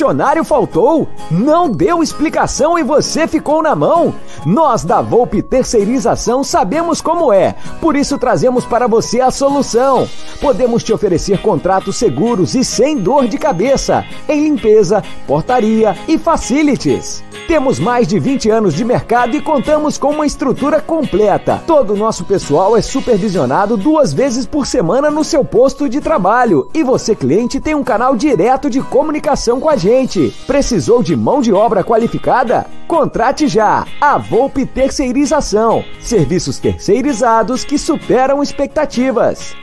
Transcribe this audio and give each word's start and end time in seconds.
Funcionário 0.00 0.42
faltou? 0.44 1.06
Não 1.30 1.70
deu 1.70 2.02
explicação 2.02 2.78
e 2.78 2.82
você 2.82 3.28
ficou 3.28 3.62
na 3.62 3.76
mão? 3.76 4.14
Nós 4.46 4.84
da 4.84 5.02
Volpe 5.02 5.42
Terceirização 5.42 6.42
sabemos 6.42 7.00
como 7.00 7.32
é, 7.32 7.54
por 7.80 7.94
isso 7.94 8.18
trazemos 8.18 8.64
para 8.64 8.86
você 8.86 9.20
a 9.20 9.30
solução. 9.30 10.08
Podemos 10.40 10.82
te 10.82 10.92
oferecer 10.92 11.42
contratos 11.42 11.96
seguros 11.96 12.54
e 12.54 12.64
sem 12.64 12.96
dor 12.96 13.28
de 13.28 13.36
cabeça 13.36 14.04
em 14.28 14.44
limpeza, 14.44 15.02
portaria 15.26 15.96
e 16.08 16.18
facilities. 16.18 17.22
Temos 17.46 17.78
mais 17.80 18.06
de 18.06 18.18
20 18.18 18.48
anos 18.48 18.74
de 18.74 18.84
mercado 18.84 19.36
e 19.36 19.42
contamos 19.42 19.98
com 19.98 20.10
uma 20.10 20.24
estrutura 20.24 20.80
completa. 20.80 21.62
Todo 21.66 21.94
o 21.94 21.96
nosso 21.96 22.24
pessoal 22.24 22.76
é 22.76 22.80
supervisionado 22.80 23.76
duas 23.76 24.12
vezes 24.12 24.46
por 24.46 24.66
semana 24.66 25.10
no 25.10 25.24
seu 25.24 25.44
posto 25.44 25.88
de 25.88 26.00
trabalho. 26.00 26.70
E 26.72 26.84
você, 26.84 27.14
cliente, 27.14 27.60
tem 27.60 27.74
um 27.74 27.82
canal 27.82 28.14
direto 28.14 28.70
de 28.70 28.80
comunicação 28.80 29.58
com 29.58 29.68
a 29.68 29.76
gente. 29.76 30.32
Precisou 30.46 31.02
de 31.02 31.16
mão 31.16 31.40
de 31.40 31.52
obra 31.52 31.82
qualificada? 31.82 32.66
Contrate 32.90 33.46
já! 33.46 33.86
A 34.00 34.18
Volpe 34.18 34.66
Terceirização. 34.66 35.84
Serviços 36.00 36.58
terceirizados 36.58 37.64
que 37.64 37.78
superam 37.78 38.42
expectativas. 38.42 39.54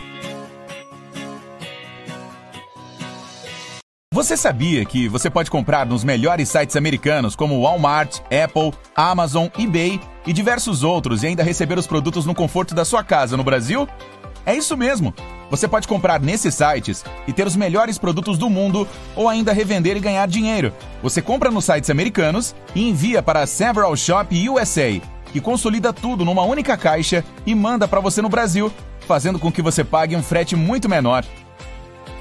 Você 4.13 4.37
sabia 4.37 4.85
que 4.85 5.09
você 5.09 5.29
pode 5.29 5.51
comprar 5.51 5.85
nos 5.85 6.05
melhores 6.05 6.47
sites 6.47 6.77
americanos 6.77 7.35
como 7.35 7.61
Walmart, 7.61 8.19
Apple, 8.31 8.71
Amazon, 8.95 9.47
eBay 9.59 9.99
e 10.25 10.31
diversos 10.31 10.81
outros 10.81 11.21
e 11.21 11.27
ainda 11.27 11.43
receber 11.43 11.77
os 11.77 11.85
produtos 11.85 12.25
no 12.25 12.33
conforto 12.33 12.73
da 12.73 12.85
sua 12.85 13.03
casa 13.03 13.35
no 13.35 13.43
Brasil? 13.43 13.89
É 14.47 14.55
isso 14.55 14.77
mesmo! 14.77 15.13
Você 15.49 15.67
pode 15.67 15.89
comprar 15.89 16.21
nesses 16.21 16.55
sites 16.55 17.03
e 17.27 17.33
ter 17.33 17.45
os 17.45 17.57
melhores 17.57 17.97
produtos 17.97 18.37
do 18.37 18.49
mundo 18.49 18.87
ou 19.13 19.27
ainda 19.27 19.51
revender 19.51 19.97
e 19.97 19.99
ganhar 19.99 20.25
dinheiro. 20.25 20.71
Você 21.03 21.21
compra 21.21 21.51
nos 21.51 21.65
sites 21.65 21.89
americanos 21.89 22.55
e 22.73 22.87
envia 22.87 23.21
para 23.21 23.41
a 23.41 23.45
Several 23.45 23.93
Shop 23.97 24.49
USA, 24.49 25.01
que 25.33 25.41
consolida 25.41 25.91
tudo 25.91 26.23
numa 26.23 26.43
única 26.43 26.77
caixa 26.77 27.25
e 27.45 27.53
manda 27.53 27.89
para 27.89 27.99
você 27.99 28.21
no 28.21 28.29
Brasil, 28.29 28.71
fazendo 29.05 29.37
com 29.37 29.51
que 29.51 29.61
você 29.61 29.83
pague 29.83 30.15
um 30.15 30.23
frete 30.23 30.55
muito 30.55 30.87
menor. 30.87 31.25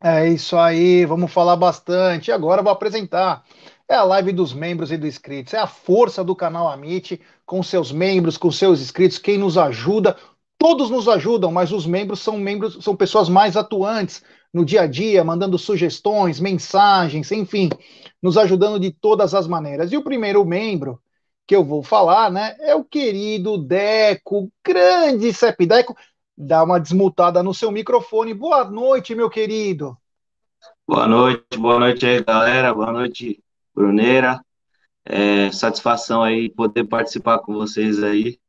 É 0.01 0.27
isso 0.27 0.57
aí, 0.57 1.05
vamos 1.05 1.31
falar 1.31 1.55
bastante. 1.55 2.31
Agora 2.31 2.61
vou 2.61 2.71
apresentar. 2.71 3.43
É 3.87 3.95
a 3.95 4.03
live 4.03 4.31
dos 4.31 4.53
membros 4.53 4.91
e 4.91 4.97
dos 4.97 5.07
inscritos. 5.07 5.53
É 5.53 5.59
a 5.59 5.67
força 5.67 6.23
do 6.23 6.35
canal 6.35 6.67
Amit, 6.67 7.21
com 7.45 7.63
seus 7.63 7.91
membros, 7.91 8.37
com 8.37 8.51
seus 8.51 8.81
inscritos, 8.81 9.17
quem 9.17 9.37
nos 9.37 9.57
ajuda 9.57 10.17
Todos 10.63 10.89
nos 10.89 11.09
ajudam, 11.09 11.51
mas 11.51 11.73
os 11.73 11.85
membros 11.85 12.21
são 12.21 12.37
membros, 12.37 12.81
são 12.81 12.95
pessoas 12.95 13.27
mais 13.27 13.57
atuantes 13.57 14.23
no 14.53 14.63
dia 14.63 14.83
a 14.83 14.87
dia, 14.87 15.21
mandando 15.21 15.57
sugestões, 15.57 16.39
mensagens, 16.39 17.29
enfim, 17.33 17.69
nos 18.21 18.37
ajudando 18.37 18.79
de 18.79 18.89
todas 18.89 19.33
as 19.33 19.45
maneiras. 19.45 19.91
E 19.91 19.97
o 19.97 20.03
primeiro 20.05 20.45
membro 20.45 21.01
que 21.45 21.53
eu 21.53 21.65
vou 21.65 21.83
falar, 21.83 22.31
né, 22.31 22.55
é 22.61 22.73
o 22.73 22.81
querido 22.81 23.57
Deco, 23.57 24.49
grande 24.65 25.33
Cep 25.33 25.65
Deco. 25.65 25.97
Dá 26.37 26.63
uma 26.63 26.79
desmutada 26.79 27.43
no 27.43 27.53
seu 27.53 27.71
microfone. 27.71 28.33
Boa 28.33 28.65
noite, 28.65 29.13
meu 29.13 29.29
querido. 29.29 29.97
Boa 30.87 31.07
noite, 31.07 31.57
boa 31.57 31.79
noite 31.79 32.05
aí, 32.05 32.23
galera. 32.23 32.73
Boa 32.73 32.91
noite, 32.91 33.43
Bruneira. 33.73 34.43
É, 35.05 35.51
satisfação 35.51 36.23
aí 36.23 36.49
poder 36.49 36.85
participar 36.85 37.39
com 37.39 37.53
vocês 37.53 38.01
aí. 38.01 38.39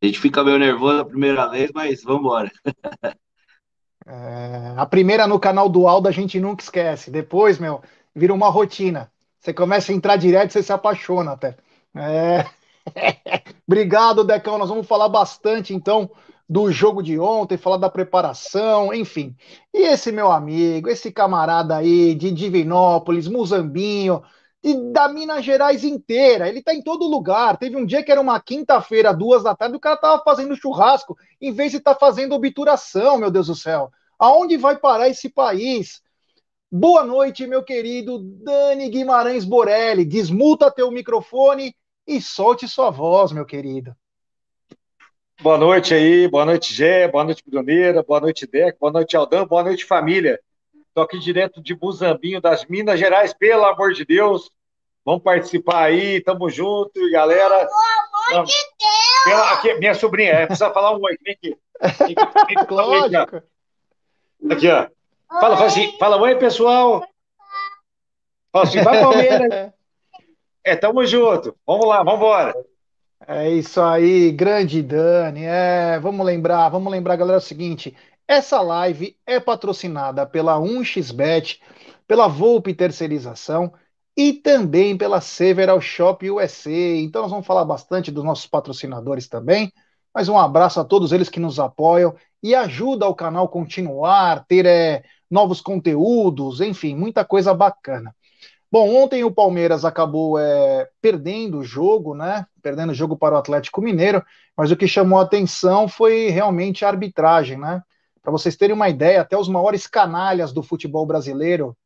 A 0.00 0.06
gente 0.06 0.20
fica 0.20 0.44
meio 0.44 0.58
nervoso 0.58 1.00
a 1.00 1.04
primeira 1.04 1.48
vez, 1.48 1.70
mas 1.74 2.02
vamos 2.02 2.22
embora. 2.22 2.50
É, 4.04 4.74
a 4.76 4.84
primeira 4.84 5.28
no 5.28 5.38
canal 5.38 5.68
do 5.68 5.86
Aldo 5.86 6.08
a 6.08 6.10
gente 6.10 6.40
nunca 6.40 6.60
esquece. 6.60 7.08
Depois, 7.08 7.60
meu, 7.60 7.80
vira 8.12 8.34
uma 8.34 8.48
rotina. 8.48 9.12
Você 9.38 9.54
começa 9.54 9.92
a 9.92 9.94
entrar 9.94 10.16
direto, 10.16 10.52
você 10.52 10.60
se 10.60 10.72
apaixona 10.72 11.30
até. 11.30 11.56
É... 11.94 12.44
Obrigado, 13.64 14.24
Decão. 14.24 14.58
Nós 14.58 14.68
vamos 14.68 14.88
falar 14.88 15.08
bastante, 15.08 15.72
então, 15.72 16.10
do 16.52 16.70
jogo 16.70 17.02
de 17.02 17.18
ontem, 17.18 17.56
falar 17.56 17.78
da 17.78 17.88
preparação, 17.88 18.92
enfim. 18.92 19.34
E 19.72 19.84
esse 19.84 20.12
meu 20.12 20.30
amigo, 20.30 20.86
esse 20.90 21.10
camarada 21.10 21.78
aí 21.78 22.14
de 22.14 22.30
Divinópolis, 22.30 23.26
Muzambinho, 23.26 24.22
e 24.62 24.74
da 24.92 25.08
Minas 25.08 25.46
Gerais 25.46 25.82
inteira. 25.82 26.46
Ele 26.46 26.58
está 26.58 26.74
em 26.74 26.82
todo 26.82 27.08
lugar. 27.08 27.56
Teve 27.56 27.78
um 27.78 27.86
dia 27.86 28.02
que 28.04 28.12
era 28.12 28.20
uma 28.20 28.38
quinta-feira, 28.38 29.14
duas 29.14 29.42
da 29.42 29.56
tarde, 29.56 29.76
o 29.76 29.80
cara 29.80 29.94
estava 29.94 30.22
fazendo 30.22 30.54
churrasco, 30.54 31.16
em 31.40 31.52
vez 31.52 31.70
de 31.70 31.78
estar 31.78 31.94
tá 31.94 32.00
fazendo 32.00 32.34
obturação, 32.34 33.16
meu 33.16 33.30
Deus 33.30 33.46
do 33.46 33.54
céu. 33.54 33.90
Aonde 34.18 34.58
vai 34.58 34.76
parar 34.76 35.08
esse 35.08 35.30
país? 35.30 36.02
Boa 36.70 37.02
noite, 37.02 37.46
meu 37.46 37.64
querido 37.64 38.18
Dani 38.18 38.90
Guimarães 38.90 39.46
Borelli. 39.46 40.04
Desmuta 40.04 40.70
teu 40.70 40.90
microfone 40.90 41.74
e 42.06 42.20
solte 42.20 42.68
sua 42.68 42.90
voz, 42.90 43.32
meu 43.32 43.46
querido. 43.46 43.96
Boa 45.42 45.58
noite 45.58 45.92
aí, 45.92 46.28
boa 46.28 46.46
noite, 46.46 46.72
Gé, 46.72 47.08
boa 47.08 47.24
noite, 47.24 47.42
Bruneira, 47.44 48.00
boa 48.00 48.20
noite, 48.20 48.46
Deco, 48.46 48.78
boa 48.78 48.92
noite, 48.92 49.16
Aldão, 49.16 49.44
boa 49.44 49.64
noite, 49.64 49.84
família. 49.84 50.38
Estou 50.86 51.02
aqui 51.02 51.18
direto 51.18 51.60
de 51.60 51.74
Buzambinho, 51.74 52.40
das 52.40 52.64
Minas 52.66 52.96
Gerais, 53.00 53.34
pelo 53.34 53.64
amor 53.64 53.92
de 53.92 54.04
Deus. 54.04 54.52
Vamos 55.04 55.24
participar 55.24 55.82
aí, 55.82 56.20
tamo 56.20 56.48
junto, 56.48 56.92
galera. 57.10 57.56
Pelo 57.56 58.36
amor 58.36 58.46
de 58.46 58.52
Deus! 58.54 59.24
Pela, 59.24 59.52
aqui, 59.54 59.74
minha 59.80 59.94
sobrinha, 59.94 60.30
é, 60.30 60.46
precisa 60.46 60.70
falar 60.70 60.96
um 60.96 61.02
oi, 61.02 61.18
vem 61.20 61.34
aqui. 61.34 61.58
Vem 61.80 62.14
aqui, 62.16 62.58
aqui 62.60 62.72
Lógico. 62.72 63.42
Aqui, 64.48 64.68
ó. 64.68 64.86
Fala, 65.40 65.56
fala 65.56 65.66
assim, 65.66 65.98
fala 65.98 66.20
oi, 66.22 66.36
pessoal. 66.36 67.04
Fala 68.52 68.64
assim, 68.64 68.80
vai 68.80 69.00
Palmeiras. 69.00 69.72
É, 70.64 70.76
tamo 70.76 71.04
junto. 71.04 71.56
Vamos 71.66 71.88
lá, 71.88 72.04
vamos 72.04 72.20
embora. 72.20 72.54
É 73.26 73.48
isso 73.50 73.80
aí, 73.80 74.32
grande 74.32 74.82
Dani. 74.82 75.44
É, 75.44 75.98
vamos 76.00 76.24
lembrar, 76.26 76.68
vamos 76.68 76.90
lembrar, 76.90 77.16
galera, 77.16 77.36
é 77.36 77.38
o 77.38 77.40
seguinte: 77.40 77.96
Essa 78.26 78.60
live 78.60 79.16
é 79.26 79.38
patrocinada 79.38 80.26
pela 80.26 80.58
1xBet, 80.58 81.60
pela 82.06 82.26
Volpe 82.28 82.74
Terceirização 82.74 83.72
e 84.16 84.32
também 84.32 84.96
pela 84.96 85.20
Several 85.20 85.80
Shop 85.80 86.28
USA. 86.30 86.70
Então 86.70 87.22
nós 87.22 87.30
vamos 87.30 87.46
falar 87.46 87.64
bastante 87.64 88.10
dos 88.10 88.24
nossos 88.24 88.46
patrocinadores 88.46 89.28
também. 89.28 89.72
Mas 90.14 90.28
um 90.28 90.36
abraço 90.38 90.78
a 90.80 90.84
todos 90.84 91.12
eles 91.12 91.28
que 91.30 91.40
nos 91.40 91.58
apoiam 91.58 92.14
e 92.42 92.54
ajuda 92.54 93.06
o 93.08 93.14
canal 93.14 93.48
continuar, 93.48 94.44
ter 94.46 94.66
é, 94.66 95.02
novos 95.30 95.60
conteúdos, 95.60 96.60
enfim, 96.60 96.94
muita 96.94 97.24
coisa 97.24 97.54
bacana. 97.54 98.14
Bom, 98.72 98.88
ontem 99.02 99.22
o 99.22 99.30
Palmeiras 99.30 99.84
acabou 99.84 100.38
é, 100.38 100.88
perdendo 100.98 101.58
o 101.58 101.62
jogo, 101.62 102.14
né? 102.14 102.46
Perdendo 102.62 102.92
o 102.92 102.94
jogo 102.94 103.18
para 103.18 103.34
o 103.34 103.38
Atlético 103.38 103.82
Mineiro, 103.82 104.24
mas 104.56 104.70
o 104.70 104.76
que 104.78 104.88
chamou 104.88 105.18
a 105.18 105.24
atenção 105.24 105.86
foi 105.86 106.30
realmente 106.30 106.82
a 106.82 106.88
arbitragem, 106.88 107.58
né? 107.58 107.82
Para 108.22 108.32
vocês 108.32 108.56
terem 108.56 108.74
uma 108.74 108.88
ideia, 108.88 109.20
até 109.20 109.36
os 109.36 109.46
maiores 109.46 109.86
canalhas 109.86 110.54
do 110.54 110.62
futebol 110.62 111.04
brasileiro, 111.04 111.76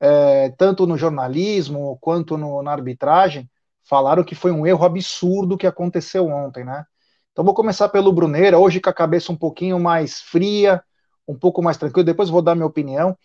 é, 0.00 0.50
tanto 0.58 0.84
no 0.84 0.98
jornalismo 0.98 1.96
quanto 2.00 2.36
no, 2.36 2.60
na 2.60 2.72
arbitragem, 2.72 3.48
falaram 3.88 4.24
que 4.24 4.34
foi 4.34 4.50
um 4.50 4.66
erro 4.66 4.84
absurdo 4.84 5.56
que 5.56 5.66
aconteceu 5.66 6.26
ontem, 6.26 6.64
né? 6.64 6.84
Então 7.30 7.44
vou 7.44 7.54
começar 7.54 7.88
pelo 7.88 8.12
Bruneira, 8.12 8.58
hoje 8.58 8.80
com 8.80 8.90
a 8.90 8.92
cabeça 8.92 9.30
um 9.30 9.36
pouquinho 9.36 9.78
mais 9.78 10.20
fria, 10.20 10.82
um 11.26 11.38
pouco 11.38 11.62
mais 11.62 11.76
tranquilo, 11.76 12.04
depois 12.04 12.28
vou 12.28 12.42
dar 12.42 12.56
minha 12.56 12.66
opinião. 12.66 13.16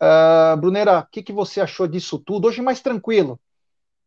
Uh, 0.00 0.56
Bruneira, 0.58 1.00
o 1.00 1.06
que, 1.10 1.22
que 1.22 1.32
você 1.32 1.60
achou 1.60 1.86
disso 1.86 2.18
tudo? 2.18 2.48
Hoje 2.48 2.62
mais 2.62 2.80
tranquilo. 2.80 3.40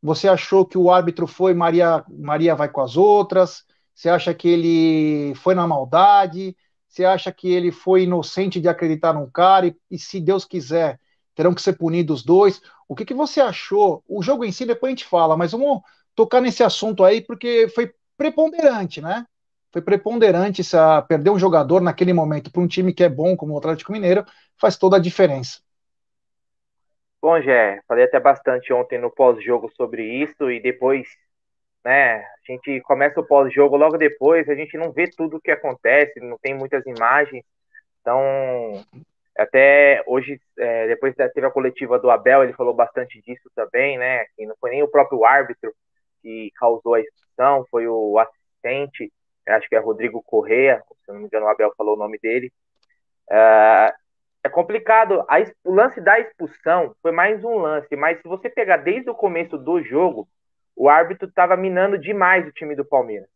Você 0.01 0.27
achou 0.27 0.65
que 0.65 0.77
o 0.77 0.91
árbitro 0.91 1.27
foi 1.27 1.53
Maria, 1.53 2.03
Maria 2.09 2.55
vai 2.55 2.69
com 2.69 2.81
as 2.81 2.97
outras? 2.97 3.63
Você 3.95 4.09
acha 4.09 4.33
que 4.33 4.47
ele 4.47 5.33
foi 5.35 5.55
na 5.55 5.67
maldade? 5.67 6.55
Você 6.87 7.03
acha 7.03 7.31
que 7.31 7.49
ele 7.49 7.71
foi 7.71 8.03
inocente 8.03 8.61
de 8.61 8.69
acreditar 8.69 9.13
num 9.13 9.29
cara? 9.29 9.67
E, 9.67 9.75
e 9.91 9.99
se 9.99 10.19
Deus 10.21 10.45
quiser, 10.45 10.99
terão 11.35 11.53
que 11.53 11.61
ser 11.61 11.73
punidos 11.73 12.19
os 12.19 12.25
dois? 12.25 12.61
O 12.87 12.95
que, 12.95 13.05
que 13.05 13.13
você 13.13 13.41
achou? 13.41 14.03
O 14.07 14.21
jogo 14.21 14.45
em 14.45 14.51
si 14.51 14.65
depois 14.65 14.91
a 14.91 14.95
gente 14.95 15.05
fala, 15.05 15.35
mas 15.35 15.51
vamos 15.51 15.81
tocar 16.15 16.41
nesse 16.41 16.63
assunto 16.63 17.03
aí 17.03 17.21
porque 17.21 17.67
foi 17.69 17.91
preponderante, 18.17 19.01
né? 19.01 19.25
foi 19.71 19.81
preponderante 19.81 20.63
se 20.63 20.77
perder 21.07 21.29
um 21.29 21.39
jogador 21.39 21.81
naquele 21.81 22.13
momento 22.13 22.51
para 22.51 22.61
um 22.61 22.67
time 22.67 22.93
que 22.93 23.03
é 23.03 23.09
bom 23.09 23.35
como 23.35 23.53
o 23.53 23.57
Atlético 23.57 23.91
Mineiro 23.91 24.25
faz 24.57 24.77
toda 24.77 24.97
a 24.97 24.99
diferença. 24.99 25.59
Bom, 27.21 27.41
Jé, 27.41 27.81
falei 27.87 28.05
até 28.05 28.19
bastante 28.19 28.71
ontem 28.71 28.99
no 28.99 29.11
pós-jogo 29.11 29.69
sobre 29.75 30.03
isso 30.03 30.51
e 30.51 30.59
depois, 30.61 31.07
né, 31.83 32.17
a 32.21 32.27
gente 32.47 32.79
começa 32.81 33.19
o 33.19 33.25
pós-jogo 33.27 33.75
logo 33.75 33.97
depois, 33.97 34.47
a 34.49 34.55
gente 34.55 34.77
não 34.77 34.91
vê 34.91 35.09
tudo 35.09 35.37
o 35.37 35.41
que 35.41 35.51
acontece, 35.51 36.19
não 36.19 36.37
tem 36.39 36.53
muitas 36.55 36.85
imagens, 36.85 37.43
então 38.01 38.83
até 39.37 40.03
hoje, 40.07 40.39
é, 40.59 40.87
depois 40.87 41.15
da 41.15 41.29
teve 41.29 41.47
a 41.47 41.51
coletiva 41.51 41.99
do 41.99 42.09
Abel, 42.09 42.43
ele 42.43 42.53
falou 42.53 42.73
bastante 42.73 43.21
disso 43.21 43.49
também, 43.55 43.97
né, 43.97 44.25
que 44.35 44.45
não 44.45 44.55
foi 44.59 44.71
nem 44.71 44.83
o 44.83 44.89
próprio 44.91 45.25
árbitro 45.25 45.73
que 46.21 46.51
causou 46.55 46.95
a 46.95 47.01
expulsão, 47.01 47.65
foi 47.71 47.87
o 47.87 48.19
assistente, 48.19 49.11
acho 49.47 49.67
que 49.69 49.75
é 49.75 49.79
Rodrigo 49.79 50.21
Correa, 50.23 50.83
se 51.05 51.11
não 51.11 51.19
me 51.19 51.25
engano 51.25 51.45
o 51.47 51.49
Abel 51.49 51.73
falou 51.77 51.95
o 51.95 51.99
nome 51.99 52.19
dele. 52.19 52.51
É, 53.29 53.93
é 54.47 54.49
complicado. 54.49 55.23
A, 55.27 55.37
o 55.63 55.73
lance 55.73 56.01
da 56.01 56.19
expulsão 56.19 56.95
foi 57.01 57.11
mais 57.11 57.43
um 57.43 57.57
lance, 57.57 57.95
mas 57.95 58.19
se 58.21 58.27
você 58.27 58.49
pegar 58.49 58.77
desde 58.77 59.09
o 59.09 59.15
começo 59.15 59.57
do 59.57 59.81
jogo, 59.83 60.27
o 60.75 60.89
árbitro 60.89 61.27
estava 61.27 61.55
minando 61.55 61.97
demais 61.97 62.47
o 62.47 62.51
time 62.51 62.75
do 62.75 62.85
Palmeiras. 62.85 63.29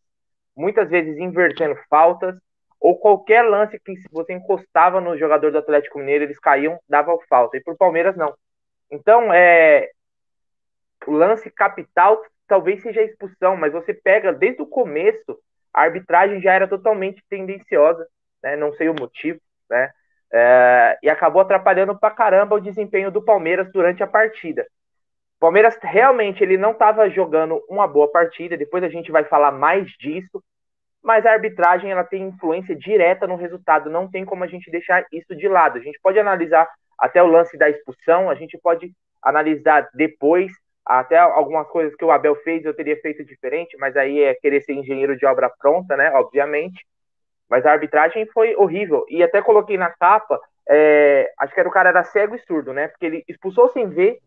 Muitas 0.55 0.89
vezes 0.89 1.17
invertendo 1.17 1.75
faltas, 1.89 2.35
ou 2.79 2.97
qualquer 2.97 3.43
lance 3.43 3.79
que 3.79 3.95
se 3.95 4.07
você 4.11 4.33
encostava 4.33 4.99
no 4.99 5.17
jogador 5.17 5.51
do 5.51 5.57
Atlético 5.59 5.99
Mineiro, 5.99 6.23
eles 6.23 6.39
caíam, 6.39 6.79
dava 6.89 7.15
falta. 7.29 7.57
E 7.57 7.63
para 7.63 7.73
o 7.73 7.77
Palmeiras, 7.77 8.15
não. 8.15 8.33
Então, 8.89 9.31
é, 9.31 9.91
o 11.05 11.11
lance 11.11 11.49
capital 11.51 12.21
talvez 12.47 12.81
seja 12.81 13.01
a 13.01 13.03
expulsão, 13.03 13.55
mas 13.55 13.71
você 13.71 13.93
pega 13.93 14.33
desde 14.33 14.61
o 14.61 14.65
começo 14.65 15.37
a 15.73 15.83
arbitragem 15.83 16.41
já 16.41 16.53
era 16.53 16.67
totalmente 16.67 17.23
tendenciosa, 17.29 18.05
né? 18.43 18.55
não 18.57 18.73
sei 18.73 18.89
o 18.89 18.93
motivo, 18.93 19.39
né? 19.69 19.89
É, 20.33 20.97
e 21.03 21.09
acabou 21.09 21.41
atrapalhando 21.41 21.97
pra 21.97 22.09
caramba 22.09 22.55
o 22.55 22.61
desempenho 22.61 23.11
do 23.11 23.21
Palmeiras 23.21 23.71
durante 23.71 24.01
a 24.01 24.07
partida. 24.07 24.65
O 25.37 25.39
Palmeiras 25.41 25.77
realmente 25.81 26.43
ele 26.43 26.57
não 26.57 26.71
estava 26.71 27.09
jogando 27.09 27.61
uma 27.67 27.87
boa 27.87 28.09
partida, 28.09 28.55
depois 28.55 28.83
a 28.83 28.89
gente 28.89 29.11
vai 29.11 29.23
falar 29.25 29.51
mais 29.51 29.89
disso, 29.99 30.41
mas 31.03 31.25
a 31.25 31.31
arbitragem 31.31 31.91
ela 31.91 32.03
tem 32.03 32.23
influência 32.23 32.75
direta 32.75 33.27
no 33.27 33.35
resultado, 33.35 33.89
não 33.89 34.09
tem 34.09 34.23
como 34.23 34.43
a 34.43 34.47
gente 34.47 34.69
deixar 34.69 35.03
isso 35.11 35.35
de 35.35 35.47
lado. 35.47 35.79
A 35.79 35.81
gente 35.81 35.99
pode 36.01 36.19
analisar 36.19 36.69
até 36.97 37.21
o 37.21 37.27
lance 37.27 37.57
da 37.57 37.69
expulsão, 37.69 38.29
a 38.29 38.35
gente 38.35 38.57
pode 38.57 38.91
analisar 39.21 39.89
depois 39.93 40.51
até 40.85 41.17
algumas 41.17 41.67
coisas 41.67 41.95
que 41.95 42.05
o 42.05 42.11
Abel 42.11 42.35
fez 42.37 42.63
eu 42.63 42.73
teria 42.73 42.99
feito 43.01 43.23
diferente, 43.23 43.77
mas 43.77 43.95
aí 43.97 44.21
é 44.21 44.35
querer 44.35 44.61
ser 44.61 44.73
engenheiro 44.73 45.17
de 45.17 45.25
obra 45.25 45.49
pronta, 45.49 45.95
né? 45.95 46.11
Obviamente. 46.13 46.85
Mas 47.51 47.65
a 47.65 47.73
arbitragem 47.73 48.25
foi 48.27 48.55
horrível. 48.55 49.05
E 49.09 49.21
até 49.21 49.41
coloquei 49.41 49.77
na 49.77 49.89
capa, 49.89 50.39
é, 50.69 51.29
acho 51.37 51.53
que 51.53 51.59
era 51.59 51.67
o 51.67 51.71
cara 51.71 51.89
era 51.89 52.03
cego 52.05 52.33
e 52.33 52.39
surdo, 52.39 52.71
né? 52.71 52.87
Porque 52.87 53.05
ele 53.05 53.25
expulsou 53.27 53.67
sem 53.73 53.89
ver 53.89 54.19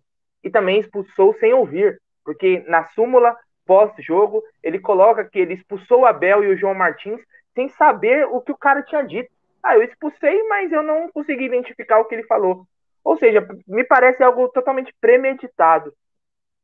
e 0.44 0.50
também 0.50 0.78
expulsou 0.78 1.32
sem 1.40 1.54
ouvir. 1.54 1.98
Porque 2.22 2.62
na 2.68 2.84
súmula 2.88 3.34
pós-jogo, 3.64 4.42
ele 4.62 4.78
coloca 4.78 5.24
que 5.24 5.38
ele 5.38 5.54
expulsou 5.54 6.00
o 6.00 6.06
Abel 6.06 6.44
e 6.44 6.48
o 6.48 6.56
João 6.56 6.74
Martins 6.74 7.18
sem 7.54 7.70
saber 7.70 8.26
o 8.26 8.42
que 8.42 8.52
o 8.52 8.58
cara 8.58 8.82
tinha 8.82 9.02
dito. 9.02 9.30
Ah, 9.62 9.74
eu 9.74 9.82
expulsei, 9.82 10.42
mas 10.46 10.70
eu 10.70 10.82
não 10.82 11.10
consegui 11.10 11.44
identificar 11.44 12.00
o 12.00 12.04
que 12.04 12.14
ele 12.14 12.24
falou. 12.24 12.66
Ou 13.02 13.16
seja, 13.16 13.46
me 13.66 13.84
parece 13.84 14.22
algo 14.22 14.48
totalmente 14.48 14.94
premeditado. 15.00 15.94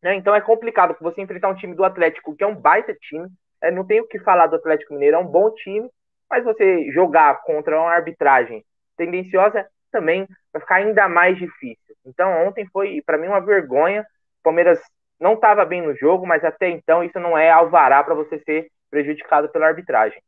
Né? 0.03 0.15
Então 0.15 0.35
é 0.35 0.43
complicado 0.43 0.95
você 1.01 1.23
enfrentar 1.23 1.49
um 1.49 1.55
time 1.55 1.75
do 1.75 1.85
Atlético, 1.85 2.37
que 2.37 2.45
é 2.45 2.47
um 2.47 2.55
baita 2.55 2.95
time. 2.95 3.29
É, 3.63 3.71
não 3.71 3.87
tem 3.87 4.03
o 4.03 4.07
que 4.07 4.19
falar 4.19 4.47
do 4.47 4.57
Atlético 4.57 4.93
Mineiro, 4.93 5.17
é 5.17 5.19
um 5.19 5.27
bom 5.27 5.51
time, 5.55 5.89
mas 6.31 6.45
você 6.45 6.91
jogar 6.93 7.43
contra 7.43 7.79
uma 7.79 7.91
arbitragem 7.91 8.65
tendenciosa 8.97 9.67
também 9.91 10.27
vai 10.53 10.61
ficar 10.63 10.77
ainda 10.77 11.09
mais 11.09 11.37
difícil. 11.37 11.97
Então 12.07 12.47
ontem 12.47 12.67
foi, 12.73 13.03
para 13.05 13.19
mim, 13.19 13.27
uma 13.27 13.41
vergonha. 13.41 14.03
O 14.03 14.43
Palmeiras 14.45 14.81
não 15.19 15.35
estava 15.35 15.65
bem 15.65 15.83
no 15.83 15.95
jogo, 15.97 16.27
mas 16.27 16.45
até 16.45 16.71
então 16.71 17.03
isso 17.03 17.19
não 17.19 17.37
é 17.37 17.51
alvará 17.51 18.03
para 18.03 18.15
você 18.15 18.39
ser 18.41 18.71
prejudicado 18.91 19.49
pela 19.49 19.67
arbitragem. 19.67 20.21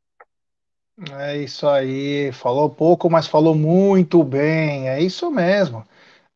É 1.18 1.36
isso 1.38 1.66
aí, 1.66 2.30
falou 2.32 2.68
pouco, 2.68 3.08
mas 3.08 3.26
falou 3.26 3.54
muito 3.54 4.22
bem, 4.22 4.88
é 4.90 5.00
isso 5.00 5.30
mesmo. 5.30 5.84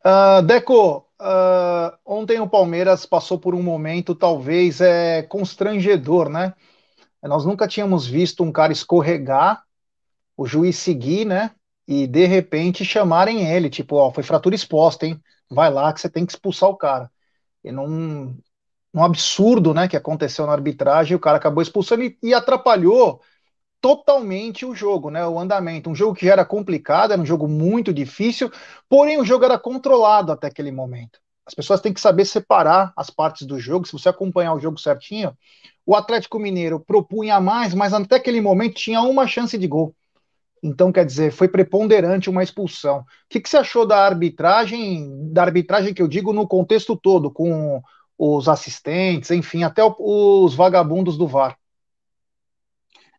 Uh, 0.04 0.40
Deco, 0.42 1.06
uh, 1.20 1.96
ontem 2.04 2.40
o 2.40 2.48
Palmeiras 2.48 3.04
passou 3.04 3.38
por 3.38 3.54
um 3.54 3.62
momento 3.62 4.14
talvez 4.14 4.80
é, 4.80 5.22
constrangedor, 5.22 6.30
né? 6.30 6.54
Nós 7.26 7.44
nunca 7.44 7.68
tínhamos 7.68 8.06
visto 8.06 8.42
um 8.42 8.52
cara 8.52 8.72
escorregar, 8.72 9.62
o 10.36 10.46
juiz 10.46 10.76
seguir, 10.76 11.24
né? 11.26 11.52
E 11.88 12.06
de 12.06 12.26
repente 12.26 12.84
chamarem 12.84 13.50
ele, 13.50 13.70
tipo, 13.70 13.96
ó, 13.96 14.12
foi 14.12 14.22
fratura 14.22 14.54
exposta, 14.54 15.06
hein? 15.06 15.20
Vai 15.50 15.70
lá 15.70 15.92
que 15.92 16.00
você 16.00 16.10
tem 16.10 16.26
que 16.26 16.32
expulsar 16.32 16.68
o 16.68 16.76
cara. 16.76 17.10
E 17.64 17.72
num, 17.72 18.36
num 18.94 19.04
absurdo, 19.04 19.74
né, 19.74 19.88
que 19.88 19.96
aconteceu 19.96 20.46
na 20.46 20.52
arbitragem, 20.52 21.16
o 21.16 21.20
cara 21.20 21.38
acabou 21.38 21.62
expulsando 21.62 22.04
e, 22.04 22.18
e 22.22 22.34
atrapalhou 22.34 23.20
totalmente 23.80 24.66
o 24.66 24.74
jogo, 24.74 25.10
né? 25.10 25.26
O 25.26 25.38
andamento. 25.38 25.90
Um 25.90 25.94
jogo 25.94 26.14
que 26.14 26.26
já 26.26 26.32
era 26.32 26.44
complicado, 26.44 27.12
era 27.12 27.22
um 27.22 27.26
jogo 27.26 27.48
muito 27.48 27.92
difícil, 27.94 28.50
porém 28.88 29.20
o 29.20 29.24
jogo 29.24 29.44
era 29.44 29.58
controlado 29.58 30.32
até 30.32 30.48
aquele 30.48 30.72
momento. 30.72 31.20
As 31.46 31.54
pessoas 31.54 31.80
têm 31.80 31.92
que 31.92 32.00
saber 32.00 32.24
separar 32.24 32.92
as 32.96 33.08
partes 33.08 33.46
do 33.46 33.58
jogo. 33.58 33.86
Se 33.86 33.92
você 33.92 34.08
acompanhar 34.08 34.52
o 34.54 34.58
jogo 34.58 34.78
certinho, 34.78 35.36
o 35.86 35.94
Atlético 35.94 36.38
Mineiro 36.38 36.80
propunha 36.80 37.40
mais, 37.40 37.72
mas 37.72 37.94
até 37.94 38.16
aquele 38.16 38.40
momento 38.40 38.74
tinha 38.74 39.00
uma 39.02 39.26
chance 39.26 39.56
de 39.56 39.68
gol. 39.68 39.94
Então, 40.60 40.90
quer 40.90 41.06
dizer, 41.06 41.30
foi 41.30 41.46
preponderante 41.46 42.28
uma 42.28 42.42
expulsão. 42.42 43.00
O 43.00 43.04
que, 43.28 43.40
que 43.40 43.48
você 43.48 43.58
achou 43.58 43.86
da 43.86 44.04
arbitragem, 44.04 45.32
da 45.32 45.42
arbitragem 45.42 45.94
que 45.94 46.02
eu 46.02 46.08
digo 46.08 46.32
no 46.32 46.48
contexto 46.48 46.96
todo, 46.96 47.30
com 47.30 47.80
os 48.18 48.48
assistentes, 48.48 49.30
enfim, 49.30 49.62
até 49.62 49.82
os 49.84 50.54
vagabundos 50.54 51.16
do 51.16 51.28
VAR? 51.28 51.56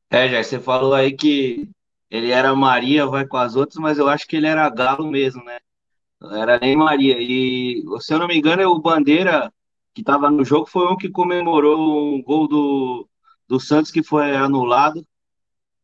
É, 0.10 0.28
já 0.28 0.44
você 0.44 0.60
falou 0.60 0.94
aí 0.94 1.14
que 1.16 1.70
ele 2.10 2.32
era 2.32 2.56
Maria, 2.56 3.06
vai 3.06 3.26
com 3.26 3.38
as 3.38 3.56
outras, 3.56 3.78
mas 3.78 3.98
eu 3.98 4.10
acho 4.10 4.28
que 4.28 4.36
ele 4.36 4.48
era 4.48 4.70
Galo 4.70 5.10
mesmo, 5.10 5.44
né? 5.44 5.60
Era 6.22 6.60
nem 6.60 6.76
Maria. 6.76 7.18
E, 7.20 7.84
se 8.00 8.14
eu 8.14 8.20
não 8.20 8.28
me 8.28 8.38
engano, 8.38 8.62
é 8.62 8.68
o 8.68 8.80
Bandeira, 8.80 9.54
que 9.94 10.02
estava 10.02 10.30
no 10.30 10.44
jogo, 10.44 10.66
foi 10.66 10.88
um 10.88 10.98
que 10.98 11.10
comemorou 11.10 12.16
um 12.16 12.22
gol 12.22 12.48
do, 12.48 13.08
do 13.48 13.60
Santos 13.60 13.92
que 13.92 14.04
foi 14.04 14.36
anulado. 14.36 15.06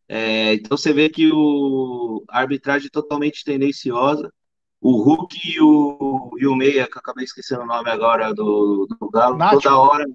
É, 0.08 0.56
então 0.56 0.78
você 0.78 0.92
vê 0.92 1.10
que 1.10 1.32
o, 1.32 2.24
a 2.30 2.40
arbitragem 2.40 2.88
é 2.88 2.92
totalmente 2.92 3.44
tendenciosa. 3.44 4.32
O 4.82 5.02
Hulk 5.02 5.40
e 5.46 5.62
o, 5.62 6.32
e 6.38 6.46
o 6.46 6.56
Meia, 6.56 6.88
que 6.88 6.98
eu 6.98 7.00
acabei 7.00 7.24
esquecendo 7.24 7.64
o 7.64 7.68
nome 7.68 7.90
agora 7.90 8.34
do, 8.34 8.86
do 8.86 9.10
Galo, 9.10 9.38
Nath. 9.38 9.62
toda 9.62 9.78
hora, 9.78 10.06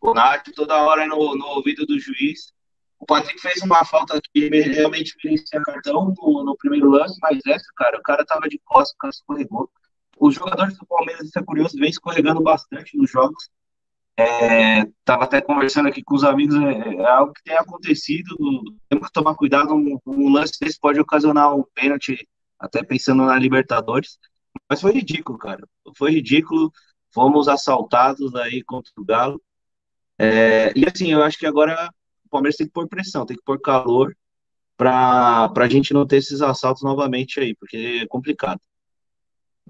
o 0.00 0.12
Nath, 0.12 0.48
toda 0.56 0.82
hora 0.82 1.06
no, 1.06 1.36
no 1.36 1.46
ouvido 1.46 1.86
do 1.86 1.98
juiz 2.00 2.52
O 2.98 3.06
Patrick 3.06 3.40
fez 3.40 3.62
uma 3.62 3.84
falta 3.84 4.20
que 4.32 4.48
realmente 4.48 5.14
merecia 5.22 5.62
cartão 5.62 6.14
no, 6.16 6.44
no, 6.44 6.56
primeiro 6.56 6.90
lance, 6.90 7.16
mas 7.22 7.38
essa, 7.46 7.70
cara, 7.76 7.98
o 7.98 8.02
cara 8.02 8.24
tava 8.24 8.48
de 8.48 8.58
costas, 8.64 8.94
o 8.94 8.98
cara 8.98 9.10
escorregou. 9.10 9.70
Os 10.18 10.34
jogadores 10.34 10.76
do 10.76 10.86
Palmeiras, 10.86 11.28
isso 11.28 11.38
é 11.38 11.42
curioso, 11.42 11.78
vem 11.78 11.90
escorregando 11.90 12.42
bastante 12.42 12.96
nos 12.96 13.08
jogos. 13.10 13.48
É, 14.18 14.84
tava 15.04 15.24
até 15.24 15.40
conversando 15.40 15.88
aqui 15.88 16.02
com 16.02 16.16
os 16.16 16.24
amigos, 16.24 16.56
é, 16.56 16.94
é, 16.96 17.06
algo 17.06 17.32
que 17.32 17.44
tem 17.44 17.56
acontecido, 17.56 18.36
temos 18.88 19.06
que 19.06 19.12
tomar 19.12 19.36
cuidado, 19.36 19.72
um, 19.72 19.96
um, 20.04 20.32
lance 20.32 20.58
desse 20.60 20.76
pode 20.80 20.98
ocasionar 20.98 21.54
um 21.54 21.62
pênalti, 21.72 22.28
até 22.58 22.82
pensando 22.82 23.24
na 23.24 23.38
Libertadores, 23.38 24.18
mas 24.68 24.80
foi 24.80 24.90
ridículo, 24.90 25.38
cara, 25.38 25.64
foi 25.96 26.10
ridículo, 26.10 26.72
fomos 27.14 27.46
assaltados 27.46 28.34
aí 28.34 28.60
contra 28.64 28.90
o 28.98 29.04
Galo, 29.04 29.40
é, 30.18 30.72
e 30.74 30.84
assim, 30.84 31.12
eu 31.12 31.22
acho 31.22 31.38
que 31.38 31.46
agora 31.46 31.88
o 32.28 32.30
Palmeiras 32.30 32.56
tem 32.56 32.66
que 32.66 32.72
pôr 32.72 32.88
pressão, 32.88 33.26
tem 33.26 33.36
que 33.36 33.42
pôr 33.42 33.60
calor 33.60 34.16
para 34.76 35.50
a 35.56 35.68
gente 35.68 35.92
não 35.92 36.06
ter 36.06 36.18
esses 36.18 36.40
assaltos 36.40 36.82
novamente 36.82 37.40
aí, 37.40 37.54
porque 37.56 38.02
é 38.02 38.06
complicado. 38.06 38.60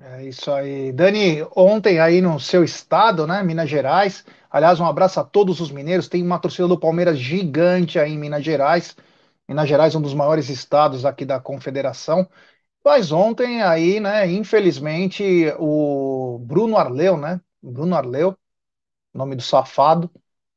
É 0.00 0.24
isso 0.24 0.50
aí. 0.52 0.92
Dani, 0.92 1.44
ontem 1.56 1.98
aí 1.98 2.20
no 2.20 2.38
seu 2.38 2.62
estado, 2.62 3.26
né, 3.26 3.42
Minas 3.42 3.68
Gerais, 3.68 4.24
aliás, 4.50 4.78
um 4.78 4.86
abraço 4.86 5.18
a 5.18 5.24
todos 5.24 5.60
os 5.60 5.72
mineiros, 5.72 6.08
tem 6.08 6.22
uma 6.22 6.38
torcida 6.38 6.68
do 6.68 6.78
Palmeiras 6.78 7.18
gigante 7.18 7.98
aí 7.98 8.12
em 8.12 8.18
Minas 8.18 8.44
Gerais, 8.44 8.94
Minas 9.48 9.68
Gerais 9.68 9.94
um 9.94 10.00
dos 10.00 10.14
maiores 10.14 10.48
estados 10.50 11.04
aqui 11.04 11.24
da 11.24 11.40
Confederação, 11.40 12.28
mas 12.84 13.10
ontem 13.10 13.60
aí, 13.60 13.98
né, 13.98 14.30
infelizmente, 14.30 15.52
o 15.58 16.38
Bruno 16.42 16.76
Arleu, 16.76 17.16
né, 17.16 17.40
Bruno 17.60 17.96
Arleu, 17.96 18.36
nome 19.12 19.34
do 19.34 19.42
safado, 19.42 20.08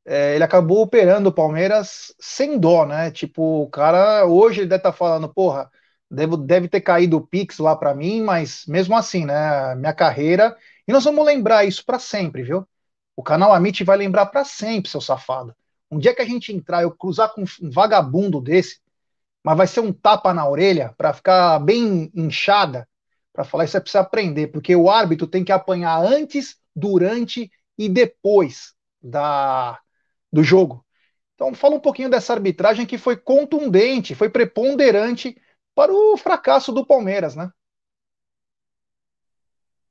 é, 0.05 0.35
ele 0.35 0.43
acabou 0.43 0.81
operando 0.81 1.29
o 1.29 1.33
Palmeiras 1.33 2.13
sem 2.19 2.57
dó, 2.59 2.85
né? 2.85 3.11
Tipo, 3.11 3.63
o 3.63 3.69
cara 3.69 4.25
hoje 4.25 4.61
ele 4.61 4.69
deve 4.69 4.79
estar 4.79 4.91
tá 4.91 4.97
falando, 4.97 5.29
porra, 5.29 5.69
deve, 6.09 6.37
deve 6.37 6.67
ter 6.67 6.81
caído 6.81 7.17
o 7.17 7.27
Pix 7.27 7.59
lá 7.59 7.75
para 7.75 7.93
mim, 7.93 8.21
mas 8.21 8.65
mesmo 8.67 8.95
assim, 8.95 9.25
né? 9.25 9.75
Minha 9.75 9.93
carreira. 9.93 10.55
E 10.87 10.91
nós 10.91 11.03
vamos 11.03 11.25
lembrar 11.25 11.65
isso 11.65 11.85
para 11.85 11.99
sempre, 11.99 12.43
viu? 12.43 12.67
O 13.15 13.23
canal 13.23 13.53
Amit 13.53 13.83
vai 13.83 13.97
lembrar 13.97 14.27
para 14.27 14.43
sempre, 14.43 14.89
seu 14.89 15.01
safado. 15.01 15.55
Um 15.89 15.99
dia 15.99 16.15
que 16.15 16.21
a 16.21 16.25
gente 16.25 16.53
entrar, 16.53 16.81
eu 16.83 16.91
cruzar 16.91 17.33
com 17.33 17.43
um 17.43 17.69
vagabundo 17.69 18.41
desse, 18.41 18.79
mas 19.43 19.57
vai 19.57 19.67
ser 19.67 19.81
um 19.81 19.93
tapa 19.93 20.33
na 20.33 20.47
orelha 20.47 20.93
para 20.97 21.13
ficar 21.13 21.59
bem 21.59 22.11
inchada, 22.15 22.87
para 23.33 23.43
falar 23.43 23.65
isso 23.65 23.77
é 23.77 23.79
preciso 23.79 24.01
aprender, 24.01 24.47
porque 24.47 24.75
o 24.75 24.89
árbitro 24.89 25.27
tem 25.27 25.43
que 25.43 25.51
apanhar 25.51 26.03
antes, 26.03 26.57
durante 26.75 27.51
e 27.77 27.89
depois 27.89 28.73
da 29.01 29.79
do 30.31 30.43
jogo. 30.43 30.85
Então, 31.35 31.53
fala 31.53 31.75
um 31.75 31.79
pouquinho 31.79 32.09
dessa 32.09 32.33
arbitragem 32.33 32.85
que 32.85 32.97
foi 32.97 33.17
contundente, 33.17 34.15
foi 34.15 34.29
preponderante 34.29 35.35
para 35.73 35.91
o 35.91 36.15
fracasso 36.15 36.71
do 36.71 36.85
Palmeiras, 36.85 37.35
né? 37.35 37.49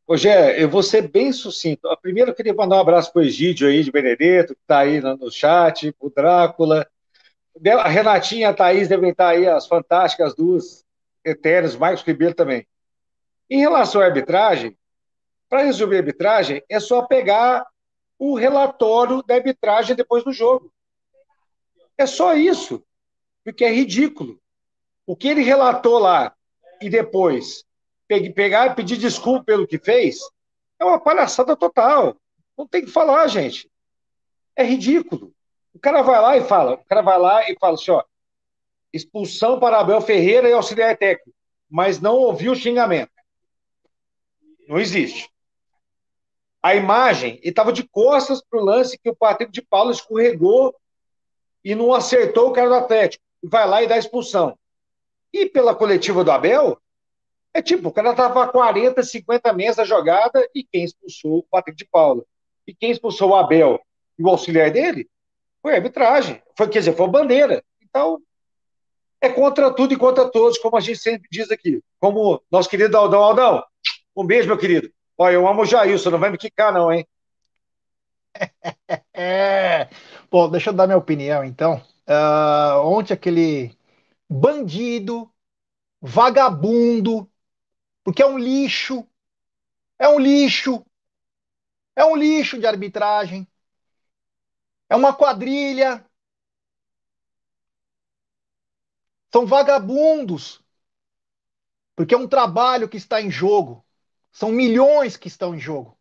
Rogé, 0.09 0.61
eu 0.61 0.69
vou 0.69 0.83
ser 0.83 1.09
bem 1.09 1.33
sucinto. 1.33 1.89
Primeiro, 2.03 2.31
eu 2.31 2.35
queria 2.35 2.53
mandar 2.53 2.77
um 2.77 2.81
abraço 2.81 3.13
para 3.13 3.21
o 3.21 3.25
Egídio 3.25 3.69
aí 3.69 3.85
de 3.85 3.93
Benedetto, 3.93 4.55
que 4.55 4.61
está 4.61 4.81
aí 4.81 5.01
no 5.01 5.31
chat, 5.31 5.95
o 6.01 6.11
Drácula. 6.11 6.85
A 7.65 7.89
Renatinha 7.89 8.49
a 8.49 8.55
Thaís 8.55 8.89
devem 8.89 9.11
estar 9.11 9.29
aí, 9.29 9.47
as 9.47 9.69
fantásticas 9.69 10.35
duas 10.35 10.85
eternas, 11.25 11.77
Marcos 11.77 12.03
Ribeiro 12.03 12.35
também. 12.35 12.67
Em 13.49 13.61
relação 13.61 14.01
à 14.01 14.05
arbitragem, 14.05 14.77
para 15.49 15.63
resolver 15.63 15.97
a 15.97 15.99
arbitragem, 16.01 16.63
é 16.69 16.81
só 16.81 17.03
pegar 17.03 17.65
o 18.21 18.35
relatório 18.35 19.23
da 19.23 19.37
arbitragem 19.37 19.97
depois 19.97 20.23
do 20.23 20.31
jogo. 20.31 20.71
É 21.97 22.05
só 22.05 22.35
isso, 22.35 22.85
porque 23.43 23.65
é 23.65 23.73
ridículo. 23.73 24.39
O 25.07 25.17
que 25.17 25.27
ele 25.27 25.41
relatou 25.41 25.99
lá 25.99 26.37
e 26.83 26.91
depois 26.91 27.65
pegar 28.07 28.67
e 28.67 28.75
pedir 28.75 28.99
desculpa 28.99 29.45
pelo 29.45 29.67
que 29.67 29.79
fez 29.79 30.19
é 30.79 30.85
uma 30.85 31.00
palhaçada 31.00 31.57
total. 31.57 32.15
Não 32.59 32.67
tem 32.69 32.85
que 32.85 32.91
falar, 32.91 33.27
gente. 33.27 33.71
É 34.55 34.62
ridículo. 34.65 35.33
O 35.73 35.79
cara 35.79 36.03
vai 36.03 36.21
lá 36.21 36.37
e 36.37 36.45
fala, 36.45 36.75
o 36.75 36.85
cara 36.85 37.00
vai 37.00 37.19
lá 37.19 37.50
e 37.50 37.57
fala 37.59 37.75
assim, 37.75 37.91
ó, 37.91 38.05
expulsão 38.93 39.59
para 39.59 39.81
Abel 39.81 40.00
Ferreira 40.03 40.47
e 40.47 40.53
auxiliar 40.53 40.95
técnico, 40.95 41.35
mas 41.71 42.00
não 42.00 42.17
ouviu 42.17 42.53
o 42.53 42.57
xingamento. 42.57 43.12
Não 44.69 44.79
existe 44.79 45.30
a 46.62 46.75
imagem, 46.75 47.38
ele 47.40 47.50
estava 47.50 47.73
de 47.73 47.87
costas 47.88 48.43
para 48.43 48.61
o 48.61 48.64
lance 48.64 48.99
que 48.99 49.09
o 49.09 49.17
Patrick 49.17 49.50
de 49.50 49.62
Paulo 49.62 49.90
escorregou 49.90 50.75
e 51.64 51.75
não 51.75 51.95
acertou 51.95 52.49
o 52.49 52.52
cara 52.52 52.69
do 52.69 52.75
Atlético. 52.75 53.25
E 53.43 53.49
vai 53.49 53.67
lá 53.67 53.83
e 53.83 53.87
dá 53.87 53.97
expulsão. 53.97 54.59
E 55.33 55.47
pela 55.47 55.75
coletiva 55.75 56.23
do 56.23 56.31
Abel, 56.31 56.79
é 57.55 57.62
tipo, 57.62 57.88
o 57.88 57.93
cara 57.93 58.11
estava 58.11 58.45
a 58.45 58.49
40, 58.49 59.02
50 59.02 59.52
metros 59.52 59.76
da 59.76 59.85
jogada 59.85 60.47
e 60.55 60.62
quem 60.62 60.85
expulsou 60.85 61.38
o 61.38 61.43
Patrick 61.50 61.76
de 61.76 61.87
Paula? 61.87 62.25
E 62.67 62.75
quem 62.75 62.90
expulsou 62.90 63.31
o 63.31 63.35
Abel 63.35 63.81
e 64.19 64.23
o 64.23 64.29
auxiliar 64.29 64.71
dele? 64.71 65.09
Foi 65.62 65.73
a 65.73 65.76
arbitragem. 65.76 66.43
Foi, 66.57 66.69
quer 66.69 66.81
dizer, 66.81 66.95
foi 66.95 67.07
a 67.07 67.09
bandeira. 67.09 67.64
Então, 67.83 68.21
é 69.21 69.29
contra 69.29 69.73
tudo 69.73 69.95
e 69.95 69.97
contra 69.97 70.31
todos, 70.31 70.59
como 70.59 70.76
a 70.76 70.81
gente 70.81 70.99
sempre 70.99 71.29
diz 71.31 71.50
aqui. 71.50 71.83
Como 71.99 72.43
nosso 72.50 72.69
querido 72.69 72.97
Aldão. 72.97 73.23
Aldão, 73.23 73.64
um 74.17 74.25
beijo, 74.25 74.49
meu 74.49 74.59
querido. 74.59 74.90
Olha, 75.21 75.35
eu 75.35 75.47
amo 75.47 75.62
o 75.62 75.65
Jailson, 75.67 76.11
não 76.11 76.19
vai 76.19 76.31
me 76.31 76.39
quicar, 76.39 76.73
não, 76.73 76.93
hein? 76.93 77.07
é. 79.15 79.89
Bom, 80.31 80.50
deixa 80.50 80.71
eu 80.71 80.75
dar 80.75 80.87
minha 80.87 80.99
opinião, 80.99 81.45
então. 81.45 81.83
Uh, 82.09 82.81
ontem 82.87 83.15
aquele 83.15 83.77
bandido, 84.29 85.31
vagabundo, 86.00 87.31
porque 88.05 88.23
é 88.23 88.27
um 88.27 88.39
lixo, 88.39 89.07
é 89.99 90.09
um 90.09 90.19
lixo, 90.21 90.85
é 91.95 92.05
um 92.05 92.17
lixo 92.17 92.59
de 92.59 92.67
arbitragem, 92.67 93.47
é 94.89 94.97
uma 94.97 95.15
quadrilha, 95.15 96.05
são 99.33 99.45
vagabundos, 99.47 100.62
porque 101.95 102.15
é 102.15 102.19
um 102.19 102.27
trabalho 102.29 102.89
que 102.89 102.97
está 102.97 103.21
em 103.23 103.31
jogo. 103.31 103.85
São 104.33 104.51
milhões 104.51 105.17
que 105.17 105.29
estão 105.29 105.55
em 105.55 105.59
jogo. 105.61 105.99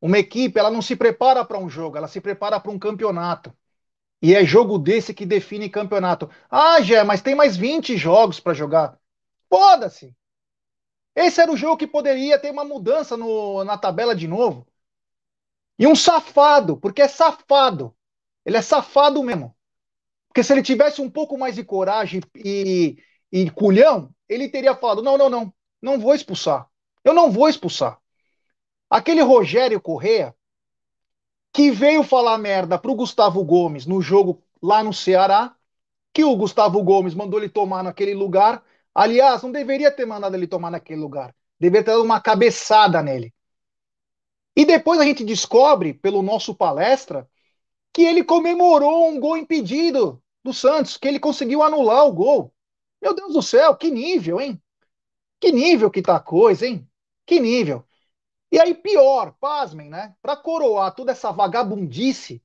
Uma 0.00 0.18
equipe, 0.18 0.58
ela 0.58 0.70
não 0.70 0.82
se 0.82 0.96
prepara 0.96 1.44
para 1.44 1.58
um 1.58 1.68
jogo, 1.68 1.96
ela 1.96 2.08
se 2.08 2.20
prepara 2.20 2.60
para 2.60 2.70
um 2.70 2.78
campeonato. 2.78 3.52
E 4.22 4.34
é 4.34 4.44
jogo 4.44 4.78
desse 4.78 5.14
que 5.14 5.26
define 5.26 5.70
campeonato. 5.70 6.30
Ah, 6.50 6.80
Gé, 6.82 7.04
mas 7.04 7.22
tem 7.22 7.34
mais 7.34 7.56
20 7.56 7.96
jogos 7.96 8.40
para 8.40 8.54
jogar. 8.54 8.98
Foda-se. 9.50 10.14
Esse 11.16 11.40
era 11.40 11.50
o 11.52 11.56
jogo 11.56 11.76
que 11.78 11.86
poderia 11.86 12.38
ter 12.38 12.50
uma 12.50 12.64
mudança 12.64 13.16
no, 13.16 13.64
na 13.64 13.76
tabela 13.78 14.14
de 14.14 14.28
novo. 14.28 14.66
E 15.78 15.86
um 15.86 15.94
safado, 15.94 16.76
porque 16.78 17.02
é 17.02 17.08
safado. 17.08 17.94
Ele 18.44 18.56
é 18.56 18.62
safado 18.62 19.22
mesmo. 19.22 19.56
Porque 20.28 20.44
se 20.44 20.52
ele 20.52 20.62
tivesse 20.62 21.00
um 21.02 21.10
pouco 21.10 21.38
mais 21.38 21.54
de 21.56 21.64
coragem 21.64 22.22
e, 22.36 22.96
e 23.32 23.50
culhão, 23.50 24.14
ele 24.28 24.48
teria 24.50 24.76
falado: 24.76 25.02
não, 25.02 25.18
não, 25.18 25.30
não, 25.30 25.54
não 25.82 26.00
vou 26.00 26.14
expulsar. 26.14 26.68
Eu 27.06 27.14
não 27.14 27.30
vou 27.30 27.48
expulsar. 27.48 28.00
Aquele 28.90 29.22
Rogério 29.22 29.80
Correa, 29.80 30.34
que 31.52 31.70
veio 31.70 32.02
falar 32.02 32.36
merda 32.36 32.76
pro 32.76 32.96
Gustavo 32.96 33.44
Gomes 33.44 33.86
no 33.86 34.02
jogo 34.02 34.42
lá 34.60 34.82
no 34.82 34.92
Ceará, 34.92 35.54
que 36.12 36.24
o 36.24 36.34
Gustavo 36.34 36.82
Gomes 36.82 37.14
mandou 37.14 37.38
ele 37.38 37.48
tomar 37.48 37.84
naquele 37.84 38.12
lugar. 38.12 38.60
Aliás, 38.92 39.40
não 39.40 39.52
deveria 39.52 39.92
ter 39.92 40.04
mandado 40.04 40.34
ele 40.34 40.48
tomar 40.48 40.68
naquele 40.68 41.00
lugar. 41.00 41.32
Deveria 41.60 41.84
ter 41.84 41.92
dado 41.92 42.02
uma 42.02 42.20
cabeçada 42.20 43.00
nele. 43.00 43.32
E 44.56 44.64
depois 44.64 44.98
a 44.98 45.04
gente 45.04 45.24
descobre, 45.24 45.94
pelo 45.94 46.22
nosso 46.22 46.56
palestra, 46.56 47.30
que 47.92 48.02
ele 48.02 48.24
comemorou 48.24 49.08
um 49.08 49.20
gol 49.20 49.36
impedido 49.36 50.20
do 50.42 50.52
Santos, 50.52 50.96
que 50.96 51.06
ele 51.06 51.20
conseguiu 51.20 51.62
anular 51.62 52.04
o 52.04 52.12
gol. 52.12 52.52
Meu 53.00 53.14
Deus 53.14 53.32
do 53.32 53.42
céu, 53.42 53.76
que 53.76 53.92
nível, 53.92 54.40
hein? 54.40 54.60
Que 55.38 55.52
nível 55.52 55.88
que 55.88 56.02
tá 56.02 56.16
a 56.16 56.20
coisa, 56.20 56.66
hein? 56.66 56.84
Que 57.26 57.40
nível. 57.40 57.84
E 58.50 58.58
aí, 58.58 58.74
pior, 58.74 59.34
pasmem, 59.40 59.90
né? 59.90 60.14
Para 60.22 60.36
coroar 60.36 60.94
toda 60.94 61.12
essa 61.12 61.32
vagabundice, 61.32 62.42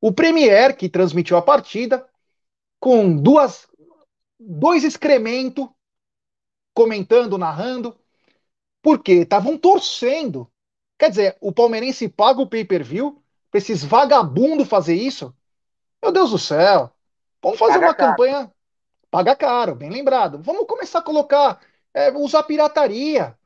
o 0.00 0.12
Premier, 0.12 0.76
que 0.76 0.88
transmitiu 0.88 1.36
a 1.36 1.42
partida, 1.42 2.08
com 2.78 3.16
duas, 3.16 3.66
dois 4.38 4.84
excrementos, 4.84 5.68
comentando, 6.72 7.36
narrando, 7.36 7.98
porque 8.82 9.12
estavam 9.12 9.58
torcendo. 9.58 10.50
Quer 10.98 11.10
dizer, 11.10 11.36
o 11.40 11.52
palmeirense 11.52 12.08
paga 12.08 12.40
o 12.40 12.46
pay-per-view 12.46 13.22
para 13.50 13.58
esses 13.58 13.82
vagabundos 13.82 14.68
fazer 14.68 14.94
isso? 14.94 15.34
Meu 16.02 16.12
Deus 16.12 16.30
do 16.30 16.38
céu. 16.38 16.90
Vamos 17.42 17.58
fazer 17.58 17.74
paga 17.74 17.86
uma 17.86 17.94
caro. 17.94 18.10
campanha. 18.10 18.52
Paga 19.10 19.36
caro, 19.36 19.74
bem 19.74 19.90
lembrado. 19.90 20.38
Vamos 20.42 20.66
começar 20.66 20.98
a 20.98 21.02
colocar, 21.02 21.60
é, 21.92 22.10
usar 22.12 22.42
pirataria. 22.42 23.38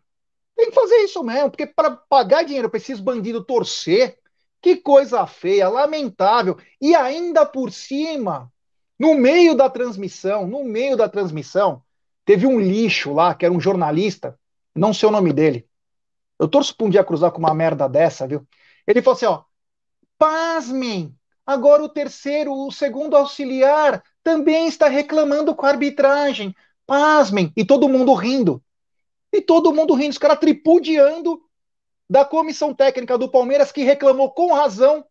Tem 0.58 0.70
que 0.70 0.76
fazer 0.76 0.96
isso 1.04 1.24
mesmo, 1.24 1.50
porque 1.52 1.66
para 1.66 1.92
pagar 1.92 2.44
dinheiro 2.44 2.70
para 2.70 2.78
esses 2.78 3.00
bandidos 3.00 3.46
torcer, 3.46 4.18
que 4.62 4.76
coisa 4.76 5.26
feia, 5.26 5.70
lamentável. 5.70 6.58
E 6.82 6.96
ainda 6.96 7.46
por 7.46 7.72
cima, 7.72 8.52
No 8.98 9.14
meio 9.16 9.56
da 9.56 9.70
transmissão, 9.70 10.46
no 10.46 10.64
meio 10.64 10.96
da 10.96 11.08
transmissão, 11.08 11.82
teve 12.26 12.46
um 12.46 12.60
lixo 12.60 13.14
lá, 13.14 13.34
que 13.34 13.46
era 13.46 13.54
um 13.54 13.60
jornalista, 13.60 14.38
não 14.76 14.94
sei 14.94 15.08
o 15.08 15.12
nome 15.12 15.32
dele. 15.32 15.68
Eu 16.38 16.48
torço 16.48 16.76
pra 16.76 16.86
um 16.86 16.90
dia 16.90 17.04
cruzar 17.04 17.32
com 17.32 17.38
uma 17.38 17.54
merda 17.54 17.88
dessa, 17.88 18.26
viu? 18.26 18.46
Ele 18.86 19.02
falou 19.02 19.16
assim, 19.16 19.26
ó, 19.26 19.44
pasmem, 20.18 21.16
agora 21.46 21.82
o 21.82 21.88
terceiro, 21.88 22.52
o 22.52 22.70
segundo 22.72 23.16
auxiliar 23.16 24.02
também 24.22 24.68
está 24.68 24.88
reclamando 24.88 25.54
com 25.54 25.66
a 25.66 25.70
arbitragem. 25.70 26.54
Pasmem, 26.86 27.52
e 27.56 27.64
todo 27.64 27.88
mundo 27.88 28.14
rindo. 28.14 28.62
E 29.32 29.42
todo 29.42 29.72
mundo 29.72 29.94
rindo, 29.94 30.10
os 30.10 30.18
caras 30.18 30.38
tripudiando 30.38 31.42
da 32.08 32.24
comissão 32.24 32.74
técnica 32.74 33.18
do 33.18 33.30
Palmeiras, 33.30 33.70
que 33.70 33.82
reclamou 33.82 34.30
com 34.30 34.52
razão 34.52 35.04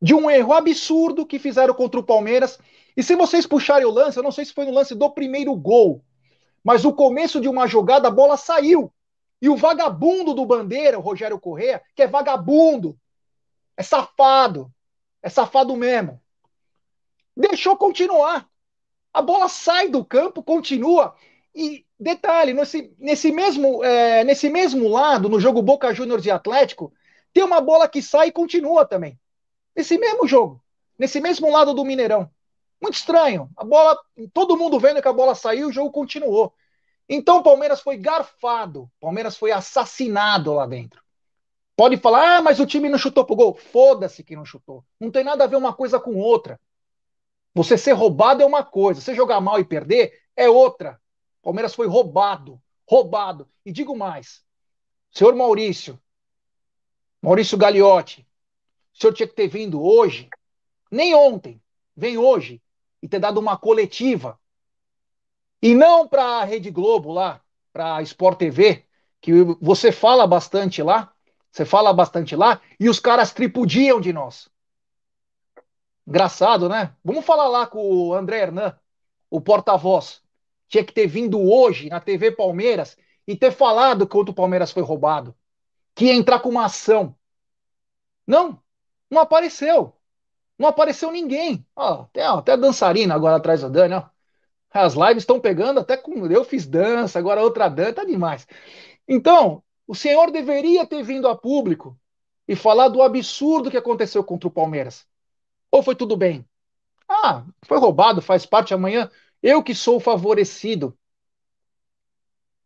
de 0.00 0.14
um 0.14 0.30
erro 0.30 0.52
absurdo 0.52 1.26
que 1.26 1.38
fizeram 1.38 1.74
contra 1.74 2.00
o 2.00 2.04
Palmeiras. 2.04 2.58
E 2.96 3.02
se 3.02 3.14
vocês 3.16 3.46
puxarem 3.46 3.86
o 3.86 3.90
lance, 3.90 4.18
eu 4.18 4.22
não 4.22 4.32
sei 4.32 4.44
se 4.44 4.52
foi 4.52 4.64
no 4.64 4.72
lance 4.72 4.94
do 4.94 5.10
primeiro 5.10 5.54
gol, 5.54 6.04
mas 6.62 6.84
o 6.84 6.92
começo 6.92 7.40
de 7.40 7.48
uma 7.48 7.66
jogada, 7.66 8.08
a 8.08 8.10
bola 8.10 8.36
saiu. 8.36 8.92
E 9.40 9.48
o 9.48 9.56
vagabundo 9.56 10.34
do 10.34 10.46
Bandeira, 10.46 10.98
o 10.98 11.02
Rogério 11.02 11.38
Correa, 11.38 11.82
que 11.96 12.02
é 12.02 12.06
vagabundo, 12.06 12.96
é 13.76 13.82
safado, 13.82 14.72
é 15.20 15.28
safado 15.28 15.74
mesmo, 15.76 16.20
deixou 17.36 17.76
continuar. 17.76 18.48
A 19.12 19.20
bola 19.20 19.48
sai 19.48 19.88
do 19.88 20.04
campo, 20.04 20.42
continua. 20.42 21.14
E 21.54 21.84
detalhe, 21.98 22.54
nesse, 22.54 22.94
nesse, 22.98 23.30
mesmo, 23.30 23.84
é, 23.84 24.24
nesse 24.24 24.48
mesmo 24.48 24.88
lado, 24.88 25.28
no 25.28 25.38
jogo 25.38 25.62
Boca 25.62 25.92
Juniors 25.92 26.24
e 26.24 26.30
Atlético, 26.30 26.92
tem 27.32 27.44
uma 27.44 27.60
bola 27.60 27.88
que 27.88 28.02
sai 28.02 28.28
e 28.28 28.32
continua 28.32 28.86
também. 28.86 29.18
Nesse 29.76 29.98
mesmo 29.98 30.26
jogo, 30.26 30.62
nesse 30.98 31.20
mesmo 31.20 31.50
lado 31.50 31.74
do 31.74 31.84
Mineirão. 31.84 32.30
Muito 32.80 32.94
estranho. 32.94 33.48
A 33.56 33.64
bola, 33.64 33.96
todo 34.32 34.56
mundo 34.56 34.80
vendo 34.80 35.00
que 35.00 35.08
a 35.08 35.12
bola 35.12 35.34
saiu, 35.34 35.68
o 35.68 35.72
jogo 35.72 35.90
continuou. 35.90 36.52
Então 37.08 37.38
o 37.38 37.42
Palmeiras 37.42 37.80
foi 37.80 37.96
garfado, 37.96 38.82
o 38.82 38.90
Palmeiras 39.00 39.36
foi 39.36 39.52
assassinado 39.52 40.54
lá 40.54 40.66
dentro. 40.66 41.02
Pode 41.76 41.96
falar, 41.96 42.38
ah, 42.38 42.42
mas 42.42 42.60
o 42.60 42.66
time 42.66 42.88
não 42.88 42.98
chutou 42.98 43.24
pro 43.24 43.36
gol. 43.36 43.54
Foda-se 43.54 44.22
que 44.22 44.36
não 44.36 44.44
chutou. 44.44 44.84
Não 45.00 45.10
tem 45.10 45.24
nada 45.24 45.44
a 45.44 45.46
ver 45.46 45.56
uma 45.56 45.72
coisa 45.72 45.98
com 45.98 46.16
outra. 46.16 46.60
Você 47.54 47.76
ser 47.76 47.92
roubado 47.92 48.42
é 48.42 48.46
uma 48.46 48.64
coisa, 48.64 49.00
você 49.00 49.14
jogar 49.14 49.40
mal 49.40 49.60
e 49.60 49.64
perder 49.64 50.12
é 50.36 50.48
outra. 50.48 51.00
Palmeiras 51.42 51.74
foi 51.74 51.88
roubado, 51.88 52.62
roubado. 52.88 53.48
E 53.66 53.72
digo 53.72 53.96
mais, 53.96 54.44
senhor 55.10 55.34
Maurício, 55.34 56.00
Maurício 57.20 57.58
Gagliotti, 57.58 58.26
o 58.94 59.00
senhor 59.00 59.12
tinha 59.12 59.26
que 59.26 59.34
ter 59.34 59.48
vindo 59.48 59.82
hoje, 59.82 60.30
nem 60.90 61.14
ontem, 61.14 61.60
vem 61.96 62.16
hoje, 62.16 62.62
e 63.02 63.08
ter 63.08 63.18
dado 63.18 63.38
uma 63.38 63.56
coletiva. 63.56 64.38
E 65.60 65.74
não 65.74 66.06
para 66.06 66.24
a 66.24 66.44
Rede 66.44 66.70
Globo 66.70 67.12
lá, 67.12 67.40
para 67.72 67.96
a 67.96 68.02
Sport 68.02 68.38
TV, 68.38 68.86
que 69.20 69.32
você 69.60 69.90
fala 69.90 70.26
bastante 70.26 70.82
lá, 70.82 71.12
você 71.50 71.64
fala 71.64 71.92
bastante 71.92 72.36
lá, 72.36 72.60
e 72.78 72.88
os 72.88 73.00
caras 73.00 73.32
tripudiam 73.32 74.00
de 74.00 74.12
nós. 74.12 74.48
Engraçado, 76.06 76.68
né? 76.68 76.94
Vamos 77.04 77.24
falar 77.24 77.48
lá 77.48 77.66
com 77.66 78.08
o 78.08 78.14
André 78.14 78.40
Hernan, 78.40 78.78
o 79.30 79.40
porta-voz 79.40 80.21
tinha 80.72 80.82
que 80.82 80.92
ter 80.92 81.06
vindo 81.06 81.38
hoje 81.38 81.90
na 81.90 82.00
TV 82.00 82.32
Palmeiras 82.32 82.96
e 83.28 83.36
ter 83.36 83.52
falado 83.52 84.06
que 84.06 84.16
o 84.16 84.32
Palmeiras 84.32 84.72
foi 84.72 84.82
roubado. 84.82 85.36
Que 85.94 86.06
ia 86.06 86.14
entrar 86.14 86.40
com 86.40 86.48
uma 86.48 86.64
ação. 86.64 87.14
Não, 88.26 88.58
não 89.10 89.20
apareceu. 89.20 89.94
Não 90.58 90.70
apareceu 90.70 91.12
ninguém. 91.12 91.66
Ó, 91.76 92.04
até, 92.04 92.26
ó, 92.26 92.38
até 92.38 92.52
a 92.52 92.56
dançarina 92.56 93.14
agora 93.14 93.36
atrás 93.36 93.60
da 93.60 93.68
Dani, 93.68 93.94
ó. 93.96 94.04
As 94.70 94.94
lives 94.94 95.24
estão 95.24 95.38
pegando 95.38 95.78
até 95.78 95.94
com. 95.94 96.26
Eu 96.26 96.42
fiz 96.42 96.66
dança, 96.66 97.18
agora 97.18 97.42
outra 97.42 97.68
dança, 97.68 97.92
tá 97.92 98.04
demais. 98.04 98.46
Então, 99.06 99.62
o 99.86 99.94
senhor 99.94 100.30
deveria 100.30 100.86
ter 100.86 101.02
vindo 101.02 101.28
a 101.28 101.36
público 101.36 101.98
e 102.48 102.56
falar 102.56 102.88
do 102.88 103.02
absurdo 103.02 103.70
que 103.70 103.76
aconteceu 103.76 104.24
contra 104.24 104.48
o 104.48 104.50
Palmeiras. 104.50 105.06
Ou 105.70 105.82
foi 105.82 105.94
tudo 105.94 106.16
bem? 106.16 106.46
Ah, 107.06 107.44
foi 107.66 107.78
roubado, 107.78 108.22
faz 108.22 108.46
parte. 108.46 108.72
Amanhã 108.72 109.10
eu 109.42 109.62
que 109.62 109.74
sou 109.74 109.98
favorecido. 109.98 110.96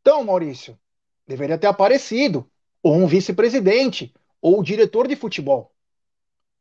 Então, 0.00 0.22
Maurício, 0.22 0.78
deveria 1.26 1.58
ter 1.58 1.66
aparecido, 1.66 2.48
ou 2.82 2.94
um 2.94 3.06
vice-presidente, 3.06 4.14
ou 4.40 4.60
o 4.60 4.62
diretor 4.62 5.08
de 5.08 5.16
futebol. 5.16 5.72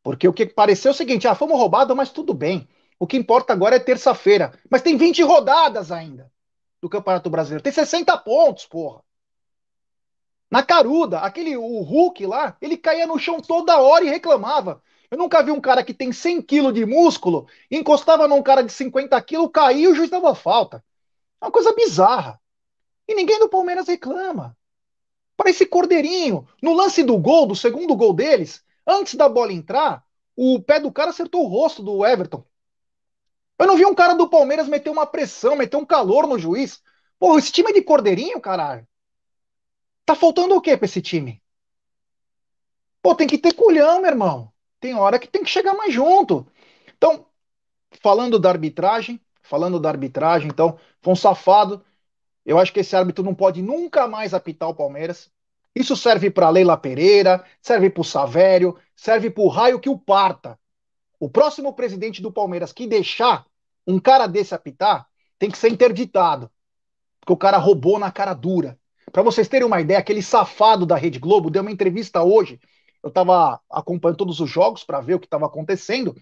Porque 0.02 0.28
o 0.28 0.34
que 0.34 0.46
pareceu 0.46 0.90
é 0.90 0.94
o 0.94 0.98
seguinte: 0.98 1.28
ah, 1.28 1.36
fomos 1.36 1.58
roubados, 1.58 1.96
mas 1.96 2.12
tudo 2.12 2.34
bem. 2.34 2.68
O 3.00 3.06
que 3.06 3.18
importa 3.18 3.54
agora 3.54 3.76
é 3.76 3.80
terça-feira. 3.80 4.58
Mas 4.70 4.82
tem 4.82 4.98
20 4.98 5.22
rodadas 5.24 5.92
ainda 5.92 6.32
do 6.82 6.90
Campeonato 6.90 7.30
Brasileiro. 7.30 7.64
Tem 7.64 7.74
60 7.74 8.18
pontos, 8.20 8.66
porra. 8.66 9.02
Na 10.50 10.64
caruda, 10.64 11.20
aquele 11.20 11.58
o 11.58 11.82
Hulk 11.82 12.26
lá, 12.26 12.56
ele 12.62 12.78
caía 12.78 13.08
no 13.08 13.20
chão 13.20 13.42
toda 13.42 13.82
hora 13.82 14.06
e 14.06 14.10
reclamava. 14.10 14.82
Eu 15.16 15.20
nunca 15.20 15.42
vi 15.42 15.50
um 15.50 15.62
cara 15.62 15.82
que 15.82 15.94
tem 15.94 16.12
100 16.12 16.42
quilos 16.42 16.74
de 16.74 16.86
músculo, 16.86 17.48
encostava 17.72 18.28
num 18.28 18.44
cara 18.44 18.62
de 18.62 18.70
50 18.70 19.20
quilos, 19.22 19.50
caía 19.50 19.86
e 19.86 19.88
o 19.88 19.96
juiz 19.96 20.10
dava 20.10 20.36
falta. 20.36 20.84
É 21.40 21.46
uma 21.46 21.52
coisa 21.52 21.74
bizarra. 21.74 22.38
E 23.08 23.16
ninguém 23.16 23.40
do 23.40 23.48
Palmeiras 23.48 23.88
reclama. 23.88 24.58
Para 25.38 25.50
esse 25.50 25.66
cordeirinho, 25.66 26.46
no 26.62 26.74
lance 26.74 27.02
do 27.02 27.18
gol, 27.18 27.48
do 27.48 27.56
segundo 27.56 27.96
gol 27.96 28.12
deles, 28.14 28.62
antes 28.86 29.16
da 29.16 29.30
bola 29.30 29.54
entrar, 29.54 30.04
o 30.36 30.62
pé 30.62 30.82
do 30.82 30.92
cara 30.92 31.12
acertou 31.12 31.46
o 31.46 31.48
rosto 31.48 31.82
do 31.82 32.06
Everton. 32.06 32.44
Eu 33.58 33.68
não 33.68 33.78
vi 33.78 33.86
um 33.86 33.96
cara 33.96 34.16
do 34.16 34.30
Palmeiras 34.30 34.68
meter 34.68 34.90
uma 34.90 35.06
pressão, 35.06 35.56
meter 35.56 35.78
um 35.78 35.86
calor 35.86 36.28
no 36.28 36.38
juiz. 36.38 36.84
Porra, 37.18 37.40
esse 37.40 37.54
time 37.54 37.70
é 37.70 37.74
de 37.74 37.84
cordeirinho, 37.84 38.42
caralho. 38.42 38.86
Tá 40.06 40.14
faltando 40.14 40.56
o 40.56 40.62
quê 40.62 40.76
pra 40.76 40.88
esse 40.88 41.02
time? 41.02 41.42
Pô, 43.02 43.16
tem 43.16 43.26
que 43.28 43.38
ter 43.38 43.54
culhão, 43.54 44.02
meu 44.02 44.12
irmão 44.12 44.54
tem 44.86 44.94
hora 44.94 45.18
que 45.18 45.28
tem 45.28 45.44
que 45.44 45.50
chegar 45.50 45.74
mais 45.74 45.92
junto. 45.92 46.46
Então, 46.96 47.26
falando 48.04 48.38
da 48.38 48.50
arbitragem, 48.50 49.20
falando 49.42 49.80
da 49.80 49.90
arbitragem, 49.90 50.48
então, 50.48 50.78
foi 51.02 51.14
um 51.14 51.16
safado. 51.16 51.84
Eu 52.46 52.60
acho 52.60 52.72
que 52.72 52.82
esse 52.82 52.96
árbitro 52.96 53.24
não 53.24 53.34
pode 53.34 53.64
nunca 53.64 54.08
mais 54.08 54.32
apitar 54.32 54.70
o 54.70 54.76
Palmeiras. 54.76 55.32
Isso 55.76 55.96
serve 55.96 56.30
para 56.30 56.52
Leila 56.52 56.78
Pereira, 56.78 57.44
serve 57.60 57.90
para 57.90 58.02
o 58.02 58.04
Savério, 58.04 58.78
serve 58.96 59.32
para 59.32 59.44
o 59.44 59.48
raio 59.48 59.80
que 59.80 59.90
o 59.90 59.98
parta. 59.98 60.58
O 61.20 61.28
próximo 61.28 61.74
presidente 61.74 62.22
do 62.22 62.32
Palmeiras 62.32 62.72
que 62.72 62.86
deixar 62.86 63.44
um 63.88 64.00
cara 64.00 64.28
desse 64.28 64.54
apitar 64.54 65.08
tem 65.40 65.50
que 65.50 65.58
ser 65.58 65.70
interditado. 65.70 66.48
Porque 67.22 67.34
o 67.34 67.38
cara 67.38 67.58
roubou 67.58 67.98
na 67.98 68.12
cara 68.12 68.36
dura. 68.36 68.78
Para 69.12 69.24
vocês 69.24 69.48
terem 69.48 69.66
uma 69.66 69.82
ideia, 69.82 70.00
aquele 70.00 70.22
safado 70.22 70.86
da 70.86 70.96
Rede 70.96 71.18
Globo 71.18 71.50
deu 71.50 71.64
uma 71.64 71.72
entrevista 71.72 72.22
hoje 72.22 72.60
eu 73.06 73.10
estava 73.10 73.62
acompanhando 73.70 74.18
todos 74.18 74.40
os 74.40 74.50
jogos 74.50 74.84
para 74.84 75.00
ver 75.00 75.14
o 75.14 75.20
que 75.20 75.28
estava 75.28 75.46
acontecendo. 75.46 76.16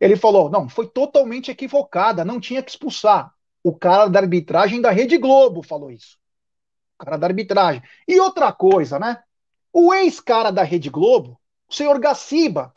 Ele 0.00 0.16
falou: 0.16 0.48
não, 0.48 0.66
foi 0.66 0.88
totalmente 0.88 1.50
equivocada, 1.50 2.24
não 2.24 2.40
tinha 2.40 2.62
que 2.62 2.70
expulsar. 2.70 3.30
O 3.62 3.76
cara 3.76 4.08
da 4.08 4.18
arbitragem 4.18 4.80
da 4.80 4.90
Rede 4.90 5.18
Globo 5.18 5.62
falou 5.62 5.90
isso. 5.90 6.16
O 6.98 7.04
cara 7.04 7.18
da 7.18 7.26
arbitragem. 7.26 7.82
E 8.08 8.18
outra 8.18 8.50
coisa, 8.50 8.98
né? 8.98 9.22
O 9.70 9.92
ex-cara 9.92 10.50
da 10.50 10.62
Rede 10.62 10.88
Globo, 10.88 11.38
o 11.68 11.74
senhor 11.74 11.98
Gaciba, 12.00 12.72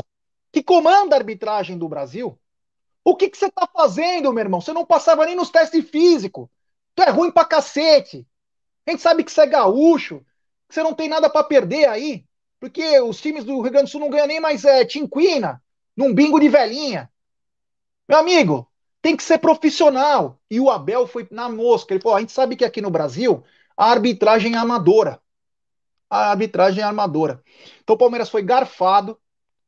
que 0.52 0.62
comanda 0.62 1.16
a 1.16 1.20
arbitragem 1.20 1.78
do 1.78 1.88
Brasil, 1.88 2.38
o 3.02 3.16
que, 3.16 3.30
que 3.30 3.38
você 3.38 3.50
tá 3.50 3.66
fazendo, 3.66 4.34
meu 4.34 4.44
irmão? 4.44 4.60
Você 4.60 4.74
não 4.74 4.86
passava 4.86 5.26
nem 5.26 5.36
nos 5.36 5.50
testes 5.50 5.90
físicos. 5.90 6.50
Tu 6.94 7.02
é 7.02 7.10
ruim 7.10 7.32
pra 7.32 7.46
cacete. 7.46 8.28
A 8.86 8.92
gente 8.92 9.02
sabe 9.02 9.24
que 9.24 9.32
você 9.32 9.42
é 9.42 9.48
gaúcho, 9.48 10.20
que 10.68 10.76
você 10.76 10.84
não 10.84 10.94
tem 10.94 11.08
nada 11.08 11.30
para 11.30 11.46
perder 11.46 11.88
aí. 11.88 12.26
Porque 12.62 13.00
os 13.02 13.20
times 13.20 13.44
do 13.44 13.60
Rio 13.60 13.72
Grande 13.72 13.88
do 13.88 13.90
Sul 13.90 14.02
não 14.02 14.10
ganham 14.12 14.28
nem 14.28 14.40
mais 14.40 14.64
é, 14.64 14.86
tinquina 14.86 15.60
num 15.98 16.14
bingo 16.14 16.40
de 16.40 16.48
velhinha. 16.48 17.10
Meu 18.08 18.20
amigo, 18.20 18.70
tem 19.02 19.18
que 19.18 19.24
ser 19.24 19.40
profissional. 19.40 20.40
E 20.50 20.60
o 20.60 20.70
Abel 20.70 21.08
foi 21.08 21.28
na 21.32 21.50
mosca. 21.50 21.92
Ele 21.92 22.02
falou: 22.02 22.18
a 22.18 22.20
gente 22.20 22.32
sabe 22.32 22.56
que 22.56 22.64
aqui 22.64 22.80
no 22.80 22.92
Brasil 22.92 23.44
a 23.76 23.90
arbitragem 23.90 24.54
é 24.54 24.58
amadora. 24.58 25.20
A 26.08 26.30
arbitragem 26.30 26.84
é 26.84 26.86
armadora. 26.86 27.42
Então 27.82 27.96
o 27.96 27.98
Palmeiras 27.98 28.30
foi 28.30 28.44
garfado, 28.44 29.18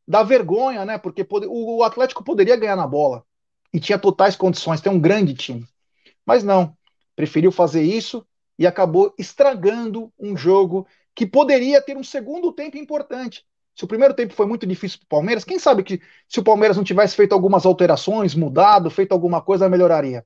dá 0.08 0.22
vergonha, 0.22 0.86
né? 0.86 1.00
Porque 1.00 1.26
o 1.48 1.84
Atlético 1.84 2.24
poderia 2.24 2.56
ganhar 2.56 2.76
na 2.76 2.86
bola. 2.86 3.26
E 3.74 3.80
tinha 3.80 3.98
totais 3.98 4.36
condições, 4.36 4.82
tem 4.82 4.92
um 4.92 5.00
grande 5.00 5.34
time. 5.34 5.66
Mas 6.24 6.44
não, 6.44 6.78
preferiu 7.16 7.52
fazer 7.52 7.82
isso 7.82 8.24
e 8.60 8.68
acabou 8.68 9.16
estragando 9.18 10.14
um 10.20 10.38
jogo 10.38 10.86
que 11.16 11.26
poderia 11.26 11.82
ter 11.82 11.98
um 11.98 12.04
segundo 12.04 12.52
tempo 12.52 12.78
importante. 12.78 13.46
Se 13.76 13.84
o 13.84 13.88
primeiro 13.88 14.14
tempo 14.14 14.34
foi 14.34 14.46
muito 14.46 14.68
difícil 14.68 15.00
para 15.00 15.06
o 15.06 15.10
Palmeiras, 15.10 15.44
quem 15.44 15.58
sabe 15.58 15.84
que 15.84 16.00
se 16.28 16.40
o 16.40 16.44
Palmeiras 16.44 16.78
não 16.78 16.84
tivesse 16.84 17.16
feito 17.16 17.34
algumas 17.34 17.66
alterações, 17.66 18.36
mudado, 18.36 18.90
feito 18.90 19.12
alguma 19.12 19.42
coisa, 19.42 19.68
melhoraria. 19.68 20.26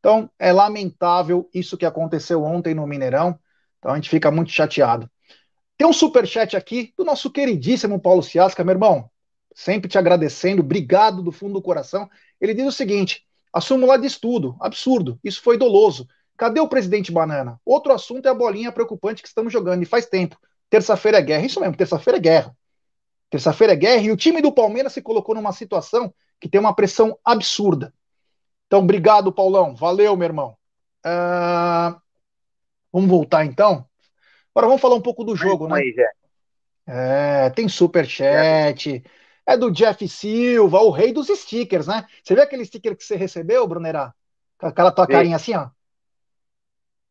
Então, 0.00 0.30
é 0.38 0.52
lamentável 0.52 1.48
isso 1.54 1.76
que 1.76 1.86
aconteceu 1.86 2.42
ontem 2.42 2.74
no 2.74 2.86
Mineirão. 2.86 3.38
Então, 3.78 3.92
a 3.92 3.94
gente 3.94 4.10
fica 4.10 4.30
muito 4.30 4.50
chateado. 4.50 5.08
Tem 5.76 5.86
um 5.86 5.92
super 5.92 6.26
chat 6.26 6.56
aqui 6.56 6.92
do 6.96 7.04
nosso 7.04 7.30
queridíssimo 7.30 8.00
Paulo 8.00 8.22
Ciasca, 8.22 8.64
meu 8.64 8.74
irmão. 8.74 9.10
sempre 9.54 9.88
te 9.88 9.98
agradecendo, 9.98 10.62
obrigado 10.62 11.22
do 11.22 11.32
fundo 11.32 11.54
do 11.54 11.62
coração. 11.62 12.08
Ele 12.40 12.54
diz 12.54 12.66
o 12.66 12.72
seguinte: 12.72 13.24
a 13.52 13.60
súmula 13.60 13.98
diz 13.98 14.18
tudo, 14.18 14.56
absurdo, 14.60 15.18
isso 15.24 15.42
foi 15.42 15.56
doloso. 15.56 16.08
Cadê 16.40 16.58
o 16.58 16.66
presidente 16.66 17.12
Banana? 17.12 17.60
Outro 17.66 17.92
assunto 17.92 18.24
é 18.24 18.30
a 18.30 18.34
bolinha 18.34 18.72
preocupante 18.72 19.20
que 19.20 19.28
estamos 19.28 19.52
jogando, 19.52 19.82
e 19.82 19.84
faz 19.84 20.06
tempo. 20.06 20.38
Terça-feira 20.70 21.18
é 21.18 21.20
guerra, 21.20 21.44
isso 21.44 21.60
mesmo, 21.60 21.76
terça-feira 21.76 22.16
é 22.16 22.20
guerra. 22.20 22.56
Terça-feira 23.28 23.74
é 23.74 23.76
guerra, 23.76 24.02
e 24.04 24.10
o 24.10 24.16
time 24.16 24.40
do 24.40 24.50
Palmeiras 24.50 24.94
se 24.94 25.02
colocou 25.02 25.34
numa 25.34 25.52
situação 25.52 26.14
que 26.40 26.48
tem 26.48 26.58
uma 26.58 26.74
pressão 26.74 27.18
absurda. 27.22 27.92
Então, 28.66 28.78
obrigado, 28.78 29.30
Paulão. 29.30 29.76
Valeu, 29.76 30.16
meu 30.16 30.24
irmão. 30.24 30.56
Uh... 31.04 32.00
Vamos 32.90 33.10
voltar 33.10 33.44
então? 33.44 33.84
Agora 34.54 34.66
vamos 34.66 34.80
falar 34.80 34.94
um 34.94 35.02
pouco 35.02 35.22
do 35.22 35.36
jogo, 35.36 35.68
né? 35.68 35.74
Aí, 35.74 35.94
é, 36.86 37.50
tem 37.50 37.68
superchat. 37.68 39.04
É 39.46 39.58
do 39.58 39.70
Jeff 39.70 40.08
Silva, 40.08 40.80
o 40.80 40.90
rei 40.90 41.12
dos 41.12 41.26
stickers, 41.26 41.86
né? 41.86 42.06
Você 42.24 42.32
viu 42.32 42.42
aquele 42.42 42.64
sticker 42.64 42.96
que 42.96 43.04
você 43.04 43.14
recebeu, 43.14 43.68
Brunerá? 43.68 44.14
Com 44.58 44.68
aquela 44.68 44.90
tua 44.90 45.04
Sim. 45.04 45.12
carinha 45.12 45.36
assim, 45.36 45.54
ó. 45.54 45.68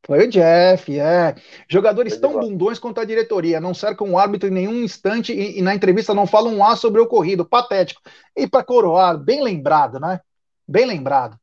Foi 0.05 0.25
o 0.25 0.29
Jeff, 0.29 0.99
é. 0.99 1.35
Jogadores 1.67 2.17
tão 2.17 2.39
bundões 2.39 2.79
quanto 2.79 2.99
a 2.99 3.05
diretoria, 3.05 3.59
não 3.59 3.73
cercam 3.73 4.11
o 4.11 4.17
árbitro 4.17 4.49
em 4.49 4.51
nenhum 4.51 4.83
instante 4.83 5.33
e, 5.33 5.59
e, 5.59 5.61
na 5.61 5.75
entrevista 5.75 6.13
não 6.13 6.25
falam 6.25 6.55
um 6.55 6.63
A 6.63 6.75
sobre 6.75 7.01
o 7.01 7.03
ocorrido. 7.03 7.45
Patético. 7.45 8.01
E 8.35 8.47
para 8.47 8.63
coroar, 8.63 9.17
bem 9.17 9.43
lembrado, 9.43 9.99
né? 9.99 10.21
Bem 10.67 10.85
lembrado. 10.85 11.37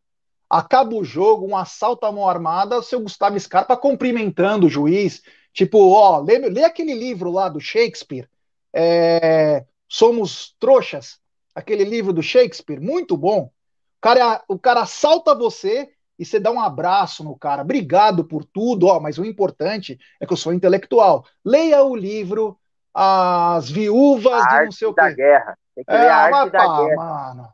Acaba 0.48 0.94
o 0.94 1.04
jogo, 1.04 1.46
um 1.46 1.56
assalto 1.56 2.06
à 2.06 2.12
mão 2.12 2.28
armada, 2.28 2.78
o 2.78 2.82
seu 2.82 3.00
Gustavo 3.00 3.38
Scarpa 3.38 3.76
cumprimentando 3.76 4.66
o 4.66 4.70
juiz. 4.70 5.22
Tipo, 5.52 5.92
ó, 5.92 6.20
lê, 6.20 6.38
lê 6.38 6.64
aquele 6.64 6.94
livro 6.94 7.30
lá 7.30 7.48
do 7.48 7.60
Shakespeare, 7.60 8.28
é, 8.72 9.64
Somos 9.88 10.54
Trouxas, 10.60 11.18
aquele 11.54 11.84
livro 11.84 12.12
do 12.12 12.22
Shakespeare, 12.22 12.80
muito 12.80 13.16
bom. 13.16 13.44
O 13.44 14.00
cara, 14.00 14.44
o 14.48 14.58
cara 14.58 14.82
assalta 14.82 15.34
você 15.34 15.88
e 16.18 16.24
você 16.24 16.40
dá 16.40 16.50
um 16.50 16.60
abraço 16.60 17.22
no 17.22 17.36
cara. 17.36 17.62
Obrigado 17.62 18.24
por 18.24 18.44
tudo, 18.44 18.86
ó, 18.86 18.98
mas 18.98 19.18
o 19.18 19.24
importante 19.24 19.98
é 20.20 20.26
que 20.26 20.32
eu 20.32 20.36
sou 20.36 20.52
intelectual. 20.52 21.24
Leia 21.44 21.82
o 21.82 21.94
livro 21.94 22.58
As 22.94 23.70
Viúvas 23.70 24.44
a 24.46 24.58
de 24.60 24.64
não 24.64 24.72
sei 24.72 24.88
o 24.88 24.94
quê. 24.94 25.00
da 25.00 25.10
guerra. 25.12 25.58
Tem 25.74 25.84
que 25.84 25.92
é, 25.92 25.98
ler 25.98 26.08
a 26.08 26.16
arte 26.16 26.50
da 26.50 26.58
pá, 26.58 26.84
guerra. 26.84 26.96
Mano. 26.96 27.48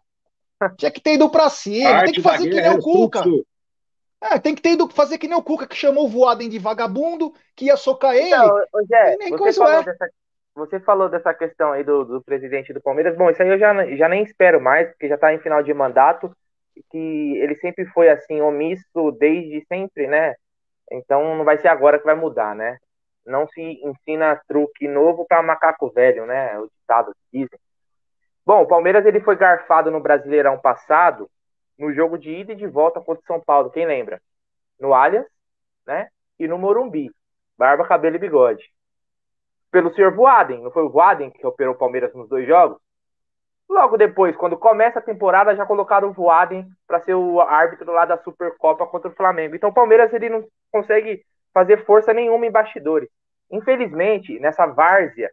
Tinha 0.77 0.91
que 0.93 1.01
ter 1.01 1.15
ido 1.15 1.29
pra 1.29 1.51
cima, 1.51 2.05
tem 2.05 2.15
que 2.15 2.23
fazer 2.23 2.49
que 2.49 2.61
nem 2.61 2.71
o 2.71 2.79
Cuca. 2.79 3.25
É, 4.21 4.39
tem 4.39 4.55
que 4.55 4.63
ter 4.63 4.75
ido 4.75 4.89
fazer 4.89 5.19
que 5.19 5.27
nem 5.27 5.37
o 5.37 5.43
Cuca, 5.43 5.67
que 5.67 5.75
chamou 5.75 6.05
o 6.05 6.09
Voaden 6.09 6.49
de 6.49 6.61
vagabundo, 6.61 7.35
que 7.57 7.65
ia 7.65 7.77
socar 7.77 8.15
ele. 8.15 8.29
Então, 8.29 8.87
Zé, 8.87 9.17
você, 9.31 9.53
falou 9.55 9.73
é. 9.73 9.83
dessa, 9.83 10.11
você 10.55 10.81
falou 10.81 11.09
dessa 11.09 11.35
questão 11.35 11.73
aí 11.73 11.83
do, 11.83 12.05
do 12.05 12.23
presidente 12.23 12.73
do 12.73 12.81
Palmeiras. 12.81 13.17
Bom, 13.17 13.29
isso 13.29 13.43
aí 13.43 13.49
eu 13.49 13.59
já, 13.59 13.97
já 13.97 14.09
nem 14.09 14.23
espero 14.23 14.61
mais, 14.61 14.89
porque 14.91 15.09
já 15.09 15.19
tá 15.19 15.35
em 15.35 15.41
final 15.41 15.61
de 15.65 15.75
mandato 15.75 16.33
que 16.91 17.37
ele 17.39 17.57
sempre 17.57 17.87
foi 17.87 18.09
assim, 18.09 18.41
omisso 18.41 19.13
desde 19.19 19.65
sempre, 19.67 20.07
né? 20.07 20.35
Então 20.91 21.37
não 21.37 21.45
vai 21.45 21.59
ser 21.59 21.69
agora 21.69 21.99
que 21.99 22.05
vai 22.05 22.15
mudar, 22.15 22.55
né? 22.55 22.79
Não 23.25 23.47
se 23.49 23.61
ensina 23.61 24.41
truque 24.49 24.89
novo 24.89 25.25
para 25.27 25.43
macaco 25.43 25.91
velho, 25.91 26.27
né? 26.27 26.59
O 26.59 26.69
ditado 26.69 27.15
dizem. 27.33 27.59
Bom, 28.45 28.63
o 28.63 28.67
Palmeiras 28.67 29.07
ele 29.07 29.21
foi 29.21 29.37
garfado 29.37 29.91
no 29.91 30.01
Brasileirão 30.01 30.59
passado, 30.59 31.31
no 31.79 31.93
jogo 31.93 32.19
de 32.19 32.31
ida 32.31 32.53
e 32.53 32.57
de 32.57 32.67
volta 32.67 33.01
contra 33.01 33.23
o 33.23 33.27
São 33.27 33.41
Paulo, 33.41 33.71
quem 33.71 33.87
lembra? 33.87 34.21
No 34.81 34.93
Allianz, 34.93 35.27
né? 35.87 36.09
E 36.39 36.49
no 36.49 36.59
Morumbi. 36.59 37.11
Barba, 37.57 37.87
cabelo 37.87 38.17
e 38.17 38.19
bigode. 38.19 38.65
Pelo 39.71 39.95
senhor 39.95 40.15
Voaden, 40.15 40.63
não 40.63 40.71
foi 40.71 40.83
o 40.83 40.91
Voaden 40.91 41.31
que 41.31 41.47
operou 41.47 41.75
o 41.75 41.79
Palmeiras 41.79 42.13
nos 42.15 42.29
dois 42.29 42.47
jogos? 42.47 42.79
Logo 43.69 43.97
depois, 43.97 44.37
quando 44.37 44.57
começa 44.57 44.99
a 44.99 45.03
temporada, 45.03 45.57
já 45.57 45.65
colocaram 45.65 46.09
o 46.09 46.13
Voaden 46.13 46.69
para 46.87 47.01
ser 47.01 47.15
o 47.15 47.41
árbitro 47.41 47.91
lá 47.93 48.05
da 48.05 48.19
Supercopa 48.19 48.87
contra 48.87 49.11
o 49.11 49.15
Flamengo. 49.15 49.57
Então 49.57 49.71
o 49.71 49.75
Palmeiras 49.75 50.13
ele 50.13 50.29
não 50.29 50.45
consegue 50.71 51.25
fazer 51.55 51.85
força 51.85 52.13
nenhuma 52.13 52.47
em 52.47 52.51
bastidores. 52.51 53.09
Infelizmente, 53.51 54.39
nessa 54.41 54.67
várzea. 54.67 55.31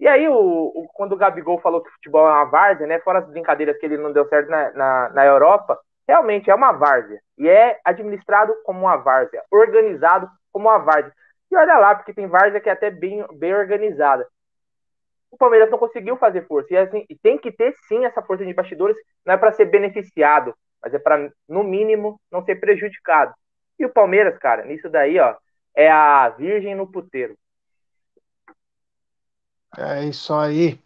E 0.00 0.08
aí, 0.08 0.28
o, 0.28 0.34
o, 0.34 0.88
quando 0.94 1.12
o 1.12 1.16
Gabigol 1.16 1.58
falou 1.60 1.82
que 1.82 1.88
o 1.88 1.92
futebol 1.92 2.26
é 2.26 2.32
uma 2.32 2.44
várzea, 2.44 2.86
né? 2.86 2.98
Fora 3.00 3.20
as 3.20 3.28
brincadeiras 3.28 3.78
que 3.78 3.86
ele 3.86 3.96
não 3.96 4.12
deu 4.12 4.26
certo 4.26 4.50
na, 4.50 4.70
na, 4.72 5.08
na 5.10 5.26
Europa, 5.26 5.78
realmente 6.08 6.50
é 6.50 6.54
uma 6.54 6.72
várzea. 6.72 7.20
E 7.38 7.48
é 7.48 7.78
administrado 7.84 8.54
como 8.64 8.80
uma 8.80 8.96
várzea, 8.96 9.42
organizado 9.50 10.28
como 10.52 10.68
uma 10.68 10.78
várzea. 10.78 11.12
E 11.50 11.56
olha 11.56 11.78
lá, 11.78 11.94
porque 11.94 12.14
tem 12.14 12.26
várzea 12.26 12.60
que 12.60 12.68
é 12.68 12.72
até 12.72 12.90
bem, 12.90 13.24
bem 13.34 13.54
organizada 13.54 14.26
o 15.32 15.36
Palmeiras 15.38 15.70
não 15.70 15.78
conseguiu 15.78 16.16
fazer 16.18 16.46
força. 16.46 16.72
E, 16.74 16.76
assim, 16.76 17.04
e 17.08 17.16
tem 17.16 17.38
que 17.38 17.50
ter 17.50 17.74
sim 17.88 18.04
essa 18.04 18.22
força 18.22 18.44
de 18.44 18.52
bastidores, 18.52 18.96
não 19.24 19.34
é 19.34 19.36
para 19.38 19.50
ser 19.52 19.64
beneficiado, 19.64 20.54
mas 20.80 20.92
é 20.92 20.98
para, 20.98 21.32
no 21.48 21.64
mínimo, 21.64 22.20
não 22.30 22.44
ser 22.44 22.56
prejudicado. 22.56 23.34
E 23.78 23.86
o 23.86 23.92
Palmeiras, 23.92 24.38
cara, 24.38 24.64
nisso 24.64 24.90
daí, 24.90 25.18
ó, 25.18 25.34
é 25.74 25.90
a 25.90 26.28
virgem 26.28 26.74
no 26.74 26.86
puteiro. 26.86 27.36
É 29.76 30.04
isso 30.04 30.34
aí. 30.34 30.78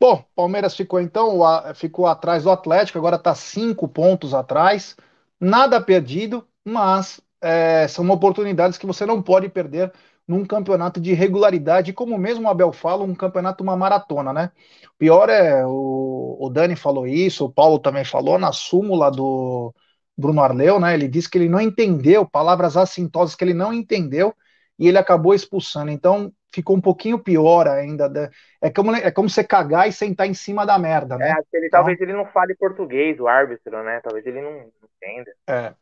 Bom, 0.00 0.24
Palmeiras 0.34 0.74
ficou 0.74 0.98
então, 0.98 1.40
ficou 1.74 2.06
atrás 2.06 2.44
do 2.44 2.50
Atlético, 2.50 2.98
agora 2.98 3.16
está 3.16 3.34
cinco 3.34 3.86
pontos 3.86 4.32
atrás, 4.32 4.96
nada 5.38 5.80
perdido, 5.80 6.48
mas 6.64 7.20
é, 7.42 7.86
são 7.88 8.08
oportunidades 8.08 8.78
que 8.78 8.86
você 8.86 9.04
não 9.04 9.22
pode 9.22 9.50
perder 9.50 9.92
num 10.26 10.44
campeonato 10.44 11.00
de 11.00 11.12
regularidade, 11.12 11.92
como 11.92 12.16
mesmo 12.16 12.46
o 12.46 12.50
Abel 12.50 12.72
fala, 12.72 13.04
um 13.04 13.14
campeonato, 13.14 13.62
uma 13.62 13.76
maratona, 13.76 14.32
né? 14.32 14.50
O 14.94 14.98
pior 14.98 15.28
é, 15.28 15.64
o, 15.66 16.36
o 16.40 16.50
Dani 16.50 16.76
falou 16.76 17.06
isso, 17.06 17.44
o 17.44 17.52
Paulo 17.52 17.78
também 17.78 18.04
falou, 18.04 18.38
na 18.38 18.52
súmula 18.52 19.10
do 19.10 19.74
Bruno 20.16 20.42
Arleu, 20.42 20.78
né? 20.78 20.94
Ele 20.94 21.08
disse 21.08 21.28
que 21.28 21.38
ele 21.38 21.48
não 21.48 21.60
entendeu, 21.60 22.24
palavras 22.24 22.76
assintosas 22.76 23.34
que 23.34 23.44
ele 23.44 23.54
não 23.54 23.72
entendeu, 23.72 24.34
e 24.78 24.88
ele 24.88 24.98
acabou 24.98 25.34
expulsando. 25.34 25.90
Então, 25.90 26.32
ficou 26.52 26.76
um 26.76 26.80
pouquinho 26.80 27.18
pior 27.18 27.66
ainda. 27.66 28.08
Né? 28.08 28.30
É 28.60 28.70
como, 28.70 28.94
é 28.94 29.10
como 29.10 29.28
você 29.28 29.42
cagar 29.42 29.88
e 29.88 29.92
sentar 29.92 30.26
em 30.26 30.34
cima 30.34 30.64
da 30.64 30.78
merda, 30.78 31.16
né? 31.16 31.30
É, 31.30 31.56
ele, 31.56 31.66
então, 31.66 31.80
talvez 31.80 32.00
ele 32.00 32.12
não 32.12 32.26
fale 32.26 32.54
português, 32.54 33.18
o 33.18 33.26
árbitro, 33.26 33.82
né? 33.82 34.00
Talvez 34.02 34.26
ele 34.26 34.40
não 34.40 34.70
entenda. 34.82 35.32
É. 35.48 35.74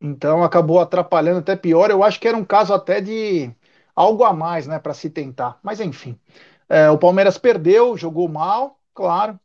Então 0.00 0.44
acabou 0.44 0.80
atrapalhando 0.80 1.40
até 1.40 1.56
pior. 1.56 1.90
Eu 1.90 2.02
acho 2.02 2.20
que 2.20 2.28
era 2.28 2.36
um 2.36 2.44
caso 2.44 2.74
até 2.74 3.00
de 3.00 3.50
algo 3.94 4.24
a 4.24 4.32
mais, 4.32 4.66
né, 4.66 4.78
para 4.78 4.94
se 4.94 5.08
tentar. 5.10 5.58
Mas 5.62 5.80
enfim, 5.80 6.18
é, 6.68 6.90
o 6.90 6.98
Palmeiras 6.98 7.38
perdeu, 7.38 7.96
jogou 7.96 8.28
mal, 8.28 8.78
claro. 8.92 9.38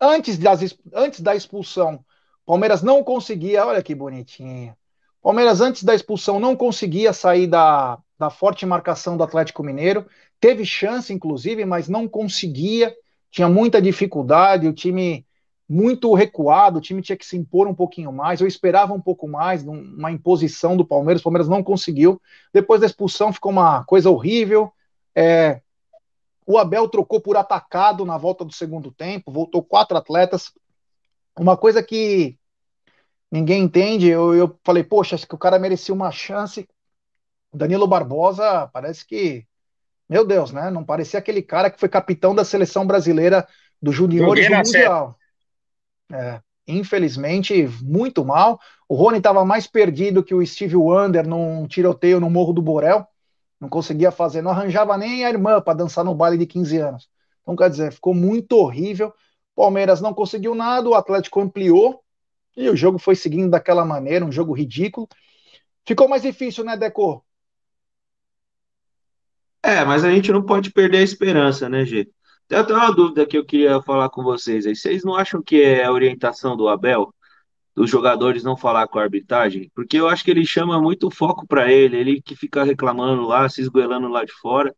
Antes, 0.00 0.36
das, 0.38 0.76
antes 0.92 1.20
da 1.20 1.34
expulsão, 1.34 2.04
o 2.44 2.46
Palmeiras 2.46 2.82
não 2.82 3.02
conseguia, 3.04 3.64
olha 3.66 3.82
que 3.82 3.94
bonitinho. 3.94 4.76
Palmeiras, 5.22 5.60
antes 5.60 5.84
da 5.84 5.94
expulsão, 5.94 6.40
não 6.40 6.56
conseguia 6.56 7.12
sair 7.12 7.46
da, 7.46 7.98
da 8.18 8.30
forte 8.30 8.64
marcação 8.64 9.16
do 9.16 9.22
Atlético 9.22 9.62
Mineiro. 9.62 10.06
Teve 10.40 10.64
chance, 10.64 11.12
inclusive, 11.12 11.64
mas 11.64 11.88
não 11.88 12.08
conseguia. 12.08 12.94
Tinha 13.30 13.48
muita 13.48 13.82
dificuldade. 13.82 14.66
O 14.66 14.72
time 14.72 15.26
muito 15.68 16.14
recuado, 16.14 16.78
o 16.78 16.80
time 16.80 17.02
tinha 17.02 17.16
que 17.16 17.26
se 17.26 17.36
impor 17.36 17.66
um 17.66 17.74
pouquinho 17.74 18.10
mais. 18.10 18.40
Eu 18.40 18.46
esperava 18.46 18.94
um 18.94 19.00
pouco 19.00 19.28
mais, 19.28 19.62
uma 19.62 20.10
imposição 20.10 20.76
do 20.76 20.84
Palmeiras. 20.84 21.20
O 21.20 21.24
Palmeiras 21.24 21.48
não 21.48 21.62
conseguiu. 21.62 22.20
Depois 22.54 22.80
da 22.80 22.86
expulsão 22.86 23.32
ficou 23.32 23.52
uma 23.52 23.84
coisa 23.84 24.08
horrível. 24.08 24.72
É, 25.14 25.60
o 26.46 26.56
Abel 26.56 26.88
trocou 26.88 27.20
por 27.20 27.36
atacado 27.36 28.06
na 28.06 28.16
volta 28.16 28.46
do 28.46 28.52
segundo 28.52 28.90
tempo, 28.90 29.30
voltou 29.30 29.62
quatro 29.62 29.94
atletas. 29.98 30.50
Uma 31.38 31.54
coisa 31.54 31.82
que 31.82 32.38
ninguém 33.30 33.62
entende. 33.62 34.08
Eu, 34.08 34.34
eu 34.34 34.58
falei, 34.64 34.82
poxa, 34.82 35.16
acho 35.16 35.28
que 35.28 35.34
o 35.34 35.38
cara 35.38 35.58
merecia 35.58 35.94
uma 35.94 36.10
chance. 36.10 36.66
O 37.52 37.58
Danilo 37.58 37.86
Barbosa 37.86 38.70
parece 38.72 39.06
que, 39.06 39.44
meu 40.08 40.24
Deus, 40.24 40.50
né? 40.50 40.70
Não 40.70 40.82
parecia 40.82 41.18
aquele 41.18 41.42
cara 41.42 41.70
que 41.70 41.78
foi 41.78 41.90
capitão 41.90 42.34
da 42.34 42.44
seleção 42.44 42.86
brasileira 42.86 43.46
do 43.82 43.92
juniores 43.92 44.48
do 44.48 44.54
Mundial. 44.54 45.17
É, 46.12 46.40
infelizmente, 46.66 47.68
muito 47.82 48.24
mal. 48.24 48.58
O 48.88 48.94
Rony 48.94 49.18
estava 49.18 49.44
mais 49.44 49.66
perdido 49.66 50.22
que 50.22 50.34
o 50.34 50.44
Steve 50.44 50.76
Wonder 50.76 51.26
num 51.26 51.66
tiroteio 51.66 52.20
no 52.20 52.30
Morro 52.30 52.52
do 52.52 52.62
Borel. 52.62 53.06
Não 53.60 53.68
conseguia 53.68 54.10
fazer, 54.10 54.40
não 54.40 54.52
arranjava 54.52 54.96
nem 54.96 55.24
a 55.24 55.30
irmã 55.30 55.60
para 55.60 55.78
dançar 55.78 56.04
no 56.04 56.14
baile 56.14 56.38
de 56.38 56.46
15 56.46 56.78
anos. 56.78 57.08
Então, 57.42 57.56
quer 57.56 57.70
dizer, 57.70 57.92
ficou 57.92 58.14
muito 58.14 58.52
horrível. 58.52 59.12
Palmeiras 59.54 60.00
não 60.00 60.14
conseguiu 60.14 60.54
nada, 60.54 60.88
o 60.88 60.94
Atlético 60.94 61.40
ampliou 61.40 62.02
e 62.56 62.68
o 62.68 62.76
jogo 62.76 62.98
foi 62.98 63.16
seguindo 63.16 63.50
daquela 63.50 63.84
maneira, 63.84 64.24
um 64.24 64.32
jogo 64.32 64.52
ridículo. 64.52 65.08
Ficou 65.86 66.08
mais 66.08 66.22
difícil, 66.22 66.64
né, 66.64 66.76
Deco? 66.76 67.24
É, 69.62 69.84
mas 69.84 70.04
a 70.04 70.10
gente 70.10 70.30
não 70.30 70.44
pode 70.44 70.70
perder 70.70 70.98
a 70.98 71.02
esperança, 71.02 71.68
né, 71.68 71.84
Gê? 71.84 72.08
Tem 72.48 72.58
até 72.58 72.72
uma 72.74 72.90
dúvida 72.90 73.26
que 73.26 73.36
eu 73.36 73.44
queria 73.44 73.80
falar 73.82 74.08
com 74.08 74.22
vocês 74.22 74.66
aí. 74.66 74.74
Vocês 74.74 75.04
não 75.04 75.14
acham 75.14 75.42
que 75.42 75.62
é 75.62 75.84
a 75.84 75.92
orientação 75.92 76.56
do 76.56 76.68
Abel, 76.68 77.14
dos 77.74 77.90
jogadores 77.90 78.42
não 78.42 78.56
falar 78.56 78.88
com 78.88 78.98
a 78.98 79.02
arbitragem? 79.02 79.70
Porque 79.74 79.98
eu 79.98 80.08
acho 80.08 80.24
que 80.24 80.30
ele 80.30 80.46
chama 80.46 80.80
muito 80.80 81.10
foco 81.10 81.46
para 81.46 81.70
ele, 81.70 81.98
ele 81.98 82.22
que 82.22 82.34
fica 82.34 82.64
reclamando 82.64 83.22
lá, 83.26 83.48
se 83.48 83.60
esgoelando 83.60 84.08
lá 84.08 84.24
de 84.24 84.32
fora. 84.32 84.74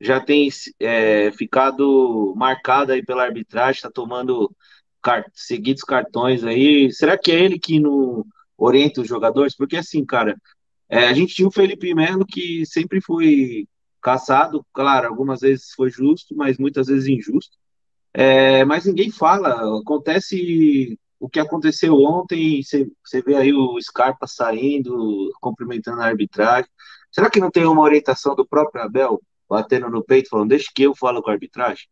já 0.00 0.20
tem 0.20 0.48
é, 0.80 1.32
ficado 1.32 2.34
marcado 2.36 2.92
aí 2.92 3.02
pela 3.04 3.24
arbitragem, 3.24 3.76
está 3.78 3.90
tomando 3.90 4.54
car 5.02 5.24
seguidos 5.34 5.82
cartões 5.82 6.44
aí. 6.44 6.92
Será 6.92 7.18
que 7.18 7.32
é 7.32 7.40
ele 7.42 7.58
que 7.58 7.80
não 7.80 8.24
orienta 8.58 9.00
os 9.02 9.08
jogadores? 9.08 9.56
Porque 9.56 9.76
assim, 9.76 10.04
cara, 10.04 10.36
é, 10.88 11.06
a 11.08 11.14
gente 11.14 11.34
tinha 11.34 11.48
o 11.48 11.52
Felipe 11.52 11.94
Melo 11.94 12.26
que 12.26 12.66
sempre 12.66 13.00
foi 13.00 13.66
caçado, 14.04 14.64
claro, 14.70 15.08
algumas 15.08 15.40
vezes 15.40 15.72
foi 15.74 15.88
justo, 15.88 16.36
mas 16.36 16.58
muitas 16.58 16.88
vezes 16.88 17.08
injusto. 17.08 17.56
É, 18.12 18.62
mas 18.66 18.84
ninguém 18.84 19.10
fala. 19.10 19.80
Acontece 19.80 20.98
o 21.18 21.26
que 21.26 21.40
aconteceu 21.40 21.94
ontem. 21.96 22.60
Você 22.62 23.22
vê 23.22 23.34
aí 23.34 23.54
o 23.54 23.80
Scarpa 23.80 24.26
saindo, 24.26 25.32
cumprimentando 25.40 26.02
a 26.02 26.06
arbitragem. 26.06 26.70
Será 27.10 27.30
que 27.30 27.40
não 27.40 27.50
tem 27.50 27.64
uma 27.64 27.80
orientação 27.80 28.36
do 28.36 28.46
próprio 28.46 28.82
Abel 28.82 29.22
batendo 29.48 29.88
no 29.88 30.04
peito, 30.04 30.28
falando, 30.28 30.50
deixa 30.50 30.70
que 30.74 30.82
eu 30.82 30.94
falo 30.94 31.22
com 31.22 31.30
a 31.30 31.32
arbitragem? 31.32 31.86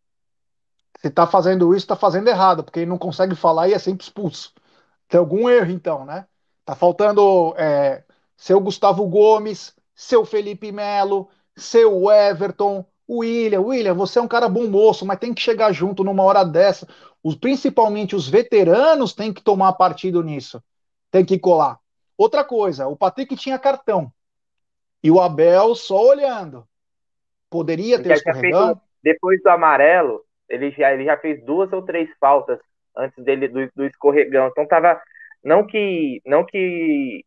Se 1.01 1.09
tá 1.11 1.27
fazendo 1.27 1.75
isso, 1.75 1.87
tá 1.87 1.97
fazendo 1.97 2.29
errado, 2.29 2.63
porque 2.63 2.81
ele 2.81 2.91
não 2.91 2.99
consegue 2.99 3.35
falar 3.35 3.69
e 3.69 3.73
é 3.73 3.79
sempre 3.79 4.05
expulso. 4.05 4.53
Tem 5.09 5.19
algum 5.19 5.49
erro, 5.49 5.71
então, 5.71 6.05
né? 6.05 6.27
Tá 6.65 6.75
faltando 6.75 7.55
é, 7.57 8.05
seu 8.37 8.61
Gustavo 8.61 9.07
Gomes, 9.07 9.75
seu 9.95 10.25
Felipe 10.25 10.71
Melo, 10.71 11.29
seu 11.57 12.11
Everton, 12.11 12.85
o 13.07 13.19
William. 13.19 13.61
William, 13.61 13.95
você 13.95 14.19
é 14.19 14.23
um 14.23 14.29
cara 14.29 14.49
bom 14.49 14.67
moço, 14.67 15.05
mas 15.05 15.19
tem 15.19 15.35
que 15.35 15.41
chegar 15.41 15.73
junto 15.73 16.05
numa 16.05 16.23
hora 16.23 16.45
dessa. 16.45 16.87
Os, 17.23 17.35
principalmente 17.35 18.17
os 18.17 18.29
veteranos 18.29 19.15
têm 19.15 19.33
que 19.33 19.43
tomar 19.43 19.73
partido 19.75 20.23
nisso. 20.23 20.63
Tem 21.11 21.25
que 21.25 21.39
colar. 21.39 21.79
Outra 22.17 22.45
coisa, 22.45 22.87
o 22.87 22.97
Patrick 22.97 23.37
tinha 23.37 23.59
cartão. 23.59 24.13
E 25.03 25.11
o 25.11 25.21
Abel 25.21 25.75
só 25.75 26.01
olhando. 26.07 26.67
Poderia 27.51 28.03
ter 28.03 28.13
escorregão. 28.13 28.81
Depois 29.03 29.43
do 29.43 29.49
amarelo, 29.49 30.23
ele 30.49 30.71
já, 30.71 30.93
ele 30.93 31.05
já 31.05 31.17
fez 31.17 31.45
duas 31.45 31.73
ou 31.73 31.83
três 31.83 32.09
faltas 32.21 32.59
antes 32.97 33.23
dele 33.25 33.49
do, 33.49 33.69
do 33.75 33.85
escorregão. 33.85 34.49
Então 34.49 34.67
tava. 34.67 35.01
Não 35.45 35.67
que, 35.67 36.23
não 36.25 36.45
que 36.45 37.25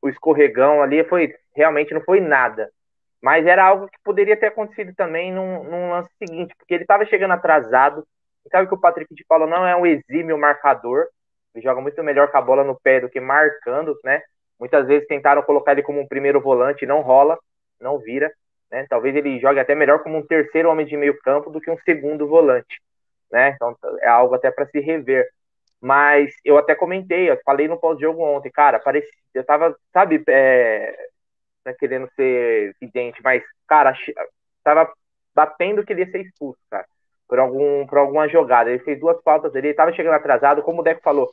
o 0.00 0.08
escorregão 0.08 0.80
ali 0.80 1.02
foi 1.04 1.34
realmente 1.54 1.92
não 1.92 2.00
foi 2.02 2.20
nada. 2.20 2.70
Mas 3.22 3.46
era 3.46 3.64
algo 3.64 3.88
que 3.88 3.98
poderia 4.02 4.36
ter 4.36 4.46
acontecido 4.46 4.94
também 4.94 5.32
num, 5.32 5.64
num 5.64 5.90
lance 5.90 6.10
seguinte, 6.18 6.54
porque 6.56 6.74
ele 6.74 6.84
estava 6.84 7.04
chegando 7.04 7.32
atrasado. 7.32 8.06
Sabe 8.50 8.66
que 8.66 8.74
o 8.74 8.80
Patrick 8.80 9.14
de 9.14 9.24
Paula 9.24 9.46
não 9.46 9.66
é 9.66 9.76
um 9.76 9.86
exímio 9.86 10.38
marcador. 10.38 11.06
Ele 11.54 11.62
joga 11.62 11.80
muito 11.80 12.02
melhor 12.02 12.30
com 12.30 12.38
a 12.38 12.42
bola 12.42 12.64
no 12.64 12.78
pé 12.80 13.00
do 13.00 13.08
que 13.08 13.20
marcando, 13.20 13.96
né? 14.02 14.22
Muitas 14.58 14.86
vezes 14.86 15.06
tentaram 15.06 15.42
colocar 15.42 15.72
ele 15.72 15.82
como 15.82 16.00
um 16.00 16.06
primeiro 16.06 16.40
volante, 16.40 16.86
não 16.86 17.00
rola, 17.00 17.38
não 17.80 17.98
vira. 17.98 18.32
Né? 18.70 18.86
Talvez 18.88 19.14
ele 19.16 19.40
jogue 19.40 19.58
até 19.58 19.74
melhor 19.74 20.02
como 20.02 20.18
um 20.18 20.26
terceiro 20.26 20.70
homem 20.70 20.86
de 20.86 20.96
meio 20.96 21.18
campo 21.20 21.50
do 21.50 21.60
que 21.60 21.70
um 21.70 21.78
segundo 21.78 22.26
volante. 22.26 22.80
Né? 23.30 23.50
Então 23.50 23.76
é 24.00 24.08
algo 24.08 24.34
até 24.34 24.50
para 24.50 24.66
se 24.66 24.80
rever. 24.80 25.28
Mas 25.80 26.32
eu 26.44 26.58
até 26.58 26.74
comentei, 26.74 27.30
eu 27.30 27.40
falei 27.44 27.66
no 27.66 27.78
pós-jogo 27.78 28.22
ontem, 28.22 28.50
cara, 28.50 28.78
parecia, 28.78 29.08
eu 29.32 29.42
tava, 29.42 29.74
sabe, 29.94 30.22
é, 30.28 30.94
né, 31.64 31.74
querendo 31.78 32.08
ser 32.14 32.74
evidente, 32.80 33.20
mas, 33.22 33.42
cara, 33.66 33.94
tava 34.62 34.90
batendo 35.34 35.84
que 35.84 35.92
ele 35.92 36.02
ia 36.02 36.10
ser 36.10 36.22
expulso, 36.22 36.58
cara, 36.70 36.86
por, 37.28 37.38
algum, 37.38 37.86
por 37.86 37.98
alguma 37.98 38.28
jogada. 38.28 38.70
Ele 38.70 38.82
fez 38.82 38.98
duas 38.98 39.22
faltas 39.22 39.54
ele 39.54 39.74
tava 39.74 39.92
chegando 39.92 40.14
atrasado, 40.14 40.62
como 40.62 40.80
o 40.80 40.84
Deco 40.84 41.02
falou. 41.02 41.32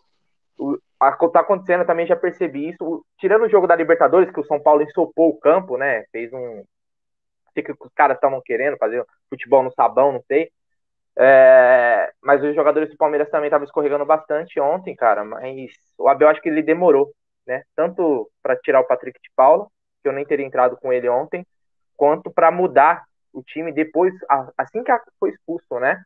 O, 0.57 0.77
a, 0.99 1.11
tá 1.11 1.41
acontecendo, 1.41 1.85
também 1.85 2.07
já 2.07 2.15
percebi 2.15 2.69
isso. 2.69 2.77
O, 2.81 3.05
tirando 3.17 3.43
o 3.45 3.49
jogo 3.49 3.67
da 3.67 3.75
Libertadores, 3.75 4.31
que 4.31 4.39
o 4.39 4.45
São 4.45 4.59
Paulo 4.59 4.81
ensopou 4.81 5.29
o 5.29 5.39
campo, 5.39 5.77
né? 5.77 6.03
Fez 6.11 6.31
um, 6.33 6.63
que 7.53 7.71
os 7.71 7.93
caras 7.95 8.17
estavam 8.17 8.41
querendo 8.43 8.77
fazer 8.77 9.03
futebol 9.29 9.63
no 9.63 9.71
sabão, 9.71 10.11
não 10.11 10.23
sei. 10.27 10.49
É, 11.19 12.11
mas 12.21 12.43
os 12.43 12.53
jogadores 12.53 12.89
do 12.89 12.97
Palmeiras 12.97 13.29
também 13.29 13.47
estavam 13.47 13.65
escorregando 13.65 14.05
bastante 14.05 14.59
ontem, 14.59 14.95
cara. 14.95 15.23
Mas 15.23 15.71
o 15.97 16.07
Abel 16.07 16.29
acho 16.29 16.41
que 16.41 16.49
ele 16.49 16.61
demorou, 16.61 17.11
né? 17.45 17.63
Tanto 17.75 18.29
para 18.41 18.55
tirar 18.57 18.81
o 18.81 18.87
Patrick 18.87 19.19
de 19.21 19.29
Paula, 19.35 19.67
que 20.07 20.09
eu 20.09 20.13
nem 20.13 20.25
teria 20.25 20.45
entrado 20.45 20.77
com 20.77 20.91
ele 20.91 21.09
ontem, 21.09 21.45
quanto 21.95 22.31
para 22.31 22.51
mudar 22.51 23.03
o 23.33 23.41
time 23.43 23.71
depois, 23.71 24.13
assim 24.57 24.83
que 24.83 24.91
foi 25.19 25.31
expulso, 25.31 25.79
né? 25.79 26.01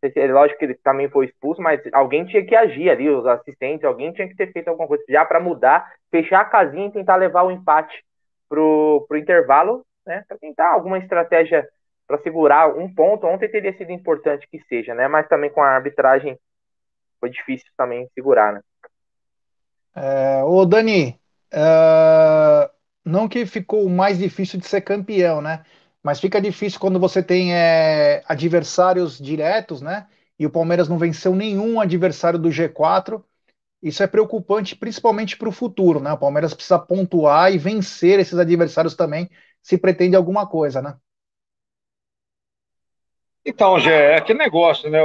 É 0.00 0.26
lógico 0.28 0.60
que 0.60 0.64
ele 0.64 0.74
também 0.74 1.08
foi 1.08 1.26
expulso, 1.26 1.60
mas 1.60 1.80
alguém 1.92 2.24
tinha 2.24 2.44
que 2.44 2.54
agir 2.54 2.88
ali, 2.88 3.10
os 3.10 3.26
assistentes, 3.26 3.84
alguém 3.84 4.12
tinha 4.12 4.28
que 4.28 4.36
ter 4.36 4.52
feito 4.52 4.68
alguma 4.68 4.86
coisa 4.86 5.02
já 5.08 5.24
para 5.24 5.40
mudar, 5.40 5.92
fechar 6.10 6.40
a 6.40 6.44
casinha 6.44 6.86
e 6.86 6.92
tentar 6.92 7.16
levar 7.16 7.42
o 7.42 7.50
empate 7.50 8.04
pro, 8.48 9.04
pro 9.08 9.18
intervalo 9.18 9.84
né? 10.08 10.24
Para 10.26 10.38
tentar 10.38 10.72
alguma 10.72 10.98
estratégia 10.98 11.68
para 12.06 12.18
segurar 12.22 12.74
um 12.74 12.92
ponto. 12.92 13.26
Ontem 13.26 13.48
teria 13.48 13.76
sido 13.76 13.92
importante 13.92 14.48
que 14.50 14.58
seja, 14.64 14.94
né? 14.94 15.06
Mas 15.06 15.28
também 15.28 15.50
com 15.50 15.62
a 15.62 15.68
arbitragem 15.68 16.36
foi 17.20 17.28
difícil 17.28 17.68
também 17.76 18.08
segurar, 18.14 18.54
né? 18.54 18.60
É, 19.94 20.42
ô 20.44 20.64
Dani, 20.64 21.20
é, 21.52 22.70
não 23.08 23.28
que 23.28 23.46
ficou 23.46 23.88
mais 23.88 24.18
difícil 24.18 24.58
de 24.60 24.66
ser 24.66 24.82
campeão, 24.82 25.40
né? 25.40 25.64
Mas 26.02 26.20
fica 26.20 26.40
difícil 26.40 26.78
quando 26.78 27.00
você 27.00 27.22
tem 27.22 27.54
é, 27.54 28.22
adversários 28.26 29.18
diretos, 29.18 29.80
né? 29.80 30.06
E 30.38 30.46
o 30.46 30.50
Palmeiras 30.50 30.88
não 30.88 30.98
venceu 30.98 31.34
nenhum 31.34 31.80
adversário 31.80 32.38
do 32.38 32.50
G4. 32.50 33.22
Isso 33.82 34.02
é 34.02 34.06
preocupante, 34.06 34.76
principalmente 34.76 35.36
para 35.36 35.48
o 35.48 35.52
futuro, 35.52 36.00
né? 36.00 36.12
O 36.12 36.18
Palmeiras 36.18 36.54
precisa 36.54 36.78
pontuar 36.78 37.52
e 37.52 37.58
vencer 37.58 38.20
esses 38.20 38.38
adversários 38.38 38.94
também 38.94 39.28
se 39.62 39.76
pretende 39.76 40.16
alguma 40.16 40.46
coisa, 40.46 40.80
né? 40.80 40.96
Então, 43.44 43.78
Gé, 43.80 44.12
é 44.12 44.16
aquele 44.16 44.38
negócio, 44.38 44.90
né? 44.90 44.98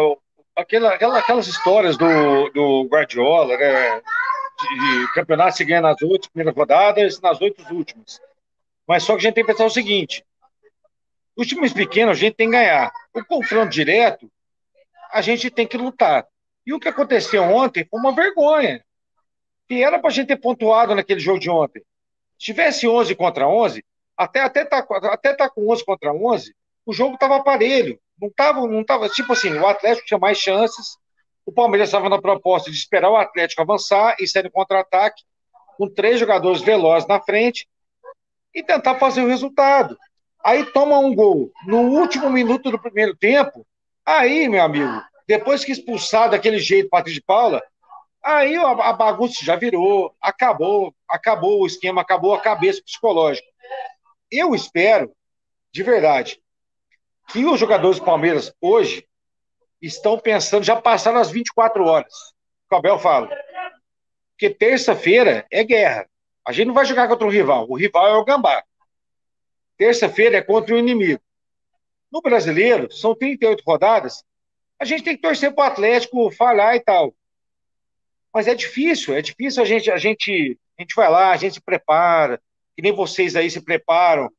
Aquela, 0.55 0.93
aquela, 0.93 1.19
aquelas 1.19 1.47
histórias 1.47 1.97
do, 1.97 2.49
do 2.49 2.87
Guardiola, 2.91 3.57
né? 3.57 4.01
De, 4.59 5.13
campeonato 5.13 5.57
se 5.57 5.65
ganha 5.65 5.81
nas 5.81 6.01
oito 6.01 6.31
primeiras 6.31 6.55
rodadas 6.55 7.19
nas 7.19 7.41
oito 7.41 7.61
últimas. 7.73 8.21
Mas 8.87 9.03
só 9.03 9.13
que 9.13 9.19
a 9.19 9.21
gente 9.23 9.35
tem 9.35 9.43
que 9.43 9.51
pensar 9.51 9.65
o 9.65 9.69
seguinte: 9.69 10.23
os 11.35 11.47
times 11.47 11.73
pequenos 11.73 12.17
a 12.17 12.19
gente 12.19 12.35
tem 12.35 12.47
que 12.47 12.57
ganhar. 12.57 12.91
O 13.13 13.23
confronto 13.25 13.69
direto, 13.69 14.31
a 15.11 15.21
gente 15.21 15.49
tem 15.49 15.67
que 15.67 15.77
lutar. 15.77 16.25
E 16.65 16.73
o 16.73 16.79
que 16.79 16.87
aconteceu 16.87 17.43
ontem 17.43 17.85
foi 17.89 17.99
uma 17.99 18.13
vergonha. 18.13 18.83
E 19.69 19.83
era 19.83 19.97
para 19.97 20.09
a 20.09 20.13
gente 20.13 20.27
ter 20.27 20.37
pontuado 20.37 20.93
naquele 20.93 21.19
jogo 21.19 21.39
de 21.39 21.49
ontem. 21.49 21.81
Se 22.37 22.45
tivesse 22.45 22.87
11 22.87 23.15
contra 23.15 23.47
11, 23.47 23.83
até, 24.15 24.41
até, 24.41 24.65
tá, 24.65 24.85
até 25.11 25.33
tá 25.33 25.49
com 25.49 25.71
11 25.71 25.83
contra 25.83 26.13
11, 26.13 26.55
o 26.85 26.93
jogo 26.93 27.15
estava 27.15 27.37
aparelho. 27.37 27.99
Não 28.21 28.27
estava, 28.27 28.67
não 28.67 28.83
tava, 28.83 29.09
tipo 29.09 29.33
assim, 29.33 29.51
o 29.53 29.65
Atlético 29.65 30.05
tinha 30.05 30.19
mais 30.19 30.37
chances, 30.37 30.97
o 31.45 31.51
Palmeiras 31.51 31.89
estava 31.89 32.09
na 32.09 32.21
proposta 32.21 32.71
de 32.71 32.77
esperar 32.77 33.09
o 33.09 33.17
Atlético 33.17 33.61
avançar 33.61 34.15
e 34.19 34.27
sair 34.27 34.43
no 34.43 34.51
contra-ataque, 34.51 35.23
com 35.77 35.89
três 35.89 36.19
jogadores 36.19 36.61
velozes 36.61 37.07
na 37.07 37.19
frente, 37.21 37.67
e 38.53 38.63
tentar 38.63 38.95
fazer 38.95 39.23
o 39.23 39.27
resultado. 39.27 39.97
Aí 40.43 40.65
toma 40.65 40.99
um 40.99 41.15
gol 41.15 41.51
no 41.65 41.81
último 41.81 42.29
minuto 42.29 42.69
do 42.69 42.79
primeiro 42.79 43.15
tempo, 43.15 43.65
aí, 44.05 44.47
meu 44.47 44.61
amigo, 44.61 45.01
depois 45.27 45.63
que 45.63 45.71
expulsar 45.71 46.29
daquele 46.29 46.59
jeito 46.59 46.89
Patrício 46.89 47.19
de 47.19 47.25
Paula, 47.25 47.61
aí 48.23 48.55
a 48.55 48.93
bagunça 48.93 49.43
já 49.43 49.55
virou, 49.55 50.13
acabou, 50.21 50.93
acabou 51.09 51.61
o 51.61 51.67
esquema, 51.67 52.01
acabou 52.01 52.33
a 52.33 52.39
cabeça 52.39 52.81
psicológica 52.83 53.53
eu 54.33 54.55
espero, 54.55 55.15
de 55.71 55.83
verdade, 55.83 56.41
que 57.29 57.45
os 57.45 57.59
jogadores 57.59 57.99
do 57.99 58.05
Palmeiras 58.05 58.51
hoje 58.59 59.07
estão 59.87 60.17
pensando, 60.17 60.63
já 60.63 60.79
passaram 60.79 61.19
as 61.19 61.29
24 61.29 61.83
horas, 61.85 62.13
o 62.71 62.75
Abel 62.75 62.97
fala. 62.97 63.29
Porque 64.31 64.49
terça-feira 64.49 65.45
é 65.51 65.63
guerra. 65.63 66.09
A 66.45 66.51
gente 66.51 66.67
não 66.67 66.73
vai 66.73 66.85
jogar 66.85 67.07
contra 67.07 67.27
o 67.27 67.29
rival. 67.29 67.65
O 67.69 67.75
rival 67.75 68.07
é 68.07 68.15
o 68.15 68.25
Gambá. 68.25 68.63
Terça-feira 69.77 70.37
é 70.37 70.41
contra 70.41 70.73
o 70.73 70.77
inimigo. 70.77 71.21
No 72.11 72.21
brasileiro, 72.21 72.91
são 72.91 73.15
38 73.15 73.63
rodadas. 73.65 74.23
A 74.79 74.85
gente 74.85 75.03
tem 75.03 75.15
que 75.15 75.21
torcer 75.21 75.53
para 75.53 75.63
o 75.63 75.67
Atlético 75.67 76.31
falhar 76.31 76.75
e 76.75 76.79
tal. 76.79 77.13
Mas 78.33 78.47
é 78.47 78.55
difícil, 78.55 79.15
é 79.15 79.21
difícil 79.21 79.61
a 79.61 79.65
gente, 79.65 79.91
a 79.91 79.97
gente, 79.97 80.59
a 80.77 80.81
gente 80.81 80.95
vai 80.95 81.09
lá, 81.09 81.31
a 81.31 81.37
gente 81.37 81.53
se 81.53 81.61
prepara, 81.61 82.41
que 82.75 82.81
nem 82.81 82.91
vocês 82.91 83.35
aí 83.35 83.49
se 83.49 83.61
preparam. 83.61 84.29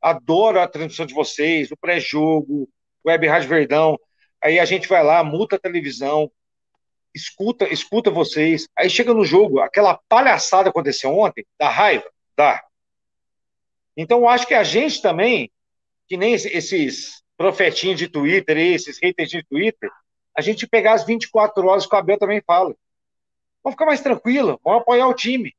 Adoro 0.00 0.60
a 0.60 0.68
transmissão 0.68 1.06
de 1.06 1.14
vocês, 1.14 1.70
o 1.70 1.76
pré-jogo, 1.76 2.68
Web 3.04 3.26
Rádio 3.26 3.48
Verdão. 3.48 3.98
Aí 4.42 4.58
a 4.58 4.64
gente 4.64 4.88
vai 4.88 5.02
lá, 5.02 5.22
multa 5.24 5.56
a 5.56 5.58
televisão, 5.58 6.30
escuta, 7.14 7.72
escuta 7.72 8.10
vocês. 8.10 8.68
Aí 8.76 8.88
chega 8.88 9.12
no 9.12 9.24
jogo, 9.24 9.60
aquela 9.60 9.98
palhaçada 10.08 10.70
aconteceu 10.70 11.16
ontem, 11.16 11.44
dá 11.58 11.68
raiva? 11.68 12.08
Dá. 12.36 12.62
Então 13.96 14.28
acho 14.28 14.46
que 14.46 14.54
a 14.54 14.62
gente 14.62 15.02
também, 15.02 15.50
que 16.08 16.16
nem 16.16 16.34
esses 16.34 17.22
profetinhos 17.36 17.98
de 17.98 18.08
Twitter, 18.08 18.56
esses 18.56 18.98
haters 18.98 19.30
de 19.30 19.42
Twitter, 19.44 19.90
a 20.36 20.40
gente 20.40 20.68
pegar 20.68 20.92
as 20.92 21.04
24 21.04 21.66
horas 21.66 21.86
que 21.86 21.94
o 21.94 21.98
Abel 21.98 22.18
também 22.18 22.42
fala. 22.46 22.74
Vamos 23.62 23.74
ficar 23.74 23.86
mais 23.86 24.00
tranquilo, 24.00 24.60
vamos 24.62 24.82
apoiar 24.82 25.08
o 25.08 25.14
time. 25.14 25.54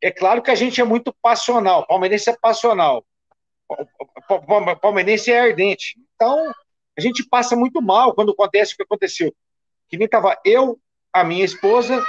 É 0.00 0.10
claro 0.10 0.42
que 0.42 0.50
a 0.50 0.54
gente 0.54 0.80
é 0.80 0.84
muito 0.84 1.14
passional, 1.22 1.86
palmeirense 1.86 2.28
é 2.28 2.36
passional. 2.36 3.04
palmeirense 4.82 5.30
é 5.30 5.40
ardente. 5.40 5.96
Então, 6.14 6.52
a 6.96 7.00
gente 7.00 7.24
passa 7.28 7.56
muito 7.56 7.82
mal 7.82 8.14
quando 8.14 8.32
acontece 8.32 8.74
o 8.74 8.76
que 8.76 8.82
aconteceu. 8.82 9.34
Que 9.88 9.96
nem 9.96 10.08
tava 10.08 10.38
eu, 10.44 10.78
a 11.12 11.24
minha 11.24 11.44
esposa, 11.44 12.04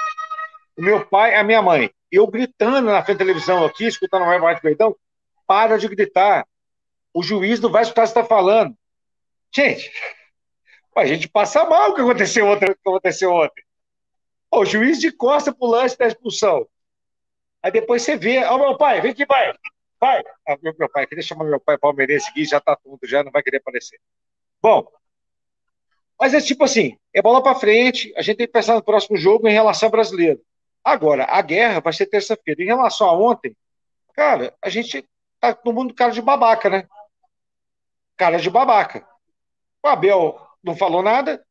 o 0.77 0.81
meu 0.81 1.05
pai, 1.05 1.35
a 1.35 1.43
minha 1.43 1.61
mãe. 1.61 1.91
Eu 2.11 2.27
gritando 2.27 2.89
na 2.89 3.03
frente 3.03 3.17
da 3.17 3.25
televisão 3.25 3.65
aqui, 3.65 3.85
escutando 3.85 4.25
voz 4.25 4.55
de 4.55 4.61
perdão, 4.61 4.95
para 5.47 5.77
de 5.77 5.87
gritar. 5.87 6.47
O 7.13 7.23
juiz 7.23 7.59
não 7.59 7.71
vai 7.71 7.81
escutar 7.81 8.01
o 8.01 8.05
que 8.05 8.09
está 8.09 8.23
falando. 8.23 8.75
Gente, 9.53 9.91
a 10.95 11.05
gente 11.05 11.27
passa 11.27 11.63
mal 11.65 11.91
o 11.91 11.95
que 11.95 12.01
aconteceu 12.01 12.45
ontem. 12.47 12.65
O 12.65 12.75
que 12.75 12.89
aconteceu 12.89 13.31
ontem. 13.31 13.63
O 14.51 14.63
juiz 14.65 14.99
de 14.99 15.11
costa 15.11 15.53
pro 15.53 15.67
lance 15.67 15.97
da 15.97 16.07
expulsão. 16.07 16.67
Aí 17.61 17.71
depois 17.71 18.03
você 18.03 18.15
vê, 18.15 18.43
ó, 18.45 18.55
oh, 18.55 18.59
meu 18.59 18.77
pai, 18.77 19.01
vem 19.01 19.11
aqui, 19.11 19.25
pai. 19.25 19.53
Pai, 19.99 20.23
ah, 20.47 20.55
meu, 20.61 20.75
meu 20.77 20.89
pai, 20.89 21.07
queria 21.07 21.23
chamar 21.23 21.45
meu 21.45 21.59
pai 21.59 21.77
palmeirense 21.77 22.29
aqui, 22.29 22.45
já 22.45 22.59
tá 22.59 22.75
tudo, 22.75 22.99
já 23.07 23.23
não 23.23 23.31
vai 23.31 23.41
querer 23.41 23.57
aparecer. 23.57 23.99
Bom, 24.65 24.83
mas 26.19 26.33
é 26.33 26.41
tipo 26.41 26.63
assim, 26.63 26.97
é 27.13 27.21
bola 27.21 27.43
para 27.43 27.53
frente, 27.53 28.11
a 28.17 28.23
gente 28.23 28.37
tem 28.37 28.47
que 28.47 28.53
pensar 28.53 28.73
no 28.73 28.83
próximo 28.83 29.15
jogo 29.15 29.47
em 29.47 29.53
relação 29.53 29.85
ao 29.85 29.91
brasileiro. 29.91 30.41
Agora, 30.83 31.25
a 31.25 31.39
guerra 31.43 31.79
vai 31.81 31.93
ser 31.93 32.07
terça-feira. 32.07 32.63
Em 32.63 32.65
relação 32.65 33.07
a 33.07 33.13
ontem, 33.13 33.55
cara, 34.15 34.57
a 34.59 34.67
gente 34.67 35.07
tá 35.39 35.55
no 35.63 35.71
mundo 35.71 35.93
cara 35.93 36.11
de 36.11 36.19
babaca, 36.19 36.67
né? 36.67 36.87
Cara 38.17 38.39
de 38.39 38.49
babaca. 38.49 39.07
O 39.83 39.87
Abel 39.87 40.35
não 40.63 40.75
falou 40.75 41.03
nada, 41.03 41.45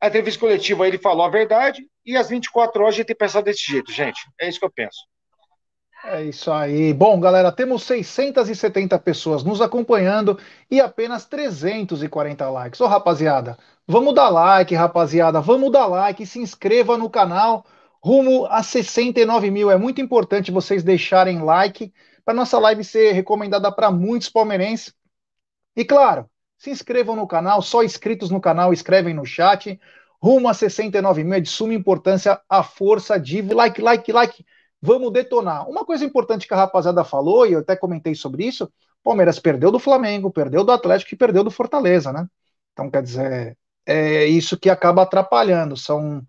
a 0.00 0.06
entrevista 0.06 0.38
coletiva 0.38 0.86
ele 0.86 0.98
falou 0.98 1.26
a 1.26 1.30
verdade, 1.30 1.84
e 2.06 2.16
às 2.16 2.28
24 2.28 2.80
horas 2.80 2.94
a 2.94 2.96
gente 2.98 3.06
tem 3.08 3.16
que 3.16 3.24
pensar 3.24 3.40
desse 3.40 3.66
jeito, 3.66 3.90
gente. 3.90 4.20
É 4.40 4.48
isso 4.48 4.60
que 4.60 4.64
eu 4.64 4.70
penso. 4.70 5.00
É 6.04 6.24
isso 6.24 6.50
aí. 6.50 6.92
Bom, 6.92 7.18
galera, 7.20 7.52
temos 7.52 7.84
670 7.84 8.98
pessoas 8.98 9.44
nos 9.44 9.60
acompanhando 9.60 10.38
e 10.70 10.80
apenas 10.80 11.26
340 11.26 12.50
likes. 12.50 12.80
Ô, 12.80 12.86
rapaziada, 12.86 13.56
vamos 13.86 14.12
dar 14.14 14.28
like, 14.28 14.74
rapaziada, 14.74 15.40
vamos 15.40 15.70
dar 15.70 15.86
like, 15.86 16.26
se 16.26 16.40
inscreva 16.40 16.98
no 16.98 17.08
canal, 17.08 17.64
rumo 18.02 18.46
a 18.46 18.62
69 18.64 19.48
mil. 19.50 19.70
É 19.70 19.78
muito 19.78 20.00
importante 20.00 20.50
vocês 20.50 20.82
deixarem 20.82 21.40
like 21.40 21.92
para 22.24 22.34
nossa 22.34 22.58
live 22.58 22.82
ser 22.82 23.12
recomendada 23.12 23.70
para 23.70 23.90
muitos 23.90 24.28
palmeirenses. 24.28 24.92
E 25.76 25.84
claro, 25.84 26.28
se 26.58 26.70
inscrevam 26.70 27.16
no 27.16 27.26
canal, 27.26 27.62
só 27.62 27.82
inscritos 27.82 28.30
no 28.30 28.40
canal 28.40 28.72
escrevem 28.72 29.14
no 29.14 29.24
chat. 29.24 29.80
Rumo 30.20 30.48
a 30.48 30.54
69 30.54 31.24
mil 31.24 31.34
é 31.34 31.40
de 31.40 31.48
suma 31.48 31.74
importância 31.74 32.40
a 32.48 32.62
força 32.62 33.18
de 33.18 33.42
like, 33.42 33.80
like, 33.80 34.12
like 34.12 34.44
vamos 34.82 35.12
detonar. 35.12 35.68
Uma 35.70 35.84
coisa 35.84 36.04
importante 36.04 36.46
que 36.46 36.52
a 36.52 36.56
rapaziada 36.56 37.04
falou, 37.04 37.46
e 37.46 37.52
eu 37.52 37.60
até 37.60 37.76
comentei 37.76 38.14
sobre 38.14 38.44
isso, 38.44 38.70
Palmeiras 39.02 39.38
perdeu 39.38 39.70
do 39.70 39.78
Flamengo, 39.78 40.30
perdeu 40.30 40.64
do 40.64 40.72
Atlético 40.72 41.14
e 41.14 41.16
perdeu 41.16 41.42
do 41.44 41.50
Fortaleza, 41.50 42.12
né? 42.12 42.26
Então, 42.72 42.90
quer 42.90 43.02
dizer, 43.02 43.56
é 43.86 44.26
isso 44.26 44.58
que 44.58 44.70
acaba 44.70 45.02
atrapalhando. 45.02 45.76
São. 45.76 46.22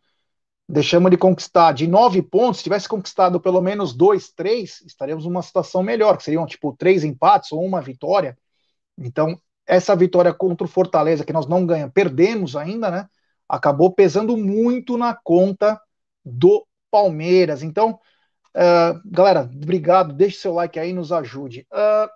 Deixamos 0.68 1.12
de 1.12 1.18
conquistar 1.18 1.74
de 1.74 1.86
nove 1.86 2.22
pontos, 2.22 2.58
se 2.60 2.64
tivesse 2.64 2.88
conquistado 2.88 3.40
pelo 3.40 3.62
menos 3.62 3.94
dois, 3.94 4.32
três, 4.32 4.82
estaríamos 4.88 5.26
numa 5.26 5.42
situação 5.42 5.84
melhor, 5.84 6.16
que 6.16 6.24
seriam 6.24 6.46
tipo 6.46 6.74
três 6.78 7.04
empates 7.04 7.52
ou 7.52 7.64
uma 7.64 7.82
vitória. 7.82 8.38
Então, 8.98 9.38
essa 9.68 9.94
vitória 9.94 10.34
contra 10.34 10.66
o 10.66 10.70
Fortaleza, 10.70 11.26
que 11.26 11.34
nós 11.34 11.48
não 11.48 11.66
ganhamos, 11.66 11.94
perdemos 11.94 12.56
ainda, 12.56 12.90
né? 12.90 13.08
Acabou 13.48 13.92
pesando 13.92 14.38
muito 14.38 14.98
na 14.98 15.14
conta 15.14 15.80
do 16.24 16.66
Palmeiras. 16.90 17.62
Então, 17.62 18.00
Uh, 18.56 19.02
galera, 19.06 19.42
obrigado, 19.42 20.14
deixe 20.14 20.38
seu 20.38 20.54
like 20.54 20.80
aí, 20.80 20.94
nos 20.94 21.12
ajude. 21.12 21.68
Uh, 21.72 22.10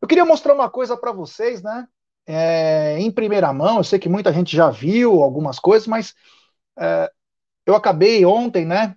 eu 0.00 0.08
queria 0.08 0.24
mostrar 0.24 0.54
uma 0.54 0.68
coisa 0.68 0.96
para 0.96 1.12
vocês, 1.12 1.62
né? 1.62 1.86
É, 2.26 2.98
em 2.98 3.10
primeira 3.10 3.52
mão, 3.52 3.76
eu 3.76 3.84
sei 3.84 4.00
que 4.00 4.08
muita 4.08 4.32
gente 4.32 4.56
já 4.56 4.68
viu 4.68 5.22
algumas 5.22 5.60
coisas, 5.60 5.86
mas 5.86 6.10
uh, 6.76 7.08
eu 7.64 7.74
acabei 7.74 8.24
ontem, 8.24 8.66
né? 8.66 8.96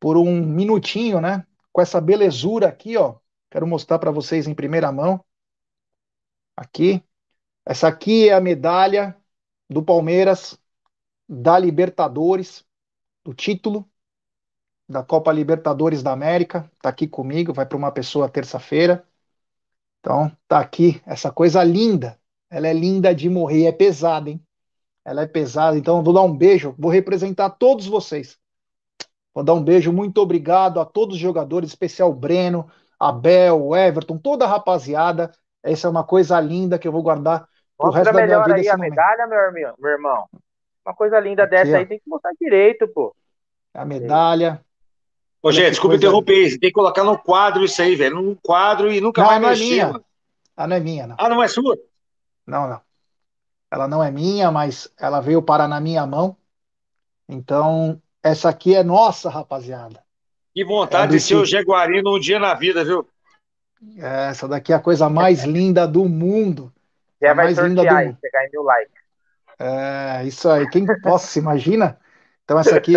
Por 0.00 0.16
um 0.16 0.44
minutinho, 0.44 1.20
né? 1.20 1.46
Com 1.72 1.80
essa 1.80 2.00
belezura 2.00 2.68
aqui, 2.68 2.96
ó. 2.96 3.16
Quero 3.50 3.66
mostrar 3.66 3.98
para 3.98 4.10
vocês 4.10 4.48
em 4.48 4.54
primeira 4.54 4.90
mão. 4.90 5.24
Aqui. 6.56 7.02
Essa 7.64 7.86
aqui 7.88 8.28
é 8.28 8.32
a 8.32 8.40
medalha 8.40 9.16
do 9.70 9.82
Palmeiras 9.82 10.58
da 11.28 11.58
Libertadores, 11.58 12.64
do 13.24 13.32
título 13.32 13.88
da 14.92 15.02
Copa 15.02 15.32
Libertadores 15.32 16.02
da 16.02 16.12
América, 16.12 16.70
tá 16.80 16.90
aqui 16.90 17.08
comigo, 17.08 17.52
vai 17.52 17.64
para 17.66 17.78
uma 17.78 17.90
pessoa 17.90 18.28
terça-feira. 18.28 19.04
Então, 20.00 20.30
tá 20.46 20.60
aqui 20.60 21.00
essa 21.06 21.32
coisa 21.32 21.64
linda. 21.64 22.18
Ela 22.50 22.68
é 22.68 22.72
linda 22.72 23.14
de 23.14 23.28
morrer, 23.28 23.66
é 23.66 23.72
pesada, 23.72 24.28
hein? 24.28 24.40
Ela 25.04 25.22
é 25.22 25.26
pesada, 25.26 25.76
então 25.76 26.02
vou 26.02 26.14
dar 26.14 26.22
um 26.22 26.36
beijo, 26.36 26.74
vou 26.78 26.90
representar 26.90 27.50
todos 27.50 27.86
vocês. 27.86 28.38
Vou 29.34 29.42
dar 29.42 29.54
um 29.54 29.64
beijo, 29.64 29.92
muito 29.92 30.18
obrigado 30.18 30.78
a 30.78 30.84
todos 30.84 31.16
os 31.16 31.20
jogadores, 31.20 31.70
especial 31.70 32.10
o 32.10 32.14
Breno, 32.14 32.70
Abel, 33.00 33.64
o 33.64 33.74
Everton, 33.74 34.18
toda 34.18 34.44
a 34.44 34.48
rapaziada. 34.48 35.32
Essa 35.62 35.86
é 35.86 35.90
uma 35.90 36.04
coisa 36.04 36.38
linda 36.40 36.78
que 36.78 36.86
eu 36.86 36.92
vou 36.92 37.02
guardar 37.02 37.48
pro 37.78 37.86
Mostra 37.86 38.12
resto 38.12 38.12
da 38.12 38.22
minha 38.26 38.42
vida. 38.44 38.54
aí 38.56 38.68
a 38.68 38.76
momento. 38.76 38.90
medalha, 38.90 39.26
meu, 39.26 39.74
meu 39.78 39.90
irmão. 39.90 40.28
Uma 40.84 40.94
coisa 40.94 41.18
linda 41.18 41.44
Aqui, 41.44 41.50
dessa 41.50 41.76
ó. 41.76 41.78
aí 41.78 41.86
tem 41.86 41.98
que 41.98 42.08
mostrar 42.08 42.32
direito, 42.38 42.86
pô. 42.88 43.14
A 43.72 43.84
medalha, 43.84 44.62
Ô, 45.42 45.50
gente, 45.50 45.70
desculpa 45.70 45.94
coisa... 45.94 46.06
interromper. 46.06 46.50
Você 46.50 46.58
tem 46.58 46.70
que 46.70 46.74
colocar 46.74 47.02
no 47.02 47.18
quadro 47.18 47.64
isso 47.64 47.82
aí, 47.82 47.96
velho. 47.96 48.16
Num 48.16 48.34
quadro 48.36 48.92
e 48.92 49.00
nunca 49.00 49.20
não, 49.20 49.28
mais 49.28 49.42
não 49.42 49.48
mexer. 49.48 49.64
É 49.64 49.66
minha. 49.66 50.00
Ela 50.56 50.68
não 50.68 50.76
é 50.76 50.80
minha, 50.80 51.06
não. 51.08 51.16
Ah, 51.18 51.28
não 51.28 51.42
é 51.42 51.48
sua? 51.48 51.76
Não, 52.46 52.68
não. 52.68 52.80
Ela 53.70 53.88
não 53.88 54.04
é 54.04 54.10
minha, 54.10 54.50
mas 54.52 54.92
ela 55.00 55.20
veio 55.20 55.42
parar 55.42 55.66
na 55.66 55.80
minha 55.80 56.06
mão. 56.06 56.36
Então, 57.28 58.00
essa 58.22 58.48
aqui 58.50 58.74
é 58.74 58.84
nossa, 58.84 59.28
rapaziada. 59.28 60.02
Que 60.54 60.64
vontade 60.64 61.14
é 61.14 61.16
de 61.16 61.20
ser 61.20 61.36
o 61.36 61.44
Jaguarino 61.44 62.14
um 62.14 62.20
dia 62.20 62.38
na 62.38 62.54
vida, 62.54 62.84
viu? 62.84 63.08
É, 63.96 64.28
essa 64.28 64.46
daqui 64.46 64.72
é 64.72 64.76
a 64.76 64.80
coisa 64.80 65.08
mais 65.08 65.42
linda 65.44 65.88
do 65.88 66.04
mundo. 66.04 66.72
Já 67.20 67.34
vai 67.34 67.46
mais 67.46 67.58
linda 67.58 67.82
do... 67.82 67.88
aí, 67.88 68.14
pegar 68.20 68.46
em 68.46 68.50
mil 68.52 68.62
likes. 68.62 69.02
É, 69.58 70.24
isso 70.24 70.48
aí. 70.48 70.68
Quem 70.68 70.86
possa 71.00 71.26
se 71.26 71.38
imagina? 71.38 71.98
Então, 72.44 72.58
essa 72.58 72.76
aqui 72.76 72.94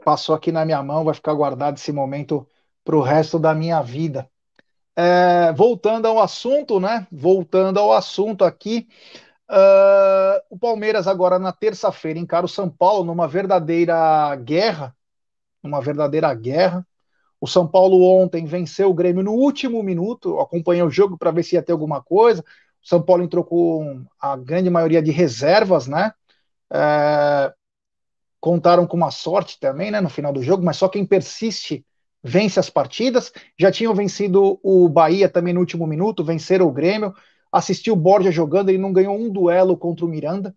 passou 0.00 0.34
aqui 0.34 0.50
na 0.52 0.64
minha 0.64 0.82
mão, 0.82 1.04
vai 1.04 1.14
ficar 1.14 1.34
guardado 1.34 1.76
esse 1.76 1.92
momento 1.92 2.46
para 2.84 2.96
o 2.96 3.02
resto 3.02 3.38
da 3.38 3.54
minha 3.54 3.80
vida. 3.82 4.28
É, 4.94 5.52
voltando 5.52 6.06
ao 6.06 6.20
assunto, 6.20 6.78
né? 6.78 7.06
Voltando 7.10 7.78
ao 7.78 7.92
assunto 7.92 8.44
aqui, 8.44 8.86
uh, 9.50 10.40
o 10.50 10.58
Palmeiras 10.58 11.06
agora 11.06 11.38
na 11.38 11.52
terça-feira 11.52 12.18
encara 12.18 12.44
o 12.44 12.48
São 12.48 12.68
Paulo 12.68 13.04
numa 13.04 13.26
verdadeira 13.26 14.34
guerra, 14.36 14.94
uma 15.62 15.80
verdadeira 15.80 16.32
guerra. 16.34 16.86
O 17.40 17.46
São 17.46 17.66
Paulo 17.66 18.02
ontem 18.04 18.44
venceu 18.44 18.90
o 18.90 18.94
Grêmio 18.94 19.22
no 19.22 19.32
último 19.32 19.82
minuto, 19.82 20.38
acompanhei 20.38 20.82
o 20.82 20.90
jogo 20.90 21.18
para 21.18 21.30
ver 21.30 21.42
se 21.42 21.56
ia 21.56 21.62
ter 21.62 21.72
alguma 21.72 22.02
coisa. 22.02 22.42
O 22.42 22.86
São 22.88 23.02
Paulo 23.02 23.22
entrou 23.22 23.44
com 23.44 24.04
a 24.20 24.36
grande 24.36 24.70
maioria 24.70 25.02
de 25.02 25.10
reservas, 25.10 25.86
né? 25.88 26.12
É, 26.72 27.52
contaram 28.42 28.88
com 28.88 28.96
uma 28.96 29.12
sorte 29.12 29.60
também, 29.60 29.92
né, 29.92 30.00
no 30.00 30.10
final 30.10 30.32
do 30.32 30.42
jogo, 30.42 30.64
mas 30.64 30.76
só 30.76 30.88
quem 30.88 31.06
persiste 31.06 31.86
vence 32.20 32.58
as 32.58 32.68
partidas. 32.68 33.32
Já 33.56 33.70
tinham 33.70 33.94
vencido 33.94 34.58
o 34.64 34.88
Bahia 34.88 35.28
também 35.28 35.54
no 35.54 35.60
último 35.60 35.86
minuto, 35.86 36.24
venceram 36.24 36.66
o 36.66 36.72
Grêmio. 36.72 37.14
Assisti 37.52 37.88
o 37.88 37.94
Borja 37.94 38.32
jogando, 38.32 38.68
ele 38.68 38.78
não 38.78 38.92
ganhou 38.92 39.16
um 39.16 39.30
duelo 39.30 39.76
contra 39.76 40.04
o 40.04 40.08
Miranda. 40.08 40.56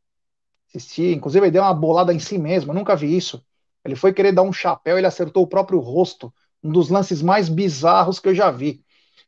Assisti, 0.67 1.13
inclusive 1.13 1.45
ele 1.45 1.51
deu 1.51 1.61
uma 1.61 1.75
bolada 1.75 2.11
em 2.11 2.17
si 2.17 2.39
mesmo, 2.39 2.71
eu 2.71 2.75
nunca 2.75 2.95
vi 2.95 3.15
isso. 3.15 3.45
Ele 3.85 3.95
foi 3.95 4.11
querer 4.11 4.31
dar 4.31 4.41
um 4.41 4.51
chapéu, 4.51 4.97
ele 4.97 5.05
acertou 5.05 5.43
o 5.43 5.47
próprio 5.47 5.77
rosto, 5.79 6.33
um 6.63 6.71
dos 6.71 6.89
lances 6.89 7.21
mais 7.21 7.47
bizarros 7.47 8.19
que 8.19 8.29
eu 8.29 8.33
já 8.33 8.49
vi. 8.49 8.83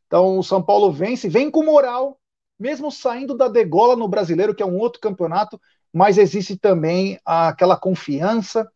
Então 0.08 0.36
o 0.36 0.42
São 0.42 0.60
Paulo 0.60 0.90
vence, 0.90 1.28
vem 1.28 1.48
com 1.48 1.62
moral, 1.62 2.18
mesmo 2.58 2.90
saindo 2.90 3.36
da 3.36 3.46
degola 3.46 3.94
no 3.94 4.08
Brasileiro, 4.08 4.52
que 4.52 4.64
é 4.64 4.66
um 4.66 4.78
outro 4.78 5.00
campeonato, 5.00 5.60
mas 5.92 6.18
existe 6.18 6.56
também 6.56 7.18
aquela 7.24 7.76
confiança. 7.76 8.70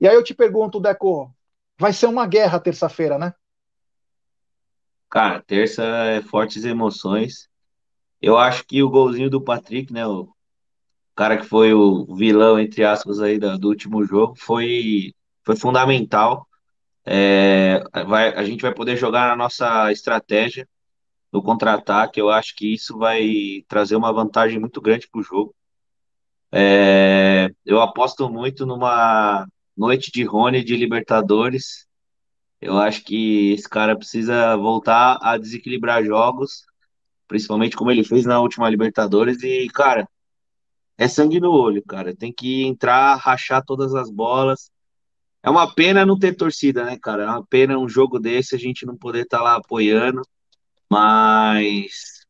E 0.00 0.08
aí 0.08 0.14
eu 0.14 0.22
te 0.22 0.34
pergunto, 0.34 0.80
Deco, 0.80 1.34
vai 1.78 1.92
ser 1.92 2.06
uma 2.06 2.26
guerra 2.26 2.60
terça-feira, 2.60 3.18
né? 3.18 3.34
Cara, 5.10 5.42
terça 5.42 5.82
é 5.84 6.22
fortes 6.22 6.64
emoções. 6.64 7.48
Eu 8.20 8.38
acho 8.38 8.64
que 8.64 8.82
o 8.82 8.88
golzinho 8.88 9.28
do 9.28 9.42
Patrick, 9.42 9.92
né, 9.92 10.06
o 10.06 10.28
cara 11.14 11.36
que 11.36 11.44
foi 11.44 11.74
o 11.74 12.06
vilão, 12.16 12.58
entre 12.58 12.84
aspas, 12.84 13.20
aí 13.20 13.38
do, 13.38 13.58
do 13.58 13.68
último 13.68 14.04
jogo, 14.04 14.34
foi, 14.38 15.12
foi 15.44 15.56
fundamental. 15.56 16.48
É, 17.04 17.82
vai, 18.06 18.32
a 18.34 18.44
gente 18.44 18.62
vai 18.62 18.72
poder 18.72 18.96
jogar 18.96 19.28
na 19.28 19.36
nossa 19.36 19.90
estratégia 19.92 20.68
no 21.32 21.42
contra-ataque. 21.42 22.20
Eu 22.20 22.30
acho 22.30 22.54
que 22.56 22.72
isso 22.72 22.96
vai 22.98 23.64
trazer 23.68 23.96
uma 23.96 24.12
vantagem 24.12 24.58
muito 24.58 24.80
grande 24.80 25.08
para 25.08 25.20
o 25.20 25.24
jogo. 25.24 25.54
É, 26.54 27.50
eu 27.64 27.80
aposto 27.80 28.28
muito 28.28 28.66
numa 28.66 29.46
noite 29.76 30.10
de 30.12 30.22
Rony 30.22 30.62
de 30.62 30.76
Libertadores. 30.76 31.86
Eu 32.60 32.78
acho 32.78 33.02
que 33.04 33.52
esse 33.52 33.68
cara 33.68 33.96
precisa 33.96 34.56
voltar 34.56 35.18
a 35.22 35.38
desequilibrar 35.38 36.04
jogos, 36.04 36.64
principalmente 37.26 37.76
como 37.76 37.90
ele 37.90 38.04
fez 38.04 38.26
na 38.26 38.40
última 38.40 38.68
Libertadores. 38.68 39.42
E, 39.42 39.66
cara, 39.68 40.06
é 40.98 41.08
sangue 41.08 41.40
no 41.40 41.50
olho, 41.50 41.82
cara. 41.84 42.14
Tem 42.14 42.32
que 42.32 42.64
entrar, 42.64 43.16
rachar 43.16 43.64
todas 43.64 43.94
as 43.94 44.10
bolas. 44.10 44.70
É 45.42 45.50
uma 45.50 45.74
pena 45.74 46.06
não 46.06 46.18
ter 46.18 46.34
torcida, 46.36 46.84
né, 46.84 46.98
cara? 47.00 47.24
É 47.24 47.26
uma 47.26 47.46
pena 47.46 47.78
um 47.78 47.88
jogo 47.88 48.18
desse 48.18 48.54
a 48.54 48.58
gente 48.58 48.86
não 48.86 48.96
poder 48.96 49.22
estar 49.22 49.38
tá 49.38 49.44
lá 49.44 49.56
apoiando, 49.56 50.22
mas 50.90 52.26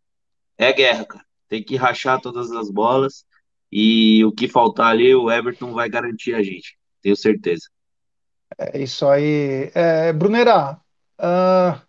é 0.57 0.73
guerra, 0.73 1.05
cara. 1.05 1.25
Tem 1.49 1.63
que 1.63 1.77
rachar 1.77 2.21
todas 2.21 2.51
as 2.53 2.71
bolas 2.71 3.27
e 3.73 4.23
o 4.25 4.31
que 4.31 4.47
faltar 4.47 4.89
ali, 4.89 5.15
o 5.15 5.31
Everton 5.31 5.73
vai 5.73 5.89
garantir 5.89 6.35
a 6.35 6.43
gente, 6.43 6.77
tenho 7.01 7.17
certeza. 7.17 7.69
É 8.59 8.79
isso 8.79 9.09
aí. 9.09 9.71
É, 9.75 10.13
Brunera, 10.13 10.79
uh, 11.19 11.81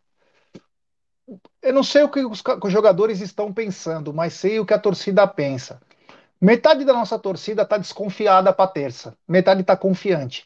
eu 1.61 1.73
não 1.73 1.83
sei 1.83 2.03
o 2.03 2.09
que 2.09 2.23
os, 2.25 2.41
jogadores 2.69 3.19
estão 3.19 3.53
pensando, 3.53 4.13
mas 4.13 4.33
sei 4.33 4.59
o 4.59 4.65
que 4.65 4.73
a 4.73 4.79
torcida 4.79 5.27
pensa. 5.27 5.81
Metade 6.39 6.85
da 6.85 6.93
nossa 6.93 7.19
torcida 7.19 7.63
está 7.63 7.77
desconfiada 7.77 8.53
para 8.53 8.69
terça, 8.69 9.17
metade 9.27 9.61
está 9.61 9.75
confiante. 9.75 10.45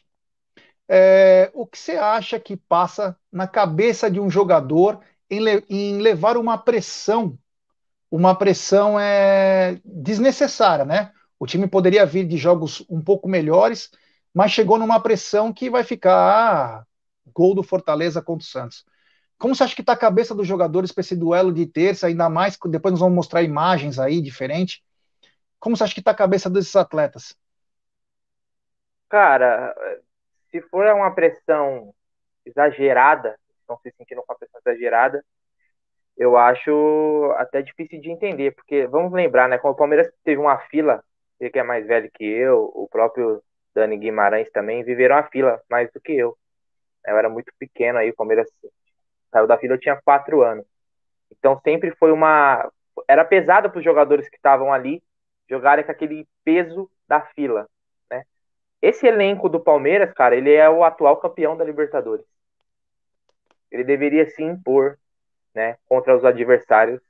É, 0.88 1.50
o 1.52 1.66
que 1.66 1.78
você 1.78 1.92
acha 1.92 2.40
que 2.40 2.56
passa 2.56 3.16
na 3.30 3.46
cabeça 3.46 4.10
de 4.10 4.18
um 4.18 4.30
jogador 4.30 5.00
em, 5.28 5.40
le 5.40 5.64
em 5.68 5.98
levar 5.98 6.36
uma 6.36 6.56
pressão, 6.56 7.38
uma 8.10 8.34
pressão 8.34 8.98
é, 8.98 9.80
desnecessária, 9.84 10.84
né? 10.84 11.12
O 11.38 11.46
time 11.46 11.68
poderia 11.68 12.04
vir 12.04 12.26
de 12.26 12.36
jogos 12.36 12.84
um 12.88 13.00
pouco 13.02 13.28
melhores, 13.28 13.90
mas 14.34 14.52
chegou 14.52 14.78
numa 14.78 15.00
pressão 15.00 15.52
que 15.52 15.70
vai 15.70 15.84
ficar 15.84 16.12
ah, 16.12 16.86
gol 17.32 17.54
do 17.54 17.62
Fortaleza 17.62 18.20
contra 18.20 18.44
o 18.44 18.48
Santos. 18.48 18.84
Como 19.38 19.54
você 19.54 19.62
acha 19.62 19.74
que 19.74 19.82
está 19.82 19.92
a 19.92 19.96
cabeça 19.96 20.34
dos 20.34 20.46
jogadores 20.46 20.90
para 20.90 21.00
esse 21.00 21.14
duelo 21.14 21.52
de 21.52 21.64
terça, 21.64 22.08
ainda 22.08 22.28
mais, 22.28 22.58
depois 22.66 22.92
nós 22.92 23.00
vamos 23.00 23.14
mostrar 23.14 23.42
imagens 23.42 23.98
aí 23.98 24.20
diferentes. 24.20 24.82
Como 25.60 25.76
você 25.76 25.84
acha 25.84 25.94
que 25.94 26.00
está 26.00 26.10
a 26.10 26.14
cabeça 26.14 26.50
desses 26.50 26.74
atletas? 26.74 27.36
Cara, 29.08 29.74
se 30.50 30.60
for 30.62 30.84
uma 30.86 31.14
pressão 31.14 31.94
exagerada, 32.44 33.38
estão 33.60 33.78
se 33.78 33.92
sentindo 33.96 34.22
com 34.26 34.32
a 34.32 34.36
pressão 34.36 34.60
exagerada, 34.66 35.24
eu 36.16 36.36
acho 36.36 37.32
até 37.36 37.62
difícil 37.62 38.00
de 38.00 38.10
entender, 38.10 38.52
porque 38.54 38.86
vamos 38.86 39.12
lembrar, 39.12 39.48
né? 39.48 39.56
Como 39.56 39.72
o 39.72 39.76
Palmeiras 39.76 40.10
teve 40.24 40.40
uma 40.40 40.58
fila, 40.58 41.02
ele 41.40 41.50
que 41.50 41.58
é 41.58 41.62
mais 41.62 41.86
velho 41.86 42.10
que 42.12 42.24
eu, 42.24 42.70
o 42.74 42.88
próprio 42.88 43.42
Dani 43.74 43.96
Guimarães 43.96 44.50
também 44.50 44.82
viveram 44.82 45.16
a 45.16 45.22
fila 45.24 45.60
mais 45.70 45.90
do 45.92 46.00
que 46.00 46.12
eu. 46.12 46.36
Eu 47.06 47.16
era 47.16 47.28
muito 47.28 47.52
pequeno 47.58 47.98
aí, 47.98 48.10
o 48.10 48.14
Palmeiras 48.14 48.48
saiu 49.30 49.46
da 49.46 49.58
fila, 49.58 49.74
eu 49.74 49.80
tinha 49.80 50.00
quatro 50.02 50.42
anos. 50.42 50.66
Então 51.30 51.60
sempre 51.62 51.94
foi 51.96 52.12
uma. 52.12 52.70
Era 53.06 53.24
pesado 53.24 53.70
para 53.70 53.78
os 53.78 53.84
jogadores 53.84 54.28
que 54.28 54.36
estavam 54.36 54.72
ali, 54.72 55.02
jogarem 55.48 55.84
com 55.84 55.92
aquele 55.92 56.26
peso 56.44 56.90
da 57.06 57.20
fila, 57.20 57.68
né? 58.10 58.24
Esse 58.82 59.06
elenco 59.06 59.48
do 59.48 59.60
Palmeiras, 59.60 60.12
cara, 60.12 60.36
ele 60.36 60.52
é 60.52 60.68
o 60.68 60.84
atual 60.84 61.16
campeão 61.18 61.56
da 61.56 61.64
Libertadores. 61.64 62.26
Ele 63.70 63.84
deveria 63.84 64.28
se 64.30 64.42
impor, 64.42 64.98
né, 65.54 65.76
contra 65.86 66.16
os 66.16 66.24
adversários. 66.24 67.00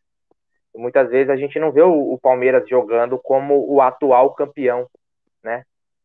Muitas 0.75 1.11
vezes 1.11 1.31
a 1.31 1.37
gente 1.37 1.59
não 1.59 1.73
vê 1.73 1.83
o, 1.83 2.12
o 2.12 2.19
Palmeiras 2.19 2.69
jogando 2.69 3.19
como 3.19 3.64
o 3.69 3.81
atual 3.81 4.35
campeão, 4.35 4.89
né? 5.43 5.64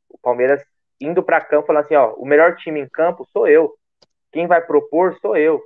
O 0.10 0.18
Palmeiras 0.18 0.64
indo 1.00 1.22
para 1.22 1.42
campo 1.42 1.68
falando 1.68 1.84
assim, 1.84 1.96
ó, 1.96 2.14
o 2.16 2.26
melhor 2.26 2.56
time 2.56 2.80
em 2.80 2.90
campo 2.90 3.28
sou 3.32 3.48
eu. 3.48 3.78
Quem 4.32 4.48
vai 4.48 4.62
propor 4.62 5.18
sou 5.20 5.36
eu. 5.38 5.64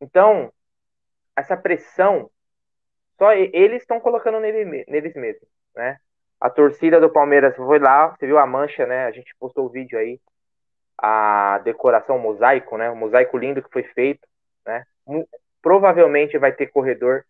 Então, 0.00 0.52
essa 1.34 1.56
pressão 1.56 2.30
só 3.18 3.32
eles 3.32 3.82
estão 3.82 3.98
colocando 3.98 4.38
nele, 4.40 4.84
neles 4.88 5.14
mesmos, 5.14 5.48
né? 5.74 5.98
A 6.38 6.50
torcida 6.50 7.00
do 7.00 7.10
Palmeiras 7.10 7.56
foi 7.56 7.78
lá, 7.78 8.08
você 8.08 8.26
viu 8.26 8.38
a 8.38 8.46
mancha, 8.46 8.86
né? 8.86 9.06
A 9.06 9.10
gente 9.10 9.34
postou 9.38 9.64
o 9.64 9.70
vídeo 9.70 9.98
aí, 9.98 10.20
a 10.98 11.58
decoração, 11.64 12.16
o 12.16 12.20
mosaico, 12.20 12.76
né? 12.76 12.90
O 12.90 12.96
mosaico 12.96 13.38
lindo 13.38 13.62
que 13.62 13.72
foi 13.72 13.82
feito, 13.82 14.26
né? 14.66 14.84
Provavelmente 15.66 16.38
vai 16.38 16.52
ter 16.52 16.68
corredor 16.68 17.24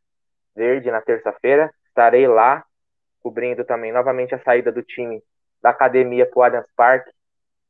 verde 0.55 0.91
na 0.91 1.01
terça-feira. 1.01 1.72
Estarei 1.89 2.28
lá, 2.28 2.66
cobrindo 3.22 3.64
também 3.64 3.91
novamente 3.91 4.34
a 4.34 4.39
saída 4.41 4.70
do 4.70 4.82
time 4.82 5.22
da 5.62 5.70
academia 5.70 6.26
para 6.26 6.39
o 6.39 6.43
Allianz 6.43 6.66
Parque, 6.76 7.11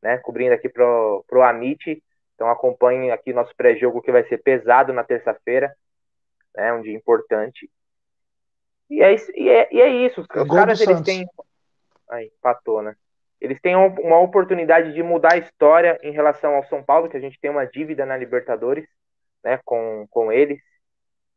né? 0.03 0.19
Cobrindo 0.19 0.55
aqui 0.55 0.69
pro, 0.69 1.25
pro 1.29 1.45
Amit. 1.45 2.03
Então 2.35 2.51
acompanhem 2.51 3.13
aqui 3.13 3.33
nosso 3.33 3.55
pré-jogo 3.57 4.03
que 4.03 4.11
vai 4.11 4.25
ser 4.25 4.39
pesado 4.39 4.93
na 4.93 5.05
terça-feira, 5.05 5.73
né? 6.53 6.73
Um 6.73 6.83
dia 6.83 6.97
importante. 6.97 7.71
E 8.91 9.01
é, 9.05 9.15
e 9.37 9.49
é, 9.49 9.69
e 9.73 9.81
é 9.81 9.89
isso. 9.89 10.21
Os, 10.21 10.27
os 10.29 10.49
caras, 10.49 10.81
eles 10.81 11.01
têm. 11.03 11.29
Aí, 12.11 12.33
patou, 12.43 12.83
né? 12.83 12.97
Eles 13.41 13.61
têm 13.61 13.77
uma 13.77 14.19
oportunidade 14.19 14.93
de 14.95 15.01
mudar 15.01 15.35
a 15.35 15.39
história 15.39 15.97
em 16.03 16.11
relação 16.11 16.57
ao 16.57 16.67
São 16.67 16.83
Paulo, 16.83 17.09
que 17.09 17.17
a 17.17 17.21
gente 17.21 17.39
tem 17.39 17.53
uma 17.53 17.65
dívida 17.65 18.05
na 18.05 18.17
Libertadores, 18.17 18.85
né, 19.47 19.61
com, 19.65 20.07
com 20.11 20.33
eles. 20.33 20.61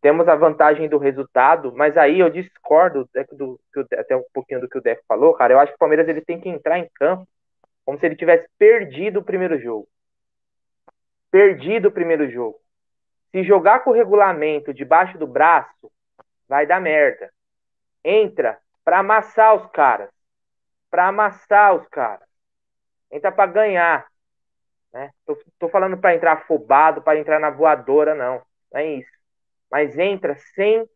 Temos 0.02 0.28
a 0.28 0.36
vantagem 0.36 0.88
do 0.90 0.98
resultado, 0.98 1.74
mas 1.76 1.98
aí 1.98 2.20
eu 2.20 2.30
discordo 2.30 3.10
do, 3.34 3.60
do, 3.74 3.88
até 3.94 4.16
um 4.16 4.24
pouquinho 4.34 4.62
do 4.62 4.70
que 4.70 4.78
o 4.78 4.82
Deco 4.82 5.04
falou, 5.08 5.34
cara. 5.34 5.54
Eu 5.54 5.60
acho 5.60 5.72
que 5.72 5.76
o 5.76 5.80
Palmeiras 5.80 6.08
ele 6.08 6.22
tem 6.22 6.40
que 6.40 6.50
entrar 6.50 6.80
em 6.80 6.90
campo 6.96 7.28
como 7.86 8.00
se 8.00 8.06
ele 8.06 8.16
tivesse 8.16 8.48
perdido 8.58 9.20
o 9.20 9.24
primeiro 9.24 9.60
jogo. 9.60 9.88
Perdido 11.32 11.90
o 11.90 11.92
primeiro 11.92 12.30
jogo. 12.30 12.60
Se 13.32 13.44
jogar 13.44 13.84
com 13.84 13.92
o 13.92 13.94
regulamento 13.94 14.74
debaixo 14.74 15.18
do 15.18 15.28
braço, 15.28 15.92
vai 16.48 16.66
dar 16.66 16.82
merda 16.82 17.30
entra 18.04 18.58
para 18.84 19.00
amassar 19.00 19.56
os 19.56 19.70
caras. 19.72 20.10
Para 20.90 21.08
amassar 21.08 21.76
os 21.76 21.88
caras. 21.90 22.28
Entra 23.12 23.32
para 23.32 23.52
ganhar. 23.52 24.09
Né? 24.94 25.12
Tô, 25.26 25.38
tô 25.58 25.70
falando 25.70 25.98
para 25.98 26.16
entrar 26.16 26.34
afobado, 26.34 27.02
para 27.02 27.20
entrar 27.20 27.40
na 27.40 27.50
voadora, 27.50 28.16
não. 28.16 28.42
Não 28.72 28.80
é 28.80 28.86
isso. 28.86 29.12
Mas 29.72 29.98
entra 29.98 30.36
sem 30.56 30.88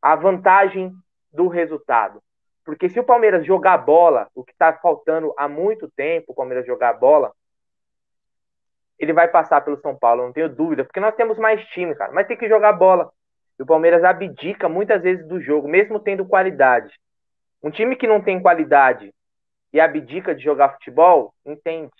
a 0.00 0.14
vantagem 0.14 0.92
do 1.32 1.48
resultado. 1.48 2.22
Porque 2.64 2.88
se 2.88 2.98
o 2.98 3.04
Palmeiras 3.04 3.46
jogar 3.46 3.78
bola, 3.78 4.28
o 4.34 4.44
que 4.44 4.52
está 4.52 4.72
faltando 4.72 5.34
há 5.36 5.48
muito 5.48 5.90
tempo, 5.90 6.32
o 6.32 6.34
Palmeiras 6.34 6.66
jogar 6.66 6.94
bola, 6.94 7.32
ele 8.98 9.12
vai 9.12 9.28
passar 9.28 9.60
pelo 9.60 9.80
São 9.80 9.96
Paulo, 9.96 10.22
não 10.24 10.32
tenho 10.32 10.48
dúvida, 10.48 10.84
porque 10.84 11.00
nós 11.00 11.14
temos 11.14 11.36
mais 11.38 11.62
time, 11.68 11.94
cara, 11.94 12.12
mas 12.12 12.26
tem 12.26 12.36
que 12.36 12.48
jogar 12.48 12.72
bola. 12.72 13.12
E 13.58 13.62
o 13.62 13.66
Palmeiras 13.66 14.02
abdica 14.02 14.68
muitas 14.68 15.02
vezes 15.02 15.26
do 15.26 15.40
jogo, 15.40 15.68
mesmo 15.68 16.00
tendo 16.00 16.26
qualidade. 16.26 16.92
Um 17.62 17.70
time 17.70 17.96
que 17.96 18.06
não 18.06 18.20
tem 18.20 18.40
qualidade 18.40 19.12
e 19.72 19.80
abdica 19.80 20.34
de 20.34 20.42
jogar 20.42 20.70
futebol, 20.70 21.34
entende. 21.44 21.92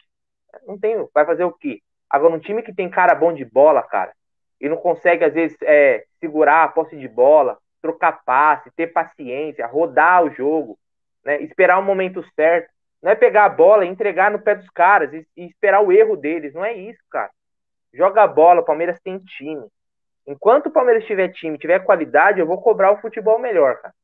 Não 0.66 0.78
tem, 0.78 0.96
vai 1.12 1.24
fazer 1.24 1.44
o 1.44 1.52
quê? 1.52 1.80
Agora, 2.08 2.34
um 2.34 2.38
time 2.38 2.62
que 2.62 2.74
tem 2.74 2.88
cara 2.88 3.14
bom 3.14 3.32
de 3.32 3.44
bola, 3.44 3.82
cara, 3.82 4.12
e 4.60 4.68
não 4.68 4.76
consegue, 4.76 5.24
às 5.24 5.34
vezes, 5.34 5.56
é, 5.62 6.04
segurar 6.20 6.64
a 6.64 6.68
posse 6.68 6.96
de 6.96 7.08
bola, 7.08 7.58
trocar 7.82 8.24
passe, 8.24 8.70
ter 8.70 8.88
paciência, 8.88 9.66
rodar 9.66 10.24
o 10.24 10.30
jogo, 10.30 10.78
né, 11.24 11.40
esperar 11.42 11.78
o 11.78 11.82
momento 11.82 12.24
certo. 12.34 12.72
Não 13.02 13.10
é 13.10 13.14
pegar 13.14 13.44
a 13.44 13.48
bola 13.50 13.84
e 13.84 13.88
entregar 13.88 14.30
no 14.30 14.38
pé 14.38 14.54
dos 14.54 14.70
caras 14.70 15.12
e, 15.12 15.26
e 15.36 15.44
esperar 15.44 15.82
o 15.82 15.92
erro 15.92 16.16
deles. 16.16 16.54
Não 16.54 16.64
é 16.64 16.72
isso, 16.72 17.02
cara. 17.10 17.30
Joga 17.92 18.22
a 18.22 18.26
bola, 18.26 18.62
o 18.62 18.64
Palmeiras 18.64 18.98
tem 19.00 19.18
time. 19.18 19.66
Enquanto 20.26 20.66
o 20.66 20.70
Palmeiras 20.70 21.04
tiver 21.04 21.28
time, 21.28 21.58
tiver 21.58 21.84
qualidade, 21.84 22.40
eu 22.40 22.46
vou 22.46 22.60
cobrar 22.62 22.92
o 22.92 23.00
futebol 23.00 23.38
melhor, 23.38 23.76
cara. 23.82 23.94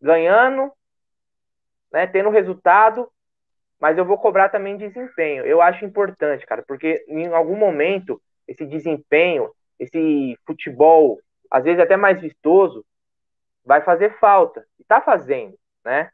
Ganhando, 0.00 0.70
né, 1.90 2.06
tendo 2.06 2.28
resultado, 2.28 3.10
mas 3.80 3.96
eu 3.96 4.04
vou 4.04 4.18
cobrar 4.18 4.50
também 4.50 4.76
desempenho. 4.76 5.44
Eu 5.44 5.62
acho 5.62 5.84
importante, 5.84 6.46
cara, 6.46 6.62
porque 6.66 7.04
em 7.08 7.26
algum 7.28 7.56
momento 7.56 8.20
esse 8.46 8.66
desempenho, 8.66 9.50
esse 9.78 10.36
futebol, 10.46 11.18
às 11.50 11.64
vezes 11.64 11.80
até 11.80 11.96
mais 11.96 12.20
vistoso, 12.20 12.84
vai 13.64 13.80
fazer 13.80 14.18
falta. 14.18 14.66
E 14.78 14.84
tá 14.84 15.00
fazendo, 15.00 15.56
né? 15.84 16.10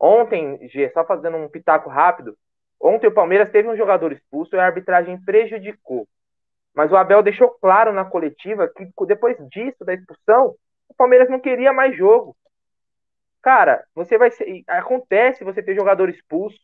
Ontem, 0.00 0.66
G, 0.68 0.90
só 0.90 1.04
fazendo 1.04 1.36
um 1.36 1.48
pitaco 1.48 1.90
rápido, 1.90 2.36
ontem 2.80 3.06
o 3.06 3.14
Palmeiras 3.14 3.50
teve 3.50 3.68
um 3.68 3.76
jogador 3.76 4.10
expulso 4.12 4.56
e 4.56 4.58
a 4.58 4.64
arbitragem 4.64 5.22
prejudicou. 5.22 6.08
Mas 6.74 6.90
o 6.90 6.96
Abel 6.96 7.22
deixou 7.22 7.50
claro 7.50 7.92
na 7.92 8.04
coletiva 8.04 8.66
que 8.68 8.90
depois 9.06 9.36
disso, 9.50 9.84
da 9.84 9.92
expulsão, 9.92 10.54
o 10.88 10.94
Palmeiras 10.94 11.28
não 11.28 11.38
queria 11.38 11.72
mais 11.72 11.96
jogo. 11.96 12.34
Cara, 13.42 13.84
você 13.94 14.16
vai 14.16 14.30
ser. 14.30 14.62
Acontece 14.68 15.44
você 15.44 15.62
ter 15.62 15.74
jogador 15.74 16.08
expulso, 16.08 16.58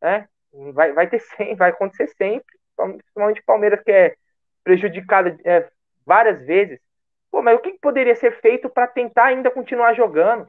né? 0.00 0.28
Vai, 0.72 0.92
vai 0.92 1.06
ter 1.06 1.20
sempre, 1.20 1.54
vai 1.54 1.70
acontecer 1.70 2.08
sempre. 2.16 2.58
Principalmente 2.76 3.40
o 3.40 3.44
Palmeiras 3.44 3.82
que 3.82 3.90
é 3.90 4.14
prejudicado 4.62 5.38
é, 5.44 5.68
várias 6.06 6.40
vezes. 6.46 6.80
Pô, 7.30 7.42
mas 7.42 7.56
o 7.56 7.60
que 7.60 7.72
poderia 7.78 8.14
ser 8.14 8.40
feito 8.40 8.68
para 8.68 8.86
tentar 8.86 9.26
ainda 9.26 9.50
continuar 9.50 9.94
jogando? 9.94 10.46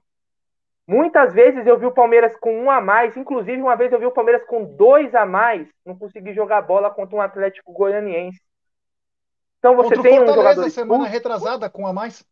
Muitas 0.88 1.34
vezes 1.34 1.68
eu 1.68 1.78
vi 1.78 1.86
o 1.86 1.92
Palmeiras 1.92 2.36
com 2.38 2.64
um 2.64 2.72
a 2.72 2.82
mais, 2.82 3.16
inclusive 3.16 3.62
uma 3.62 3.76
vez 3.76 3.92
eu 3.92 4.00
vi 4.00 4.06
o 4.06 4.12
Palmeiras 4.12 4.44
com 4.46 4.64
dois 4.64 5.14
a 5.14 5.24
mais, 5.24 5.68
não 5.86 5.96
consegui 5.96 6.34
jogar 6.34 6.62
bola 6.62 6.90
contra 6.90 7.16
um 7.16 7.22
Atlético 7.22 7.72
Goianiense. 7.72 8.42
Então 9.60 9.76
você 9.76 9.96
Contra 9.96 10.10
tem 10.10 10.20
um 10.20 10.34
jogador 10.34 10.70
semana 10.70 11.06
retrasada 11.06 11.70
com 11.70 11.86
a 11.86 11.94
mais. 11.94 12.26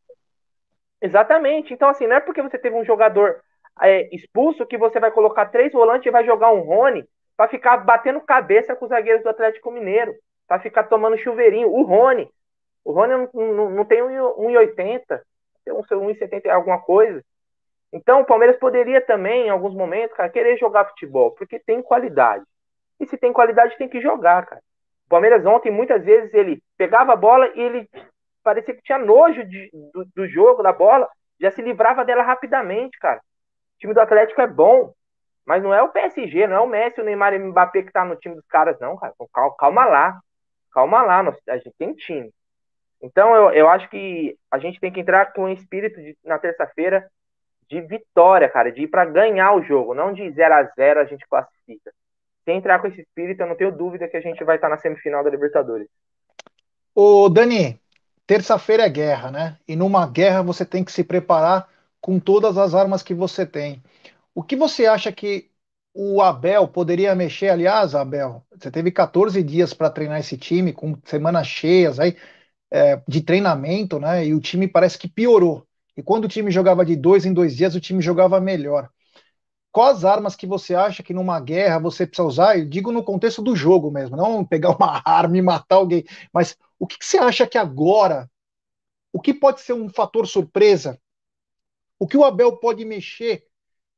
Exatamente. 1.01 1.73
Então, 1.73 1.89
assim, 1.89 2.07
não 2.07 2.15
é 2.15 2.19
porque 2.19 2.41
você 2.41 2.57
teve 2.57 2.75
um 2.75 2.85
jogador 2.85 3.39
é, 3.81 4.13
expulso 4.15 4.65
que 4.65 4.77
você 4.77 4.99
vai 4.99 5.11
colocar 5.11 5.47
três 5.47 5.71
volantes 5.71 6.05
e 6.05 6.11
vai 6.11 6.25
jogar 6.25 6.51
um 6.51 6.61
Rony 6.61 7.07
para 7.35 7.49
ficar 7.49 7.77
batendo 7.77 8.21
cabeça 8.21 8.75
com 8.75 8.85
os 8.85 8.89
zagueiros 8.89 9.23
do 9.23 9.29
Atlético 9.29 9.71
Mineiro, 9.71 10.15
para 10.47 10.59
ficar 10.59 10.83
tomando 10.83 11.17
chuveirinho. 11.17 11.69
O 11.69 11.83
Rony, 11.83 12.29
o 12.83 12.91
Rony 12.91 13.29
não, 13.33 13.53
não, 13.53 13.69
não 13.69 13.85
tem 13.85 14.01
1,80, 14.01 15.21
tem 15.63 15.73
1,70 15.73 16.49
alguma 16.49 16.79
coisa. 16.81 17.23
Então, 17.93 18.21
o 18.21 18.25
Palmeiras 18.25 18.57
poderia 18.57 18.99
também, 19.01 19.47
em 19.47 19.49
alguns 19.49 19.73
momentos, 19.73 20.15
cara, 20.15 20.29
querer 20.29 20.57
jogar 20.57 20.85
futebol, 20.85 21.31
porque 21.31 21.59
tem 21.59 21.81
qualidade. 21.81 22.43
E 22.99 23.05
se 23.05 23.17
tem 23.17 23.31
qualidade, 23.31 23.77
tem 23.77 23.87
que 23.87 24.01
jogar, 24.01 24.45
cara. 24.45 24.61
O 25.05 25.09
Palmeiras 25.09 25.45
ontem, 25.45 25.71
muitas 25.71 26.03
vezes, 26.03 26.33
ele 26.33 26.61
pegava 26.77 27.13
a 27.13 27.15
bola 27.15 27.47
e 27.55 27.61
ele 27.61 27.89
parecia 28.43 28.73
que 28.73 28.81
tinha 28.81 28.97
nojo 28.97 29.43
de, 29.45 29.69
do, 29.93 30.05
do 30.15 30.27
jogo, 30.27 30.63
da 30.63 30.73
bola, 30.73 31.07
já 31.39 31.51
se 31.51 31.61
livrava 31.61 32.03
dela 32.03 32.23
rapidamente, 32.23 32.97
cara. 32.97 33.21
O 33.77 33.79
time 33.79 33.93
do 33.93 34.01
Atlético 34.01 34.41
é 34.41 34.47
bom, 34.47 34.91
mas 35.45 35.61
não 35.61 35.73
é 35.73 35.81
o 35.81 35.89
PSG, 35.89 36.47
não 36.47 36.55
é 36.55 36.59
o 36.59 36.67
Messi, 36.67 36.99
o 36.99 37.03
Neymar 37.03 37.33
e 37.33 37.37
o 37.37 37.45
Mbappé 37.45 37.83
que 37.83 37.91
tá 37.91 38.03
no 38.03 38.15
time 38.15 38.35
dos 38.35 38.45
caras, 38.47 38.77
não, 38.79 38.97
cara. 38.97 39.13
Calma, 39.57 39.85
lá. 39.85 40.19
Calma 40.73 41.03
lá, 41.03 41.33
a 41.47 41.57
gente 41.57 41.73
tem 41.77 41.93
time. 41.93 42.31
Então 43.01 43.35
eu, 43.35 43.51
eu 43.51 43.69
acho 43.69 43.87
que 43.89 44.35
a 44.51 44.57
gente 44.57 44.79
tem 44.79 44.91
que 44.91 44.99
entrar 44.99 45.31
com 45.33 45.43
o 45.43 45.49
espírito 45.49 46.01
de, 46.01 46.17
na 46.25 46.39
terça-feira 46.39 47.07
de 47.69 47.79
vitória, 47.81 48.49
cara, 48.49 48.71
de 48.71 48.81
ir 48.81 48.87
para 48.87 49.05
ganhar 49.05 49.53
o 49.53 49.61
jogo, 49.61 49.93
não 49.93 50.11
de 50.11 50.29
0 50.31 50.53
a 50.53 50.63
0 50.63 50.99
a 50.99 51.05
gente 51.05 51.27
classifica. 51.27 51.93
Se 52.43 52.51
entrar 52.51 52.79
com 52.79 52.87
esse 52.87 53.01
espírito, 53.01 53.41
eu 53.41 53.47
não 53.47 53.55
tenho 53.55 53.71
dúvida 53.71 54.07
que 54.07 54.17
a 54.17 54.21
gente 54.21 54.43
vai 54.43 54.55
estar 54.55 54.69
na 54.69 54.77
semifinal 54.77 55.23
da 55.23 55.29
Libertadores. 55.29 55.87
Ô, 56.95 57.29
Dani, 57.29 57.79
terça-feira 58.25 58.83
é 58.83 58.89
guerra, 58.89 59.31
né? 59.31 59.57
E 59.67 59.75
numa 59.75 60.07
guerra 60.07 60.41
você 60.41 60.65
tem 60.65 60.83
que 60.83 60.91
se 60.91 61.03
preparar 61.03 61.69
com 62.07 62.21
todas 62.21 62.57
as 62.57 62.73
armas 62.73 63.03
que 63.03 63.13
você 63.13 63.45
tem. 63.45 63.83
O 64.33 64.41
que 64.41 64.55
você 64.55 64.85
acha 64.85 65.11
que 65.11 65.51
o 65.93 66.21
Abel 66.21 66.65
poderia 66.69 67.13
mexer? 67.13 67.49
Aliás, 67.49 67.93
Abel, 67.95 68.45
você 68.57 68.71
teve 68.71 68.91
14 68.91 69.43
dias 69.43 69.73
para 69.73 69.89
treinar 69.89 70.17
esse 70.21 70.37
time, 70.37 70.71
com 70.71 70.97
semanas 71.03 71.47
cheias 71.47 71.99
aí 71.99 72.15
é, 72.71 73.01
de 73.09 73.21
treinamento, 73.21 73.99
né? 73.99 74.25
E 74.25 74.33
o 74.33 74.39
time 74.39 74.69
parece 74.69 74.97
que 74.97 75.09
piorou. 75.09 75.67
E 75.97 76.03
quando 76.03 76.25
o 76.25 76.29
time 76.29 76.49
jogava 76.49 76.85
de 76.85 76.95
dois 76.95 77.25
em 77.25 77.33
dois 77.33 77.57
dias, 77.57 77.75
o 77.75 77.81
time 77.81 78.01
jogava 78.01 78.39
melhor. 78.39 78.89
Quais 79.71 80.05
armas 80.05 80.35
que 80.35 80.47
você 80.47 80.75
acha 80.75 81.03
que 81.03 81.13
numa 81.13 81.39
guerra 81.41 81.79
você 81.79 82.07
precisa 82.07 82.27
usar? 82.27 82.57
Eu 82.57 82.69
digo 82.69 82.91
no 82.91 83.03
contexto 83.03 83.41
do 83.41 83.55
jogo 83.55 83.91
mesmo, 83.91 84.17
não 84.17 84.43
pegar 84.47 84.71
uma 84.77 85.01
arma 85.05 85.37
e 85.37 85.41
matar 85.41 85.75
alguém. 85.77 86.05
Mas 86.33 86.57
o 86.79 86.87
que, 86.87 86.97
que 86.99 87.05
você 87.05 87.17
acha 87.17 87.47
que 87.47 87.57
agora, 87.57 88.29
o 89.13 89.21
que 89.21 89.33
pode 89.33 89.61
ser 89.61 89.73
um 89.73 89.89
fator 89.89 90.27
surpresa? 90.27 90.99
O 91.99 92.07
que 92.07 92.17
o 92.17 92.23
Abel 92.23 92.57
pode 92.57 92.85
mexer 92.85 93.45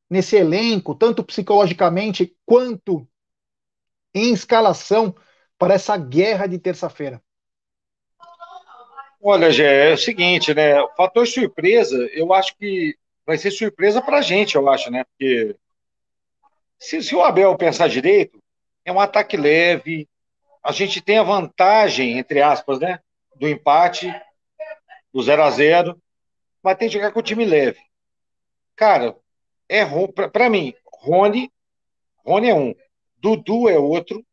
nesse 0.10 0.36
elenco, 0.36 0.96
tanto 0.96 1.24
psicologicamente 1.24 2.36
quanto 2.46 3.08
em 4.14 4.34
escalação, 4.34 5.16
para 5.58 5.74
essa 5.74 5.98
guerra 5.98 6.48
de 6.48 6.58
terça-feira? 6.58 7.22
Olha, 9.22 9.52
Gé, 9.52 9.92
é 9.92 9.94
o 9.94 9.98
seguinte, 9.98 10.54
né? 10.54 10.82
O 10.82 10.96
fator 10.96 11.28
surpresa, 11.28 11.98
eu 12.14 12.34
acho 12.34 12.56
que 12.58 12.98
vai 13.26 13.38
ser 13.38 13.52
surpresa 13.52 14.02
para 14.02 14.20
a 14.20 14.22
gente, 14.22 14.56
eu 14.56 14.68
acho, 14.70 14.90
né? 14.90 15.04
Porque 15.04 15.56
se, 16.80 17.04
se, 17.04 17.14
o 17.14 17.22
Abel 17.22 17.56
pensar 17.58 17.90
direito, 17.90 18.42
é 18.86 18.92
um 18.92 19.00
ataque 19.00 19.36
leve, 19.36 20.08
a 20.64 20.72
gente 20.72 21.02
tem 21.02 21.18
a 21.18 21.24
vantagem, 21.24 22.18
entre 22.18 22.42
aspas, 22.42 22.80
né? 22.80 23.00
Do 23.36 23.48
empate, 23.48 24.10
do 25.14 25.22
0 25.22 25.44
a 25.44 25.52
0 25.52 26.02
mas 26.62 26.78
tem 26.78 26.88
que 26.90 26.94
jogar 26.94 27.12
com 27.12 27.20
o 27.20 27.24
time 27.24 27.46
leve. 27.46 27.80
Cara, 28.80 29.14
é 29.68 29.84
para 30.32 30.50
mim, 30.50 30.74
Rony, 30.86 31.52
Rony 32.26 32.48
é 32.48 32.56
um, 32.56 32.74
Dudu 33.18 33.68
é 33.68 33.78
outro. 33.78 34.26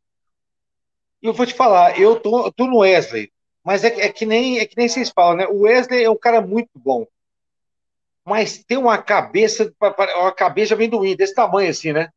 E 1.21 1.27
eu 1.27 1.33
vou 1.33 1.45
te 1.45 1.53
falar, 1.53 1.99
eu 1.99 2.21
tô, 2.21 2.53
tô 2.53 2.69
no 2.69 2.79
Wesley, 2.79 3.33
mas 3.65 3.83
é, 3.83 3.89
é, 4.03 4.13
que 4.13 4.25
nem 4.25 4.61
é 4.61 4.65
que 4.65 4.77
nem 4.77 4.89
vocês 4.89 5.11
falam, 5.11 5.37
né? 5.37 5.49
O 5.49 5.63
Wesley 5.63 6.05
é 6.05 6.09
um 6.09 6.17
cara 6.17 6.41
muito 6.41 6.71
bom, 6.77 7.05
mas 8.25 8.63
tem 8.63 8.79
uma 8.79 9.03
cabeça, 9.03 9.75
uma 9.81 10.31
cabeça 10.31 10.69
de 10.69 10.75
amendoim 10.75 11.17
desse 11.17 11.35
tamanho 11.35 11.69
assim, 11.69 11.93
né? 11.93 12.13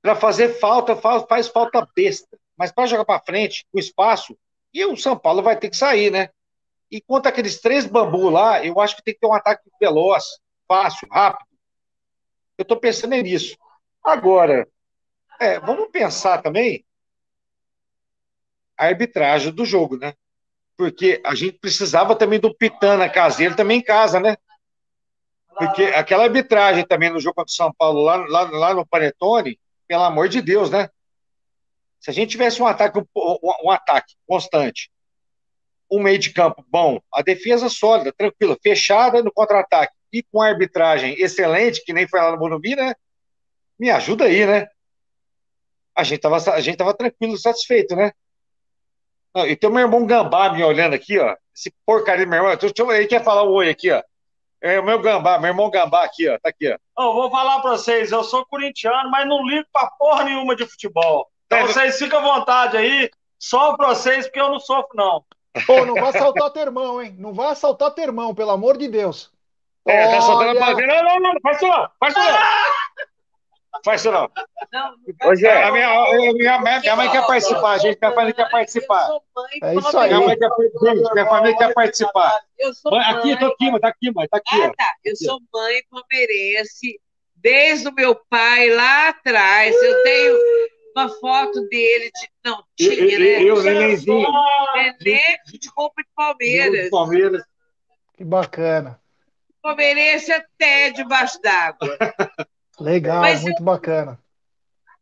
Para 0.00 0.16
fazer 0.16 0.58
falta, 0.58 0.96
faz, 0.96 1.22
faz 1.28 1.48
falta 1.48 1.86
besta, 1.94 2.38
mas 2.56 2.72
para 2.72 2.86
jogar 2.86 3.04
para 3.04 3.20
frente, 3.20 3.66
o 3.74 3.78
espaço, 3.78 4.34
e 4.72 4.86
o 4.86 4.96
São 4.96 5.18
Paulo 5.18 5.42
vai 5.42 5.58
ter 5.58 5.68
que 5.68 5.76
sair, 5.76 6.10
né? 6.10 6.30
E 6.90 6.98
quanto 6.98 7.26
aqueles 7.26 7.60
três 7.60 7.84
bambu 7.84 8.30
lá, 8.30 8.64
eu 8.64 8.80
acho 8.80 8.96
que 8.96 9.02
tem 9.02 9.12
que 9.12 9.20
ter 9.20 9.26
um 9.26 9.34
ataque 9.34 9.68
veloz, 9.78 10.24
fácil, 10.68 11.08
rápido. 11.10 11.48
Eu 12.58 12.62
estou 12.62 12.76
pensando 12.76 13.16
nisso. 13.16 13.56
Agora, 14.04 14.68
é, 15.40 15.58
vamos 15.58 15.88
pensar 15.90 16.42
também 16.42 16.84
a 18.76 18.86
arbitragem 18.86 19.52
do 19.52 19.64
jogo, 19.64 19.96
né? 19.96 20.14
Porque 20.76 21.20
a 21.24 21.34
gente 21.34 21.58
precisava 21.58 22.14
também 22.14 22.38
do 22.38 22.54
Pitana 22.54 23.08
caseiro 23.08 23.56
também 23.56 23.78
em 23.78 23.82
casa, 23.82 24.20
né? 24.20 24.36
Porque 25.56 25.84
aquela 25.84 26.24
arbitragem 26.24 26.86
também 26.86 27.10
no 27.10 27.18
jogo 27.18 27.36
contra 27.36 27.50
o 27.50 27.54
São 27.54 27.72
Paulo, 27.72 28.02
lá, 28.02 28.16
lá, 28.16 28.42
lá 28.42 28.74
no 28.74 28.86
Panetone, 28.86 29.58
pelo 29.88 30.04
amor 30.04 30.28
de 30.28 30.40
Deus, 30.40 30.70
né? 30.70 30.88
Se 31.98 32.10
a 32.10 32.12
gente 32.12 32.30
tivesse 32.30 32.62
um 32.62 32.66
ataque, 32.66 32.98
um, 32.98 33.06
um 33.64 33.70
ataque 33.70 34.14
constante, 34.26 34.90
um 35.90 36.00
meio 36.00 36.18
de 36.18 36.32
campo 36.32 36.64
bom, 36.68 37.00
a 37.12 37.22
defesa 37.22 37.68
sólida, 37.68 38.12
tranquila, 38.12 38.56
fechada 38.62 39.22
no 39.22 39.32
contra-ataque 39.32 39.97
e 40.12 40.22
com 40.22 40.40
arbitragem 40.40 41.14
excelente, 41.20 41.84
que 41.84 41.92
nem 41.92 42.08
foi 42.08 42.20
lá 42.20 42.32
no 42.32 42.38
Morumbi, 42.38 42.74
né? 42.74 42.94
Me 43.78 43.90
ajuda 43.90 44.24
aí, 44.24 44.46
né? 44.46 44.68
A 45.94 46.04
gente 46.04 46.20
tava, 46.20 46.36
a 46.36 46.60
gente 46.60 46.76
tava 46.76 46.94
tranquilo, 46.94 47.36
satisfeito, 47.36 47.94
né? 47.96 48.12
E 49.46 49.54
tem 49.54 49.68
o 49.68 49.72
meu 49.72 49.82
irmão 49.82 50.06
Gambá 50.06 50.52
me 50.52 50.64
olhando 50.64 50.94
aqui, 50.94 51.18
ó. 51.18 51.36
Esse 51.54 51.72
porcaria 51.84 52.24
do 52.24 52.30
meu 52.30 52.38
irmão. 52.38 52.58
Ele 52.92 53.06
quer 53.06 53.22
falar 53.22 53.42
o 53.42 53.52
oi 53.52 53.68
aqui, 53.68 53.90
ó. 53.90 54.02
É 54.60 54.80
o 54.80 54.84
meu 54.84 55.00
Gambá, 55.00 55.38
meu 55.38 55.48
irmão 55.48 55.70
Gambá 55.70 56.04
aqui, 56.04 56.28
ó. 56.28 56.38
Tá 56.40 56.48
aqui, 56.48 56.68
ó. 56.68 57.02
Eu 57.02 57.12
vou 57.12 57.30
falar 57.30 57.60
pra 57.60 57.72
vocês, 57.72 58.10
eu 58.10 58.24
sou 58.24 58.44
corintiano, 58.46 59.10
mas 59.10 59.28
não 59.28 59.46
ligo 59.46 59.66
pra 59.72 59.90
porra 59.98 60.24
nenhuma 60.24 60.56
de 60.56 60.66
futebol. 60.66 61.28
Então 61.46 61.58
é, 61.58 61.66
vocês 61.66 61.98
ficam 61.98 62.18
à 62.18 62.38
vontade 62.38 62.76
aí, 62.76 63.10
só 63.38 63.76
pra 63.76 63.88
vocês, 63.88 64.26
porque 64.26 64.40
eu 64.40 64.50
não 64.50 64.58
sofro, 64.58 64.90
não. 64.94 65.24
Pô, 65.66 65.84
não 65.84 65.94
vai 65.94 66.08
assaltar 66.08 66.50
teu 66.50 66.62
irmão, 66.62 67.00
hein? 67.00 67.14
Não 67.18 67.32
vai 67.32 67.48
assaltar 67.48 67.92
teu 67.92 68.04
irmão, 68.04 68.34
pelo 68.34 68.50
amor 68.50 68.76
de 68.76 68.88
Deus. 68.88 69.32
É, 69.86 70.10
tá 70.10 70.20
soltando 70.20 70.62
a 70.62 70.74
Não, 70.74 71.02
não, 71.02 71.20
não, 71.20 71.40
faz 71.42 71.56
isso 71.56 71.66
não, 71.66 71.90
faz 71.98 72.16
isso 72.16 72.24
não. 72.24 72.38
Faz 73.84 74.00
isso 74.00 74.10
não. 74.10 74.30
Não, 74.72 74.94
Hoje 75.30 75.46
é. 75.46 75.64
A 75.64 75.72
minha, 75.72 75.88
a 75.88 76.12
minha, 76.12 76.58
minha, 76.58 76.80
minha 76.80 76.96
mãe 76.96 77.10
quer 77.10 77.26
participar, 77.26 77.72
a 77.72 77.78
gente, 77.78 77.98
minha 78.00 78.12
família 78.12 78.34
quer 78.34 78.50
participar. 78.50 79.08
É 79.62 79.74
isso 79.74 79.98
aí. 79.98 80.08
Minha, 80.08 80.26
mãe 80.26 80.38
quer, 80.38 80.48
gente, 80.82 81.12
minha 81.12 81.26
família 81.26 81.56
quer 81.56 81.74
participar. 81.74 82.40
Eu 82.58 82.74
sou 82.74 82.92
mãe, 82.92 83.00
aqui, 83.02 83.38
tô 83.38 83.46
aqui, 83.46 83.70
mãe, 83.70 83.80
tá 83.80 83.88
aqui, 83.88 84.12
mãe, 84.12 84.28
tá 84.28 84.36
aqui. 84.36 84.62
Ah, 84.62 84.72
tá. 84.76 84.94
Eu 85.04 85.16
sou 85.16 85.40
mãe 85.52 85.82
palmeirense, 85.90 87.00
desde 87.36 87.88
o 87.88 87.94
meu 87.94 88.14
pai 88.28 88.68
lá 88.70 89.08
atrás. 89.08 89.74
Eu 89.74 90.02
tenho 90.02 90.38
uma 90.94 91.08
foto 91.08 91.66
dele 91.68 92.10
de. 92.10 92.28
Não, 92.44 92.64
tinha, 92.76 93.18
né? 93.18 93.42
Eu, 93.42 93.62
nenenzinho. 93.62 94.28
Nenê 94.74 95.20
de 95.46 95.68
roupa 95.76 96.02
de 96.02 96.08
Palmeiras. 96.14 96.84
De 96.84 96.90
Palmeiras. 96.90 97.42
Que 98.16 98.24
bacana. 98.24 99.00
Palmeirense 99.62 100.32
até 100.32 100.90
debaixo 100.90 101.40
d'água. 101.40 101.96
Legal, 102.80 103.20
Mas 103.20 103.42
muito 103.42 103.60
eu... 103.60 103.64
bacana. 103.64 104.18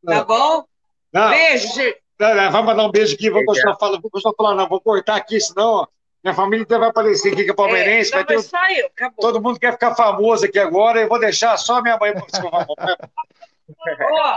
Tá 0.04 0.24
bom? 0.24 0.64
Não. 1.12 1.30
Beijo, 1.30 1.74
gente. 1.74 2.00
Não, 2.18 2.34
não, 2.34 2.50
vamos 2.50 2.66
mandar 2.66 2.86
um 2.86 2.90
beijo 2.90 3.14
aqui, 3.14 3.28
vou 3.28 3.44
continuar 3.44 3.76
falando, 3.76 4.00
vou 4.00 4.11
continuar 4.11 4.34
falando, 4.34 4.57
não, 4.59 4.68
vou 4.68 4.80
cortar 4.80 5.16
aqui, 5.16 5.38
senão 5.38 5.86
minha 6.24 6.34
família 6.34 6.64
até 6.64 6.78
vai 6.78 6.88
aparecer 6.88 7.32
aqui 7.32 7.44
que 7.44 7.50
é 7.50 7.54
palmeirense. 7.54 8.11
É, 8.12 8.16
não, 8.16 8.24
vai 8.24 8.36
ter, 8.36 8.42
saiu, 8.42 8.86
acabou. 8.86 9.20
Todo 9.20 9.42
mundo 9.42 9.61
quer 9.61 9.72
ficar 9.72 9.94
famoso 9.94 10.46
aqui 10.46 10.59
agora, 10.59 11.00
eu 11.00 11.09
vou 11.09 11.20
deixar 11.20 11.57
só 11.59 11.82
minha 11.82 11.98
mãe. 11.98 12.14
Ó, 14.12 14.36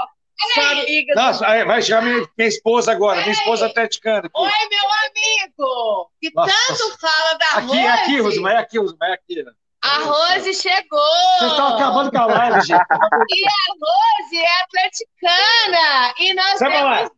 amiga. 0.72 1.16
Nossa, 1.16 1.46
do... 1.46 1.66
vai 1.66 1.82
chamar 1.82 2.02
minha, 2.02 2.30
minha, 2.38 2.48
esposa 2.50 2.92
agora, 2.92 3.22
minha 3.22 3.32
esposa 3.32 3.68
atleticana. 3.68 4.28
Aqui. 4.28 4.32
Oi, 4.36 4.52
meu 4.70 4.90
amigo! 5.06 6.12
Que 6.22 6.32
Nossa. 6.34 6.54
tanto 6.68 7.00
fala 7.00 7.34
da 7.38 7.52
Aqui, 7.54 7.68
Rose. 7.68 7.88
aqui, 7.88 8.20
Rosma, 8.20 8.52
é 8.52 8.58
aqui, 8.58 8.80
Rosma, 8.80 9.08
é 9.08 9.14
aqui. 9.14 9.46
A 9.90 10.04
Rose 10.04 10.54
chegou! 10.54 11.00
Vocês 11.40 11.52
estão 11.52 11.76
acabando 11.76 12.12
com 12.12 12.18
a 12.20 12.26
live, 12.28 12.62
gente. 12.62 12.80
E 12.80 13.46
a 13.48 13.74
Rose 13.82 14.38
é 14.38 14.62
atleticana! 14.64 16.14
E 16.20 16.34
nós 16.36 16.60
temos 16.60 16.82
lá. 16.82 16.98
2 17.00 17.12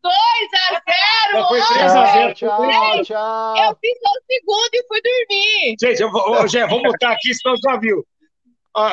a 0.53 0.81
0 1.33 1.47
Foi 1.47 1.61
3 1.61 1.95
a 1.95 2.05
0 2.05 2.33
Tchau, 2.33 3.03
tchau. 3.03 3.57
Eu 3.57 3.77
fiz 3.81 3.97
o 4.05 4.21
segundo 4.31 4.69
e 4.73 4.85
fui 4.87 5.01
dormir. 5.01 5.75
Gente, 5.81 6.01
eu 6.01 6.11
vou, 6.11 6.47
Gé, 6.47 6.65
vou 6.65 6.81
botar 6.81 7.11
aqui, 7.11 7.33
senão 7.33 7.55
já 7.57 7.77
viu. 7.77 8.05
Ah, 8.75 8.91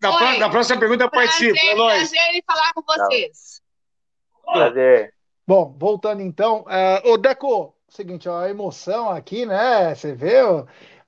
na, 0.00 0.30
Oi, 0.30 0.38
na, 0.38 0.48
próxima 0.48 0.78
pergunta 0.78 1.04
eu 1.04 1.10
participo. 1.10 1.52
Prazer, 1.54 1.70
é 1.70 1.74
prazer 1.74 2.34
em 2.34 2.42
falar 2.46 2.72
com 2.72 2.82
vocês. 2.82 3.60
Prazer. 4.52 5.12
Bom, 5.44 5.74
voltando 5.76 6.22
então. 6.22 6.60
Uh, 6.60 7.10
ô, 7.10 7.16
Deco, 7.16 7.74
seguinte, 7.88 8.28
ó, 8.28 8.40
a 8.40 8.50
emoção 8.50 9.10
aqui, 9.10 9.44
né? 9.44 9.94
Você 9.94 10.12
vê, 10.14 10.42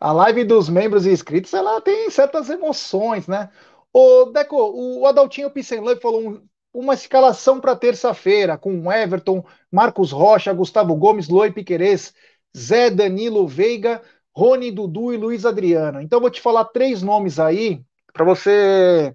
a 0.01 0.12
live 0.12 0.44
dos 0.44 0.68
membros 0.68 1.07
e 1.07 1.11
inscritos, 1.11 1.53
ela 1.55 1.80
tem 1.80 2.11
certas 2.11 2.49
emoções, 2.49 3.26
né? 3.26 3.51
Ô, 3.92 4.26
Deco, 4.26 4.57
o 4.57 5.07
Adaltinho 5.07 5.51
Pissenley 5.51 5.96
falou 5.96 6.28
um, 6.28 6.42
uma 6.72 6.94
escalação 6.94 7.61
para 7.61 7.74
terça-feira, 7.74 8.57
com 8.57 8.92
Everton, 8.92 9.44
Marcos 9.72 10.12
Rocha, 10.12 10.53
Gustavo 10.53 10.94
Gomes, 10.94 11.28
Loi 11.28 11.51
Piquerez, 11.51 12.14
Zé 12.57 12.90
Danilo 12.90 13.46
Veiga, 13.46 14.03
Rony 14.34 14.70
Dudu 14.70 15.12
e 15.12 15.16
Luiz 15.16 15.44
Adriano. 15.44 16.01
Então, 16.01 16.20
vou 16.20 16.30
te 16.30 16.40
falar 16.40 16.66
três 16.66 17.03
nomes 17.03 17.40
aí, 17.40 17.82
para 18.12 18.24
você, 18.24 19.14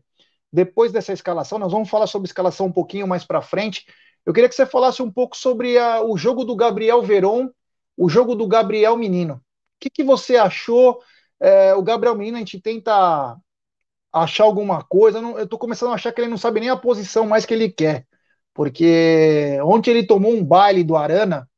depois 0.51 0.91
dessa 0.91 1.13
escalação, 1.13 1.57
nós 1.57 1.71
vamos 1.71 1.89
falar 1.89 2.07
sobre 2.07 2.27
escalação 2.27 2.67
um 2.67 2.71
pouquinho 2.71 3.07
mais 3.07 3.23
para 3.23 3.41
frente. 3.41 3.86
Eu 4.25 4.34
queria 4.34 4.49
que 4.49 4.55
você 4.55 4.65
falasse 4.65 5.01
um 5.01 5.11
pouco 5.11 5.36
sobre 5.36 5.77
a, 5.77 6.01
o 6.01 6.17
jogo 6.17 6.43
do 6.43 6.55
Gabriel 6.55 7.01
Veron, 7.01 7.49
o 7.97 8.09
jogo 8.09 8.36
do 8.36 8.47
Gabriel 8.47 8.97
Menino. 8.97 9.41
Que, 9.84 9.89
que 9.89 10.03
você 10.03 10.38
achou? 10.38 11.03
É, 11.41 11.73
o 11.75 11.84
Gabriel 11.84 12.15
Menino, 12.15 12.38
a 12.38 12.39
gente 12.39 12.61
tenta 12.61 13.38
achar 14.13 14.45
alguma 14.45 14.81
coisa. 14.81 15.19
Eu 15.19 15.43
estou 15.43 15.59
começando 15.59 15.91
a 15.91 15.95
achar 15.95 16.13
que 16.13 16.21
ele 16.21 16.29
não 16.29 16.38
sabe 16.38 16.61
nem 16.61 16.69
a 16.69 16.77
posição 16.77 17.25
mais 17.27 17.45
que 17.45 17.53
ele 17.53 17.69
quer. 17.69 18.07
Porque 18.53 19.59
ontem 19.61 19.91
ele 19.91 20.07
tomou 20.07 20.31
um 20.31 20.43
baile 20.45 20.86
do 20.86 20.95
Arana 20.95 21.49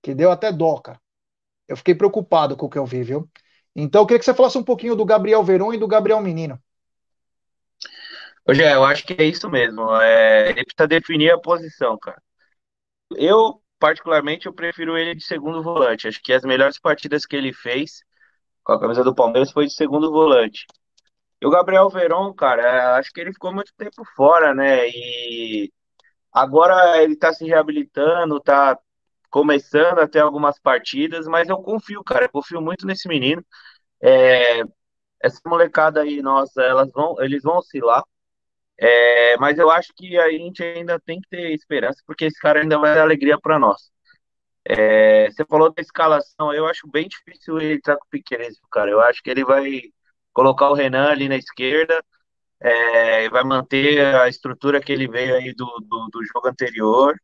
que 0.00 0.14
deu 0.14 0.30
até 0.30 0.52
dó, 0.52 0.78
cara. 0.78 1.00
Eu 1.66 1.76
fiquei 1.76 1.92
preocupado 1.92 2.56
com 2.56 2.66
o 2.66 2.70
que 2.70 2.78
eu 2.78 2.86
vi, 2.86 3.02
viu? 3.02 3.28
Então 3.74 4.02
eu 4.02 4.06
queria 4.06 4.20
que 4.20 4.24
você 4.24 4.34
falasse 4.34 4.56
um 4.56 4.62
pouquinho 4.62 4.94
do 4.94 5.04
Gabriel 5.04 5.42
Veron 5.42 5.74
e 5.74 5.78
do 5.78 5.88
Gabriel 5.88 6.20
Menino. 6.20 6.62
Hoje 8.46 8.62
eu 8.62 8.84
acho 8.84 9.04
que 9.04 9.20
é 9.20 9.24
isso 9.24 9.50
mesmo. 9.50 9.92
É, 10.00 10.50
ele 10.50 10.64
precisa 10.64 10.86
definir 10.86 11.32
a 11.32 11.38
posição, 11.38 11.98
cara. 11.98 12.22
Eu, 13.16 13.60
particularmente, 13.86 14.46
eu 14.46 14.52
prefiro 14.52 14.98
ele 14.98 15.14
de 15.14 15.24
segundo 15.24 15.62
volante. 15.62 16.08
Acho 16.08 16.20
que 16.20 16.32
as 16.32 16.42
melhores 16.42 16.76
partidas 16.76 17.24
que 17.24 17.36
ele 17.36 17.52
fez 17.52 18.02
com 18.64 18.72
a 18.72 18.80
camisa 18.80 19.04
do 19.04 19.14
Palmeiras 19.14 19.52
foi 19.52 19.66
de 19.66 19.72
segundo 19.72 20.10
volante. 20.10 20.66
E 21.40 21.46
o 21.46 21.50
Gabriel 21.50 21.88
Veron, 21.88 22.34
cara, 22.34 22.96
acho 22.96 23.12
que 23.12 23.20
ele 23.20 23.32
ficou 23.32 23.54
muito 23.54 23.72
tempo 23.76 24.04
fora, 24.16 24.52
né? 24.52 24.88
E 24.88 25.72
agora 26.32 27.00
ele 27.00 27.16
tá 27.16 27.32
se 27.32 27.46
reabilitando, 27.46 28.40
tá 28.40 28.76
começando 29.30 30.00
a 30.00 30.08
ter 30.08 30.18
algumas 30.20 30.58
partidas, 30.58 31.28
mas 31.28 31.48
eu 31.48 31.58
confio, 31.58 32.02
cara, 32.02 32.24
eu 32.24 32.30
confio 32.30 32.60
muito 32.60 32.88
nesse 32.88 33.06
menino. 33.06 33.44
É, 34.02 34.62
essa 35.22 35.40
molecada 35.46 36.02
aí, 36.02 36.22
nossa, 36.22 36.60
elas 36.62 36.90
vão, 36.92 37.14
eles 37.20 37.42
vão 37.44 37.58
oscilar. 37.58 38.02
É, 38.78 39.36
mas 39.38 39.58
eu 39.58 39.70
acho 39.70 39.92
que 39.96 40.18
a 40.18 40.30
gente 40.30 40.62
ainda 40.62 41.00
tem 41.00 41.20
que 41.20 41.28
ter 41.30 41.52
esperança, 41.52 42.02
porque 42.06 42.26
esse 42.26 42.38
cara 42.40 42.60
ainda 42.60 42.78
vai 42.78 42.94
dar 42.94 43.02
alegria 43.02 43.38
para 43.40 43.58
nós. 43.58 43.90
É, 44.64 45.30
você 45.30 45.44
falou 45.46 45.72
da 45.72 45.80
escalação, 45.82 46.52
eu 46.52 46.66
acho 46.66 46.88
bem 46.88 47.08
difícil 47.08 47.58
ele 47.58 47.74
entrar 47.74 47.96
com 47.96 48.04
o 48.06 48.10
Piqueires, 48.10 48.58
cara. 48.70 48.90
Eu 48.90 49.00
acho 49.00 49.22
que 49.22 49.30
ele 49.30 49.44
vai 49.44 49.82
colocar 50.32 50.70
o 50.70 50.74
Renan 50.74 51.08
ali 51.10 51.28
na 51.28 51.36
esquerda, 51.36 52.02
é, 52.60 53.28
vai 53.30 53.44
manter 53.44 54.00
a 54.16 54.28
estrutura 54.28 54.80
que 54.80 54.92
ele 54.92 55.08
veio 55.08 55.36
aí 55.36 55.54
do, 55.54 55.66
do, 55.88 56.08
do 56.12 56.24
jogo 56.26 56.48
anterior. 56.48 57.16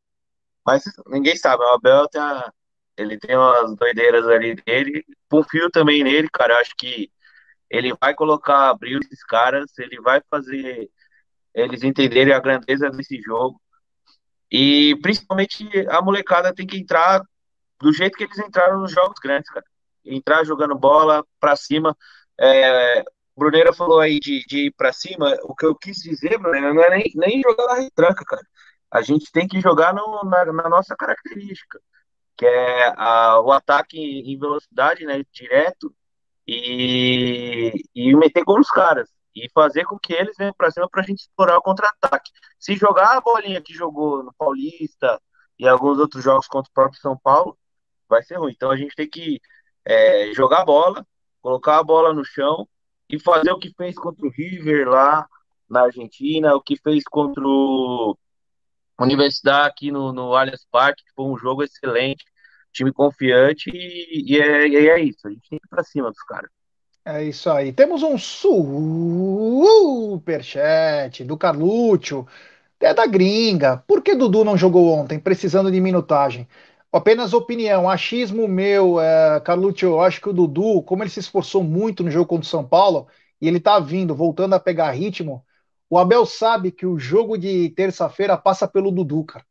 Mas 0.66 0.84
ninguém 1.08 1.36
sabe, 1.36 1.64
o 1.64 1.68
Abel 1.74 2.08
tem 2.08 2.20
a, 2.20 2.52
ele 2.96 3.18
tem 3.18 3.36
umas 3.36 3.74
doideiras 3.76 4.26
ali 4.28 4.54
dele. 4.54 5.04
Confio 5.30 5.70
também 5.70 6.04
nele, 6.04 6.28
cara. 6.32 6.54
Eu 6.54 6.58
acho 6.60 6.74
que 6.76 7.10
ele 7.70 7.94
vai 8.00 8.14
colocar, 8.14 8.70
abrir 8.70 8.98
esses 9.00 9.24
caras, 9.24 9.78
ele 9.78 10.00
vai 10.00 10.20
fazer 10.30 10.90
eles 11.54 11.82
entenderem 11.82 12.32
a 12.32 12.40
grandeza 12.40 12.90
desse 12.90 13.20
jogo. 13.20 13.60
E 14.50 14.96
principalmente 15.02 15.66
a 15.88 16.02
molecada 16.02 16.54
tem 16.54 16.66
que 16.66 16.78
entrar 16.78 17.22
do 17.80 17.92
jeito 17.92 18.16
que 18.16 18.24
eles 18.24 18.38
entraram 18.38 18.80
nos 18.80 18.92
jogos 18.92 19.18
grandes, 19.22 19.50
cara. 19.50 19.64
Entrar 20.04 20.44
jogando 20.44 20.78
bola 20.78 21.24
pra 21.40 21.56
cima. 21.56 21.96
É, 22.38 23.02
Bruneira 23.36 23.72
falou 23.72 24.00
aí 24.00 24.20
de, 24.20 24.44
de 24.46 24.66
ir 24.66 24.74
pra 24.76 24.92
cima. 24.92 25.36
O 25.44 25.54
que 25.54 25.66
eu 25.66 25.74
quis 25.74 25.98
dizer, 25.98 26.38
Bruneira, 26.38 26.72
não 26.72 26.82
é 26.82 26.90
nem, 26.90 27.12
nem 27.14 27.42
jogar 27.42 27.66
na 27.66 27.80
retranca, 27.80 28.24
cara. 28.24 28.42
A 28.90 29.00
gente 29.02 29.30
tem 29.32 29.48
que 29.48 29.60
jogar 29.60 29.94
no, 29.94 30.22
na, 30.24 30.44
na, 30.52 30.68
nossa 30.68 30.94
característica, 30.94 31.80
que 32.36 32.44
é 32.44 32.92
a, 32.96 33.40
o 33.40 33.50
ataque 33.50 33.98
em 33.98 34.38
velocidade, 34.38 35.04
né, 35.06 35.22
direto, 35.32 35.94
e, 36.46 37.72
e 37.94 38.14
meter 38.16 38.44
gol 38.44 38.58
nos 38.58 38.70
caras. 38.70 39.08
E 39.34 39.48
fazer 39.50 39.84
com 39.84 39.98
que 39.98 40.12
eles 40.12 40.36
venham 40.36 40.52
pra 40.52 40.70
cima 40.70 40.88
pra 40.88 41.02
gente 41.02 41.20
explorar 41.20 41.56
o 41.58 41.62
contra-ataque. 41.62 42.30
Se 42.58 42.74
jogar 42.76 43.16
a 43.16 43.20
bolinha 43.20 43.62
que 43.62 43.72
jogou 43.72 44.22
no 44.22 44.32
Paulista 44.34 45.20
e 45.58 45.66
alguns 45.66 45.98
outros 45.98 46.22
jogos 46.22 46.46
contra 46.46 46.70
o 46.70 46.74
próprio 46.74 47.00
São 47.00 47.16
Paulo, 47.16 47.58
vai 48.08 48.22
ser 48.22 48.36
ruim. 48.36 48.52
Então 48.54 48.70
a 48.70 48.76
gente 48.76 48.94
tem 48.94 49.08
que 49.08 49.40
é, 49.84 50.32
jogar 50.34 50.62
a 50.62 50.64
bola, 50.64 51.06
colocar 51.40 51.78
a 51.78 51.84
bola 51.84 52.12
no 52.12 52.24
chão 52.24 52.68
e 53.08 53.18
fazer 53.18 53.50
o 53.52 53.58
que 53.58 53.72
fez 53.76 53.94
contra 53.94 54.26
o 54.26 54.30
River 54.30 54.88
lá 54.88 55.26
na 55.68 55.82
Argentina, 55.82 56.54
o 56.54 56.62
que 56.62 56.76
fez 56.76 57.04
contra 57.04 57.42
o 57.44 58.16
Universidade 58.98 59.68
aqui 59.68 59.90
no, 59.90 60.12
no 60.12 60.34
Allianz 60.34 60.66
Parque, 60.70 61.02
que 61.02 61.12
foi 61.14 61.24
um 61.24 61.36
jogo 61.36 61.62
excelente, 61.62 62.24
time 62.72 62.92
confiante 62.92 63.70
e, 63.70 64.32
e, 64.32 64.40
é, 64.40 64.68
e 64.68 64.88
é, 64.88 65.00
isso, 65.00 65.26
a 65.26 65.30
gente 65.30 65.48
tem 65.48 65.58
que 65.58 65.66
ir 65.66 65.68
pra 65.68 65.82
cima 65.82 66.10
dos 66.10 66.22
caras. 66.22 66.50
É 67.04 67.22
isso 67.24 67.50
aí. 67.50 67.72
Temos 67.72 68.02
um 68.02 68.16
superchat 68.16 69.24
do 71.24 71.36
Carlúcio, 71.36 72.26
é 72.80 72.94
da 72.94 73.06
gringa. 73.06 73.78
Por 73.88 74.02
que 74.02 74.14
Dudu 74.16 74.44
não 74.44 74.58
jogou 74.58 74.90
ontem, 74.92 75.18
precisando 75.18 75.72
de 75.72 75.80
minutagem? 75.80 76.48
Apenas 76.92 77.32
opinião, 77.34 77.88
achismo 77.90 78.48
meu, 78.48 79.00
é, 79.00 79.40
Carluccio, 79.40 79.88
eu 79.90 80.00
acho 80.02 80.20
que 80.20 80.28
o 80.28 80.32
Dudu, 80.34 80.82
como 80.84 81.02
ele 81.04 81.10
se 81.10 81.20
esforçou 81.20 81.62
muito 81.64 82.02
no 82.04 82.10
jogo 82.10 82.26
contra 82.26 82.46
o 82.46 82.50
São 82.50 82.64
Paulo, 82.66 83.08
e 83.40 83.48
ele 83.48 83.60
tá 83.60 83.80
vindo, 83.80 84.14
voltando 84.14 84.54
a 84.54 84.60
pegar 84.60 84.90
ritmo, 84.92 85.44
o 85.90 85.98
Abel 85.98 86.26
sabe 86.26 86.72
que 86.72 86.86
o 86.86 86.98
jogo 86.98 87.38
de 87.38 87.70
terça-feira 87.70 88.36
passa 88.38 88.68
pelo 88.68 88.92
Dudu, 88.92 89.24
cara. 89.24 89.46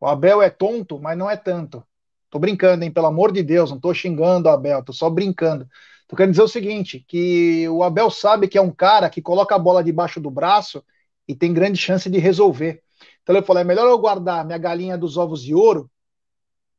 O 0.00 0.06
Abel 0.06 0.42
é 0.42 0.50
tonto, 0.50 0.98
mas 1.00 1.16
não 1.18 1.30
é 1.30 1.36
tanto. 1.36 1.84
Tô 2.30 2.38
brincando, 2.38 2.84
hein? 2.84 2.92
Pelo 2.92 3.06
amor 3.06 3.32
de 3.32 3.42
Deus, 3.42 3.70
não 3.70 3.80
tô 3.80 3.92
xingando 3.94 4.48
o 4.48 4.52
Abel, 4.52 4.82
tô 4.84 4.92
só 4.92 5.10
brincando. 5.10 5.68
Tô 6.10 6.16
querendo 6.16 6.32
dizer 6.32 6.42
o 6.42 6.48
seguinte, 6.48 7.04
que 7.06 7.68
o 7.68 7.84
Abel 7.84 8.10
sabe 8.10 8.48
que 8.48 8.58
é 8.58 8.60
um 8.60 8.72
cara 8.72 9.08
que 9.08 9.22
coloca 9.22 9.54
a 9.54 9.58
bola 9.58 9.84
debaixo 9.84 10.20
do 10.20 10.28
braço 10.28 10.84
e 11.28 11.36
tem 11.36 11.54
grande 11.54 11.78
chance 11.78 12.10
de 12.10 12.18
resolver. 12.18 12.82
Então 13.22 13.36
ele 13.36 13.46
falou, 13.46 13.60
é 13.60 13.64
melhor 13.64 13.86
eu 13.86 13.96
guardar 13.96 14.44
minha 14.44 14.58
galinha 14.58 14.98
dos 14.98 15.16
ovos 15.16 15.40
de 15.40 15.54
ouro 15.54 15.88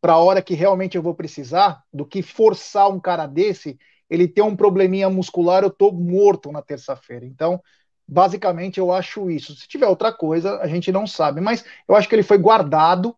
para 0.02 0.14
a 0.14 0.18
hora 0.18 0.42
que 0.42 0.54
realmente 0.54 0.98
eu 0.98 1.02
vou 1.02 1.16
precisar, 1.16 1.82
do 1.94 2.06
que 2.06 2.22
forçar 2.22 2.90
um 2.90 3.00
cara 3.00 3.26
desse, 3.26 3.80
ele 4.10 4.28
ter 4.28 4.42
um 4.42 4.54
probleminha 4.54 5.10
muscular, 5.10 5.64
eu 5.64 5.70
tô 5.70 5.94
morto 5.94 6.52
na 6.52 6.62
terça-feira. 6.62 7.26
Então, 7.26 7.64
basicamente, 8.06 8.82
eu 8.82 8.92
acho 8.92 9.32
isso. 9.32 9.56
Se 9.56 9.66
tiver 9.66 9.88
outra 9.88 10.12
coisa, 10.12 10.58
a 10.58 10.68
gente 10.68 10.92
não 10.92 11.08
sabe. 11.08 11.40
Mas 11.40 11.64
eu 11.88 11.96
acho 11.96 12.10
que 12.10 12.16
ele 12.16 12.22
foi 12.22 12.38
guardado, 12.38 13.16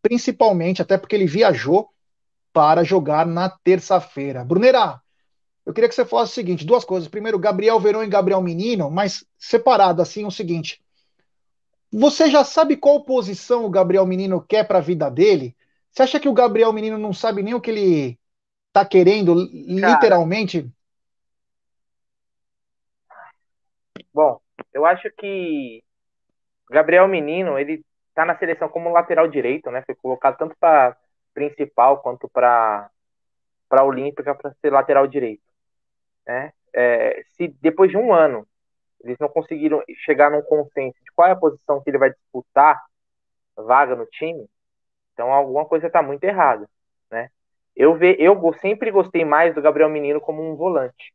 principalmente, 0.00 0.80
até 0.80 0.96
porque 0.96 1.14
ele 1.14 1.26
viajou 1.26 1.90
para 2.50 2.82
jogar 2.82 3.26
na 3.26 3.50
terça-feira. 3.50 4.42
Brunera, 4.42 5.03
eu 5.66 5.72
queria 5.72 5.88
que 5.88 5.94
você 5.94 6.04
falasse 6.04 6.32
o 6.32 6.34
seguinte: 6.34 6.66
duas 6.66 6.84
coisas. 6.84 7.08
Primeiro, 7.08 7.38
Gabriel 7.38 7.78
Verão 7.80 8.04
e 8.04 8.08
Gabriel 8.08 8.42
Menino, 8.42 8.90
mas 8.90 9.24
separado 9.38 10.02
assim, 10.02 10.24
o 10.24 10.30
seguinte. 10.30 10.82
Você 11.92 12.28
já 12.28 12.44
sabe 12.44 12.76
qual 12.76 13.04
posição 13.04 13.64
o 13.64 13.70
Gabriel 13.70 14.04
Menino 14.04 14.40
quer 14.40 14.66
para 14.66 14.78
a 14.78 14.82
vida 14.82 15.08
dele? 15.08 15.56
Você 15.90 16.02
acha 16.02 16.18
que 16.18 16.28
o 16.28 16.34
Gabriel 16.34 16.72
Menino 16.72 16.98
não 16.98 17.12
sabe 17.12 17.42
nem 17.42 17.54
o 17.54 17.60
que 17.60 17.70
ele 17.70 18.18
tá 18.72 18.84
querendo, 18.84 19.34
Cara, 19.36 19.92
literalmente? 19.92 20.68
Bom, 24.12 24.40
eu 24.72 24.84
acho 24.84 25.08
que 25.16 25.82
Gabriel 26.68 27.06
Menino, 27.06 27.56
ele 27.56 27.84
tá 28.12 28.24
na 28.24 28.36
seleção 28.36 28.68
como 28.68 28.90
lateral 28.90 29.28
direito, 29.28 29.70
né? 29.70 29.82
Foi 29.86 29.94
colocado 29.94 30.36
tanto 30.36 30.56
para 30.58 30.96
principal 31.32 32.02
quanto 32.02 32.28
para 32.28 32.90
para 33.68 33.84
olímpica 33.84 34.34
para 34.34 34.54
ser 34.60 34.70
lateral 34.70 35.06
direito, 35.06 35.42
né? 36.26 36.52
É, 36.72 37.22
se 37.36 37.48
depois 37.60 37.90
de 37.90 37.96
um 37.96 38.12
ano 38.12 38.46
eles 39.02 39.18
não 39.18 39.28
conseguiram 39.28 39.82
chegar 40.04 40.30
num 40.30 40.42
consenso 40.42 40.96
de 41.04 41.12
qual 41.14 41.28
é 41.28 41.32
a 41.32 41.36
posição 41.36 41.80
que 41.82 41.90
ele 41.90 41.98
vai 41.98 42.10
disputar 42.10 42.82
vaga 43.56 43.94
no 43.94 44.06
time, 44.06 44.48
então 45.12 45.32
alguma 45.32 45.64
coisa 45.66 45.86
está 45.86 46.02
muito 46.02 46.24
errada, 46.24 46.68
né? 47.10 47.30
Eu, 47.76 47.96
ve, 47.96 48.16
eu 48.18 48.36
sempre 48.60 48.90
gostei 48.90 49.24
mais 49.24 49.54
do 49.54 49.62
Gabriel 49.62 49.88
Menino 49.88 50.20
como 50.20 50.42
um 50.42 50.56
volante, 50.56 51.12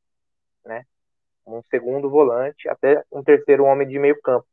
né? 0.65 0.85
Um 1.45 1.61
segundo 1.69 2.09
volante, 2.09 2.69
até 2.69 3.03
um 3.11 3.23
terceiro 3.23 3.63
homem 3.63 3.87
de 3.87 3.97
meio 3.97 4.21
campo. 4.21 4.45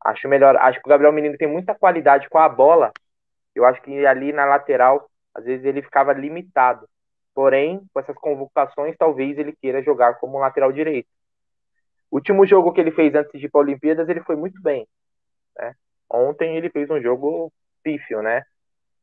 Acho 0.00 0.28
melhor. 0.28 0.56
Acho 0.56 0.80
que 0.80 0.86
o 0.86 0.90
Gabriel 0.90 1.12
Menino 1.12 1.36
tem 1.36 1.48
muita 1.48 1.74
qualidade 1.74 2.28
com 2.28 2.38
a 2.38 2.48
bola. 2.48 2.92
Eu 3.54 3.64
acho 3.64 3.80
que 3.82 4.06
ali 4.06 4.32
na 4.32 4.44
lateral, 4.44 5.08
às 5.34 5.44
vezes 5.44 5.64
ele 5.64 5.82
ficava 5.82 6.12
limitado. 6.12 6.88
Porém, 7.38 7.80
com 7.94 8.00
essas 8.00 8.16
convocações, 8.16 8.96
talvez 8.98 9.38
ele 9.38 9.52
queira 9.52 9.80
jogar 9.80 10.14
como 10.14 10.40
lateral 10.40 10.72
direito. 10.72 11.06
O 12.10 12.16
último 12.16 12.44
jogo 12.44 12.72
que 12.72 12.80
ele 12.80 12.90
fez 12.90 13.14
antes 13.14 13.30
de 13.38 13.46
ir 13.46 13.48
para 13.48 13.60
a 13.60 13.62
Olimpíadas, 13.62 14.08
ele 14.08 14.24
foi 14.24 14.34
muito 14.34 14.60
bem. 14.60 14.88
Né? 15.56 15.72
Ontem 16.10 16.56
ele 16.56 16.68
fez 16.68 16.90
um 16.90 17.00
jogo 17.00 17.52
pífio, 17.80 18.22
né? 18.22 18.42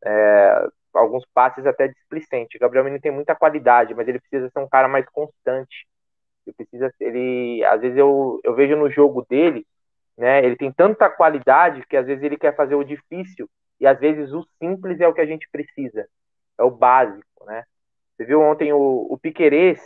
É, 0.03 0.67
alguns 0.93 1.25
passes 1.33 1.65
até 1.65 1.87
displicente. 1.87 2.57
O 2.57 2.59
Gabriel 2.59 2.83
Menino 2.83 3.01
tem 3.01 3.09
muita 3.09 3.33
qualidade, 3.33 3.95
mas 3.95 4.05
ele 4.05 4.19
precisa 4.19 4.49
ser 4.49 4.59
um 4.59 4.67
cara 4.67 4.89
mais 4.89 5.07
constante. 5.11 5.87
Ele 6.45 6.53
precisa, 6.57 6.93
ele, 6.99 7.63
às 7.63 7.79
vezes 7.79 7.97
eu, 7.97 8.41
eu 8.43 8.53
vejo 8.53 8.75
no 8.75 8.91
jogo 8.91 9.25
dele, 9.29 9.65
né? 10.17 10.43
Ele 10.43 10.57
tem 10.57 10.73
tanta 10.73 11.09
qualidade 11.09 11.85
que 11.87 11.95
às 11.95 12.05
vezes 12.05 12.21
ele 12.21 12.35
quer 12.35 12.53
fazer 12.53 12.75
o 12.75 12.83
difícil 12.83 13.49
e 13.79 13.87
às 13.87 13.97
vezes 13.97 14.33
o 14.33 14.45
simples 14.59 14.99
é 14.99 15.07
o 15.07 15.13
que 15.13 15.21
a 15.21 15.25
gente 15.25 15.47
precisa, 15.49 16.05
é 16.59 16.63
o 16.63 16.69
básico, 16.69 17.45
né? 17.45 17.63
Você 18.15 18.25
viu 18.25 18.41
ontem 18.41 18.71
o, 18.71 19.07
o 19.09 19.17
Piquerez, 19.17 19.85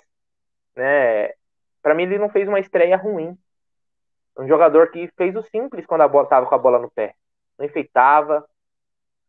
né? 0.76 1.30
Para 1.82 1.96
mim 1.96 2.04
ele 2.04 2.20
não 2.20 2.30
fez 2.30 2.48
uma 2.48 2.60
estreia 2.60 2.96
ruim. 2.98 3.38
Um 4.38 4.48
jogador 4.48 4.92
que 4.92 5.10
fez 5.18 5.36
o 5.36 5.44
simples 5.44 5.86
quando 5.86 6.02
a 6.02 6.08
bola 6.08 6.24
estava 6.24 6.46
com 6.46 6.56
a 6.56 6.60
bola 6.60 6.80
no 6.80 6.90
pé, 6.90 7.14
não 7.58 7.66
enfeitava, 7.66 8.48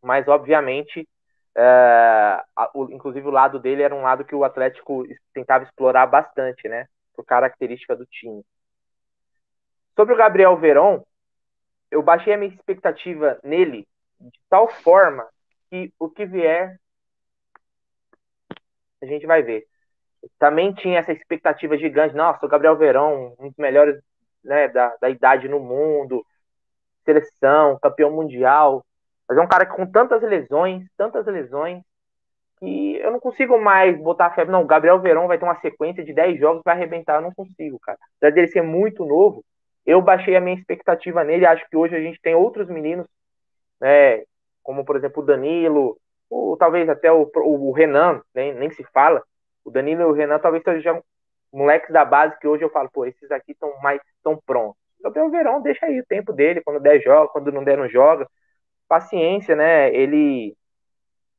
mas 0.02 0.28
obviamente, 0.28 1.08
é, 1.56 2.42
o, 2.74 2.90
inclusive 2.92 3.26
o 3.26 3.32
lado 3.32 3.58
dele 3.58 3.82
era 3.82 3.94
um 3.94 4.02
lado 4.02 4.24
que 4.24 4.34
o 4.34 4.44
Atlético 4.44 5.04
tentava 5.34 5.64
explorar 5.64 6.06
bastante, 6.06 6.68
né? 6.68 6.86
Por 7.14 7.24
característica 7.24 7.96
do 7.96 8.06
time. 8.06 8.44
Sobre 9.96 10.14
o 10.14 10.16
Gabriel 10.16 10.56
Veron, 10.56 11.02
eu 11.90 12.02
baixei 12.02 12.32
a 12.32 12.36
minha 12.36 12.54
expectativa 12.54 13.38
nele 13.42 13.86
de 14.20 14.40
tal 14.48 14.68
forma 14.68 15.26
que 15.68 15.92
o 15.98 16.08
que 16.08 16.24
vier 16.24 16.78
a 19.02 19.06
gente 19.06 19.26
vai 19.26 19.42
ver. 19.42 19.66
Também 20.38 20.72
tinha 20.74 20.98
essa 20.98 21.12
expectativa 21.12 21.76
gigante. 21.78 22.14
Nossa, 22.14 22.44
o 22.44 22.48
Gabriel 22.48 22.76
Verão, 22.76 23.34
um 23.38 23.48
dos 23.48 23.56
melhores 23.56 24.00
né, 24.44 24.68
da, 24.68 24.94
da 25.00 25.08
idade 25.08 25.48
no 25.48 25.60
mundo, 25.60 26.24
seleção, 27.04 27.78
campeão 27.80 28.10
mundial. 28.10 28.84
Mas 29.28 29.38
é 29.38 29.40
um 29.40 29.48
cara 29.48 29.66
que 29.66 29.74
com 29.74 29.86
tantas 29.86 30.22
lesões, 30.22 30.86
tantas 30.96 31.26
lesões, 31.26 31.82
que 32.58 32.96
eu 32.96 33.10
não 33.10 33.20
consigo 33.20 33.58
mais 33.58 33.98
botar 33.98 34.30
febre. 34.34 34.52
Não, 34.52 34.62
o 34.62 34.66
Gabriel 34.66 35.00
Verão 35.00 35.26
vai 35.26 35.38
ter 35.38 35.44
uma 35.44 35.60
sequência 35.60 36.04
de 36.04 36.12
10 36.12 36.38
jogos, 36.38 36.62
vai 36.64 36.74
arrebentar. 36.74 37.16
Eu 37.16 37.22
não 37.22 37.32
consigo, 37.32 37.78
cara. 37.80 37.98
Apesar 38.18 38.34
dele 38.34 38.48
ser 38.48 38.62
muito 38.62 39.04
novo, 39.04 39.44
eu 39.86 40.02
baixei 40.02 40.36
a 40.36 40.40
minha 40.40 40.56
expectativa 40.56 41.24
nele. 41.24 41.46
Acho 41.46 41.66
que 41.68 41.76
hoje 41.76 41.96
a 41.96 42.00
gente 42.00 42.20
tem 42.20 42.34
outros 42.34 42.68
meninos, 42.68 43.06
né, 43.80 44.22
como 44.62 44.84
por 44.84 44.96
exemplo 44.96 45.22
o 45.22 45.26
Danilo, 45.26 45.96
ou 46.30 46.56
talvez 46.56 46.88
até 46.88 47.12
o, 47.12 47.30
o, 47.34 47.72
Renan, 47.72 48.22
nem, 48.34 48.54
nem 48.54 48.70
se 48.70 48.84
fala. 48.84 49.22
O 49.64 49.70
Danilo 49.70 50.02
e 50.02 50.04
o 50.04 50.12
Renan 50.12 50.38
talvez 50.38 50.62
sejam 50.62 51.02
moleques 51.52 51.92
da 51.92 52.04
base 52.04 52.38
que 52.38 52.46
hoje 52.46 52.64
eu 52.64 52.70
falo, 52.70 52.88
pô, 52.90 53.04
esses 53.04 53.30
aqui 53.30 53.52
estão 53.52 53.76
mais 53.82 54.00
estão 54.16 54.40
prontos. 54.46 54.80
Gabriel 55.02 55.30
Verão, 55.30 55.60
deixa 55.60 55.86
aí 55.86 55.98
o 56.00 56.06
tempo 56.06 56.32
dele, 56.32 56.62
quando 56.62 56.80
der 56.80 57.00
joga, 57.00 57.28
quando 57.28 57.50
não 57.50 57.64
der 57.64 57.76
não 57.76 57.88
joga. 57.88 58.28
Paciência, 58.88 59.56
né? 59.56 59.92
Ele 59.94 60.56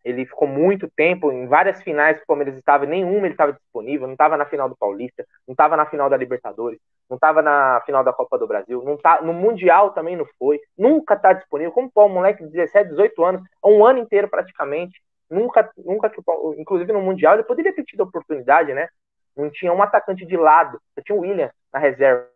ele 0.04 0.26
ficou 0.26 0.48
muito 0.48 0.90
tempo 0.90 1.32
em 1.32 1.48
várias 1.48 1.82
finais 1.84 2.18
que 2.18 2.24
o 2.24 2.28
Palmeiras 2.28 2.56
estava, 2.56 2.86
nenhuma 2.86 3.28
ele 3.28 3.34
estava 3.34 3.54
disponível, 3.54 4.08
não 4.08 4.14
estava 4.14 4.36
na 4.36 4.46
final 4.46 4.68
do 4.68 4.76
Paulista, 4.76 5.26
não 5.48 5.54
estava 5.54 5.78
na 5.78 5.86
final 5.86 6.10
da 6.10 6.18
Libertadores, 6.18 6.80
não 7.10 7.16
estava 7.16 7.42
na 7.42 7.82
final 7.86 8.04
da 8.04 8.12
Copa 8.12 8.38
do 8.38 8.48
Brasil, 8.48 8.84
não 8.84 8.98
tá, 8.98 9.22
no 9.22 9.34
Mundial 9.34 9.92
também 9.92 10.16
não 10.16 10.26
foi, 10.40 10.60
nunca 10.78 11.14
está 11.14 11.34
disponível. 11.34 11.72
Como 11.72 11.92
pô, 11.92 12.06
um 12.06 12.10
moleque 12.10 12.44
de 12.44 12.50
17, 12.50 12.90
18 12.90 13.24
anos, 13.24 13.42
um 13.64 13.86
ano 13.86 14.00
inteiro 14.00 14.28
praticamente, 14.28 15.00
nunca, 15.30 15.70
nunca, 15.78 16.12
inclusive 16.58 16.92
no 16.92 17.02
Mundial, 17.02 17.36
ele 17.36 17.44
poderia 17.44 17.74
ter 17.74 17.84
tido 17.84 18.02
oportunidade, 18.02 18.74
né? 18.74 18.88
Não 19.36 19.50
tinha 19.50 19.72
um 19.72 19.82
atacante 19.82 20.26
de 20.26 20.36
lado, 20.36 20.82
só 20.96 21.04
tinha 21.04 21.18
o 21.18 21.22
William 21.22 21.52
na 21.72 21.80
reserva 21.80 22.28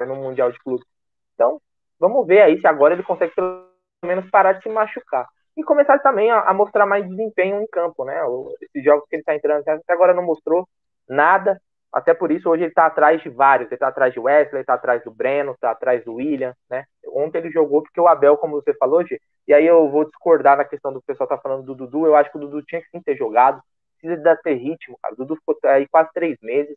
no 0.00 0.16
Mundial 0.16 0.50
de 0.50 0.58
Clubes. 0.60 0.86
Então, 1.34 1.60
vamos 2.00 2.26
ver 2.26 2.40
aí 2.40 2.60
se 2.60 2.66
agora 2.66 2.94
ele 2.94 3.02
consegue 3.02 3.32
pelo 3.34 3.68
menos 4.04 4.28
parar 4.30 4.54
de 4.54 4.62
se 4.62 4.68
machucar 4.68 5.28
e 5.56 5.62
começar 5.62 5.98
também 5.98 6.30
a, 6.30 6.40
a, 6.40 6.54
mostrar 6.54 6.86
mais 6.86 7.06
desempenho 7.06 7.60
em 7.60 7.66
campo, 7.66 8.04
né? 8.04 8.20
esses 8.60 8.84
jogos 8.84 9.06
que 9.08 9.16
ele 9.16 9.20
está 9.20 9.34
entrando 9.34 9.62
até 9.66 9.92
agora 9.92 10.14
não 10.14 10.22
mostrou 10.22 10.66
nada, 11.08 11.60
até 11.92 12.14
por 12.14 12.32
isso 12.32 12.48
hoje 12.48 12.62
ele 12.62 12.70
está 12.70 12.86
atrás 12.86 13.22
de 13.22 13.28
vários, 13.28 13.68
ele 13.68 13.74
está 13.74 13.88
atrás 13.88 14.14
de 14.14 14.18
Wesley, 14.18 14.62
está 14.62 14.74
atrás 14.74 15.04
do 15.04 15.10
Breno, 15.10 15.52
está 15.52 15.70
atrás 15.70 16.02
do 16.04 16.14
William, 16.14 16.54
né? 16.70 16.84
Ontem 17.08 17.38
ele 17.38 17.50
jogou 17.50 17.82
porque 17.82 18.00
o 18.00 18.08
Abel, 18.08 18.38
como 18.38 18.54
você 18.54 18.72
falou, 18.74 19.06
G, 19.06 19.20
e 19.46 19.52
aí 19.52 19.66
eu 19.66 19.90
vou 19.90 20.06
discordar 20.06 20.56
na 20.56 20.64
questão 20.64 20.92
do 20.92 21.02
pessoal 21.02 21.28
tá 21.28 21.36
falando 21.36 21.64
do 21.64 21.74
Dudu, 21.74 22.06
eu 22.06 22.16
acho 22.16 22.30
que 22.30 22.38
o 22.38 22.40
Dudu 22.40 22.62
tinha 22.62 22.80
que 22.80 22.88
sim 22.88 23.02
ter 23.02 23.14
jogado, 23.16 23.60
precisa 24.00 24.36
ter 24.42 24.54
ritmo, 24.54 24.98
cara. 25.02 25.14
O 25.14 25.18
Dudu 25.18 25.36
ficou 25.36 25.56
aí 25.64 25.86
quase 25.86 26.10
três 26.14 26.38
meses, 26.40 26.74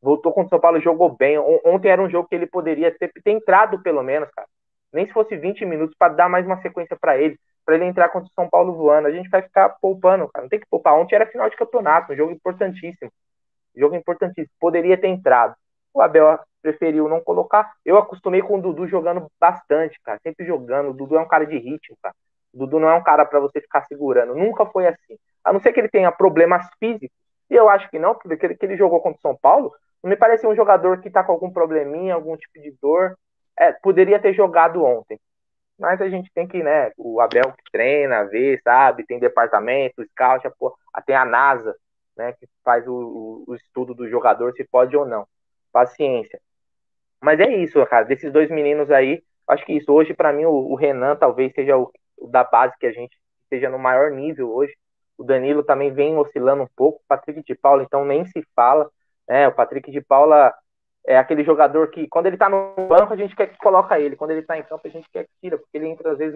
voltou 0.00 0.32
contra 0.32 0.46
o 0.46 0.50
São 0.50 0.60
Paulo, 0.60 0.80
jogou 0.80 1.10
bem. 1.10 1.38
Ontem 1.64 1.88
era 1.88 2.00
um 2.00 2.10
jogo 2.10 2.28
que 2.28 2.34
ele 2.34 2.46
poderia 2.46 2.96
ter, 2.96 3.10
ter 3.12 3.30
entrado 3.30 3.82
pelo 3.82 4.02
menos, 4.02 4.30
cara. 4.30 4.46
Nem 4.92 5.06
se 5.06 5.12
fosse 5.12 5.36
20 5.36 5.64
minutos 5.64 5.96
para 5.98 6.12
dar 6.12 6.28
mais 6.28 6.46
uma 6.46 6.60
sequência 6.60 6.96
para 7.00 7.18
ele 7.18 7.36
para 7.64 7.76
ele 7.76 7.84
entrar 7.84 8.08
contra 8.08 8.28
o 8.28 8.32
São 8.32 8.48
Paulo 8.48 8.74
voando. 8.74 9.08
A 9.08 9.10
gente 9.10 9.28
vai 9.28 9.42
ficar 9.42 9.70
poupando, 9.80 10.28
cara. 10.28 10.44
Não 10.44 10.48
tem 10.48 10.60
que 10.60 10.66
poupar. 10.68 10.94
Ontem 10.94 11.14
era 11.14 11.26
final 11.26 11.48
de 11.48 11.56
campeonato, 11.56 12.12
um 12.12 12.16
jogo 12.16 12.32
importantíssimo. 12.32 13.10
jogo 13.76 13.94
importantíssimo. 13.94 14.54
Poderia 14.60 14.96
ter 14.96 15.08
entrado. 15.08 15.54
O 15.94 16.00
Abel 16.00 16.38
preferiu 16.60 17.08
não 17.08 17.20
colocar. 17.20 17.72
Eu 17.84 17.98
acostumei 17.98 18.42
com 18.42 18.58
o 18.58 18.62
Dudu 18.62 18.86
jogando 18.86 19.26
bastante, 19.40 20.00
cara. 20.02 20.18
Sempre 20.22 20.46
jogando. 20.46 20.90
O 20.90 20.94
Dudu 20.94 21.16
é 21.16 21.20
um 21.20 21.28
cara 21.28 21.46
de 21.46 21.58
ritmo, 21.58 21.96
cara. 22.02 22.14
O 22.52 22.58
Dudu 22.58 22.78
não 22.78 22.88
é 22.88 22.94
um 22.94 23.02
cara 23.02 23.24
para 23.24 23.40
você 23.40 23.60
ficar 23.60 23.82
segurando. 23.82 24.34
Nunca 24.34 24.66
foi 24.66 24.86
assim. 24.86 25.16
A 25.44 25.52
não 25.52 25.60
ser 25.60 25.72
que 25.72 25.80
ele 25.80 25.88
tenha 25.88 26.12
problemas 26.12 26.66
físicos. 26.78 27.16
E 27.50 27.54
eu 27.54 27.68
acho 27.68 27.90
que 27.90 27.98
não, 27.98 28.14
porque 28.14 28.46
ele, 28.46 28.54
que 28.54 28.64
ele 28.64 28.76
jogou 28.76 29.00
contra 29.00 29.18
o 29.18 29.20
São 29.20 29.36
Paulo, 29.36 29.72
não 30.02 30.08
me 30.08 30.16
parece 30.16 30.46
um 30.46 30.54
jogador 30.54 31.00
que 31.00 31.10
tá 31.10 31.22
com 31.22 31.32
algum 31.32 31.50
probleminha, 31.50 32.14
algum 32.14 32.36
tipo 32.36 32.60
de 32.60 32.74
dor. 32.80 33.16
É, 33.58 33.72
poderia 33.72 34.18
ter 34.18 34.32
jogado 34.32 34.82
ontem 34.82 35.18
mas 35.78 36.00
a 36.00 36.08
gente 36.08 36.30
tem 36.32 36.46
que, 36.46 36.62
né, 36.62 36.92
o 36.96 37.20
Abel 37.20 37.52
que 37.52 37.70
treina, 37.72 38.24
vê, 38.24 38.60
sabe, 38.62 39.04
tem 39.04 39.18
departamento, 39.18 40.04
scout, 40.10 40.48
tem 41.06 41.16
a 41.16 41.24
NASA, 41.24 41.74
né, 42.16 42.32
que 42.32 42.46
faz 42.64 42.86
o, 42.86 43.44
o, 43.46 43.54
estudo 43.54 43.94
do 43.94 44.08
jogador, 44.08 44.52
se 44.54 44.64
pode 44.64 44.96
ou 44.96 45.06
não. 45.06 45.26
Paciência. 45.72 46.40
Mas 47.20 47.40
é 47.40 47.50
isso, 47.56 47.84
cara, 47.86 48.04
desses 48.04 48.32
dois 48.32 48.50
meninos 48.50 48.90
aí, 48.90 49.22
acho 49.48 49.64
que 49.64 49.72
isso, 49.72 49.92
hoje 49.92 50.14
para 50.14 50.32
mim 50.32 50.44
o, 50.44 50.52
o, 50.52 50.74
Renan 50.74 51.16
talvez 51.16 51.52
seja 51.54 51.76
o, 51.76 51.90
o, 52.16 52.28
da 52.28 52.44
base 52.44 52.76
que 52.78 52.86
a 52.86 52.92
gente 52.92 53.16
esteja 53.44 53.70
no 53.70 53.78
maior 53.78 54.10
nível 54.10 54.52
hoje, 54.52 54.74
o 55.16 55.24
Danilo 55.24 55.62
também 55.62 55.92
vem 55.92 56.16
oscilando 56.16 56.62
um 56.62 56.68
pouco, 56.76 56.98
o 56.98 57.08
Patrick 57.08 57.42
de 57.42 57.54
Paula 57.54 57.82
então 57.82 58.04
nem 58.04 58.24
se 58.26 58.44
fala, 58.54 58.90
né, 59.28 59.48
o 59.48 59.52
Patrick 59.52 59.90
de 59.90 60.00
Paula 60.00 60.52
é 61.06 61.18
aquele 61.18 61.44
jogador 61.44 61.90
que, 61.90 62.06
quando 62.08 62.26
ele 62.26 62.36
tá 62.36 62.48
no 62.48 62.74
banco, 62.88 63.12
a 63.12 63.16
gente 63.16 63.34
quer 63.34 63.48
que 63.48 63.58
coloca 63.58 63.98
ele. 63.98 64.16
Quando 64.16 64.30
ele 64.30 64.42
tá 64.42 64.56
em 64.56 64.62
campo, 64.62 64.86
a 64.86 64.90
gente 64.90 65.08
quer 65.10 65.24
que 65.24 65.30
tira, 65.40 65.58
porque 65.58 65.76
ele 65.76 65.88
entra 65.88 66.12
às 66.12 66.18
vezes 66.18 66.34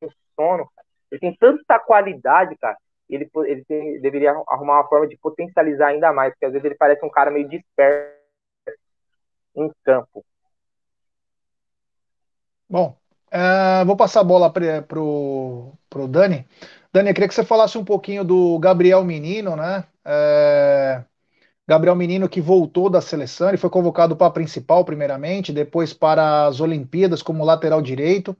no 0.00 0.10
sono. 0.34 0.68
Ele 1.10 1.20
tem 1.20 1.36
tanta 1.36 1.78
qualidade, 1.78 2.56
cara. 2.56 2.76
Ele, 3.08 3.28
ele 3.44 3.64
tem, 3.64 4.00
deveria 4.00 4.32
arrumar 4.48 4.80
uma 4.80 4.88
forma 4.88 5.06
de 5.06 5.18
potencializar 5.18 5.88
ainda 5.88 6.12
mais, 6.12 6.32
porque 6.32 6.46
às 6.46 6.52
vezes 6.52 6.64
ele 6.64 6.74
parece 6.74 7.04
um 7.04 7.10
cara 7.10 7.30
meio 7.30 7.48
disperso 7.48 8.16
em 9.54 9.70
campo. 9.84 10.24
Bom, 12.68 12.96
uh, 13.28 13.84
vou 13.84 13.96
passar 13.96 14.20
a 14.20 14.24
bola 14.24 14.50
para 14.50 14.80
pro, 14.80 15.74
pro 15.90 16.08
Dani. 16.08 16.48
Dani, 16.90 17.10
eu 17.10 17.14
queria 17.14 17.28
que 17.28 17.34
você 17.34 17.44
falasse 17.44 17.76
um 17.76 17.84
pouquinho 17.84 18.24
do 18.24 18.58
Gabriel 18.58 19.04
Menino, 19.04 19.54
né? 19.54 19.84
Uh, 20.06 21.04
Gabriel 21.68 21.94
Menino 21.94 22.28
que 22.28 22.40
voltou 22.40 22.90
da 22.90 23.00
seleção, 23.00 23.48
ele 23.48 23.56
foi 23.56 23.70
convocado 23.70 24.16
para 24.16 24.26
a 24.26 24.30
principal 24.30 24.84
primeiramente, 24.84 25.52
depois 25.52 25.92
para 25.92 26.46
as 26.46 26.60
Olimpíadas 26.60 27.22
como 27.22 27.44
lateral 27.44 27.80
direito. 27.80 28.36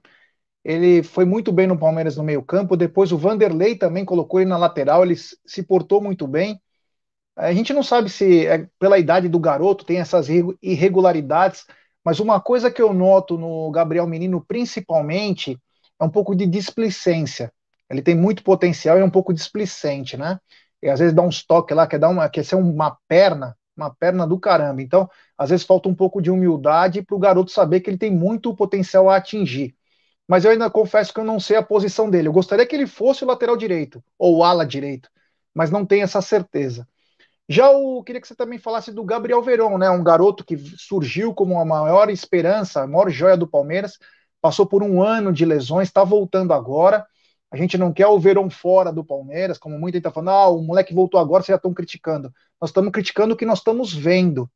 Ele 0.63 1.03
foi 1.03 1.25
muito 1.25 1.51
bem 1.51 1.67
no 1.67 1.77
Palmeiras 1.77 2.17
no 2.17 2.23
meio-campo, 2.23 2.77
depois 2.77 3.11
o 3.11 3.17
Vanderlei 3.17 3.75
também 3.75 4.05
colocou 4.05 4.39
ele 4.39 4.49
na 4.49 4.57
lateral, 4.57 5.03
ele 5.03 5.15
se 5.17 5.63
portou 5.63 6.01
muito 6.01 6.27
bem. 6.27 6.61
A 7.35 7.53
gente 7.53 7.73
não 7.73 7.83
sabe 7.83 8.09
se 8.09 8.45
é 8.45 8.67
pela 8.79 8.99
idade 8.99 9.27
do 9.27 9.39
garoto 9.39 9.85
tem 9.85 9.99
essas 9.99 10.27
irregularidades, 10.61 11.65
mas 12.03 12.19
uma 12.19 12.39
coisa 12.39 12.69
que 12.71 12.81
eu 12.81 12.93
noto 12.93 13.37
no 13.37 13.71
Gabriel 13.71 14.07
Menino 14.07 14.43
principalmente 14.45 15.59
é 15.99 16.03
um 16.03 16.09
pouco 16.09 16.35
de 16.35 16.45
displicência. 16.45 17.51
Ele 17.89 18.01
tem 18.01 18.15
muito 18.15 18.43
potencial 18.43 18.97
e 18.97 19.01
é 19.01 19.05
um 19.05 19.09
pouco 19.09 19.33
displicente, 19.33 20.17
né? 20.17 20.39
E 20.83 20.89
às 20.89 20.99
vezes 20.99 21.15
dá 21.15 21.21
uns 21.21 21.45
toques 21.45 21.75
lá, 21.75 21.87
quer, 21.87 21.97
dar 21.97 22.09
uma, 22.09 22.27
quer 22.29 22.43
ser 22.43 22.55
uma 22.55 22.97
perna, 23.07 23.57
uma 23.75 23.89
perna 23.89 24.27
do 24.27 24.37
caramba. 24.37 24.81
Então, 24.81 25.09
às 25.37 25.49
vezes 25.49 25.65
falta 25.65 25.87
um 25.87 25.95
pouco 25.95 26.21
de 26.21 26.29
humildade 26.29 27.01
para 27.01 27.15
o 27.15 27.19
garoto 27.19 27.51
saber 27.51 27.79
que 27.79 27.89
ele 27.89 27.97
tem 27.97 28.11
muito 28.11 28.53
potencial 28.53 29.09
a 29.09 29.15
atingir. 29.15 29.75
Mas 30.27 30.43
eu 30.43 30.51
ainda 30.51 30.69
confesso 30.69 31.13
que 31.13 31.19
eu 31.21 31.23
não 31.23 31.39
sei 31.39 31.55
a 31.55 31.63
posição 31.63 32.09
dele. 32.09 32.27
Eu 32.27 32.33
gostaria 32.33 32.65
que 32.65 32.75
ele 32.75 32.85
fosse 32.85 33.23
o 33.23 33.27
lateral 33.27 33.55
direito, 33.55 34.03
ou 34.19 34.37
o 34.37 34.43
ala 34.43 34.65
direito, 34.65 35.09
mas 35.53 35.71
não 35.71 35.85
tenho 35.85 36.03
essa 36.03 36.21
certeza. 36.21 36.85
Já 37.47 37.71
eu 37.71 38.03
queria 38.05 38.21
que 38.21 38.27
você 38.27 38.35
também 38.35 38.59
falasse 38.59 38.91
do 38.91 39.03
Gabriel 39.03 39.41
Verón, 39.41 39.77
né? 39.77 39.89
Um 39.89 40.03
garoto 40.03 40.45
que 40.45 40.57
surgiu 40.57 41.33
como 41.33 41.59
a 41.59 41.65
maior 41.65 42.09
esperança, 42.09 42.81
a 42.81 42.87
maior 42.87 43.09
joia 43.09 43.37
do 43.37 43.47
Palmeiras, 43.47 43.97
passou 44.41 44.65
por 44.65 44.83
um 44.83 45.01
ano 45.01 45.31
de 45.31 45.45
lesões, 45.45 45.87
está 45.87 46.03
voltando 46.03 46.53
agora. 46.53 47.05
A 47.53 47.57
gente 47.57 47.77
não 47.77 47.93
quer 47.93 48.07
o 48.07 48.19
Verão 48.19 48.49
fora 48.49 48.91
do 48.91 49.05
Palmeiras, 49.05 49.59
como 49.59 49.79
muita 49.79 49.97
gente 49.97 50.07
está 50.07 50.11
falando, 50.11 50.31
ah, 50.31 50.47
o 50.49 50.63
moleque 50.63 50.93
voltou 50.93 51.19
agora, 51.19 51.43
vocês 51.43 51.53
já 51.53 51.57
estão 51.57 51.73
criticando. 51.73 52.33
Nós 52.59 52.71
estamos 52.71 52.91
criticando 52.91 53.35
o 53.35 53.37
que 53.37 53.45
nós 53.45 53.59
estamos 53.59 53.93
vendo. 53.93 54.49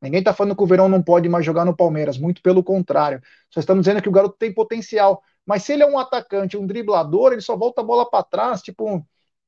Ninguém 0.00 0.20
está 0.20 0.32
falando 0.32 0.56
que 0.56 0.62
o 0.62 0.66
Verão 0.66 0.88
não 0.88 1.02
pode 1.02 1.28
mais 1.28 1.44
jogar 1.44 1.64
no 1.64 1.76
Palmeiras, 1.76 2.18
muito 2.18 2.40
pelo 2.42 2.62
contrário. 2.62 3.20
Só 3.50 3.60
estamos 3.60 3.84
dizendo 3.84 4.00
que 4.00 4.08
o 4.08 4.12
garoto 4.12 4.36
tem 4.38 4.54
potencial. 4.54 5.22
Mas 5.44 5.64
se 5.64 5.72
ele 5.72 5.82
é 5.82 5.86
um 5.86 5.98
atacante, 5.98 6.56
um 6.56 6.66
driblador, 6.66 7.32
ele 7.32 7.40
só 7.40 7.56
volta 7.56 7.80
a 7.80 7.84
bola 7.84 8.08
para 8.08 8.22
trás, 8.22 8.62
tipo, 8.62 9.04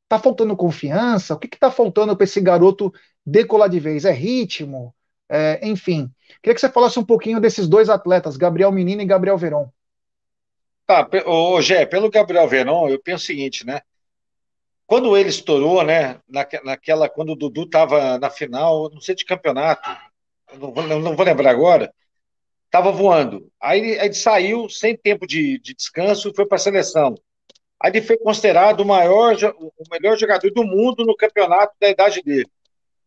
Tá 0.08 0.18
faltando 0.18 0.56
confiança? 0.56 1.34
O 1.34 1.38
que 1.38 1.46
está 1.54 1.70
faltando 1.70 2.16
para 2.16 2.24
esse 2.24 2.40
garoto 2.40 2.92
decolar 3.24 3.68
de 3.68 3.78
vez? 3.78 4.04
É 4.06 4.10
ritmo? 4.10 4.94
É, 5.28 5.60
enfim, 5.68 6.10
queria 6.42 6.54
que 6.54 6.60
você 6.60 6.70
falasse 6.70 6.98
um 6.98 7.04
pouquinho 7.04 7.38
desses 7.40 7.68
dois 7.68 7.90
atletas, 7.90 8.36
Gabriel 8.38 8.72
Menino 8.72 9.02
e 9.02 9.04
Gabriel 9.04 9.36
Veron. 9.36 9.70
Tá, 10.88 11.06
ô, 11.26 11.60
Gé, 11.60 11.84
pelo 11.84 12.10
Gabriel 12.10 12.48
Veron, 12.48 12.88
eu 12.88 12.98
penso 12.98 13.24
o 13.24 13.26
seguinte, 13.26 13.66
né? 13.66 13.82
Quando 14.86 15.14
ele 15.18 15.28
estourou, 15.28 15.84
né? 15.84 16.18
naquela, 16.64 17.10
quando 17.10 17.32
o 17.32 17.36
Dudu 17.36 17.64
estava 17.64 18.18
na 18.18 18.30
final, 18.30 18.88
não 18.88 18.98
sei 18.98 19.14
de 19.14 19.26
campeonato, 19.26 19.86
não 20.58 20.72
vou, 20.72 20.82
não 20.86 21.14
vou 21.14 21.26
lembrar 21.26 21.50
agora, 21.50 21.92
estava 22.64 22.90
voando. 22.90 23.52
Aí 23.60 23.98
ele 24.00 24.14
saiu 24.14 24.66
sem 24.70 24.96
tempo 24.96 25.26
de, 25.26 25.58
de 25.58 25.74
descanso 25.74 26.30
e 26.30 26.34
foi 26.34 26.46
para 26.46 26.56
a 26.56 26.58
seleção. 26.58 27.16
Aí 27.78 27.90
ele 27.90 28.00
foi 28.00 28.16
considerado 28.16 28.80
o 28.80 28.86
maior, 28.86 29.36
o 29.58 29.90
melhor 29.90 30.16
jogador 30.16 30.50
do 30.50 30.64
mundo 30.64 31.04
no 31.04 31.14
campeonato 31.14 31.74
da 31.78 31.90
idade 31.90 32.22
dele. 32.22 32.48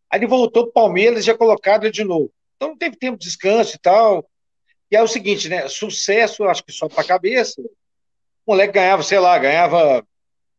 Aí 0.08 0.20
ele 0.20 0.28
voltou 0.28 0.66
para 0.66 0.70
o 0.70 0.74
Palmeiras 0.74 1.24
e 1.24 1.26
já 1.26 1.36
colocado 1.36 1.86
ele 1.86 1.92
de 1.92 2.04
novo. 2.04 2.32
Então 2.58 2.70
não 2.70 2.78
teve 2.78 2.96
tempo 2.96 3.18
de 3.18 3.26
descanso 3.26 3.76
e 3.76 3.80
tal. 3.80 4.30
E 4.92 4.96
é 4.96 5.02
o 5.02 5.08
seguinte, 5.08 5.48
né? 5.48 5.68
Sucesso, 5.70 6.44
acho 6.44 6.64
que 6.64 6.72
só 6.72 6.90
para 6.90 7.02
a 7.02 7.08
cabeça. 7.08 7.62
O 8.46 8.52
moleque 8.52 8.74
ganhava, 8.74 9.02
sei 9.02 9.20
lá, 9.20 9.38
ganhava, 9.40 10.06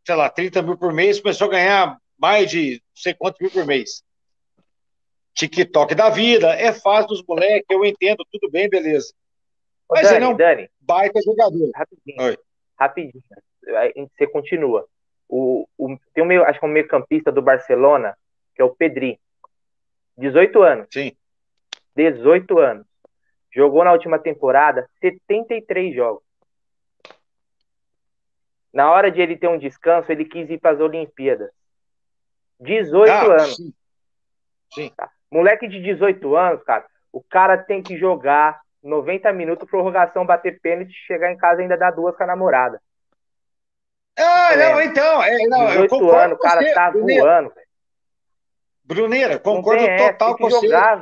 sei 0.07 0.15
lá, 0.15 0.31
30 0.31 0.63
mil 0.63 0.79
por 0.79 0.93
mês, 0.93 1.21
começou 1.21 1.49
a 1.49 1.51
ganhar 1.51 1.99
mais 2.19 2.51
de 2.51 2.75
não 2.75 3.03
sei 3.03 3.13
quantos 3.13 3.41
mil 3.41 3.51
por 3.51 3.67
mês. 3.67 4.03
TikTok 5.35 5.95
da 5.95 6.09
vida, 6.09 6.55
é 6.55 6.73
fácil 6.73 7.09
dos 7.09 7.25
moleques, 7.27 7.67
eu 7.71 7.85
entendo, 7.85 8.25
tudo 8.31 8.51
bem, 8.51 8.69
beleza. 8.69 9.13
Mas 9.91 10.05
Dani, 10.05 10.17
ele 10.17 10.25
é 10.25 10.29
um 10.29 10.37
Dani, 10.37 10.71
baita 10.81 11.21
jogador. 11.23 11.71
Rapidinho. 11.75 12.23
Oi. 12.23 12.39
Rapidinho. 12.79 13.25
Você 14.17 14.27
continua. 14.27 14.87
O, 15.29 15.67
o, 15.77 15.97
tem 16.15 16.25
um 16.25 16.27
meio, 16.27 16.45
acho 16.45 16.59
que 16.59 16.65
é 16.65 16.69
um 16.69 16.73
meio 16.73 16.89
campista 16.89 17.31
do 17.31 17.43
Barcelona, 17.43 18.17
que 18.55 18.63
é 18.63 18.65
o 18.65 18.75
Pedri. 18.75 19.19
18 20.17 20.63
anos. 20.63 20.87
Sim. 20.91 21.13
18 21.97 22.59
anos. 22.59 22.87
Jogou 23.55 23.85
na 23.85 23.93
última 23.93 24.19
temporada 24.19 24.89
73 25.01 25.95
jogos. 25.95 26.23
Na 28.73 28.91
hora 28.91 29.11
de 29.11 29.21
ele 29.21 29.37
ter 29.37 29.49
um 29.49 29.59
descanso, 29.59 30.11
ele 30.11 30.25
quis 30.25 30.49
ir 30.49 30.59
para 30.59 30.71
as 30.71 30.81
Olimpíadas. 30.81 31.51
18 32.61 33.11
ah, 33.11 33.23
anos. 33.25 33.57
Sim. 33.57 33.75
sim. 34.73 34.93
Tá. 34.97 35.11
Moleque 35.31 35.69
de 35.69 35.81
18 35.83 36.35
anos, 36.37 36.63
cara, 36.63 36.87
o 37.13 37.23
cara 37.23 37.59
tem 37.59 37.83
que 37.83 37.99
jogar 37.99 38.61
90 38.83 39.33
minutos, 39.33 39.69
prorrogação, 39.69 40.25
bater 40.25 40.61
pênalti, 40.61 40.93
chegar 41.07 41.31
em 41.31 41.37
casa 41.37 41.61
e 41.61 41.63
ainda 41.63 41.77
dar 41.77 41.91
duas 41.91 42.17
com 42.17 42.23
a 42.23 42.27
namorada. 42.27 42.81
Ah, 44.19 44.57
não, 44.57 44.81
então. 44.83 45.23
É, 45.23 45.47
não, 45.47 45.67
18 45.67 45.83
eu 45.83 45.89
concordo 45.89 46.19
anos, 46.19 46.39
o 46.39 46.41
cara 46.41 46.75
tá 46.75 46.91
voando, 46.91 47.51
velho. 47.51 47.67
Bruneira, 48.85 49.39
concordo 49.39 49.85
total 49.97 50.37
com 50.37 50.51
você. 50.51 50.67
Jogar, 50.67 50.97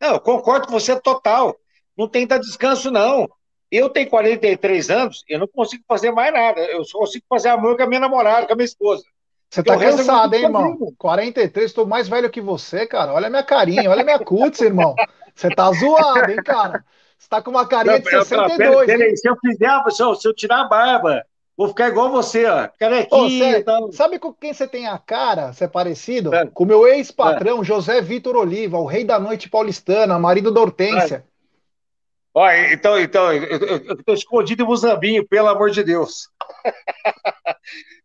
não, 0.00 0.14
eu 0.14 0.20
concordo 0.20 0.66
com 0.66 0.72
você 0.72 0.98
total. 1.00 1.56
Não 1.96 2.08
tem 2.08 2.26
dar 2.26 2.38
descanso, 2.38 2.90
não. 2.90 3.28
Eu 3.70 3.88
tenho 3.88 4.08
43 4.08 4.90
anos, 4.90 5.24
eu 5.28 5.40
não 5.40 5.48
consigo 5.48 5.82
fazer 5.88 6.12
mais 6.12 6.32
nada. 6.32 6.60
Eu 6.60 6.84
só 6.84 6.98
consigo 6.98 7.24
fazer 7.28 7.48
amor 7.48 7.76
com 7.76 7.82
a 7.82 7.86
minha 7.86 8.00
namorada, 8.00 8.46
com 8.46 8.52
a 8.52 8.56
minha 8.56 8.64
esposa. 8.64 9.02
Você 9.50 9.62
tá 9.62 9.78
cansado, 9.78 10.34
hein, 10.34 10.44
irmão? 10.44 10.76
43, 10.98 11.66
estou 11.66 11.86
mais 11.86 12.08
velho 12.08 12.30
que 12.30 12.40
você, 12.40 12.86
cara. 12.86 13.12
Olha 13.12 13.28
a 13.28 13.30
minha 13.30 13.42
carinha, 13.42 13.90
olha 13.90 14.02
a 14.02 14.04
minha 14.04 14.18
cutis, 14.18 14.60
irmão. 14.60 14.94
Você 15.34 15.48
tá 15.50 15.70
zoado, 15.72 16.30
hein, 16.30 16.42
cara? 16.44 16.84
Você 17.18 17.28
tá 17.28 17.42
com 17.42 17.50
uma 17.50 17.66
carinha 17.66 17.94
não, 17.94 18.02
de 18.02 18.10
62, 18.10 18.86
pera, 18.86 18.98
pera, 18.98 19.16
Se 19.16 19.28
eu 19.28 19.36
fizer, 19.36 19.90
se 19.90 20.28
eu 20.28 20.34
tirar 20.34 20.62
a 20.62 20.68
barba, 20.68 21.24
Vou 21.56 21.68
ficar 21.68 21.88
igual 21.88 22.10
você, 22.10 22.44
ó. 22.44 22.68
Carequinha. 22.78 23.64
Ô, 23.80 23.90
sabe 23.92 24.18
com 24.18 24.32
quem 24.32 24.52
você 24.52 24.68
tem 24.68 24.86
a 24.86 24.98
cara? 24.98 25.52
Você 25.52 25.64
é 25.64 25.68
parecido? 25.68 26.34
É. 26.34 26.46
Com 26.46 26.64
o 26.64 26.66
meu 26.66 26.86
ex-patrão, 26.86 27.62
é. 27.62 27.64
José 27.64 28.00
Vitor 28.02 28.36
Oliva, 28.36 28.76
o 28.76 28.84
rei 28.84 29.04
da 29.04 29.18
noite 29.18 29.48
paulistana, 29.48 30.18
marido 30.18 30.52
da 30.52 30.60
Hortência. 30.60 31.24
É. 31.26 31.36
Olha, 32.34 32.74
então, 32.74 33.00
então, 33.00 33.32
eu, 33.32 34.04
tô 34.04 34.12
escondido 34.12 34.62
em 34.62 34.66
Muzambinho, 34.66 35.26
pelo 35.26 35.48
amor 35.48 35.70
de 35.70 35.82
Deus. 35.82 36.28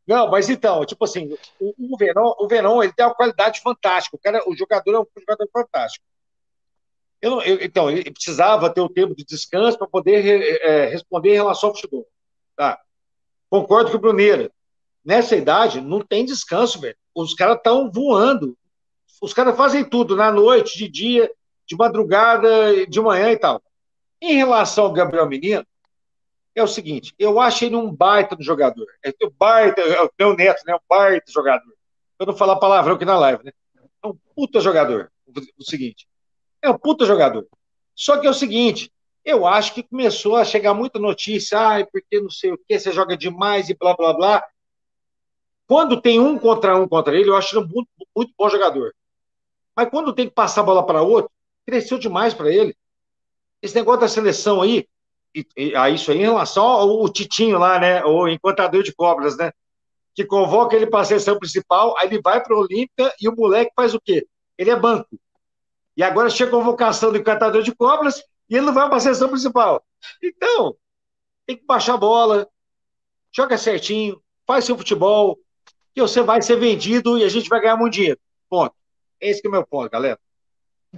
Não, 0.08 0.32
mas 0.32 0.50
então, 0.50 0.86
tipo 0.86 1.04
assim, 1.04 1.36
o, 1.60 1.94
o 1.94 1.98
Verão, 1.98 2.34
o 2.40 2.48
Verão, 2.48 2.82
ele 2.82 2.94
tem 2.94 3.06
uma 3.06 3.14
qualidade 3.14 3.60
fantástica. 3.60 4.16
O, 4.16 4.20
cara, 4.20 4.42
o 4.48 4.56
jogador 4.56 4.96
é 4.96 5.00
um 5.00 5.06
jogador 5.20 5.50
fantástico. 5.52 6.06
Eu, 7.22 7.42
eu, 7.42 7.62
então, 7.62 7.92
ele 7.92 8.10
precisava 8.10 8.70
ter 8.70 8.80
o 8.80 8.88
tempo 8.88 9.14
de 9.14 9.26
descanso 9.26 9.78
para 9.78 9.88
poder 9.88 10.62
é, 10.62 10.88
responder 10.88 11.32
em 11.32 11.36
relação 11.36 11.70
ao 11.70 11.76
futebol. 11.76 12.08
Tá? 12.56 12.80
Concordo 13.52 13.92
com 13.92 13.98
o 13.98 14.00
Bruneira. 14.00 14.50
Nessa 15.04 15.36
idade, 15.36 15.82
não 15.82 16.00
tem 16.00 16.24
descanso, 16.24 16.80
velho. 16.80 16.96
Os 17.14 17.34
caras 17.34 17.58
estão 17.58 17.92
voando. 17.92 18.58
Os 19.22 19.34
caras 19.34 19.58
fazem 19.58 19.84
tudo, 19.84 20.16
na 20.16 20.32
noite, 20.32 20.78
de 20.78 20.88
dia, 20.88 21.30
de 21.68 21.76
madrugada, 21.76 22.88
de 22.88 23.02
manhã 23.02 23.30
e 23.30 23.38
tal. 23.38 23.62
Em 24.22 24.36
relação 24.36 24.86
ao 24.86 24.94
Gabriel 24.94 25.28
Menino, 25.28 25.66
é 26.56 26.64
o 26.64 26.68
seguinte, 26.68 27.14
eu 27.20 27.40
acho 27.42 27.66
ele 27.66 27.76
um 27.76 27.94
baita 27.94 28.38
do 28.38 28.44
jogador. 28.44 28.88
É 29.04 29.14
o 29.22 29.30
baita, 29.30 29.82
é 29.82 30.02
o 30.02 30.10
meu 30.18 30.34
neto, 30.34 30.64
né? 30.66 30.74
Um 30.74 30.80
baita 30.90 31.30
jogador. 31.30 31.74
Eu 32.18 32.26
não 32.26 32.36
falar 32.36 32.56
palavrão 32.56 32.96
aqui 32.96 33.06
na 33.06 33.20
live, 33.20 33.44
né? 33.44 33.52
É 34.02 34.08
um 34.08 34.18
puta 34.34 34.62
jogador. 34.62 35.12
O 35.58 35.64
seguinte, 35.64 36.08
é 36.62 36.70
um 36.70 36.78
puta 36.78 37.06
jogador. 37.06 37.46
Só 37.94 38.18
que 38.18 38.28
é 38.28 38.30
o 38.30 38.34
seguinte, 38.34 38.90
eu 39.24 39.46
acho 39.46 39.74
que 39.74 39.84
começou 39.84 40.36
a 40.36 40.46
chegar 40.46 40.74
muita 40.74 41.00
notícia, 41.00 41.60
ai, 41.60 41.86
porque 41.86 42.20
não 42.20 42.30
sei 42.30 42.52
o 42.52 42.58
que, 42.58 42.80
você 42.80 42.92
joga 42.92 43.16
demais 43.16 43.70
e 43.70 43.76
blá, 43.76 43.96
blá, 43.96 44.14
blá. 44.14 44.44
Quando 45.68 46.02
tem 46.02 46.20
um 46.20 46.38
contra 46.38 46.78
um 46.78 46.88
contra 46.88 47.16
ele, 47.16 47.30
eu 47.30 47.36
acho 47.36 47.58
ele 47.58 47.68
muito, 47.68 47.90
muito 48.16 48.34
bom 48.38 48.50
jogador. 48.50 48.94
Mas 49.76 49.90
quando 49.90 50.14
tem 50.14 50.28
que 50.28 50.34
passar 50.34 50.62
a 50.62 50.66
bola 50.66 50.86
para 50.86 51.02
outro, 51.02 51.32
cresceu 51.66 51.98
demais 51.98 52.34
para 52.34 52.52
ele. 52.52 52.76
Esse 53.62 53.76
negócio 53.76 54.02
da 54.02 54.08
seleção 54.08 54.62
aí, 54.62 54.88
e, 55.34 55.48
e, 55.56 55.76
a 55.76 55.90
isso 55.90 56.12
aí 56.12 56.18
em 56.18 56.22
relação 56.22 56.64
ao, 56.66 56.90
ao 56.90 57.10
Titinho 57.10 57.58
lá, 57.58 57.80
né, 57.80 58.04
o 58.04 58.28
encantador 58.28 58.84
de 58.84 58.94
cobras, 58.94 59.38
né, 59.38 59.52
que 60.14 60.26
convoca 60.26 60.76
ele 60.76 60.88
para 60.88 61.02
a 61.02 61.06
seleção 61.06 61.38
principal, 61.38 61.96
aí 61.98 62.08
ele 62.08 62.22
vai 62.22 62.44
para 62.44 62.56
a 62.56 62.60
Olímpica 62.60 63.14
e 63.22 63.30
o 63.30 63.36
moleque 63.36 63.72
faz 63.76 63.94
o 63.94 64.02
quê? 64.02 64.28
Ele 64.58 64.72
é 64.72 64.76
banco. 64.76 65.08
E 65.96 66.04
agora 66.04 66.30
chega 66.30 66.50
a 66.50 66.54
convocação 66.54 67.12
do 67.12 67.18
encantador 67.18 67.62
de 67.62 67.74
cobras, 67.74 68.22
e 68.52 68.58
ele 68.58 68.66
não 68.66 68.74
vai 68.74 68.88
para 68.88 68.98
a 68.98 69.00
seleção 69.00 69.30
principal. 69.30 69.82
Então, 70.22 70.76
tem 71.48 71.56
que 71.56 71.66
baixar 71.66 71.94
a 71.94 71.98
bola, 71.98 72.48
joga 73.34 73.58
certinho, 73.58 74.22
faz 74.46 74.66
seu 74.66 74.78
futebol, 74.78 75.40
que 75.96 76.02
você 76.02 76.22
vai 76.22 76.42
ser 76.42 76.58
vendido 76.58 77.18
e 77.18 77.24
a 77.24 77.30
gente 77.30 77.48
vai 77.48 77.62
ganhar 77.62 77.78
muito 77.78 77.94
dinheiro. 77.94 78.20
Ponto. 78.50 78.76
Esse 79.22 79.42
que 79.42 79.48
é 79.48 79.50
o 79.50 79.54
meu 79.54 79.66
ponto, 79.66 79.90
galera. 79.90 80.20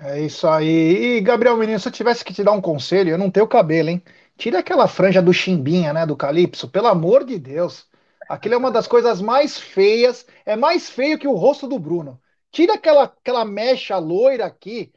É 0.02 0.20
isso 0.20 0.48
aí. 0.48 1.18
E, 1.18 1.22
Gabriel 1.22 1.56
Menino, 1.56 1.80
se 1.80 1.88
eu 1.88 1.92
tivesse 1.92 2.26
que 2.26 2.34
te 2.34 2.44
dar 2.44 2.54
um 2.54 2.62
conselho, 2.62 3.12
eu 3.12 3.18
não 3.18 3.30
tenho 3.30 3.48
cabelo, 3.48 3.90
hein? 3.90 4.02
Tira 4.36 4.60
aquela 4.60 4.88
franja 4.88 5.22
do 5.22 5.32
chimbinha, 5.32 5.94
né, 5.94 6.06
do 6.08 6.18
Calypso, 6.18 6.68
pelo 6.68 6.88
amor 6.88 7.24
de 7.24 7.38
Deus. 7.38 7.88
Aquilo 8.28 8.56
é 8.56 8.58
uma 8.58 8.72
das 8.72 8.88
coisas 8.88 9.22
mais 9.22 9.60
feias, 9.60 10.26
é 10.44 10.56
mais 10.56 10.90
feio 10.90 11.20
que 11.20 11.28
o 11.28 11.36
rosto 11.36 11.68
do 11.68 11.78
Bruno. 11.78 12.20
Tira 12.52 12.74
aquela, 12.74 13.04
aquela 13.04 13.46
mecha 13.46 13.98
loira 13.98 14.46
aqui, 14.46 14.92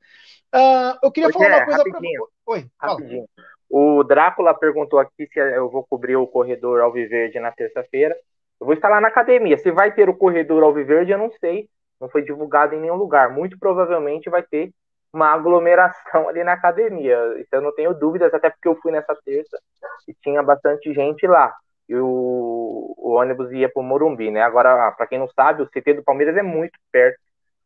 Uh, 0.53 0.99
eu 1.01 1.11
queria 1.11 1.31
falar 1.31 1.47
uma 1.47 1.65
coisa 1.65 1.83
para 1.83 1.99
Oi, 2.45 2.65
rapidinho. 2.79 3.25
Fala. 3.35 3.47
O 3.69 4.03
Drácula 4.03 4.53
perguntou 4.53 4.99
aqui 4.99 5.27
se 5.31 5.39
eu 5.39 5.69
vou 5.69 5.83
cobrir 5.89 6.15
o 6.15 6.27
corredor 6.27 6.81
Alviverde 6.81 7.39
na 7.39 7.51
terça-feira. 7.51 8.15
Eu 8.59 8.67
vou 8.67 8.75
estar 8.75 8.89
lá 8.89 9.01
na 9.01 9.07
academia. 9.07 9.57
Se 9.57 9.71
vai 9.71 9.93
ter 9.95 10.09
o 10.09 10.15
corredor 10.15 10.61
Alviverde, 10.61 11.11
eu 11.11 11.17
não 11.17 11.31
sei. 11.39 11.67
Não 11.99 12.07
foi 12.07 12.21
divulgado 12.21 12.75
em 12.75 12.81
nenhum 12.81 12.95
lugar. 12.95 13.33
Muito 13.33 13.57
provavelmente 13.57 14.29
vai 14.29 14.43
ter 14.43 14.71
uma 15.13 15.27
aglomeração 15.27 16.27
ali 16.27 16.43
na 16.43 16.53
academia. 16.53 17.17
Isso 17.39 17.49
eu 17.51 17.61
não 17.61 17.73
tenho 17.73 17.93
dúvidas, 17.93 18.33
até 18.33 18.49
porque 18.49 18.67
eu 18.67 18.75
fui 18.81 18.91
nessa 18.91 19.15
terça 19.23 19.59
e 20.07 20.13
tinha 20.15 20.41
bastante 20.41 20.91
gente 20.93 21.27
lá. 21.27 21.55
E 21.87 21.95
o, 21.95 22.95
o 22.97 23.11
ônibus 23.11 23.51
ia 23.51 23.69
para 23.69 23.81
o 23.81 23.83
Morumbi, 23.83 24.31
né? 24.31 24.41
Agora, 24.41 24.91
para 24.93 25.07
quem 25.07 25.19
não 25.19 25.27
sabe, 25.29 25.61
o 25.61 25.69
CT 25.69 25.95
do 25.95 26.03
Palmeiras 26.03 26.35
é 26.35 26.41
muito 26.41 26.79
perto 26.91 27.19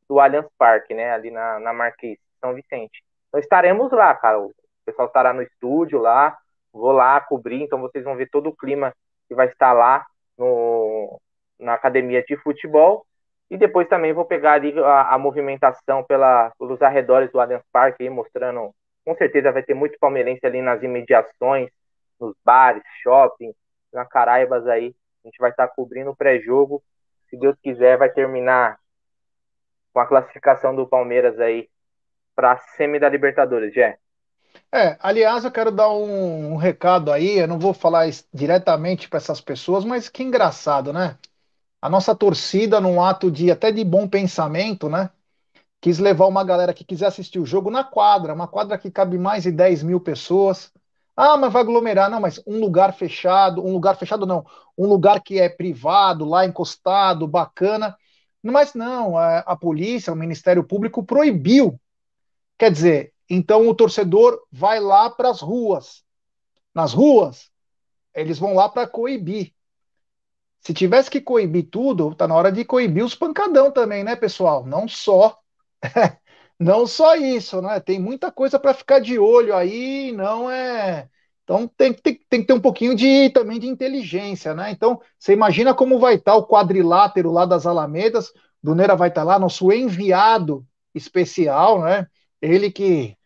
do 0.10 0.20
Allianz 0.20 0.48
Parque, 0.58 0.93
né? 0.93 1.12
Ali 1.14 1.32
na, 1.32 1.60
na 1.60 1.72
Marquês, 1.72 2.18
São 2.41 2.54
Vicente. 2.54 3.02
Então 3.30 3.39
estaremos 3.39 3.91
lá, 3.91 4.14
cara. 4.16 4.39
O 4.39 4.54
pessoal 4.86 5.08
estará 5.08 5.34
no 5.34 5.41
estúdio 5.41 6.00
lá. 6.00 6.38
Vou 6.74 6.91
lá 6.91 7.20
cobrir, 7.22 7.64
então 7.64 7.80
vocês 7.80 8.04
vão 8.04 8.16
ver 8.16 8.30
todo 8.30 8.50
o 8.50 8.56
clima 8.56 8.93
que 9.28 9.36
vai 9.36 9.48
estar 9.48 9.74
lá 9.74 10.06
no, 10.38 11.20
na 11.60 11.74
academia 11.74 12.24
de 12.24 12.36
futebol. 12.38 13.06
E 13.50 13.58
depois 13.58 13.88
também 13.88 14.14
vou 14.14 14.26
pegar 14.26 14.54
ali 14.54 14.78
a, 14.80 15.14
a 15.14 15.18
movimentação 15.18 16.04
pela, 16.04 16.52
pelos 16.60 16.82
arredores 16.82 17.32
do 17.32 17.39
Allianz 17.39 17.64
Parque, 17.72 18.10
mostrando. 18.10 18.74
Com 19.06 19.16
certeza 19.16 19.52
vai 19.52 19.64
ter 19.64 19.74
muito 19.74 19.98
palmeirense 20.00 20.45
ali 20.45 20.62
nas 20.62 20.84
imediações, 20.84 21.70
nos 22.20 22.36
bares, 22.43 22.84
shopping, 23.02 23.54
na 23.93 24.06
Caraibas 24.06 24.68
aí. 24.68 24.93
A 25.24 25.28
gente 25.28 25.38
vai 25.39 25.50
estar 25.50 25.68
cobrindo 25.70 26.12
o 26.12 26.16
pré-jogo. 26.16 26.84
Se 27.30 27.38
Deus 27.38 27.56
quiser, 27.62 27.98
vai 27.98 28.10
terminar 28.10 28.78
com 29.93 30.00
a 30.00 30.06
classificação 30.06 30.76
do 30.76 30.88
Palmeiras 30.88 31.39
aí 31.39 31.70
para 32.36 32.52
a 32.52 32.58
semi 32.58 33.00
da 33.00 33.10
Libertadores, 33.10 33.74
Jé. 33.74 33.98
É, 34.72 34.98
aliás, 35.00 35.43
eu 35.43 35.52
quero 35.52 35.72
dar 35.72 35.89
um, 35.89 36.54
um 36.54 36.56
recado 36.56 37.12
aí. 37.12 37.39
Eu 37.39 37.48
não 37.48 37.58
vou 37.58 37.74
falar 37.74 38.06
diretamente 38.34 39.10
para 39.10 39.18
essas 39.18 39.41
pessoas, 39.41 39.86
mas 39.86 40.10
que 40.10 40.24
engraçado, 40.24 40.91
né? 40.91 41.18
A 41.82 41.90
nossa 41.90 42.16
torcida, 42.16 42.82
num 42.82 43.02
ato 43.02 43.32
de 43.32 43.52
até 43.52 43.72
de 43.72 43.84
bom 43.84 44.08
pensamento, 44.08 44.90
né? 44.90 45.10
Quis 45.80 46.00
levar 46.00 46.28
uma 46.28 46.44
galera 46.44 46.74
que 46.74 46.84
quiser 46.84 47.08
assistir 47.08 47.40
o 47.40 47.46
jogo 47.46 47.70
na 47.70 47.84
quadra, 47.84 48.34
uma 48.34 48.48
quadra 48.48 48.78
que 48.78 48.90
cabe 48.90 49.18
mais 49.18 49.44
de 49.44 49.52
10 49.52 49.84
mil 49.84 50.00
pessoas. 50.00 50.72
Ah, 51.16 51.38
mas 51.38 51.54
vai 51.54 51.62
aglomerar. 51.62 52.10
Não, 52.10 52.20
mas 52.20 52.42
um 52.48 52.60
lugar 52.60 52.94
fechado, 52.94 53.64
um 53.66 53.72
lugar 53.74 53.96
fechado 53.98 54.26
não, 54.26 54.46
um 54.78 54.88
lugar 54.88 55.22
que 55.22 55.40
é 55.40 55.50
privado, 55.50 56.26
lá 56.26 56.46
encostado, 56.46 57.28
bacana. 57.28 57.96
Mas 58.44 58.74
não, 58.74 59.18
a, 59.18 59.40
a 59.40 59.56
polícia, 59.56 60.14
o 60.14 60.16
Ministério 60.16 60.64
Público 60.64 61.04
proibiu. 61.04 61.80
Quer 62.58 62.72
dizer, 62.72 63.14
então 63.30 63.68
o 63.68 63.76
torcedor 63.76 64.40
vai 64.52 64.80
lá 64.80 65.10
para 65.10 65.30
as 65.30 65.42
ruas. 65.42 66.04
Nas 66.74 66.94
ruas, 66.94 67.52
eles 68.16 68.40
vão 68.40 68.54
lá 68.56 68.70
para 68.70 68.88
coibir. 68.88 69.54
Se 70.68 70.74
tivesse 70.74 71.09
que 71.09 71.22
coibir 71.22 71.70
tudo, 71.72 72.13
tá 72.13 72.28
na 72.28 72.36
hora 72.36 72.51
de 72.51 72.65
coibir 72.65 73.05
os 73.05 73.15
pancadão 73.15 73.72
também, 73.72 74.03
né, 74.03 74.18
pessoal? 74.18 74.65
Não 74.65 74.86
só 74.86 75.38
não 76.59 76.86
só 76.86 77.15
isso, 77.15 77.61
né? 77.61 77.80
Tem 77.80 77.97
muita 77.97 78.30
coisa 78.34 78.59
para 78.59 78.74
ficar 78.74 78.99
de 78.99 79.18
olho 79.18 79.55
aí, 79.55 80.11
não 80.11 80.51
é. 80.51 81.07
Então 81.45 81.70
tem, 81.70 81.93
tem, 81.93 82.20
tem 82.30 82.41
que 82.41 82.47
ter 82.47 82.51
um 82.53 82.59
pouquinho 82.59 82.95
de 82.95 83.30
também 83.30 83.61
de 83.61 83.68
inteligência, 83.68 84.53
né? 84.53 84.70
Então 84.72 84.99
você 85.18 85.32
imagina 85.32 85.74
como 85.74 85.99
vai 85.99 86.15
estar 86.15 86.34
tá 86.34 86.38
o 86.38 86.45
quadrilátero 86.45 87.32
lá 87.32 87.45
das 87.45 87.65
Alamedas. 87.65 88.34
Bruneira 88.61 88.93
vai 88.93 89.07
estar 89.07 89.22
tá 89.22 89.26
lá, 89.26 89.39
nosso 89.39 89.72
enviado 89.72 90.68
especial, 90.93 91.82
né? 91.82 92.07
Ele 92.41 92.70
que 92.70 93.16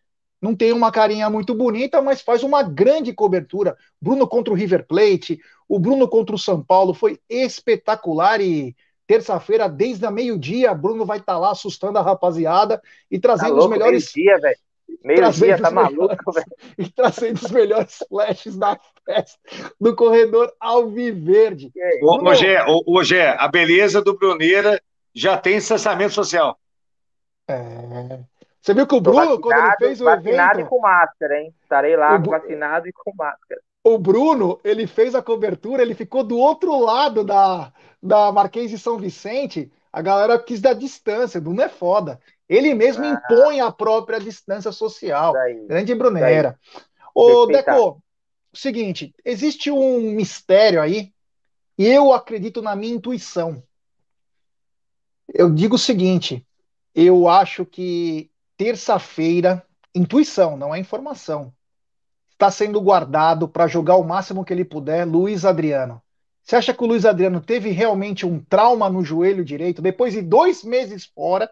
não 0.42 0.56
tem 0.56 0.74
uma 0.74 0.92
carinha 0.92 1.30
muito 1.30 1.54
bonita, 1.54 2.02
mas 2.02 2.22
faz 2.22 2.42
uma 2.42 2.64
grande 2.64 3.14
cobertura. 3.14 3.78
Bruno 4.02 4.28
contra 4.28 4.52
o 4.52 4.58
River 4.58 4.88
Plate, 4.88 5.40
o 5.70 5.78
Bruno 5.78 6.08
contra 6.08 6.36
o 6.36 6.40
São 6.40 6.64
Paulo 6.64 6.94
foi 6.94 7.20
espetacular 7.30 8.42
e 8.42 8.76
terça-feira, 9.06 9.70
desde 9.70 10.06
a 10.06 10.12
meio-dia, 10.12 10.74
Bruno 10.74 11.06
vai 11.06 11.20
estar 11.20 11.34
tá 11.34 11.40
lá 11.40 11.52
assustando 11.52 12.00
a 12.00 12.02
rapaziada 12.02 12.82
e 13.10 13.20
trazendo 13.20 13.56
tá 13.56 13.60
os 13.60 13.70
melhores. 13.70 14.12
Meio-dia, 14.16 14.40
velho. 14.40 14.58
Meio-dia, 15.04 15.62
tá 15.62 15.70
maluco, 15.70 16.32
velho. 16.32 16.46
E 16.78 16.90
trazendo 16.90 17.36
os 17.36 17.52
melhores 17.52 17.98
flashes 18.08 18.58
da 18.58 18.80
festa 19.06 19.38
do 19.80 19.96
corredor 19.96 20.52
Alviverde. 20.60 21.72
Hoje 22.02 22.48
é, 22.48 22.66
hoje 22.86 23.18
é, 23.18 23.36
a 23.38 23.48
beleza 23.48 24.02
do 24.02 24.18
Bruneira 24.18 24.82
já 25.14 25.38
tem 25.38 25.60
cessamento 25.60 26.14
social. 26.14 26.58
É. 27.48 28.20
Você 28.62 28.74
viu 28.74 28.86
que 28.86 28.96
o 28.96 29.02
Bruno, 29.02 29.40
quando 29.40 29.58
ele 29.58 29.76
fez 29.78 30.02
o 30.02 30.06
vacinado 30.06 30.28
evento... 30.28 30.38
Vacinado 30.38 30.62
e 30.62 30.66
com 30.66 30.80
máscara, 30.80 31.42
hein? 31.42 31.56
Estarei 31.64 31.96
lá 31.96 32.16
o... 32.16 32.24
vacinado 32.24 32.88
e 32.88 32.94
com 32.94 33.12
máscara. 33.16 33.62
O 33.84 33.98
Bruno, 33.98 34.60
ele 34.64 34.86
fez 34.86 35.16
a 35.16 35.24
cobertura, 35.24 35.82
ele 35.82 35.96
ficou 35.96 36.24
do 36.24 36.38
outro 36.38 36.80
lado 36.80 37.24
da, 37.24 37.74
da 38.02 38.32
Marquês 38.32 38.70
de 38.70 38.78
São 38.78 39.00
Vicente. 39.00 39.72
A 39.92 40.02
galera 40.02 40.38
quis 40.38 40.62
dar 40.62 40.74
distância. 40.74 41.40
O 41.40 41.42
Bruno 41.42 41.62
é 41.64 41.70
foda. 41.70 42.20
Ele 42.48 42.76
mesmo 42.76 43.04
ah. 43.04 43.10
impõe 43.10 43.60
a 43.62 43.72
própria 43.72 44.20
distância 44.20 44.72
social. 44.72 45.34
Daí, 45.34 45.66
Grande 45.66 45.96
Brunera. 45.96 46.60
Ô, 47.16 47.48
Deco, 47.48 48.02
seguinte, 48.54 49.14
existe 49.26 49.72
um 49.72 50.12
mistério 50.12 50.82
aí, 50.82 51.12
e 51.78 51.88
eu 51.88 52.14
acredito 52.14 52.62
na 52.62 52.76
minha 52.76 52.94
intuição. 52.94 53.64
Eu 55.28 55.50
digo 55.50 55.76
o 55.76 55.80
seguinte: 55.80 56.46
eu 56.94 57.28
acho 57.28 57.66
que 57.66 58.31
terça-feira, 58.62 59.66
intuição, 59.96 60.56
não 60.56 60.76
é 60.76 60.78
informação, 60.78 61.52
está 62.32 62.52
sendo 62.52 62.80
guardado 62.80 63.48
para 63.48 63.66
jogar 63.66 63.96
o 63.96 64.04
máximo 64.04 64.46
que 64.46 64.54
ele 64.54 64.64
puder 64.64 65.04
Luiz 65.04 65.46
Adriano. 65.46 66.00
Você 66.44 66.56
acha 66.56 66.72
que 66.72 66.84
o 66.84 66.86
Luiz 66.86 67.04
Adriano 67.04 67.42
teve 67.42 67.72
realmente 67.72 68.24
um 68.24 68.40
trauma 68.40 68.88
no 68.88 69.04
joelho 69.04 69.44
direito? 69.44 69.82
Depois 69.82 70.14
de 70.14 70.22
dois 70.22 70.64
meses 70.64 71.06
fora, 71.06 71.50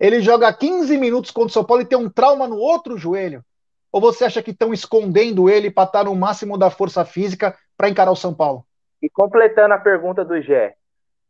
ele 0.00 0.22
joga 0.22 0.50
15 0.50 0.96
minutos 0.96 1.30
contra 1.30 1.50
o 1.50 1.52
São 1.52 1.64
Paulo 1.64 1.82
e 1.82 1.86
tem 1.86 1.98
um 1.98 2.08
trauma 2.08 2.48
no 2.48 2.56
outro 2.56 2.96
joelho? 2.96 3.44
Ou 3.92 4.00
você 4.00 4.24
acha 4.24 4.42
que 4.42 4.52
estão 4.52 4.72
escondendo 4.72 5.50
ele 5.50 5.70
para 5.70 5.84
estar 5.84 6.04
no 6.04 6.14
máximo 6.14 6.56
da 6.56 6.70
força 6.70 7.04
física 7.04 7.54
para 7.76 7.90
encarar 7.90 8.10
o 8.10 8.16
São 8.16 8.32
Paulo? 8.32 8.64
E 9.02 9.10
completando 9.10 9.74
a 9.74 9.78
pergunta 9.78 10.24
do 10.24 10.40
Gé, 10.40 10.76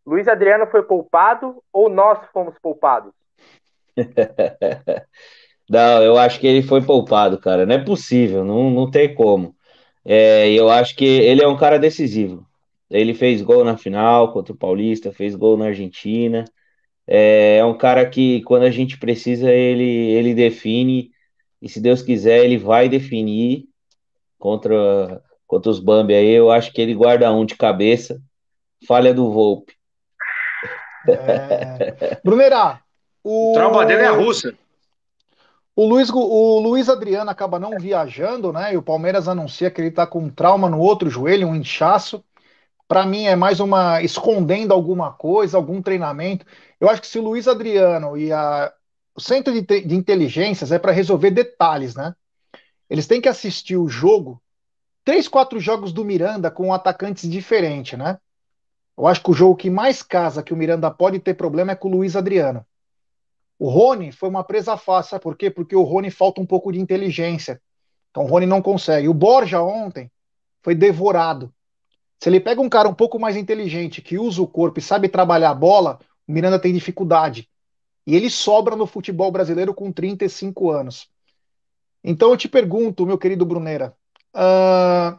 Luiz 0.06 0.28
Adriano 0.28 0.68
foi 0.68 0.84
poupado 0.84 1.60
ou 1.72 1.88
nós 1.88 2.20
fomos 2.32 2.54
poupados? 2.62 3.12
não, 5.68 6.02
eu 6.02 6.18
acho 6.18 6.40
que 6.40 6.46
ele 6.46 6.62
foi 6.62 6.82
poupado, 6.82 7.38
cara. 7.38 7.66
Não 7.66 7.74
é 7.74 7.78
possível, 7.84 8.44
não, 8.44 8.70
não 8.70 8.90
tem 8.90 9.14
como. 9.14 9.54
É, 10.04 10.50
eu 10.52 10.70
acho 10.70 10.96
que 10.96 11.04
ele 11.04 11.42
é 11.42 11.48
um 11.48 11.56
cara 11.56 11.78
decisivo. 11.78 12.46
Ele 12.90 13.14
fez 13.14 13.40
gol 13.42 13.64
na 13.64 13.76
final 13.76 14.32
contra 14.32 14.52
o 14.52 14.56
Paulista, 14.56 15.12
fez 15.12 15.34
gol 15.34 15.56
na 15.56 15.66
Argentina. 15.66 16.44
É, 17.06 17.56
é 17.58 17.64
um 17.64 17.76
cara 17.76 18.08
que, 18.08 18.42
quando 18.42 18.64
a 18.64 18.70
gente 18.70 18.98
precisa, 18.98 19.50
ele, 19.50 19.84
ele 19.84 20.34
define. 20.34 21.10
E 21.60 21.68
se 21.68 21.80
Deus 21.80 22.02
quiser, 22.02 22.44
ele 22.44 22.58
vai 22.58 22.88
definir 22.88 23.66
contra, 24.38 25.22
contra 25.46 25.70
os 25.70 25.80
Bambi 25.80 26.14
aí. 26.14 26.30
Eu 26.32 26.50
acho 26.50 26.72
que 26.72 26.80
ele 26.80 26.94
guarda 26.94 27.32
um 27.32 27.46
de 27.46 27.56
cabeça. 27.56 28.20
Falha 28.86 29.14
do 29.14 29.30
Volpe. 29.30 29.74
É... 31.08 32.20
Brunerá, 32.24 32.80
o, 33.24 33.50
o 33.50 33.54
trauma 33.54 33.84
dele 33.86 34.02
é 34.02 34.06
a 34.06 34.12
Rússia. 34.12 34.56
O 35.74 35.86
Luiz, 35.86 36.10
o 36.10 36.60
Luiz 36.60 36.88
Adriano 36.88 37.30
acaba 37.30 37.58
não 37.58 37.78
viajando, 37.78 38.52
né? 38.52 38.74
E 38.74 38.76
o 38.76 38.82
Palmeiras 38.82 39.26
anuncia 39.26 39.70
que 39.70 39.80
ele 39.80 39.90
tá 39.90 40.06
com 40.06 40.20
um 40.20 40.30
trauma 40.30 40.68
no 40.68 40.78
outro 40.78 41.08
joelho, 41.08 41.48
um 41.48 41.56
inchaço. 41.56 42.22
Para 42.86 43.06
mim 43.06 43.24
é 43.24 43.34
mais 43.34 43.58
uma 43.58 44.02
escondendo 44.02 44.74
alguma 44.74 45.12
coisa, 45.12 45.56
algum 45.56 45.80
treinamento. 45.80 46.44
Eu 46.78 46.90
acho 46.90 47.00
que 47.00 47.06
se 47.06 47.18
o 47.18 47.22
Luiz 47.22 47.48
Adriano 47.48 48.18
e 48.18 48.30
a, 48.30 48.70
o 49.14 49.20
centro 49.20 49.52
de, 49.52 49.62
de 49.62 49.94
inteligências 49.94 50.72
é 50.72 50.78
para 50.78 50.92
resolver 50.92 51.30
detalhes, 51.30 51.94
né? 51.94 52.14
Eles 52.90 53.06
têm 53.06 53.22
que 53.22 53.28
assistir 53.28 53.78
o 53.78 53.88
jogo, 53.88 54.42
três, 55.02 55.26
quatro 55.26 55.58
jogos 55.58 55.90
do 55.90 56.04
Miranda 56.04 56.50
com 56.50 56.74
atacantes 56.74 57.30
diferentes, 57.30 57.98
né? 57.98 58.18
Eu 58.98 59.06
acho 59.06 59.22
que 59.22 59.30
o 59.30 59.34
jogo 59.34 59.56
que 59.56 59.70
mais 59.70 60.02
casa 60.02 60.42
que 60.42 60.52
o 60.52 60.56
Miranda 60.56 60.90
pode 60.90 61.18
ter 61.18 61.32
problema 61.32 61.72
é 61.72 61.74
com 61.74 61.88
o 61.88 61.92
Luiz 61.92 62.14
Adriano. 62.14 62.66
O 63.58 63.68
Rony 63.68 64.10
foi 64.12 64.28
uma 64.28 64.42
presa 64.42 64.76
fácil, 64.76 65.10
sabe 65.10 65.22
por 65.22 65.36
quê? 65.36 65.50
Porque 65.50 65.76
o 65.76 65.82
Rony 65.82 66.10
falta 66.10 66.40
um 66.40 66.46
pouco 66.46 66.72
de 66.72 66.80
inteligência. 66.80 67.60
Então 68.10 68.24
o 68.24 68.26
Rony 68.26 68.46
não 68.46 68.60
consegue. 68.60 69.08
O 69.08 69.14
Borja 69.14 69.62
ontem 69.62 70.10
foi 70.62 70.74
devorado. 70.74 71.52
Se 72.20 72.28
ele 72.28 72.40
pega 72.40 72.60
um 72.60 72.68
cara 72.68 72.88
um 72.88 72.94
pouco 72.94 73.18
mais 73.18 73.36
inteligente, 73.36 74.00
que 74.00 74.18
usa 74.18 74.40
o 74.40 74.46
corpo 74.46 74.78
e 74.78 74.82
sabe 74.82 75.08
trabalhar 75.08 75.50
a 75.50 75.54
bola, 75.54 75.98
o 76.26 76.32
Miranda 76.32 76.58
tem 76.58 76.72
dificuldade. 76.72 77.48
E 78.06 78.14
ele 78.14 78.30
sobra 78.30 78.76
no 78.76 78.86
futebol 78.86 79.30
brasileiro 79.30 79.74
com 79.74 79.92
35 79.92 80.70
anos. 80.70 81.08
Então 82.04 82.30
eu 82.30 82.36
te 82.36 82.48
pergunto, 82.48 83.06
meu 83.06 83.18
querido 83.18 83.46
Brunera, 83.46 83.96
uh, 84.34 85.18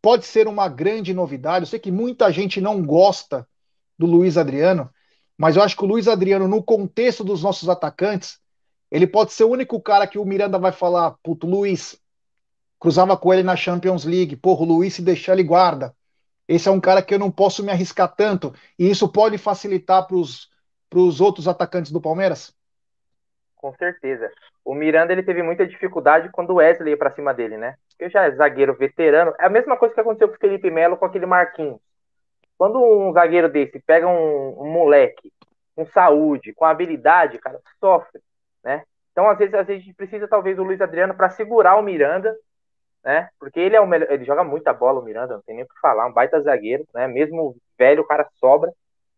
pode 0.00 0.26
ser 0.26 0.48
uma 0.48 0.68
grande 0.68 1.14
novidade. 1.14 1.64
Eu 1.64 1.68
sei 1.68 1.78
que 1.78 1.90
muita 1.90 2.30
gente 2.32 2.60
não 2.60 2.82
gosta 2.82 3.46
do 3.98 4.06
Luiz 4.06 4.36
Adriano, 4.36 4.90
Mas 5.42 5.56
eu 5.56 5.62
acho 5.64 5.76
que 5.76 5.82
o 5.82 5.88
Luiz 5.88 6.06
Adriano, 6.06 6.46
no 6.46 6.62
contexto 6.62 7.24
dos 7.24 7.42
nossos 7.42 7.68
atacantes, 7.68 8.38
ele 8.88 9.08
pode 9.08 9.32
ser 9.32 9.42
o 9.42 9.50
único 9.50 9.82
cara 9.82 10.06
que 10.06 10.16
o 10.16 10.24
Miranda 10.24 10.56
vai 10.56 10.70
falar, 10.70 11.16
puto, 11.20 11.48
Luiz, 11.48 12.00
cruzava 12.78 13.16
com 13.16 13.34
ele 13.34 13.42
na 13.42 13.56
Champions 13.56 14.04
League, 14.04 14.36
porra, 14.36 14.62
o 14.62 14.64
Luiz 14.64 14.94
se 14.94 15.02
deixar 15.02 15.32
ele 15.32 15.42
guarda. 15.42 15.92
Esse 16.46 16.68
é 16.68 16.70
um 16.70 16.80
cara 16.80 17.02
que 17.02 17.12
eu 17.12 17.18
não 17.18 17.28
posso 17.28 17.64
me 17.64 17.72
arriscar 17.72 18.14
tanto, 18.14 18.54
e 18.78 18.88
isso 18.88 19.10
pode 19.10 19.36
facilitar 19.36 20.06
para 20.06 20.14
os 20.14 21.20
outros 21.20 21.48
atacantes 21.48 21.90
do 21.90 22.00
Palmeiras? 22.00 22.54
Com 23.56 23.74
certeza. 23.74 24.30
O 24.64 24.76
Miranda 24.76 25.12
ele 25.12 25.24
teve 25.24 25.42
muita 25.42 25.66
dificuldade 25.66 26.28
quando 26.30 26.50
o 26.50 26.56
Wesley 26.58 26.92
ia 26.92 26.96
para 26.96 27.16
cima 27.16 27.34
dele, 27.34 27.56
né? 27.56 27.74
Porque 27.88 28.08
já 28.10 28.26
é 28.26 28.30
zagueiro 28.30 28.76
veterano. 28.76 29.34
É 29.40 29.46
a 29.46 29.50
mesma 29.50 29.76
coisa 29.76 29.92
que 29.92 30.00
aconteceu 30.00 30.28
com 30.28 30.36
o 30.36 30.38
Felipe 30.38 30.70
Melo 30.70 30.96
com 30.96 31.04
aquele 31.04 31.26
Marquinhos. 31.26 31.80
Quando 32.62 32.80
um 32.80 33.12
zagueiro 33.12 33.48
desse 33.48 33.80
pega 33.80 34.06
um, 34.06 34.62
um 34.62 34.70
moleque 34.70 35.32
com 35.74 35.84
saúde, 35.84 36.54
com 36.54 36.64
habilidade, 36.64 37.36
cara, 37.38 37.58
sofre, 37.80 38.22
né? 38.62 38.84
Então, 39.10 39.28
às 39.28 39.36
vezes, 39.36 39.52
às 39.52 39.66
vezes 39.66 39.82
a 39.82 39.84
gente 39.84 39.96
precisa, 39.96 40.28
talvez, 40.28 40.54
do 40.54 40.62
Luiz 40.62 40.80
Adriano 40.80 41.12
para 41.12 41.28
segurar 41.28 41.74
o 41.74 41.82
Miranda, 41.82 42.32
né? 43.02 43.28
Porque 43.36 43.58
ele 43.58 43.74
é 43.74 43.80
o 43.80 43.86
melhor, 43.88 44.08
ele 44.12 44.24
joga 44.24 44.44
muita 44.44 44.72
bola, 44.72 45.00
o 45.00 45.04
Miranda, 45.04 45.34
não 45.34 45.42
tem 45.42 45.56
nem 45.56 45.64
o 45.64 45.66
que 45.66 45.80
falar, 45.80 46.06
um 46.06 46.12
baita 46.12 46.40
zagueiro, 46.40 46.86
né? 46.94 47.08
Mesmo 47.08 47.56
velho, 47.76 48.02
o 48.02 48.06
cara 48.06 48.28
sobra. 48.34 48.72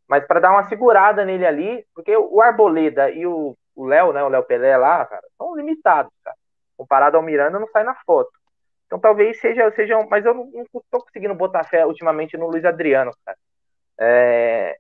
Mas 0.08 0.26
para 0.26 0.40
dar 0.40 0.50
uma 0.50 0.64
segurada 0.64 1.22
nele 1.22 1.44
ali, 1.44 1.86
porque 1.94 2.16
o 2.16 2.40
Arboleda 2.40 3.10
e 3.10 3.26
o 3.26 3.54
Léo, 3.76 4.14
né? 4.14 4.24
O 4.24 4.28
Léo 4.30 4.44
Pelé 4.44 4.74
lá, 4.78 5.04
cara, 5.04 5.26
são 5.36 5.54
limitados, 5.54 6.10
cara. 6.24 6.36
Comparado 6.78 7.18
ao 7.18 7.22
Miranda, 7.22 7.58
não 7.58 7.68
sai 7.68 7.84
na 7.84 7.94
foto. 8.06 8.32
Então 8.94 9.00
talvez 9.00 9.40
seja, 9.40 9.68
seja 9.72 9.98
um, 9.98 10.06
mas 10.08 10.24
eu 10.24 10.32
não, 10.32 10.48
tô 10.88 11.00
conseguindo 11.00 11.34
botar 11.34 11.64
fé 11.64 11.84
ultimamente 11.84 12.36
no 12.36 12.46
Luiz 12.46 12.64
Adriano, 12.64 13.10
cara. 13.26 13.36
É, 13.98 14.76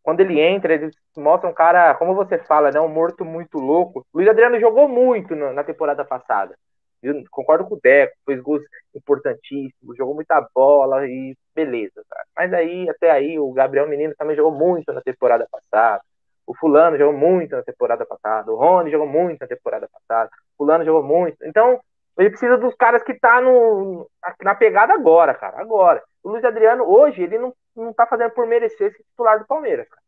quando 0.00 0.20
ele 0.20 0.40
entra, 0.40 0.74
ele 0.74 0.92
mostra 1.16 1.50
um 1.50 1.52
cara, 1.52 1.92
como 1.96 2.14
você 2.14 2.38
fala, 2.38 2.70
né, 2.70 2.80
um 2.80 2.86
morto 2.86 3.24
muito 3.24 3.58
louco. 3.58 4.06
Luiz 4.14 4.28
Adriano 4.28 4.60
jogou 4.60 4.88
muito 4.88 5.34
na 5.34 5.64
temporada 5.64 6.04
passada. 6.04 6.56
Eu 7.02 7.20
concordo 7.28 7.64
com 7.66 7.74
o 7.74 7.80
Deco, 7.82 8.14
fez 8.24 8.40
gols 8.40 8.62
importantíssimos, 8.94 9.96
jogou 9.96 10.14
muita 10.14 10.40
bola 10.54 11.04
e 11.08 11.36
beleza, 11.52 12.04
cara. 12.08 12.24
Mas 12.36 12.52
aí, 12.52 12.88
até 12.88 13.10
aí, 13.10 13.40
o 13.40 13.52
Gabriel 13.52 13.88
Menino 13.88 14.14
também 14.16 14.36
jogou 14.36 14.52
muito 14.52 14.92
na 14.92 15.00
temporada 15.00 15.48
passada. 15.50 16.00
O 16.46 16.54
Fulano 16.56 16.96
jogou 16.96 17.18
muito 17.18 17.56
na 17.56 17.62
temporada 17.64 18.06
passada. 18.06 18.52
O 18.52 18.56
Rony 18.56 18.92
jogou 18.92 19.08
muito 19.08 19.40
na 19.40 19.48
temporada 19.48 19.88
passada. 19.88 20.30
O 20.54 20.58
Fulano 20.58 20.84
jogou 20.84 21.02
muito. 21.02 21.44
Então, 21.44 21.80
ele 22.18 22.30
precisa 22.30 22.56
dos 22.56 22.74
caras 22.74 23.02
que 23.02 23.14
tá 23.14 23.40
no, 23.40 24.08
na 24.42 24.54
pegada 24.54 24.94
agora, 24.94 25.34
cara. 25.34 25.60
Agora. 25.60 26.02
O 26.22 26.30
Luiz 26.30 26.44
Adriano, 26.44 26.84
hoje, 26.84 27.22
ele 27.22 27.38
não, 27.38 27.54
não 27.74 27.92
tá 27.92 28.06
fazendo 28.06 28.30
por 28.30 28.46
merecer 28.46 28.88
esse 28.88 29.02
titular 29.02 29.38
do 29.38 29.46
Palmeiras, 29.46 29.88
cara. 29.88 30.02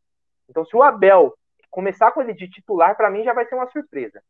Então, 0.48 0.64
se 0.64 0.74
o 0.74 0.82
Abel 0.82 1.34
começar 1.70 2.10
com 2.12 2.22
ele 2.22 2.32
de 2.32 2.48
titular, 2.48 2.96
para 2.96 3.10
mim 3.10 3.22
já 3.22 3.32
vai 3.32 3.46
ser 3.46 3.54
uma 3.54 3.70
surpresa. 3.70 4.22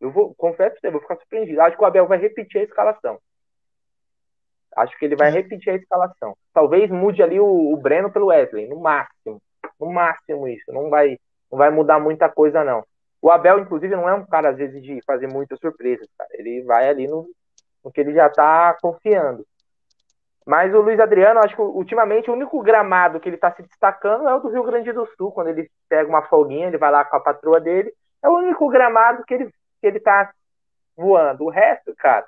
Eu 0.00 0.10
vou, 0.10 0.34
confesso 0.34 0.72
pra 0.72 0.80
você, 0.80 0.90
vou 0.90 1.00
ficar 1.00 1.16
surpreendido. 1.16 1.60
Acho 1.60 1.76
que 1.76 1.82
o 1.82 1.86
Abel 1.86 2.06
vai 2.06 2.18
repetir 2.18 2.60
a 2.60 2.64
escalação. 2.64 3.18
Acho 4.74 4.98
que 4.98 5.04
ele 5.04 5.16
vai 5.16 5.30
repetir 5.30 5.72
a 5.72 5.76
escalação. 5.76 6.36
Talvez 6.52 6.90
mude 6.90 7.22
ali 7.22 7.38
o, 7.38 7.72
o 7.72 7.76
Breno 7.76 8.10
pelo 8.10 8.26
Wesley, 8.26 8.68
no 8.68 8.80
máximo. 8.80 9.40
No 9.78 9.92
máximo 9.92 10.48
isso. 10.48 10.72
Não 10.72 10.90
vai, 10.90 11.18
não 11.50 11.58
vai 11.58 11.70
mudar 11.70 11.98
muita 11.98 12.28
coisa, 12.28 12.64
não. 12.64 12.84
O 13.20 13.30
Abel, 13.30 13.58
inclusive, 13.58 13.94
não 13.96 14.08
é 14.08 14.14
um 14.14 14.26
cara, 14.26 14.50
às 14.50 14.56
vezes, 14.56 14.82
de 14.82 15.00
fazer 15.04 15.26
muitas 15.26 15.58
surpresas, 15.58 16.08
cara. 16.16 16.30
Ele 16.34 16.62
vai 16.62 16.88
ali 16.88 17.06
no, 17.08 17.26
no 17.84 17.90
que 17.90 18.00
ele 18.00 18.12
já 18.12 18.28
tá 18.28 18.76
confiando. 18.80 19.44
Mas 20.46 20.72
o 20.72 20.80
Luiz 20.80 21.00
Adriano, 21.00 21.40
acho 21.40 21.56
que 21.56 21.60
ultimamente 21.60 22.30
o 22.30 22.34
único 22.34 22.62
gramado 22.62 23.18
que 23.18 23.28
ele 23.28 23.34
está 23.34 23.50
se 23.52 23.62
destacando 23.62 24.28
é 24.28 24.34
o 24.34 24.38
do 24.38 24.48
Rio 24.48 24.62
Grande 24.62 24.92
do 24.92 25.04
Sul, 25.16 25.32
quando 25.32 25.48
ele 25.48 25.68
pega 25.88 26.08
uma 26.08 26.22
folguinha, 26.22 26.68
ele 26.68 26.78
vai 26.78 26.90
lá 26.92 27.04
com 27.04 27.16
a 27.16 27.20
patroa 27.20 27.60
dele. 27.60 27.92
É 28.22 28.28
o 28.28 28.36
único 28.36 28.68
gramado 28.68 29.24
que 29.24 29.34
ele 29.34 29.50
que 29.80 29.86
ele 29.86 30.00
tá 30.00 30.32
voando. 30.96 31.44
O 31.44 31.50
resto, 31.50 31.94
cara, 31.96 32.24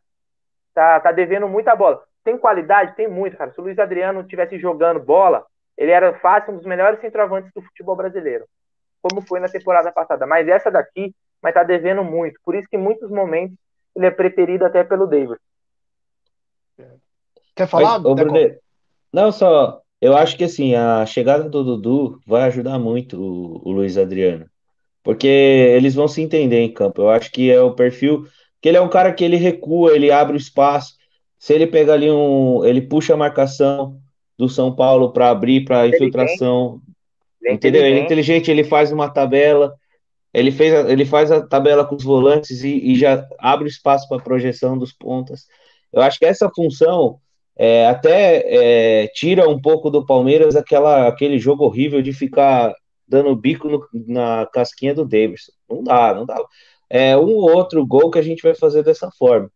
tá, 0.75 1.01
tá 1.01 1.13
devendo 1.13 1.49
muita 1.49 1.75
bola. 1.75 2.03
Tem 2.25 2.37
qualidade? 2.37 2.95
Tem 2.95 3.09
muito, 3.09 3.37
cara. 3.37 3.53
Se 3.53 3.61
o 3.61 3.63
Luiz 3.63 3.79
Adriano 3.79 4.25
tivesse 4.25 4.59
jogando 4.59 5.01
bola, 5.01 5.47
ele 5.77 5.91
era 5.91 6.13
fácil 6.19 6.53
um 6.53 6.57
dos 6.57 6.67
melhores 6.67 7.01
centroavantes 7.01 7.53
do 7.55 7.63
futebol 7.63 7.97
brasileiro. 7.97 8.45
Como 9.03 9.21
foi 9.23 9.41
na 9.41 9.49
temporada 9.49 9.93
passada. 9.93 10.27
Mas 10.27 10.49
essa 10.49 10.71
daqui 10.71 11.15
vai 11.41 11.51
estar 11.51 11.63
tá 11.63 11.67
devendo 11.67 12.03
muito. 12.03 12.41
Por 12.45 12.55
isso 12.55 12.69
que 12.69 12.77
em 12.77 12.81
muitos 12.81 13.11
momentos 13.11 13.57
ele 13.95 14.07
é 14.07 14.11
preferido 14.11 14.65
até 14.65 14.83
pelo 14.85 15.07
David. 15.07 15.39
Quer 17.55 17.67
falar? 17.67 17.99
Mas, 17.99 18.15
Bruno, 18.15 18.57
não, 19.13 19.33
só. 19.33 19.81
Eu 20.01 20.17
acho 20.17 20.37
que 20.37 20.45
assim, 20.45 20.75
a 20.75 21.05
chegada 21.07 21.49
do 21.49 21.65
Dudu 21.65 22.21
vai 22.25 22.43
ajudar 22.43 22.79
muito 22.79 23.21
o, 23.21 23.69
o 23.69 23.73
Luiz 23.73 23.99
Adriano 23.99 24.49
porque 25.09 25.27
eles 25.27 25.95
vão 25.95 26.07
se 26.07 26.21
entender 26.21 26.61
em 26.61 26.71
campo. 26.71 27.01
Eu 27.01 27.09
acho 27.09 27.33
que 27.33 27.51
é 27.51 27.59
o 27.63 27.73
perfil 27.73 28.27
que 28.61 28.69
ele 28.69 28.77
é 28.77 28.81
um 28.81 28.91
cara 28.91 29.11
que 29.11 29.25
ele 29.25 29.37
recua, 29.37 29.95
ele 29.97 30.11
abre 30.11 30.35
o 30.35 30.37
espaço. 30.37 30.97
Se 31.39 31.55
ele 31.55 31.67
pega 31.67 31.95
ali 31.95 32.11
um, 32.11 32.63
ele 32.63 32.83
puxa 32.83 33.15
a 33.15 33.17
marcação 33.17 33.99
do 34.37 34.51
São 34.51 34.71
Paulo 34.77 35.11
para 35.11 35.31
abrir 35.31 35.65
para 35.65 35.89
infiltração. 35.89 36.83
Ele 37.43 37.53
é 37.53 37.55
entendeu? 37.55 37.85
Ele 37.85 38.01
é 38.01 38.03
inteligente, 38.03 38.51
ele 38.51 38.65
faz 38.65 38.93
uma 38.93 39.09
tabela. 39.09 39.75
Ele, 40.33 40.51
fez 40.51 40.75
a, 40.75 40.91
ele 40.91 41.05
faz 41.05 41.33
a 41.33 41.47
tabela 41.47 41.85
com 41.85 41.95
os 41.95 42.05
volantes 42.05 42.63
e, 42.63 42.93
e 42.93 42.99
já 42.99 43.27
abre 43.39 43.69
espaço 43.69 44.09
para 44.09 44.23
projeção 44.23 44.77
dos 44.77 44.93
pontas. 44.93 45.47
Eu 45.93 46.03
acho 46.03 46.19
que 46.19 46.27
essa 46.27 46.51
função 46.55 47.19
é, 47.57 47.87
até 47.87 48.45
é, 48.47 49.07
tira 49.09 49.49
um 49.49 49.61
pouco 49.61 49.91
do 49.91 50.05
Palmeiras 50.05 50.55
aquela, 50.55 51.09
aquele 51.09 51.39
jogo 51.39 51.65
horrível 51.65 52.03
de 52.03 52.13
ficar 52.13 52.75
dando 53.07 53.35
bico 53.35 53.69
no, 53.69 53.87
na 54.07 54.47
casquinha 54.47 54.95
do 54.95 55.05
Davidson. 55.05 55.53
Não 55.69 55.83
dá, 55.83 56.15
não 56.15 56.27
dá. 56.27 56.37
É 56.91 57.17
um 57.17 57.35
ou 57.35 57.51
outro 57.51 57.85
gol 57.87 58.11
que 58.11 58.19
a 58.19 58.23
gente 58.23 58.43
vai 58.43 58.55
fazer 58.55 58.83
dessa 58.83 59.11
forma. 59.11 59.51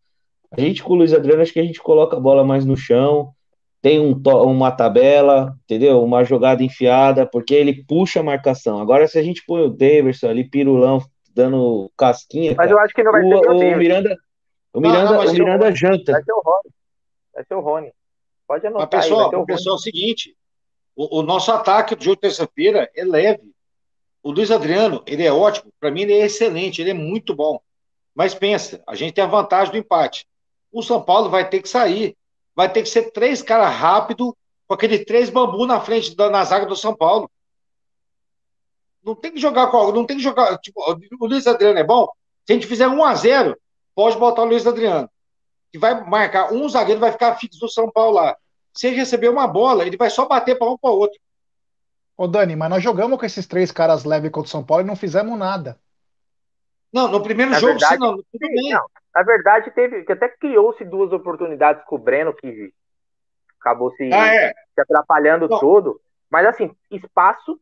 A 0.51 0.59
gente 0.59 0.83
com 0.83 0.93
o 0.93 0.95
Luiz 0.97 1.13
Adriano, 1.13 1.41
acho 1.41 1.53
que 1.53 1.59
a 1.59 1.63
gente 1.63 1.81
coloca 1.81 2.17
a 2.17 2.19
bola 2.19 2.43
mais 2.43 2.65
no 2.65 2.75
chão, 2.75 3.31
tem 3.83 3.99
um 3.99 4.13
uma 4.45 4.71
tabela, 4.71 5.53
entendeu? 5.65 6.01
Uma 6.01 6.23
jogada 6.23 6.63
enfiada, 6.63 7.25
porque 7.25 7.53
ele 7.53 7.83
puxa 7.83 8.21
a 8.21 8.23
marcação. 8.23 8.79
Agora, 8.79 9.05
se 9.09 9.19
a 9.19 9.21
gente 9.21 9.43
põe 9.45 9.61
o 9.61 9.69
Davidson 9.69 10.29
ali, 10.29 10.49
pirulão, 10.49 11.01
dando 11.35 11.91
casquinha. 11.97 12.55
Mas 12.55 12.69
cara, 12.69 12.71
eu 12.71 12.79
acho 12.79 12.93
que 12.93 13.03
não 13.03 13.11
vai 13.11 13.21
o, 13.21 13.27
ser 13.27 13.49
o, 13.49 13.51
o 13.51 13.77
Miranda. 13.77 14.17
O 14.71 14.79
Miranda, 14.79 15.03
não, 15.03 15.23
não, 15.25 15.29
o 15.29 15.33
Miranda 15.33 15.69
o 15.69 15.75
janta. 15.75 16.13
Vai 16.13 16.23
ser 16.23 16.31
o 16.31 16.39
Rony. 16.39 16.73
Vai 17.33 17.43
ser 17.43 17.55
o 17.55 17.59
Rony. 17.59 17.91
Pode 18.47 18.67
anotar. 18.67 18.89
Mas, 18.89 19.05
pessoal, 19.05 19.29
aí, 19.29 19.35
o 19.35 19.45
pessoal 19.45 19.75
é 19.75 19.77
o 19.77 19.81
seguinte: 19.81 20.33
o, 20.95 21.19
o 21.19 21.21
nosso 21.21 21.51
ataque 21.51 21.93
de 21.93 22.15
terça-feira 22.15 22.89
é 22.95 23.03
leve. 23.03 23.51
O 24.23 24.31
Luiz 24.31 24.49
Adriano, 24.49 25.03
ele 25.05 25.25
é 25.25 25.33
ótimo. 25.33 25.73
Para 25.77 25.91
mim, 25.91 26.03
ele 26.03 26.13
é 26.13 26.25
excelente, 26.25 26.81
ele 26.81 26.91
é 26.91 26.93
muito 26.93 27.35
bom. 27.35 27.59
Mas 28.15 28.33
pensa, 28.33 28.81
a 28.87 28.95
gente 28.95 29.13
tem 29.13 29.25
a 29.25 29.27
vantagem 29.27 29.73
do 29.73 29.77
empate. 29.77 30.25
O 30.71 30.81
São 30.81 31.01
Paulo 31.03 31.29
vai 31.29 31.49
ter 31.49 31.61
que 31.61 31.67
sair. 31.67 32.15
Vai 32.55 32.71
ter 32.71 32.83
que 32.83 32.89
ser 32.89 33.11
três 33.11 33.41
caras 33.41 33.73
rápido 33.73 34.35
com 34.67 34.73
aquele 34.73 35.03
três 35.03 35.29
bambu 35.29 35.65
na 35.65 35.79
frente 35.79 36.15
da 36.15 36.29
na 36.29 36.43
zaga 36.43 36.65
do 36.65 36.75
São 36.75 36.95
Paulo. 36.95 37.29
Não 39.03 39.15
tem 39.15 39.31
que 39.31 39.39
jogar 39.39 39.67
com 39.67 39.91
não 39.91 40.05
tem 40.05 40.17
que 40.17 40.23
jogar. 40.23 40.57
Tipo, 40.59 40.81
o 41.19 41.25
Luiz 41.25 41.45
Adriano 41.47 41.79
é 41.79 41.83
bom. 41.83 42.07
Se 42.45 42.53
a 42.53 42.55
gente 42.55 42.67
fizer 42.67 42.87
1 42.87 43.03
a 43.03 43.15
0 43.15 43.57
pode 43.95 44.17
botar 44.17 44.43
o 44.43 44.45
Luiz 44.45 44.65
Adriano. 44.65 45.09
Que 45.71 45.79
vai 45.79 46.07
marcar 46.07 46.53
um 46.53 46.69
zagueiro, 46.69 47.01
vai 47.01 47.11
ficar 47.11 47.35
fixo 47.35 47.59
do 47.59 47.69
São 47.69 47.89
Paulo 47.91 48.15
lá. 48.15 48.37
Se 48.73 48.87
ele 48.87 48.95
receber 48.95 49.29
uma 49.29 49.47
bola, 49.47 49.85
ele 49.85 49.97
vai 49.97 50.09
só 50.09 50.25
bater 50.25 50.57
para 50.57 50.69
um 50.69 50.77
para 50.77 50.91
outro. 50.91 51.19
Ô 52.15 52.27
Dani, 52.27 52.55
mas 52.55 52.69
nós 52.69 52.83
jogamos 52.83 53.19
com 53.19 53.25
esses 53.25 53.47
três 53.47 53.71
caras 53.71 54.03
leve 54.03 54.29
contra 54.29 54.47
o 54.47 54.51
São 54.51 54.63
Paulo 54.63 54.83
e 54.83 54.87
não 54.87 54.95
fizemos 54.95 55.37
nada. 55.37 55.79
Não, 56.91 57.07
no 57.07 57.23
primeiro 57.23 57.51
na 57.51 57.59
jogo, 57.59 57.73
verdade, 57.73 57.95
sim, 57.95 57.99
não, 57.99 58.15
tudo 58.17 58.39
bem. 58.39 58.71
Não, 58.71 58.85
na 59.15 59.23
verdade, 59.23 59.71
teve, 59.71 60.03
que 60.03 60.11
até 60.11 60.27
criou-se 60.27 60.83
duas 60.83 61.11
oportunidades 61.11 61.83
com 61.85 61.95
o 61.95 61.99
Breno, 61.99 62.33
que 62.33 62.73
acabou 63.59 63.91
se, 63.91 64.11
ah, 64.11 64.27
é. 64.27 64.53
se 64.73 64.81
atrapalhando 64.81 65.47
não. 65.47 65.59
todo. 65.59 66.01
Mas 66.29 66.47
assim, 66.47 66.75
espaço 66.89 67.59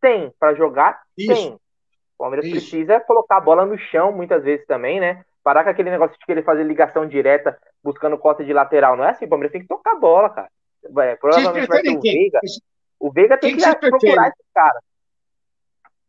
tem 0.00 0.32
para 0.38 0.54
jogar, 0.54 1.02
Isso. 1.16 1.32
tem. 1.32 1.52
O 1.52 2.18
Palmeiras 2.18 2.46
Isso. 2.46 2.54
precisa 2.54 2.98
colocar 3.00 3.36
a 3.36 3.40
bola 3.40 3.66
no 3.66 3.76
chão 3.76 4.10
muitas 4.10 4.42
vezes 4.42 4.66
também, 4.66 4.98
né? 4.98 5.24
Parar 5.44 5.64
com 5.64 5.70
aquele 5.70 5.90
negócio 5.90 6.18
de 6.18 6.24
querer 6.24 6.42
fazer 6.42 6.64
ligação 6.64 7.06
direta 7.06 7.56
buscando 7.84 8.18
costa 8.18 8.42
de 8.42 8.52
lateral. 8.52 8.96
Não 8.96 9.04
é 9.04 9.10
assim, 9.10 9.26
o 9.26 9.28
Palmeiras 9.28 9.52
tem 9.52 9.60
que 9.60 9.68
tocar 9.68 9.92
a 9.92 9.98
bola, 9.98 10.30
cara. 10.30 10.48
É, 10.84 11.16
provavelmente 11.16 11.68
vai 11.68 11.82
ter 11.82 11.96
o 11.96 12.00
Veiga. 12.00 12.40
O 12.98 13.12
Veiga 13.12 13.36
tem 13.36 13.56
quem 13.56 13.64
que, 13.64 13.74
que 13.74 13.90
procurar 13.90 14.28
esse 14.28 14.42
cara. 14.54 14.80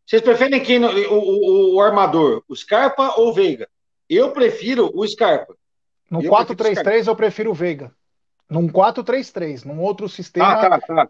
Vocês 0.06 0.22
preferem 0.22 0.62
quem 0.62 0.82
o, 0.82 1.12
o, 1.12 1.76
o, 1.76 1.80
armador? 1.80 2.42
O 2.48 2.56
Scarpa 2.56 3.14
ou 3.18 3.28
o 3.28 3.32
Veiga? 3.32 3.68
Eu 4.08 4.32
prefiro 4.32 4.90
o 4.94 5.06
Scarpa. 5.06 5.56
No 6.10 6.20
4-3-3 6.20 7.06
eu 7.06 7.16
prefiro 7.16 7.50
o 7.50 7.54
Veiga. 7.54 7.92
Num 8.48 8.66
4-3-3, 8.66 9.64
num 9.64 9.80
outro 9.80 10.08
sistema. 10.08 10.52
Ah, 10.52 10.70
tá, 10.70 10.80
tá. 10.80 11.08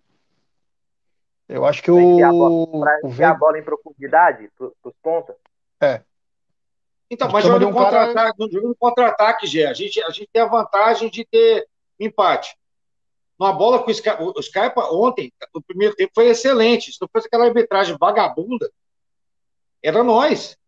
Eu 1.48 1.64
acho 1.64 1.82
que 1.82 1.90
o. 1.90 2.24
A 2.24 2.30
bola, 2.30 2.80
pra 2.80 3.00
o 3.04 3.08
Veiga... 3.08 3.30
a 3.30 3.34
bola 3.34 3.58
em 3.58 3.62
profundidade 3.62 4.50
para 4.56 4.66
os 4.66 4.94
pontas. 5.00 5.36
É. 5.80 6.02
Então, 7.10 7.30
mas 7.30 7.44
jogo 7.44 7.64
um 7.64 7.72
contra-ataque, 7.72 8.38
cara... 8.38 8.62
no 8.62 8.76
contra-ataque, 8.76 9.46
Gé. 9.46 9.66
A 9.66 9.72
gente, 9.72 10.02
a 10.02 10.10
gente 10.10 10.28
tem 10.30 10.42
a 10.42 10.46
vantagem 10.46 11.08
de 11.08 11.24
ter 11.24 11.66
empate. 11.98 12.54
Numa 13.38 13.52
bola 13.52 13.82
com 13.82 13.90
o 13.90 13.94
Scarpa, 13.94 14.22
o 14.22 14.42
Scarpa 14.42 14.92
ontem, 14.92 15.32
o 15.54 15.62
primeiro 15.62 15.94
tempo 15.94 16.12
foi 16.14 16.26
excelente. 16.26 16.92
Se 16.92 17.00
não 17.00 17.08
fosse 17.10 17.28
aquela 17.28 17.46
arbitragem 17.46 17.96
vagabunda, 17.98 18.70
era 19.82 20.02
nós. 20.02 20.58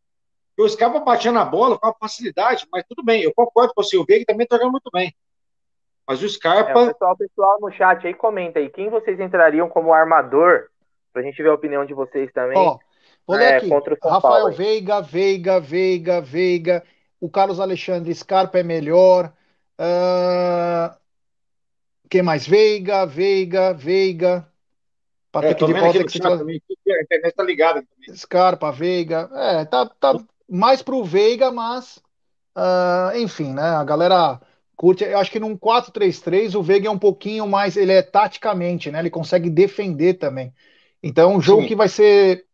O 0.60 0.68
Scarpa 0.68 1.00
batia 1.00 1.32
na 1.32 1.42
bola 1.42 1.78
com 1.78 1.94
facilidade, 1.94 2.66
mas 2.70 2.84
tudo 2.86 3.02
bem, 3.02 3.22
eu 3.22 3.32
concordo 3.34 3.72
com 3.74 3.82
você. 3.82 3.96
O 3.96 4.04
Veiga 4.04 4.26
também 4.26 4.46
tá 4.46 4.56
jogando 4.56 4.72
muito 4.72 4.90
bem. 4.92 5.14
Mas 6.06 6.22
o 6.22 6.28
Scarpa. 6.28 6.80
É, 6.80 6.82
o 6.84 6.92
pessoal, 6.92 7.16
pessoal 7.16 7.58
no 7.60 7.72
chat 7.72 8.06
aí 8.06 8.12
comenta 8.12 8.58
aí. 8.58 8.68
Quem 8.68 8.90
vocês 8.90 9.18
entrariam 9.18 9.70
como 9.70 9.92
armador? 9.92 10.68
Pra 11.14 11.22
gente 11.22 11.42
ver 11.42 11.48
a 11.48 11.54
opinião 11.54 11.86
de 11.86 11.94
vocês 11.94 12.30
também. 12.32 12.58
Ó, 12.58 12.78
vou 13.26 13.38
ler 13.38 13.54
é, 13.54 13.56
aqui. 13.56 13.70
Rafael 13.70 14.20
Paulo, 14.20 14.52
Veiga, 14.52 15.00
Veiga, 15.00 15.58
Veiga, 15.58 16.20
Veiga. 16.20 16.84
O 17.18 17.30
Carlos 17.30 17.58
Alexandre 17.58 18.14
Scarpa 18.14 18.58
é 18.58 18.62
melhor. 18.62 19.32
Uh... 19.78 20.94
Quem 22.10 22.22
mais? 22.22 22.46
Veiga, 22.46 23.06
Veiga, 23.06 23.72
Veiga. 23.72 24.46
Patrick 25.32 25.62
é, 25.62 25.66
de 25.66 25.72
Paula 25.72 26.04
que 26.04 26.18
também, 26.18 26.62
a 26.88 27.02
internet 27.02 27.34
tá 27.34 27.42
ligada 27.44 27.82
também. 27.82 28.14
Scarpa, 28.14 28.70
Veiga. 28.70 29.30
É, 29.32 29.64
tá, 29.64 29.86
tá 29.86 30.18
mais 30.50 30.82
pro 30.82 31.04
Veiga, 31.04 31.52
mas 31.52 32.00
uh, 32.56 33.16
enfim, 33.16 33.52
né? 33.52 33.62
A 33.62 33.84
galera 33.84 34.40
curte. 34.76 35.04
Eu 35.04 35.18
acho 35.18 35.30
que 35.30 35.40
num 35.40 35.56
4-3-3 35.56 36.54
o 36.54 36.62
Veiga 36.62 36.88
é 36.88 36.90
um 36.90 36.98
pouquinho 36.98 37.46
mais. 37.46 37.76
Ele 37.76 37.92
é 37.92 38.02
taticamente, 38.02 38.90
né? 38.90 38.98
Ele 38.98 39.10
consegue 39.10 39.48
defender 39.48 40.14
também. 40.14 40.52
Então, 41.02 41.32
é 41.32 41.36
um 41.36 41.40
jogo 41.40 41.62
Sim. 41.62 41.68
que 41.68 41.76
vai 41.76 41.88
ser. 41.88 42.44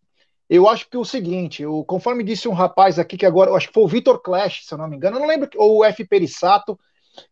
Eu 0.49 0.69
acho 0.69 0.89
que 0.89 0.97
o 0.97 1.05
seguinte, 1.05 1.63
eu, 1.63 1.85
conforme 1.85 2.23
disse 2.23 2.47
um 2.47 2.53
rapaz 2.53 3.01
aqui 3.01 3.17
que 3.17 3.27
agora, 3.27 3.51
eu 3.51 3.57
acho 3.57 3.67
que 3.67 3.75
foi 3.75 3.83
o 3.83 3.89
Vitor 3.89 4.21
Clash, 4.21 4.65
se 4.65 4.73
eu 4.73 4.79
não 4.79 4.87
me 4.87 4.97
engano, 4.97 5.17
eu 5.17 5.21
não 5.21 5.27
lembro, 5.27 5.51
ou 5.57 5.79
o 5.79 5.85
F. 5.85 6.05
Perissato, 6.05 6.79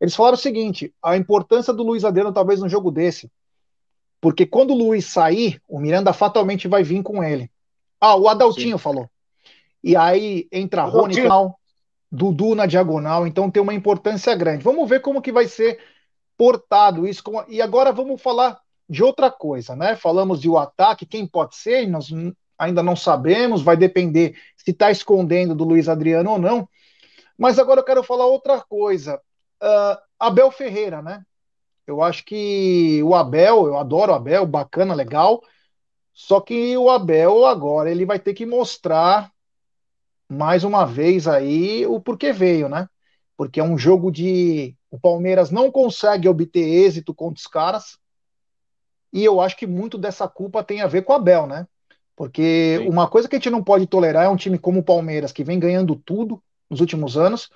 eles 0.01 0.17
falaram 0.17 0.35
o 0.35 0.41
seguinte: 0.41 0.93
a 1.03 1.17
importância 1.17 1.73
do 1.73 1.85
Luiz 1.85 2.05
Adriano 2.05 2.33
talvez 2.33 2.61
num 2.61 2.69
jogo 2.69 2.91
desse. 2.91 3.31
Porque 4.21 4.47
quando 4.47 4.71
o 4.71 4.77
Luiz 4.77 5.07
sair, 5.07 5.61
o 5.69 5.79
Miranda 5.79 6.13
fatalmente 6.13 6.67
vai 6.67 6.83
vir 6.83 7.03
com 7.03 7.23
ele. 7.23 7.51
Ah, 8.01 8.17
o 8.17 8.29
Adaltinho 8.29 8.79
Sim. 8.79 8.83
falou. 8.83 9.09
E 9.85 9.95
aí 9.95 10.49
entra 10.51 10.85
Rony 10.85 11.29
tal, 11.29 11.61
Dudu 12.11 12.55
na 12.55 12.65
diagonal, 12.65 13.27
então 13.27 13.51
tem 13.51 13.63
uma 13.63 13.75
importância 13.75 14.35
grande. 14.35 14.65
Vamos 14.65 14.89
ver 14.89 15.01
como 15.01 15.21
que 15.21 15.31
vai 15.31 15.47
ser 15.47 15.79
portado 16.39 17.07
isso. 17.07 17.23
E 17.49 17.61
agora 17.61 17.93
vamos 17.93 18.23
falar 18.23 18.59
de 18.89 19.05
outra 19.05 19.31
coisa, 19.31 19.77
né? 19.77 19.95
Falamos 19.95 20.41
de 20.41 20.49
o 20.49 20.57
ataque, 20.57 21.05
quem 21.05 21.27
pode 21.27 21.57
ser, 21.57 21.87
nós 21.87 22.09
ainda 22.59 22.83
não 22.83 22.97
sabemos, 22.97 23.61
vai 23.61 23.77
depender 23.77 24.35
se 24.57 24.71
está 24.71 24.91
escondendo 24.91 25.55
do 25.55 25.65
Luiz 25.65 25.87
Adriano 25.87 26.31
ou 26.31 26.39
não. 26.39 26.67
Mas 27.37 27.59
agora 27.59 27.81
eu 27.81 27.85
quero 27.85 28.03
falar 28.03 28.25
outra 28.25 28.63
coisa. 28.63 29.21
Uh, 29.63 29.99
Abel 30.19 30.51
Ferreira, 30.51 31.03
né? 31.03 31.23
Eu 31.87 32.03
acho 32.03 32.25
que 32.25 33.03
o 33.03 33.15
Abel, 33.15 33.67
eu 33.67 33.77
adoro 33.77 34.13
o 34.13 34.15
Abel, 34.15 34.47
bacana, 34.47 34.95
legal. 34.95 35.43
Só 36.15 36.41
que 36.41 36.75
o 36.75 36.89
Abel 36.89 37.45
agora 37.45 37.91
ele 37.91 38.07
vai 38.07 38.19
ter 38.19 38.33
que 38.33 38.47
mostrar 38.47 39.34
mais 40.29 40.65
uma 40.65 40.85
vez 40.85 41.27
aí 41.27 41.87
o 41.87 42.01
porquê 42.01 42.33
veio, 42.33 42.69
né? 42.69 42.89
Porque 43.37 43.61
é 43.61 43.65
um 43.65 43.77
jogo 43.77 44.11
de 44.11 44.77
o 44.91 44.99
Palmeiras 44.99 45.51
não 45.51 45.71
consegue 45.71 46.29
obter 46.29 46.61
êxito 46.61 47.15
contra 47.15 47.39
os 47.39 47.47
caras. 47.47 47.99
E 49.13 49.25
eu 49.25 49.41
acho 49.41 49.57
que 49.57 49.67
muito 49.67 49.99
dessa 49.99 50.27
culpa 50.29 50.65
tem 50.65 50.81
a 50.81 50.87
ver 50.87 51.03
com 51.03 51.13
o 51.13 51.17
Abel, 51.17 51.47
né? 51.47 51.67
Porque 52.17 52.79
Sim. 52.79 52.89
uma 52.89 53.09
coisa 53.09 53.29
que 53.29 53.35
a 53.35 53.39
gente 53.39 53.51
não 53.51 53.63
pode 53.63 53.87
tolerar 53.87 54.25
é 54.25 54.29
um 54.29 54.37
time 54.37 54.59
como 54.59 54.81
o 54.81 54.85
Palmeiras, 54.85 55.33
que 55.33 55.45
vem 55.45 55.59
ganhando 55.59 55.97
tudo 55.97 56.43
nos 56.71 56.81
últimos 56.81 57.17
anos, 57.17 57.51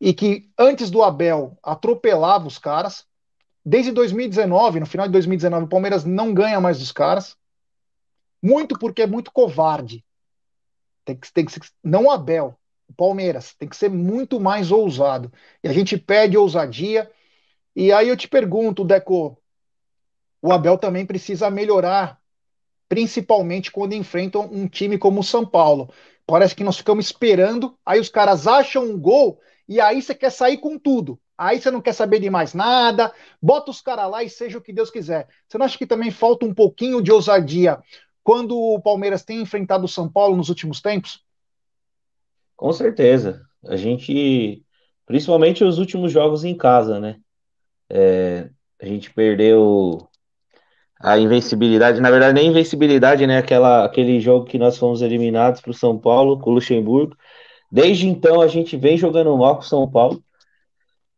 e 0.00 0.12
que 0.12 0.50
antes 0.58 0.90
do 0.90 1.02
Abel 1.02 1.56
atropelava 1.62 2.46
os 2.46 2.58
caras, 2.58 3.08
Desde 3.68 3.92
2019, 3.92 4.80
no 4.80 4.86
final 4.86 5.06
de 5.06 5.12
2019, 5.12 5.66
o 5.66 5.68
Palmeiras 5.68 6.02
não 6.02 6.32
ganha 6.32 6.58
mais 6.58 6.78
dos 6.78 6.90
caras. 6.90 7.36
Muito 8.42 8.78
porque 8.78 9.02
é 9.02 9.06
muito 9.06 9.30
covarde. 9.30 10.02
Tem 11.08 11.16
que, 11.16 11.32
tem 11.32 11.44
que 11.46 11.52
ser, 11.52 11.62
não 11.82 12.10
Abel, 12.10 12.54
Palmeiras, 12.94 13.54
tem 13.54 13.66
que 13.66 13.74
ser 13.74 13.88
muito 13.88 14.38
mais 14.38 14.70
ousado. 14.70 15.32
E 15.64 15.68
a 15.68 15.72
gente 15.72 15.96
pede 15.96 16.36
ousadia. 16.36 17.10
E 17.74 17.90
aí 17.90 18.10
eu 18.10 18.16
te 18.16 18.28
pergunto, 18.28 18.84
Deco, 18.84 19.40
o 20.42 20.52
Abel 20.52 20.76
também 20.76 21.06
precisa 21.06 21.48
melhorar, 21.48 22.20
principalmente 22.90 23.72
quando 23.72 23.94
enfrentam 23.94 24.50
um 24.52 24.68
time 24.68 24.98
como 24.98 25.20
o 25.20 25.24
São 25.24 25.46
Paulo. 25.46 25.90
Parece 26.26 26.54
que 26.54 26.62
nós 26.62 26.76
ficamos 26.76 27.06
esperando, 27.06 27.74
aí 27.86 27.98
os 27.98 28.10
caras 28.10 28.46
acham 28.46 28.84
um 28.84 29.00
gol 29.00 29.40
e 29.66 29.80
aí 29.80 30.02
você 30.02 30.14
quer 30.14 30.30
sair 30.30 30.58
com 30.58 30.78
tudo. 30.78 31.18
Aí 31.38 31.58
você 31.58 31.70
não 31.70 31.80
quer 31.80 31.94
saber 31.94 32.20
de 32.20 32.28
mais 32.28 32.52
nada, 32.52 33.14
bota 33.40 33.70
os 33.70 33.80
caras 33.80 34.10
lá 34.10 34.22
e 34.22 34.28
seja 34.28 34.58
o 34.58 34.60
que 34.60 34.74
Deus 34.74 34.90
quiser. 34.90 35.26
Você 35.48 35.56
não 35.56 35.64
acha 35.64 35.78
que 35.78 35.86
também 35.86 36.10
falta 36.10 36.44
um 36.44 36.52
pouquinho 36.52 37.00
de 37.00 37.10
ousadia 37.10 37.82
quando 38.28 38.60
o 38.60 38.78
Palmeiras 38.78 39.24
tem 39.24 39.40
enfrentado 39.40 39.86
o 39.86 39.88
São 39.88 40.06
Paulo 40.06 40.36
nos 40.36 40.50
últimos 40.50 40.82
tempos? 40.82 41.24
Com 42.54 42.70
certeza. 42.74 43.40
A 43.66 43.74
gente, 43.74 44.62
principalmente 45.06 45.64
os 45.64 45.78
últimos 45.78 46.12
jogos 46.12 46.44
em 46.44 46.54
casa, 46.54 47.00
né? 47.00 47.16
É, 47.88 48.50
a 48.82 48.84
gente 48.84 49.10
perdeu 49.14 50.06
a 51.00 51.18
invencibilidade, 51.18 52.02
na 52.02 52.10
verdade, 52.10 52.34
nem 52.34 52.50
invencibilidade, 52.50 53.26
né? 53.26 53.38
Aquela, 53.38 53.86
aquele 53.86 54.20
jogo 54.20 54.44
que 54.44 54.58
nós 54.58 54.76
fomos 54.76 55.00
eliminados 55.00 55.62
para 55.62 55.70
o 55.70 55.74
São 55.74 55.96
Paulo, 55.98 56.38
com 56.38 56.50
o 56.50 56.52
Luxemburgo. 56.52 57.16
Desde 57.72 58.06
então 58.06 58.42
a 58.42 58.46
gente 58.46 58.76
vem 58.76 58.98
jogando 58.98 59.34
mal 59.38 59.54
com 59.54 59.62
o 59.62 59.64
São 59.64 59.90
Paulo. 59.90 60.22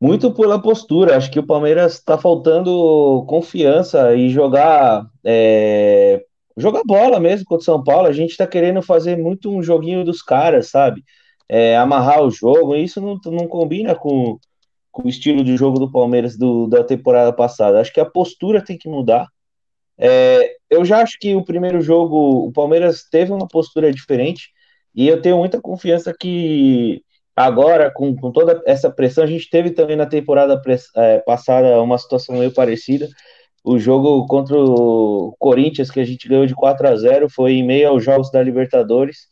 Muito 0.01 0.33
pela 0.33 0.63
postura, 0.63 1.17
acho 1.17 1.29
que 1.29 1.41
o 1.41 1.47
Palmeiras 1.47 1.95
está 1.95 2.17
faltando 2.17 3.25
confiança 3.27 4.15
e 4.15 4.31
jogar 4.31 5.11
é, 5.25 6.25
jogar 6.61 6.83
bola 6.85 7.19
mesmo 7.19 7.45
contra 7.47 7.63
o 7.63 7.65
São 7.65 7.83
Paulo. 7.83 8.07
A 8.07 8.13
gente 8.13 8.31
está 8.31 8.47
querendo 8.47 8.83
fazer 8.83 9.17
muito 9.17 9.51
um 9.51 9.63
joguinho 9.63 10.05
dos 10.05 10.23
caras, 10.23 10.69
sabe? 10.69 11.03
É, 11.49 11.77
amarrar 11.77 12.23
o 12.23 12.31
jogo, 12.31 12.77
e 12.77 12.85
isso 12.85 13.01
não, 13.01 13.19
não 13.27 13.49
combina 13.49 13.95
com, 13.95 14.39
com 14.93 15.05
o 15.05 15.09
estilo 15.09 15.43
de 15.43 15.57
jogo 15.57 15.79
do 15.79 15.91
Palmeiras 15.91 16.37
do, 16.37 16.67
da 16.67 16.85
temporada 16.85 17.33
passada. 17.33 17.81
Acho 17.81 17.93
que 17.93 18.01
a 18.01 18.09
postura 18.09 18.65
tem 18.65 18.79
que 18.79 18.89
mudar. 18.89 19.27
É, 19.99 20.57
eu 20.71 20.85
já 20.85 21.03
acho 21.03 21.19
que 21.21 21.35
o 21.35 21.45
primeiro 21.45 21.81
jogo 21.81 22.47
o 22.47 22.53
Palmeiras 22.53 23.05
teve 23.11 23.33
uma 23.33 23.47
postura 23.47 23.93
diferente 23.93 24.51
e 24.95 25.07
eu 25.09 25.21
tenho 25.21 25.37
muita 25.37 25.61
confiança 25.61 26.15
que 26.19 27.03
Agora, 27.41 27.91
com, 27.91 28.15
com 28.15 28.31
toda 28.31 28.63
essa 28.67 28.91
pressão, 28.91 29.25
a 29.25 29.27
gente 29.27 29.49
teve 29.49 29.71
também 29.71 29.97
na 29.97 30.05
temporada 30.05 30.61
é, 30.97 31.19
passada 31.21 31.81
uma 31.81 31.97
situação 31.97 32.37
meio 32.37 32.53
parecida. 32.53 33.09
O 33.63 33.79
jogo 33.79 34.27
contra 34.27 34.57
o 34.59 35.35
Corinthians, 35.39 35.91
que 35.91 36.01
a 36.01 36.05
gente 36.05 36.29
ganhou 36.29 36.47
de 36.47 36.55
4 36.55 36.89
a 36.89 36.97
0 36.97 37.29
foi 37.29 37.55
em 37.55 37.63
meio 37.63 37.89
aos 37.91 38.05
jogos 38.05 38.31
da 38.31 38.43
Libertadores. 38.43 39.29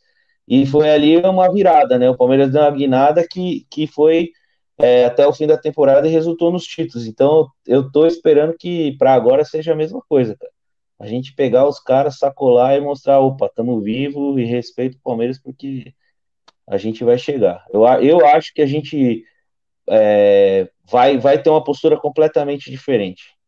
E 0.47 0.65
foi 0.65 0.89
ali 0.89 1.17
uma 1.17 1.51
virada, 1.51 1.97
né? 1.97 2.09
O 2.09 2.17
Palmeiras 2.17 2.51
deu 2.51 2.61
uma 2.61 2.71
guinada 2.71 3.27
que, 3.27 3.65
que 3.69 3.87
foi 3.87 4.31
é, 4.79 5.05
até 5.05 5.27
o 5.27 5.33
fim 5.33 5.45
da 5.45 5.57
temporada 5.57 6.07
e 6.07 6.11
resultou 6.11 6.51
nos 6.51 6.63
títulos. 6.65 7.05
Então, 7.05 7.47
eu 7.67 7.91
tô 7.91 8.07
esperando 8.07 8.55
que 8.57 8.95
para 8.97 9.13
agora 9.13 9.43
seja 9.45 9.73
a 9.73 9.75
mesma 9.75 10.01
coisa, 10.07 10.35
cara. 10.35 10.51
A 10.99 11.07
gente 11.07 11.33
pegar 11.33 11.67
os 11.67 11.79
caras, 11.79 12.17
sacolar 12.17 12.75
e 12.75 12.81
mostrar, 12.81 13.19
opa, 13.19 13.45
estamos 13.45 13.83
vivos 13.83 14.37
e 14.39 14.43
respeito 14.43 14.97
o 14.97 15.01
Palmeiras 15.01 15.39
porque 15.39 15.93
a 16.67 16.77
gente 16.77 17.03
vai 17.03 17.17
chegar. 17.17 17.65
Eu, 17.71 17.83
eu 18.01 18.25
acho 18.25 18.53
que 18.53 18.61
a 18.61 18.65
gente 18.65 19.23
é, 19.89 20.69
vai, 20.83 21.17
vai 21.17 21.41
ter 21.41 21.49
uma 21.49 21.63
postura 21.63 21.97
completamente 21.97 22.69
diferente. 22.69 23.38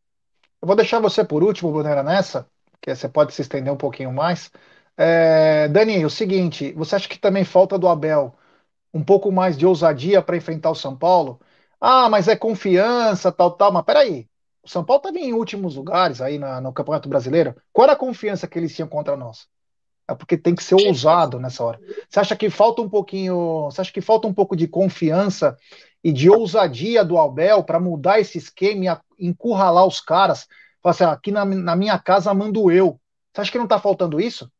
Eu 0.61 0.67
vou 0.67 0.75
deixar 0.75 0.99
você 0.99 1.23
por 1.23 1.43
último, 1.43 1.71
Brunera, 1.71 2.03
nessa, 2.03 2.47
que 2.79 2.93
você 2.93 3.09
pode 3.09 3.33
se 3.33 3.41
estender 3.41 3.73
um 3.73 3.77
pouquinho 3.77 4.11
mais. 4.11 4.51
É, 4.95 5.67
Dani, 5.69 6.05
o 6.05 6.09
seguinte, 6.09 6.71
você 6.73 6.95
acha 6.95 7.09
que 7.09 7.17
também 7.17 7.43
falta 7.43 7.79
do 7.79 7.87
Abel 7.87 8.35
um 8.93 9.03
pouco 9.03 9.31
mais 9.31 9.57
de 9.57 9.65
ousadia 9.65 10.21
para 10.21 10.37
enfrentar 10.37 10.69
o 10.71 10.75
São 10.75 10.95
Paulo? 10.95 11.39
Ah, 11.79 12.09
mas 12.09 12.27
é 12.27 12.35
confiança, 12.35 13.31
tal, 13.31 13.51
tal. 13.51 13.71
Mas 13.71 13.83
peraí, 13.85 14.27
o 14.63 14.69
São 14.69 14.83
Paulo 14.83 14.99
estava 14.99 15.17
em 15.19 15.33
últimos 15.33 15.75
lugares 15.75 16.21
aí 16.21 16.37
na, 16.37 16.61
no 16.61 16.73
Campeonato 16.73 17.09
Brasileiro. 17.09 17.55
Qual 17.73 17.85
era 17.85 17.93
a 17.93 17.97
confiança 17.97 18.47
que 18.47 18.59
eles 18.59 18.75
tinham 18.75 18.87
contra 18.87 19.17
nós? 19.17 19.47
É 20.07 20.13
porque 20.13 20.37
tem 20.37 20.53
que 20.53 20.63
ser 20.63 20.75
ousado 20.75 21.39
nessa 21.39 21.63
hora. 21.63 21.79
Você 22.09 22.19
acha 22.19 22.35
que 22.35 22.49
falta 22.49 22.81
um 22.81 22.89
pouquinho, 22.89 23.65
você 23.65 23.81
acha 23.81 23.93
que 23.93 24.01
falta 24.01 24.27
um 24.27 24.33
pouco 24.33 24.55
de 24.55 24.67
confiança 24.67 25.57
e 26.03 26.11
de 26.11 26.29
ousadia 26.29 27.03
do 27.03 27.17
Abel 27.17 27.63
para 27.63 27.79
mudar 27.79 28.19
esse 28.19 28.37
esquema 28.37 29.01
e 29.17 29.27
encurralar 29.27 29.85
os 29.85 30.01
caras? 30.01 30.47
Falar 30.81 30.91
assim, 30.91 31.03
ah, 31.03 31.11
aqui 31.11 31.31
na, 31.31 31.45
na, 31.45 31.75
minha 31.75 31.97
casa 31.99 32.33
mando 32.33 32.71
eu. 32.71 32.99
Você 33.31 33.41
acha 33.41 33.51
que 33.51 33.57
não 33.57 33.65
está 33.65 33.79
faltando 33.79 34.19
isso? 34.19 34.51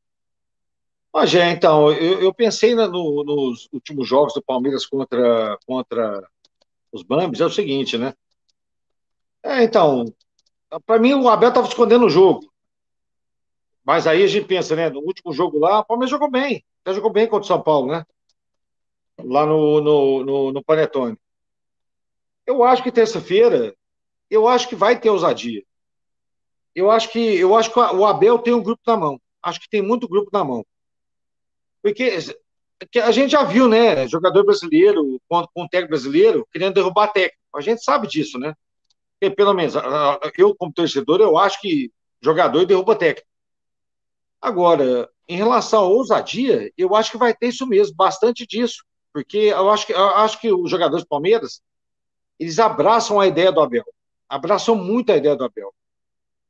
Ah, 1.14 1.26
já, 1.26 1.50
então, 1.50 1.92
eu, 1.92 2.22
eu 2.22 2.34
pensei 2.34 2.74
no, 2.74 3.24
nos 3.24 3.68
últimos 3.74 4.08
jogos 4.08 4.34
do 4.34 4.42
Palmeiras 4.42 4.86
contra, 4.86 5.58
contra 5.66 6.30
os 6.92 7.04
Bambis, 7.04 7.42
é 7.42 7.46
o 7.46 7.50
seguinte, 7.50 7.98
né? 7.98 8.14
É, 9.44 9.64
então, 9.64 10.06
para 10.86 11.00
mim 11.00 11.14
o 11.14 11.28
Abel 11.28 11.50
estava 11.50 11.68
escondendo 11.68 12.06
o 12.06 12.10
jogo. 12.10 12.52
Mas 13.84 14.06
aí 14.06 14.24
a 14.24 14.28
gente 14.28 14.46
pensa, 14.46 14.76
né? 14.76 14.90
No 14.90 15.00
último 15.00 15.34
jogo 15.34 15.58
lá, 15.58 15.80
o 15.80 15.86
Palmeiras 15.86 16.12
jogou 16.12 16.30
bem. 16.30 16.64
Já 16.86 16.94
jogou 16.94 17.12
bem 17.12 17.28
contra 17.28 17.44
o 17.44 17.48
São 17.48 17.62
Paulo, 17.62 17.92
né? 17.92 18.06
Lá 19.24 19.46
no, 19.46 19.82
no, 19.82 20.24
no, 20.24 20.52
no 20.52 20.64
Panetone. 20.64 21.18
Eu 22.46 22.64
acho 22.64 22.84
que 22.84 22.92
terça-feira, 22.92 23.76
eu 24.30 24.48
acho 24.48 24.68
que 24.68 24.76
vai 24.76 25.00
ter 25.00 25.10
ousadia. 25.10 25.64
eu 26.76 26.90
acho 26.90 27.10
que 27.10 27.20
eu 27.20 27.56
acho 27.56 27.72
que 27.72 27.80
o 27.80 28.06
Abel 28.06 28.40
tem 28.40 28.54
um 28.54 28.64
grupo 28.64 28.82
na 28.86 28.98
mão. 28.98 29.22
Acho 29.44 29.60
que 29.60 29.70
tem 29.70 29.82
muito 29.82 30.08
grupo 30.08 30.30
na 30.32 30.44
mão. 30.44 30.66
Porque 31.82 32.18
a 33.04 33.12
gente 33.12 33.32
já 33.32 33.44
viu, 33.44 33.68
né? 33.68 34.08
Jogador 34.08 34.44
brasileiro 34.44 35.20
com, 35.28 35.46
com 35.54 35.68
técnico 35.68 35.92
brasileiro 35.92 36.48
querendo 36.52 36.76
derrubar 36.76 37.08
técnico. 37.08 37.38
A 37.56 37.62
gente 37.62 37.84
sabe 37.84 38.08
disso, 38.08 38.40
né? 38.40 38.54
E, 39.20 39.30
pelo 39.30 39.54
menos 39.54 39.76
eu, 40.38 40.56
como 40.56 40.74
torcedor, 40.74 41.22
eu 41.22 41.38
acho 41.38 41.62
que 41.62 41.92
jogador 42.22 42.66
derruba 42.66 42.96
técnico. 42.96 43.28
Agora, 44.42 45.10
em 45.28 45.36
relação 45.36 45.84
à 45.84 45.88
ousadia, 45.88 46.72
eu 46.76 46.96
acho 46.96 47.12
que 47.12 47.18
vai 47.18 47.34
ter 47.34 47.50
isso 47.50 47.68
mesmo, 47.68 47.96
bastante 47.96 48.48
disso. 48.48 48.84
Porque 49.14 49.38
eu 49.38 49.70
acho 49.70 49.86
que, 49.86 49.94
eu 49.94 50.10
acho 50.16 50.40
que 50.40 50.52
os 50.52 50.70
jogadores 50.70 51.04
do 51.04 51.10
Palmeiras, 51.10 51.62
eles 52.42 52.58
abraçam 52.58 53.20
a 53.20 53.28
ideia 53.28 53.52
do 53.52 53.62
Abel. 53.62 53.86
Abraçam 54.28 54.74
muito 54.74 55.12
a 55.12 55.18
ideia 55.18 55.36
do 55.36 55.44
Abel. 55.44 55.72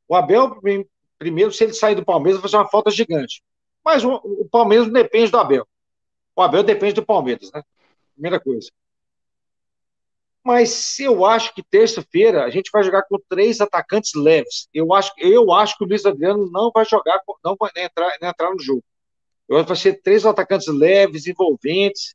O 0.08 0.16
Abel, 0.16 0.58
primeiro, 1.18 1.52
se 1.52 1.64
ele 1.64 1.74
sair 1.74 1.94
do 1.94 2.04
Palmeiras, 2.04 2.40
vai 2.40 2.50
fazer 2.50 2.62
uma 2.62 2.70
falta 2.70 2.90
gigante. 2.90 3.42
Mas 3.84 4.02
o, 4.02 4.48
Palmeiras 4.50 4.86
não 4.86 4.94
depende 4.94 5.30
do 5.30 5.36
Abel. 5.36 5.68
O 6.34 6.40
Abel 6.40 6.62
depende 6.62 6.94
do 6.94 7.04
Palmeiras, 7.04 7.52
né? 7.52 7.62
Primeira 8.14 8.40
coisa. 8.40 8.70
Mas 10.42 10.98
eu 10.98 11.26
acho 11.26 11.54
que 11.54 11.62
terça-feira 11.62 12.44
a 12.44 12.48
gente 12.48 12.70
vai 12.72 12.82
jogar 12.82 13.02
com 13.02 13.18
três 13.28 13.60
atacantes 13.60 14.14
leves. 14.14 14.68
Eu 14.72 14.94
acho, 14.94 15.12
eu 15.18 15.52
acho 15.52 15.76
que 15.76 15.84
o 15.84 15.86
Luiz 15.86 16.06
Adriano 16.06 16.50
não 16.50 16.70
vai 16.72 16.86
jogar, 16.86 17.20
não 17.44 17.54
vai 17.60 17.70
entrar, 17.76 18.16
entrar 18.20 18.50
no 18.50 18.58
jogo. 18.58 18.82
Eu 19.46 19.56
acho 19.56 19.64
que 19.64 19.68
vai 19.68 19.76
ser 19.76 20.00
três 20.00 20.24
atacantes 20.24 20.68
leves, 20.68 21.26
envolventes, 21.26 22.14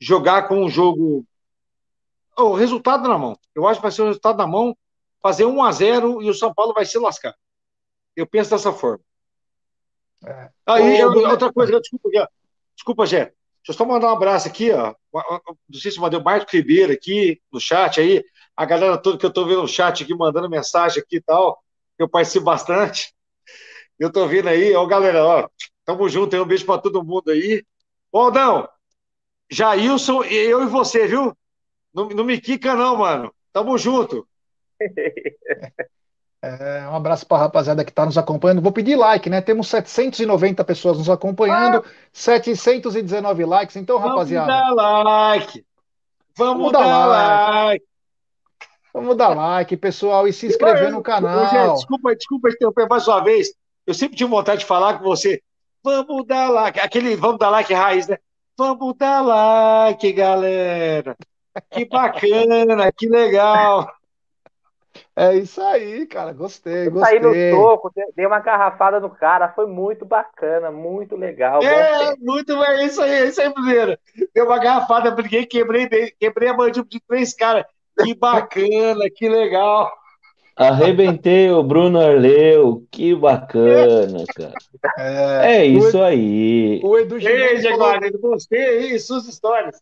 jogar 0.00 0.48
com 0.48 0.64
um 0.64 0.70
jogo. 0.70 1.26
O 2.38 2.54
resultado 2.54 3.08
na 3.08 3.18
mão. 3.18 3.38
Eu 3.54 3.66
acho 3.66 3.80
que 3.80 3.82
vai 3.82 3.90
ser 3.90 4.02
o 4.02 4.06
resultado 4.06 4.38
na 4.38 4.46
mão, 4.46 4.76
fazer 5.20 5.44
1 5.44 5.62
a 5.62 5.72
0 5.72 6.22
e 6.22 6.30
o 6.30 6.34
São 6.34 6.54
Paulo 6.54 6.72
vai 6.72 6.86
se 6.86 6.98
lascar. 6.98 7.34
Eu 8.14 8.26
penso 8.26 8.50
dessa 8.50 8.72
forma. 8.72 9.00
É. 10.24 10.50
Aí, 10.66 11.04
Ô, 11.04 11.28
outra 11.28 11.52
coisa, 11.52 11.80
desculpa, 11.80 12.30
desculpa, 12.74 13.06
Jé. 13.06 13.24
Deixa 13.68 13.70
eu 13.70 13.74
só 13.74 13.84
mandar 13.84 14.08
um 14.08 14.16
abraço 14.16 14.48
aqui, 14.48 14.70
ó. 14.72 14.94
Não 15.68 15.80
sei 15.80 15.90
se 15.90 16.00
mandei 16.00 16.18
o 16.18 16.24
Marcos 16.24 16.52
Ribeiro 16.52 16.92
aqui 16.92 17.40
no 17.52 17.60
chat 17.60 18.00
aí. 18.00 18.24
A 18.56 18.64
galera 18.64 18.96
toda 18.96 19.18
que 19.18 19.26
eu 19.26 19.32
tô 19.32 19.44
vendo 19.44 19.62
no 19.62 19.68
chat 19.68 20.02
aqui, 20.02 20.14
mandando 20.14 20.48
mensagem 20.48 21.02
aqui 21.02 21.16
e 21.16 21.20
tal. 21.20 21.62
Eu 21.98 22.08
participo 22.08 22.46
bastante. 22.46 23.14
Eu 23.98 24.10
tô 24.10 24.26
vendo 24.26 24.48
aí, 24.48 24.74
ó, 24.74 24.86
galera, 24.86 25.24
ó. 25.24 25.48
Tamo 25.84 26.08
junto, 26.08 26.34
aí 26.34 26.40
um 26.40 26.46
beijo 26.46 26.64
para 26.64 26.80
todo 26.80 27.04
mundo 27.04 27.30
aí. 27.30 27.64
Ô, 28.12 28.20
Aldão, 28.20 28.68
Jailson, 29.50 30.22
eu 30.24 30.62
e 30.62 30.66
você, 30.66 31.06
viu? 31.06 31.36
Não, 31.94 32.08
não 32.08 32.24
me 32.24 32.40
quica, 32.40 32.74
não, 32.74 32.96
mano. 32.96 33.32
Tamo 33.52 33.76
junto. 33.78 34.26
É, 36.40 36.86
um 36.86 36.94
abraço 36.94 37.26
para 37.26 37.38
a 37.38 37.40
rapaziada 37.40 37.84
que 37.84 37.90
está 37.90 38.06
nos 38.06 38.16
acompanhando. 38.16 38.62
Vou 38.62 38.70
pedir 38.70 38.94
like, 38.94 39.28
né? 39.28 39.40
Temos 39.40 39.66
790 39.68 40.62
pessoas 40.62 40.96
nos 40.96 41.10
acompanhando, 41.10 41.82
ah, 41.84 41.90
719 42.12 43.44
likes. 43.44 43.74
Então, 43.74 43.98
rapaziada. 43.98 44.46
Vamos 44.46 44.76
dar 44.76 45.02
like. 45.02 45.66
Vamos, 46.36 46.56
vamos 46.58 46.72
dar, 46.72 46.84
dar 46.84 47.06
like. 47.06 47.64
like. 47.66 47.86
Vamos 48.94 49.16
dar 49.16 49.28
like, 49.34 49.76
pessoal, 49.76 50.28
e 50.28 50.32
se 50.32 50.46
inscrever 50.46 50.92
no 50.92 51.02
canal. 51.02 51.48
Gente, 51.48 51.74
desculpa, 51.74 52.14
desculpa 52.14 52.50
interromper 52.50 52.88
mais 52.88 53.08
uma 53.08 53.22
vez. 53.22 53.48
Eu 53.84 53.94
sempre 53.94 54.16
tive 54.16 54.30
vontade 54.30 54.60
de 54.60 54.66
falar 54.66 54.98
com 54.98 55.04
você. 55.04 55.42
Vamos 55.82 56.24
dar 56.24 56.50
like. 56.50 56.78
Aquele 56.78 57.16
vamos 57.16 57.38
dar 57.38 57.50
like 57.50 57.74
raiz, 57.74 58.06
né? 58.06 58.16
Vamos 58.56 58.94
dar 58.96 59.22
like, 59.22 60.12
galera. 60.12 61.16
Que 61.70 61.84
bacana, 61.84 62.92
que 62.92 63.08
legal. 63.08 63.90
É 65.14 65.34
isso 65.34 65.60
aí, 65.60 66.06
cara. 66.06 66.32
Gostei, 66.32 66.88
gostei. 66.88 67.20
Saí 67.20 67.50
no 67.50 67.56
toco, 67.56 67.92
dei 68.14 68.26
uma 68.26 68.40
garrafada 68.40 69.00
no 69.00 69.10
cara, 69.10 69.48
foi 69.48 69.66
muito 69.66 70.04
bacana, 70.04 70.70
muito 70.70 71.16
legal. 71.16 71.62
É, 71.62 72.14
muito 72.18 72.56
bem, 72.56 72.68
é 72.68 72.84
isso 72.84 73.02
aí, 73.02 73.10
é 73.10 73.26
isso 73.26 73.40
aí, 73.40 73.52
primeiro. 73.52 73.98
Deu 74.34 74.46
uma 74.46 74.58
garrafada, 74.58 75.10
briguei, 75.10 75.44
quebrei, 75.44 75.88
quebrei 76.18 76.48
a 76.48 76.54
mandíbula 76.54 76.88
de 76.88 77.00
três 77.00 77.34
caras. 77.34 77.64
Que 78.00 78.14
bacana, 78.14 79.10
que 79.14 79.28
legal. 79.28 79.90
Arrebentei 80.56 81.50
o 81.50 81.62
Bruno 81.62 82.00
Arleu, 82.00 82.84
que 82.90 83.14
bacana, 83.14 84.24
cara. 84.34 84.54
É, 84.98 85.58
é 85.58 85.66
isso 85.66 86.02
aí. 86.02 86.80
O 86.82 86.98
Edu 86.98 87.16
falou... 87.20 88.20
gostei 88.20 88.64
aí, 88.64 88.98
suas 88.98 89.26
histórias. 89.26 89.80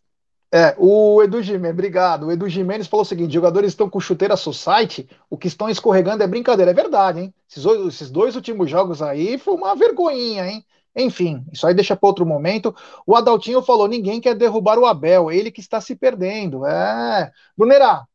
É, 0.51 0.73
o 0.77 1.21
Edu 1.21 1.41
Gimenez, 1.41 1.73
obrigado. 1.73 2.27
O 2.27 2.31
Edu 2.31 2.47
Gimenez 2.47 2.87
falou 2.87 3.03
o 3.03 3.05
seguinte: 3.05 3.33
jogadores 3.33 3.71
estão 3.71 3.89
com 3.89 3.99
chuteira 3.99 4.37
society, 4.37 5.09
o 5.29 5.37
que 5.37 5.47
estão 5.47 5.69
escorregando 5.69 6.23
é 6.23 6.27
brincadeira. 6.27 6.71
É 6.71 6.73
verdade, 6.73 7.19
hein? 7.19 7.33
Esses, 7.49 7.65
esses 7.65 8.09
dois 8.09 8.35
últimos 8.35 8.69
jogos 8.69 9.01
aí 9.01 9.37
foi 9.37 9.55
uma 9.55 9.75
vergonhinha, 9.75 10.47
hein? 10.47 10.65
Enfim, 10.95 11.45
isso 11.51 11.67
aí 11.67 11.73
deixa 11.75 11.95
para 11.95 12.07
outro 12.07 12.25
momento. 12.25 12.73
O 13.05 13.15
Adaltinho 13.15 13.61
falou: 13.61 13.87
ninguém 13.87 14.21
quer 14.21 14.35
derrubar 14.35 14.79
o 14.79 14.85
Abel, 14.85 15.31
ele 15.31 15.51
que 15.51 15.59
está 15.59 15.81
se 15.81 15.95
perdendo. 15.95 16.65
É. 16.65 17.31
Brunerá, 17.55 18.05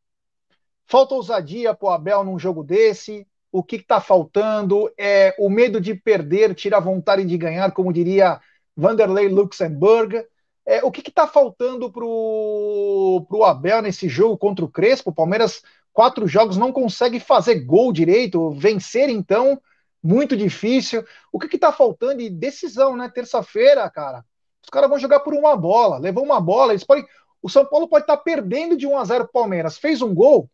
falta 0.86 1.14
ousadia 1.14 1.74
pro 1.74 1.90
Abel 1.90 2.24
num 2.24 2.38
jogo 2.38 2.64
desse. 2.64 3.26
O 3.52 3.62
que 3.62 3.76
está 3.76 4.00
faltando? 4.00 4.90
É 4.98 5.34
o 5.38 5.50
medo 5.50 5.78
de 5.80 5.94
perder, 5.94 6.54
tira 6.54 6.78
a 6.78 6.80
vontade 6.80 7.24
de 7.24 7.36
ganhar, 7.36 7.70
como 7.72 7.92
diria 7.92 8.40
Vanderlei 8.74 9.28
Luxemburg. 9.28 10.24
É, 10.64 10.84
o 10.84 10.90
que 10.90 11.06
está 11.08 11.26
faltando 11.26 11.90
para 11.90 12.04
o 12.04 13.44
Abel 13.44 13.82
nesse 13.82 14.08
jogo 14.08 14.38
contra 14.38 14.64
o 14.64 14.70
Crespo? 14.70 15.10
O 15.10 15.14
Palmeiras, 15.14 15.62
quatro 15.92 16.26
jogos, 16.26 16.56
não 16.56 16.72
consegue 16.72 17.18
fazer 17.18 17.64
gol 17.64 17.92
direito, 17.92 18.50
vencer 18.52 19.08
então, 19.08 19.60
muito 20.02 20.36
difícil. 20.36 21.04
O 21.32 21.38
que 21.38 21.54
está 21.54 21.72
faltando? 21.72 22.20
E 22.20 22.30
decisão, 22.30 22.96
né? 22.96 23.08
Terça-feira, 23.08 23.88
cara, 23.90 24.24
os 24.62 24.70
caras 24.70 24.88
vão 24.88 24.98
jogar 24.98 25.20
por 25.20 25.34
uma 25.34 25.56
bola, 25.56 25.98
levou 25.98 26.24
uma 26.24 26.40
bola, 26.40 26.72
eles 26.72 26.84
podem. 26.84 27.04
O 27.42 27.48
São 27.48 27.66
Paulo 27.66 27.88
pode 27.88 28.04
estar 28.04 28.16
tá 28.16 28.22
perdendo 28.22 28.76
de 28.76 28.86
1 28.86 28.98
a 28.98 29.04
0 29.04 29.24
o 29.24 29.28
Palmeiras, 29.28 29.76
fez 29.76 30.00
um 30.00 30.14
gol, 30.14 30.48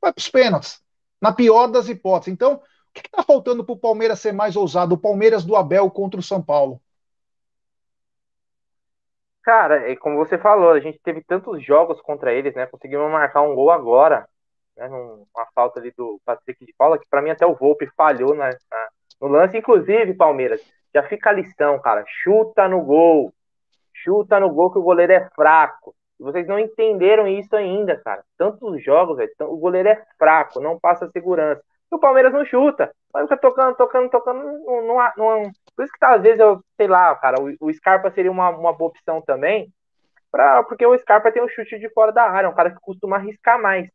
vai 0.00 0.12
para 0.12 0.20
os 0.20 0.28
pênaltis, 0.28 0.82
na 1.18 1.32
pior 1.32 1.68
das 1.68 1.88
hipóteses. 1.88 2.34
Então, 2.34 2.54
o 2.54 2.60
que 2.92 3.00
está 3.00 3.22
faltando 3.22 3.64
para 3.64 3.72
o 3.72 3.78
Palmeiras 3.78 4.20
ser 4.20 4.32
mais 4.32 4.54
ousado? 4.54 4.94
O 4.94 4.98
Palmeiras 4.98 5.42
do 5.42 5.56
Abel 5.56 5.90
contra 5.90 6.20
o 6.20 6.22
São 6.22 6.42
Paulo. 6.42 6.80
Cara, 9.44 9.90
é 9.90 9.94
como 9.96 10.16
você 10.16 10.38
falou, 10.38 10.70
a 10.70 10.80
gente 10.80 10.98
teve 11.00 11.22
tantos 11.22 11.62
jogos 11.62 12.00
contra 12.00 12.32
eles, 12.32 12.54
né? 12.54 12.66
Conseguimos 12.66 13.10
marcar 13.10 13.42
um 13.42 13.54
gol 13.54 13.70
agora, 13.70 14.26
né? 14.74 14.88
Uma 14.88 15.46
falta 15.54 15.78
ali 15.78 15.92
do 15.96 16.18
Patrick 16.24 16.64
de 16.64 16.74
Paula, 16.78 16.98
que 16.98 17.06
para 17.08 17.20
mim 17.20 17.30
até 17.30 17.46
o 17.46 17.54
Volpe 17.54 17.86
falhou 17.94 18.34
na, 18.34 18.48
na, 18.48 18.88
no 19.20 19.28
lance. 19.28 19.58
Inclusive, 19.58 20.14
Palmeiras, 20.14 20.62
já 20.94 21.02
fica 21.02 21.28
a 21.28 21.32
lição, 21.34 21.78
cara. 21.78 22.04
Chuta 22.06 22.66
no 22.66 22.80
gol. 22.82 23.34
Chuta 23.92 24.40
no 24.40 24.50
gol 24.50 24.72
que 24.72 24.78
o 24.78 24.82
goleiro 24.82 25.12
é 25.12 25.28
fraco. 25.34 25.94
E 26.18 26.22
vocês 26.22 26.46
não 26.46 26.58
entenderam 26.58 27.28
isso 27.28 27.54
ainda, 27.54 28.00
cara. 28.02 28.24
Tantos 28.38 28.82
jogos, 28.82 29.18
véio, 29.18 29.30
o 29.40 29.58
goleiro 29.58 29.90
é 29.90 30.02
fraco, 30.18 30.60
não 30.60 30.78
passa 30.78 31.10
segurança. 31.10 31.62
E 31.92 31.94
o 31.94 31.98
Palmeiras 31.98 32.32
não 32.32 32.44
chuta. 32.46 32.94
Vai 33.12 33.26
tocando, 33.26 33.76
tocando, 33.76 34.10
tocando. 34.10 34.42
Não, 34.42 34.86
não, 34.86 35.12
não, 35.16 35.52
por 35.76 35.84
isso 35.84 35.92
que 35.92 35.98
tá, 35.98 36.14
às 36.14 36.22
vezes 36.22 36.40
eu, 36.40 36.62
sei 36.76 36.86
lá, 36.88 37.14
cara, 37.16 37.36
o, 37.40 37.68
o 37.68 37.72
Scarpa 37.72 38.10
seria 38.10 38.30
uma, 38.30 38.50
uma 38.50 38.72
boa 38.72 38.90
opção 38.90 39.20
também. 39.22 39.72
Pra, 40.30 40.62
porque 40.64 40.84
o 40.84 40.98
Scarpa 40.98 41.30
tem 41.32 41.42
um 41.42 41.48
chute 41.48 41.78
de 41.78 41.88
fora 41.90 42.12
da 42.12 42.24
área, 42.24 42.46
é 42.46 42.50
um 42.50 42.54
cara 42.54 42.70
que 42.70 42.80
costuma 42.80 43.16
arriscar 43.16 43.60
mais. 43.60 43.88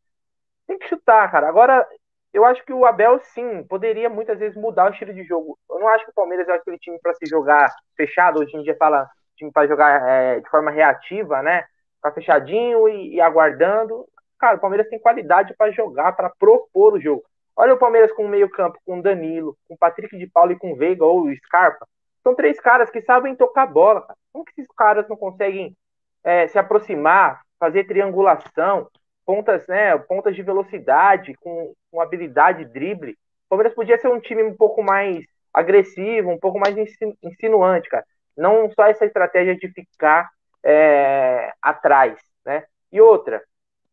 Tem 0.68 0.78
que 0.80 0.88
chutar, 0.88 1.30
cara. 1.32 1.50
Agora, 1.50 1.88
eu 2.34 2.46
acho 2.46 2.64
que 2.66 2.74
o 2.74 2.86
Abel, 2.86 3.20
sim, 3.20 3.64
poderia 3.64 4.10
muitas 4.10 4.40
vezes 4.40 4.56
mudar 4.58 4.88
o 4.88 4.92
estilo 4.94 5.14
de 5.14 5.24
jogo. 5.24 5.58
Eu 5.70 5.80
não 5.80 5.88
acho 5.90 6.06
que 6.06 6.12
o 6.12 6.14
Palmeiras 6.14 6.48
é 6.48 6.54
aquele 6.54 6.78
time 6.78 7.00
para 7.02 7.14
se 7.16 7.26
jogar 7.26 7.74
fechado. 7.98 8.40
Hoje 8.40 8.56
em 8.56 8.64
dia 8.64 8.76
fala 8.78 9.10
time 9.36 9.52
para 9.52 9.68
jogar 9.68 10.08
é, 10.08 10.40
de 10.40 10.50
forma 10.50 10.70
reativa, 10.72 11.42
né? 11.42 11.66
Ficar 11.96 12.12
fechadinho 12.14 12.88
e, 12.88 13.16
e 13.16 13.22
aguardando. 13.22 14.06
Cara, 14.38 14.58
o 14.58 14.60
Palmeiras 14.60 14.88
tem 14.90 15.00
qualidade 15.00 15.56
para 15.58 15.72
jogar, 15.72 16.14
para 16.14 16.30
propor 16.30 16.94
o 16.94 17.00
jogo. 17.00 17.24
Olha 17.56 17.74
o 17.74 17.78
Palmeiras 17.78 18.12
com 18.14 18.26
o 18.26 18.30
meio-campo, 18.30 18.80
com 18.86 19.02
Danilo, 19.02 19.58
com 19.68 19.78
Patrick 19.78 20.18
de 20.18 20.28
Paulo 20.28 20.52
e 20.52 20.58
com 20.58 20.76
Veiga 20.76 21.06
ou 21.06 21.34
Scarpa. 21.36 21.88
São 22.24 22.36
três 22.36 22.60
caras 22.60 22.90
que 22.90 23.02
sabem 23.02 23.36
tocar 23.36 23.66
bola. 23.66 24.02
Cara. 24.02 24.18
Como 24.32 24.46
que 24.46 24.52
esses 24.52 24.68
caras 24.76 25.08
não 25.08 25.18
conseguem 25.18 25.76
é, 26.24 26.48
se 26.48 26.58
aproximar, 26.58 27.42
fazer 27.60 27.86
triangulação, 27.86 28.88
pontas, 29.26 29.68
né, 29.68 29.98
pontas 29.98 30.36
de 30.36 30.42
velocidade, 30.42 31.34
com, 31.36 31.74
com 31.92 32.02
habilidade 32.02 32.66
drible? 32.66 33.12
O 33.12 33.50
Palmeiras 33.50 33.74
podia 33.74 33.98
ser 33.98 34.10
um 34.10 34.20
time 34.20 34.44
um 34.44 34.56
pouco 34.56 34.84
mais 34.84 35.26
agressivo, 35.54 36.30
um 36.30 36.40
pouco 36.40 36.60
mais 36.60 36.76
insinuante, 37.24 37.90
cara. 37.90 38.06
Não 38.38 38.72
só 38.72 38.86
essa 38.86 39.06
estratégia 39.06 39.56
de 39.56 39.68
ficar 39.70 40.30
é, 40.64 41.52
atrás, 41.62 42.18
né? 42.46 42.64
E 42.92 43.02
outra, 43.02 43.44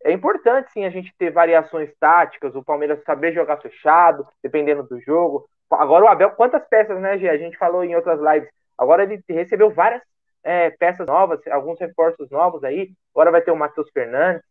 é 0.05 0.13
importante 0.13 0.71
sim 0.73 0.85
a 0.85 0.91
gente 0.91 1.13
ter 1.19 1.31
variações 1.31 1.93
táticas, 1.99 2.55
o 2.55 2.65
Palmeiras 2.65 3.03
saber 3.05 3.33
jogar 3.33 3.59
fechado, 3.59 4.27
dependendo 4.43 4.83
do 4.83 5.01
jogo. 5.01 5.49
Agora 5.71 6.05
o 6.05 6.09
Abel, 6.09 6.31
quantas 6.31 6.67
peças, 6.69 7.01
né, 7.01 7.19
Gê? 7.19 7.29
A 7.29 7.39
gente 7.39 7.57
falou 7.57 7.83
em 7.85 7.97
outras 7.97 8.21
lives. 8.21 8.51
Agora 8.79 9.03
ele 9.03 9.23
recebeu 9.29 9.71
várias 9.71 10.03
é, 10.45 10.71
peças 10.71 11.07
novas, 11.07 11.41
alguns 11.49 11.81
reforços 11.81 12.31
novos 12.31 12.63
aí. 12.63 12.91
Agora 13.15 13.31
vai 13.31 13.43
ter 13.43 13.51
o 13.51 13.57
Matheus 13.57 13.91
Fernandes. 13.91 14.43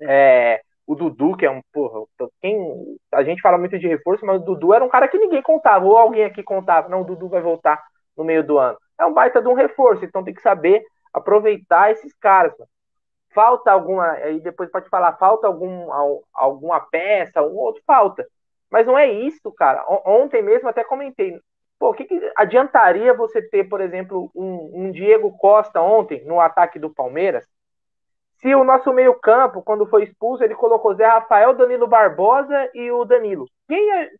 É, 0.00 0.62
o 0.86 0.94
Dudu, 0.94 1.36
que 1.36 1.46
é 1.46 1.50
um, 1.50 1.60
porra, 1.72 2.06
quem, 2.40 2.98
a 3.12 3.22
gente 3.22 3.40
fala 3.40 3.58
muito 3.58 3.78
de 3.78 3.86
reforço, 3.86 4.26
mas 4.26 4.40
o 4.40 4.44
Dudu 4.44 4.74
era 4.74 4.84
um 4.84 4.88
cara 4.88 5.06
que 5.06 5.18
ninguém 5.18 5.42
contava, 5.42 5.84
ou 5.84 5.96
alguém 5.96 6.24
aqui 6.24 6.42
contava, 6.42 6.88
não, 6.88 7.02
o 7.02 7.04
Dudu 7.04 7.28
vai 7.28 7.40
voltar 7.40 7.82
no 8.16 8.24
meio 8.24 8.44
do 8.44 8.58
ano. 8.58 8.76
É 8.98 9.06
um 9.06 9.12
baita 9.12 9.40
de 9.40 9.48
um 9.48 9.54
reforço, 9.54 10.04
então 10.04 10.24
tem 10.24 10.34
que 10.34 10.42
saber 10.42 10.82
aproveitar 11.12 11.92
esses 11.92 12.12
caras. 12.14 12.52
Mano. 12.58 12.68
Falta 13.34 13.70
alguma, 13.70 14.10
aí 14.12 14.40
depois 14.40 14.70
pode 14.70 14.88
falar, 14.88 15.14
falta 15.14 15.46
algum, 15.46 15.88
alguma 16.34 16.80
peça, 16.80 17.42
um 17.42 17.56
outro 17.56 17.82
falta. 17.86 18.26
Mas 18.70 18.86
não 18.86 18.98
é 18.98 19.10
isso, 19.10 19.52
cara. 19.52 19.84
Ontem 20.06 20.42
mesmo 20.42 20.68
até 20.68 20.82
comentei. 20.82 21.38
Pô, 21.78 21.90
o 21.90 21.94
que, 21.94 22.04
que 22.04 22.32
adiantaria 22.36 23.12
você 23.12 23.42
ter, 23.42 23.64
por 23.64 23.80
exemplo, 23.80 24.30
um, 24.34 24.86
um 24.86 24.90
Diego 24.92 25.36
Costa 25.36 25.80
ontem 25.80 26.24
no 26.24 26.40
ataque 26.40 26.78
do 26.78 26.88
Palmeiras? 26.88 27.46
Se 28.40 28.54
o 28.54 28.64
nosso 28.64 28.92
meio-campo, 28.92 29.62
quando 29.62 29.86
foi 29.86 30.04
expulso, 30.04 30.42
ele 30.42 30.54
colocou 30.54 30.94
Zé 30.94 31.06
Rafael, 31.06 31.54
Danilo 31.54 31.86
Barbosa 31.86 32.70
e 32.74 32.90
o 32.90 33.04
Danilo. 33.04 33.46
Quem 33.68 33.86
ia 33.86 34.10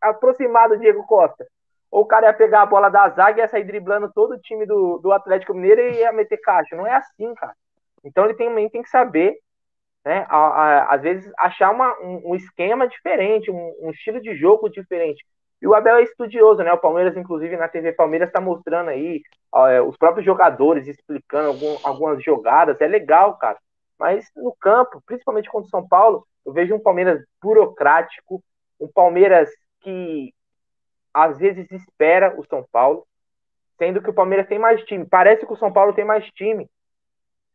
aproximar 0.00 0.68
do 0.68 0.78
Diego 0.78 1.06
Costa? 1.06 1.46
Ou 1.90 2.02
o 2.02 2.06
cara 2.06 2.26
ia 2.26 2.34
pegar 2.34 2.62
a 2.62 2.66
bola 2.66 2.88
da 2.88 3.08
zaga 3.10 3.38
e 3.38 3.42
ia 3.42 3.48
sair 3.48 3.64
driblando 3.64 4.12
todo 4.12 4.34
o 4.34 4.40
time 4.40 4.66
do, 4.66 4.98
do 4.98 5.12
Atlético 5.12 5.54
Mineiro 5.54 5.80
e 5.80 5.98
ia 5.98 6.12
meter 6.12 6.36
caixa. 6.38 6.76
Não 6.76 6.86
é 6.86 6.94
assim, 6.94 7.34
cara. 7.34 7.54
Então 8.04 8.24
ele 8.24 8.34
também 8.34 8.68
tem 8.68 8.82
que 8.82 8.90
saber, 8.90 9.38
né, 10.04 10.26
a, 10.28 10.36
a, 10.36 10.94
às 10.94 11.02
vezes, 11.02 11.30
achar 11.38 11.70
uma, 11.70 11.98
um, 12.00 12.30
um 12.30 12.34
esquema 12.34 12.86
diferente, 12.88 13.50
um, 13.50 13.74
um, 13.80 13.90
estilo 13.90 14.20
de 14.20 14.34
jogo 14.36 14.68
diferente. 14.68 15.24
E 15.60 15.66
o 15.66 15.74
Abel 15.74 15.96
é 15.96 16.02
estudioso, 16.02 16.62
né? 16.62 16.72
O 16.72 16.78
Palmeiras, 16.78 17.16
inclusive, 17.16 17.56
na 17.56 17.68
TV 17.68 17.92
Palmeiras, 17.92 18.28
está 18.28 18.40
mostrando 18.40 18.90
aí 18.90 19.22
ó, 19.50 19.82
os 19.82 19.96
próprios 19.96 20.24
jogadores 20.24 20.86
explicando 20.86 21.48
algum, 21.48 21.76
algumas 21.82 22.22
jogadas. 22.22 22.80
É 22.80 22.86
legal, 22.86 23.36
cara. 23.38 23.58
Mas 23.98 24.30
no 24.36 24.54
campo, 24.60 25.02
principalmente 25.04 25.50
contra 25.50 25.66
o 25.66 25.70
São 25.70 25.86
Paulo, 25.86 26.24
eu 26.46 26.52
vejo 26.52 26.74
um 26.74 26.80
Palmeiras 26.80 27.20
burocrático, 27.42 28.42
um 28.80 28.86
Palmeiras 28.86 29.50
que 29.80 30.32
às 31.12 31.36
vezes 31.38 31.70
espera 31.72 32.38
o 32.38 32.46
São 32.46 32.64
Paulo, 32.70 33.04
sendo 33.76 34.00
que 34.00 34.10
o 34.10 34.14
Palmeiras 34.14 34.46
tem 34.46 34.58
mais 34.60 34.82
time. 34.84 35.04
Parece 35.04 35.44
que 35.44 35.52
o 35.52 35.56
São 35.56 35.72
Paulo 35.72 35.92
tem 35.92 36.04
mais 36.04 36.24
time 36.32 36.70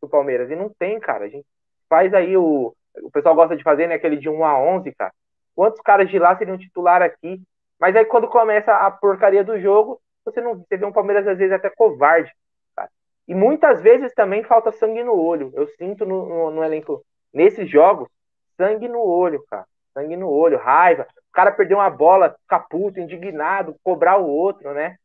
que 0.04 0.08
o 0.08 0.10
Palmeiras, 0.18 0.50
e 0.50 0.56
não 0.56 0.68
tem, 0.68 0.98
cara. 1.00 1.24
A 1.24 1.28
gente 1.28 1.46
faz 1.88 2.12
aí 2.14 2.36
o. 2.36 2.74
O 3.02 3.10
pessoal 3.10 3.34
gosta 3.34 3.56
de 3.56 3.62
fazer, 3.62 3.88
né? 3.88 3.94
Aquele 3.94 4.16
de 4.16 4.28
1 4.28 4.44
a 4.44 4.58
11, 4.58 4.92
cara. 4.92 5.12
Quantos 5.54 5.80
caras 5.80 6.08
de 6.08 6.18
lá 6.18 6.36
seriam 6.36 6.58
titular 6.58 7.02
aqui? 7.02 7.42
Mas 7.80 7.96
aí 7.96 8.04
quando 8.04 8.28
começa 8.28 8.72
a 8.72 8.90
porcaria 8.90 9.42
do 9.42 9.60
jogo, 9.60 10.00
você 10.24 10.40
não 10.40 10.56
você 10.56 10.76
vê 10.76 10.84
um 10.84 10.92
Palmeiras 10.92 11.26
às 11.26 11.38
vezes 11.38 11.52
até 11.52 11.68
covarde. 11.70 12.30
Cara. 12.76 12.88
E 13.26 13.34
muitas 13.34 13.80
vezes 13.80 14.12
também 14.14 14.44
falta 14.44 14.70
sangue 14.70 15.02
no 15.02 15.14
olho. 15.14 15.52
Eu 15.54 15.66
sinto 15.76 16.06
no, 16.06 16.26
no, 16.26 16.50
no 16.52 16.64
elenco, 16.64 17.04
nesses 17.32 17.68
jogos, 17.68 18.08
sangue 18.56 18.88
no 18.88 19.00
olho, 19.00 19.44
cara. 19.50 19.66
Sangue 19.92 20.16
no 20.16 20.28
olho, 20.28 20.58
raiva 20.58 21.06
cara 21.34 21.50
perder 21.50 21.74
uma 21.74 21.90
bola, 21.90 22.36
ficar 22.42 22.60
puto, 22.60 23.00
indignado, 23.00 23.76
cobrar 23.82 24.16
o 24.16 24.26
outro, 24.26 24.72
né? 24.72 24.96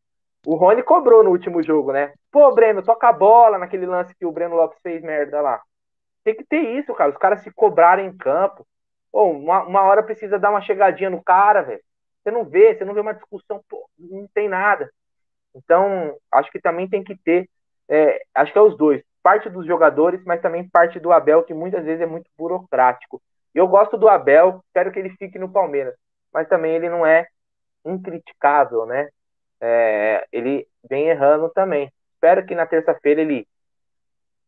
O 0.45 0.55
Rony 0.55 0.83
cobrou 0.83 1.23
no 1.23 1.31
último 1.31 1.61
jogo, 1.61 1.91
né? 1.91 2.13
Pô, 2.31 2.51
Breno, 2.53 2.81
toca 2.81 3.09
a 3.09 3.13
bola 3.13 3.57
naquele 3.57 3.85
lance 3.85 4.15
que 4.15 4.25
o 4.25 4.31
Breno 4.31 4.55
Lopes 4.55 4.79
fez 4.81 5.01
merda 5.01 5.41
lá. 5.41 5.61
Tem 6.23 6.35
que 6.35 6.43
ter 6.43 6.61
isso, 6.79 6.93
cara. 6.93 7.11
Os 7.11 7.17
caras 7.17 7.41
se 7.41 7.51
cobrarem 7.51 8.07
em 8.07 8.17
campo. 8.17 8.65
Pô, 9.11 9.25
uma, 9.31 9.63
uma 9.63 9.81
hora 9.83 10.03
precisa 10.03 10.39
dar 10.39 10.51
uma 10.51 10.61
chegadinha 10.61 11.09
no 11.09 11.23
cara, 11.23 11.61
velho. 11.61 11.81
Você 12.23 12.31
não 12.31 12.45
vê, 12.45 12.75
você 12.75 12.85
não 12.85 12.93
vê 12.93 12.99
uma 12.99 13.13
discussão, 13.13 13.61
pô, 13.69 13.89
não 13.97 14.27
tem 14.33 14.47
nada. 14.49 14.89
Então, 15.55 16.15
acho 16.31 16.51
que 16.51 16.59
também 16.59 16.87
tem 16.87 17.03
que 17.03 17.17
ter, 17.17 17.49
é, 17.89 18.21
acho 18.35 18.51
que 18.51 18.59
é 18.59 18.61
os 18.61 18.77
dois. 18.77 19.01
Parte 19.23 19.49
dos 19.49 19.65
jogadores, 19.65 20.23
mas 20.25 20.41
também 20.41 20.69
parte 20.69 20.99
do 20.99 21.11
Abel, 21.11 21.43
que 21.43 21.53
muitas 21.53 21.83
vezes 21.83 22.01
é 22.01 22.05
muito 22.05 22.29
burocrático. 22.37 23.21
Eu 23.53 23.67
gosto 23.67 23.97
do 23.97 24.07
Abel, 24.07 24.61
espero 24.67 24.91
que 24.91 24.99
ele 24.99 25.09
fique 25.17 25.39
no 25.39 25.51
Palmeiras 25.51 25.95
mas 26.33 26.47
também 26.47 26.75
ele 26.75 26.89
não 26.89 27.05
é 27.05 27.27
incriticável, 27.85 28.85
né? 28.85 29.09
É, 29.61 30.25
ele 30.31 30.67
vem 30.89 31.09
errando 31.09 31.49
também. 31.49 31.91
Espero 32.13 32.45
que 32.45 32.55
na 32.55 32.65
terça-feira 32.65 33.21
ele 33.21 33.47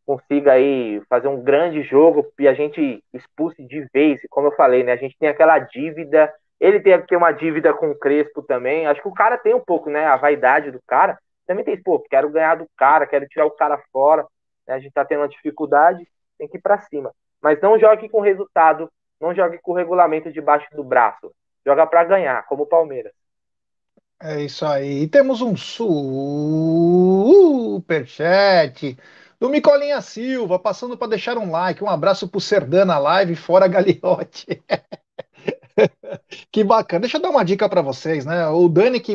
consiga 0.04 0.52
aí 0.52 1.00
fazer 1.08 1.28
um 1.28 1.42
grande 1.42 1.82
jogo 1.82 2.26
e 2.38 2.48
a 2.48 2.54
gente 2.54 3.02
expulse 3.12 3.62
de 3.64 3.86
vez, 3.92 4.20
como 4.30 4.48
eu 4.48 4.52
falei, 4.52 4.82
né? 4.82 4.92
A 4.92 4.96
gente 4.96 5.16
tem 5.18 5.28
aquela 5.28 5.58
dívida, 5.58 6.32
ele 6.58 6.80
tem 6.80 6.92
aqui 6.92 7.16
uma 7.16 7.32
dívida 7.32 7.72
com 7.72 7.90
o 7.90 7.98
Crespo 7.98 8.42
também. 8.42 8.86
Acho 8.86 9.00
que 9.00 9.08
o 9.08 9.14
cara 9.14 9.38
tem 9.38 9.54
um 9.54 9.60
pouco, 9.60 9.90
né? 9.90 10.06
A 10.06 10.16
vaidade 10.16 10.70
do 10.70 10.80
cara. 10.86 11.18
Também 11.46 11.64
tem, 11.64 11.80
pô, 11.80 12.00
quero 12.00 12.30
ganhar 12.30 12.56
do 12.56 12.66
cara, 12.76 13.06
quero 13.06 13.26
tirar 13.26 13.46
o 13.46 13.50
cara 13.50 13.82
fora. 13.92 14.26
Né? 14.66 14.74
A 14.74 14.78
gente 14.78 14.92
tá 14.92 15.04
tendo 15.04 15.20
uma 15.20 15.28
dificuldade, 15.28 16.06
tem 16.38 16.48
que 16.48 16.58
ir 16.58 16.60
para 16.60 16.78
cima. 16.78 17.12
Mas 17.40 17.60
não 17.60 17.78
jogue 17.78 18.08
com 18.08 18.20
resultado, 18.20 18.90
não 19.20 19.34
jogue 19.34 19.58
com 19.58 19.72
o 19.72 19.74
regulamento 19.74 20.32
debaixo 20.32 20.68
do 20.74 20.84
braço 20.84 21.32
joga 21.64 21.86
para 21.86 22.04
ganhar, 22.04 22.42
como 22.46 22.64
o 22.64 22.66
Palmeiras. 22.66 23.12
É 24.24 24.42
isso 24.44 24.64
aí. 24.64 25.08
Temos 25.08 25.40
um 25.42 25.56
superchat 25.56 26.16
do 29.40 29.48
Micolinha 29.48 30.00
Silva, 30.00 30.58
passando 30.60 30.96
para 30.96 31.08
deixar 31.08 31.36
um 31.36 31.50
like. 31.50 31.82
Um 31.82 31.90
abraço 31.90 32.28
pro 32.28 32.40
Serdana 32.40 32.98
Live, 32.98 33.34
fora 33.34 33.66
Galiote. 33.66 34.62
que 36.50 36.64
bacana. 36.64 37.00
Deixa 37.00 37.16
eu 37.16 37.22
dar 37.22 37.30
uma 37.30 37.44
dica 37.44 37.68
para 37.68 37.82
vocês, 37.82 38.24
né? 38.24 38.46
O 38.48 38.68
Dani 38.68 39.00
que, 39.00 39.14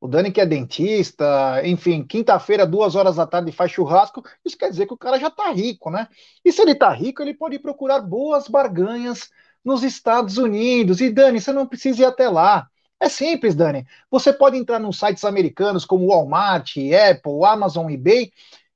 o 0.00 0.08
Dani 0.08 0.30
que 0.32 0.40
é 0.40 0.46
dentista, 0.46 1.60
enfim, 1.64 2.02
quinta-feira, 2.04 2.66
duas 2.66 2.94
horas 2.94 3.16
da 3.16 3.26
tarde, 3.26 3.52
faz 3.52 3.70
churrasco, 3.72 4.22
isso 4.44 4.56
quer 4.56 4.70
dizer 4.70 4.86
que 4.86 4.94
o 4.94 4.98
cara 4.98 5.18
já 5.18 5.30
tá 5.30 5.50
rico, 5.50 5.90
né? 5.90 6.08
E 6.44 6.52
se 6.52 6.62
ele 6.62 6.74
tá 6.74 6.90
rico, 6.90 7.22
ele 7.22 7.34
pode 7.34 7.58
procurar 7.58 8.00
boas 8.00 8.48
barganhas 8.48 9.30
nos 9.64 9.82
Estados 9.82 10.38
Unidos. 10.38 11.00
E 11.00 11.10
Dani, 11.10 11.40
você 11.40 11.52
não 11.52 11.66
precisa 11.66 12.02
ir 12.02 12.04
até 12.06 12.28
lá. 12.28 12.68
É 13.00 13.08
simples, 13.08 13.54
Dani. 13.54 13.86
Você 14.10 14.30
pode 14.32 14.56
entrar 14.58 14.78
nos 14.78 14.98
sites 14.98 15.24
americanos 15.24 15.86
como 15.86 16.08
Walmart, 16.08 16.76
Apple, 16.76 17.44
Amazon, 17.44 17.90
eBay 17.90 18.30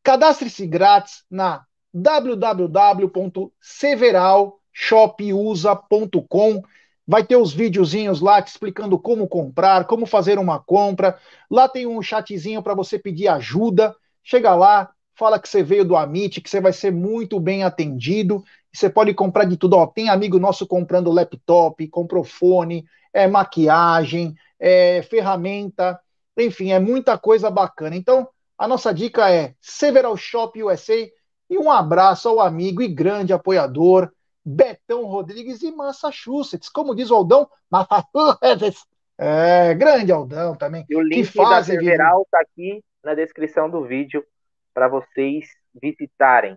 cadastre-se 0.02 0.66
grátis 0.66 1.24
na 1.30 1.64
www.several.com 1.94 4.65
shopusa.com. 4.78 6.62
Vai 7.08 7.24
ter 7.24 7.36
os 7.36 7.54
videozinhos 7.54 8.20
lá 8.20 8.42
te 8.42 8.48
explicando 8.48 8.98
como 8.98 9.26
comprar, 9.26 9.86
como 9.86 10.04
fazer 10.04 10.38
uma 10.38 10.58
compra. 10.58 11.18
Lá 11.50 11.66
tem 11.66 11.86
um 11.86 12.02
chatzinho 12.02 12.62
para 12.62 12.74
você 12.74 12.98
pedir 12.98 13.28
ajuda. 13.28 13.96
Chega 14.22 14.54
lá, 14.54 14.90
fala 15.14 15.38
que 15.38 15.48
você 15.48 15.62
veio 15.62 15.84
do 15.84 15.96
Amit, 15.96 16.42
que 16.42 16.50
você 16.50 16.60
vai 16.60 16.74
ser 16.74 16.92
muito 16.92 17.40
bem 17.40 17.64
atendido. 17.64 18.44
Você 18.70 18.90
pode 18.90 19.14
comprar 19.14 19.44
de 19.44 19.56
tudo. 19.56 19.76
Ó, 19.76 19.86
tem 19.86 20.10
amigo 20.10 20.38
nosso 20.38 20.66
comprando 20.66 21.10
laptop, 21.10 21.88
comprou 21.88 22.22
fone, 22.22 22.84
é, 23.14 23.26
maquiagem, 23.26 24.34
é, 24.60 25.00
ferramenta, 25.02 25.98
enfim, 26.36 26.72
é 26.72 26.78
muita 26.78 27.16
coisa 27.16 27.50
bacana. 27.50 27.96
Então, 27.96 28.28
a 28.58 28.68
nossa 28.68 28.92
dica 28.92 29.30
é 29.30 29.54
Several 29.58 30.14
Shop 30.18 30.62
USA 30.62 31.08
e 31.48 31.56
um 31.56 31.70
abraço 31.70 32.28
ao 32.28 32.40
amigo 32.40 32.82
e 32.82 32.88
grande 32.88 33.32
apoiador 33.32 34.10
Betão 34.48 35.06
Rodrigues 35.06 35.60
e 35.64 35.72
Massachusetts. 35.72 36.68
Como 36.68 36.94
diz 36.94 37.10
o 37.10 37.16
Aldão, 37.16 37.50
Massachusetts. 37.68 38.86
É, 39.18 39.74
grande 39.74 40.12
Aldão 40.12 40.54
também. 40.54 40.86
E 40.88 40.94
o 40.94 41.02
link 41.02 41.32
que 41.32 41.38
da 41.38 41.64
Cerveral 41.64 42.22
está 42.22 42.38
aqui 42.38 42.84
na 43.02 43.14
descrição 43.14 43.68
do 43.68 43.82
vídeo 43.82 44.24
para 44.72 44.86
vocês 44.86 45.46
visitarem. 45.82 46.56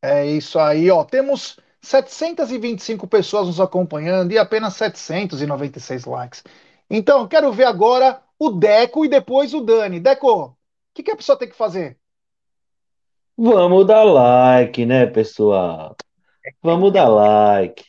É 0.00 0.24
isso 0.24 0.60
aí, 0.60 0.88
ó. 0.90 1.02
Temos 1.02 1.58
725 1.82 3.08
pessoas 3.08 3.48
nos 3.48 3.60
acompanhando 3.60 4.30
e 4.30 4.38
apenas 4.38 4.76
796 4.76 6.04
likes. 6.04 6.44
Então, 6.88 7.26
quero 7.26 7.50
ver 7.52 7.64
agora 7.64 8.22
o 8.38 8.50
Deco 8.50 9.04
e 9.04 9.08
depois 9.08 9.52
o 9.54 9.60
Dani. 9.60 9.98
Deco, 9.98 10.44
o 10.44 10.56
que, 10.94 11.02
que 11.02 11.10
a 11.10 11.16
pessoa 11.16 11.38
tem 11.38 11.48
que 11.48 11.56
fazer? 11.56 11.98
Vamos 13.36 13.86
dar 13.86 14.04
like, 14.04 14.86
né, 14.86 15.06
pessoal? 15.06 15.96
Vamos 16.62 16.92
dar 16.92 17.08
like. 17.08 17.84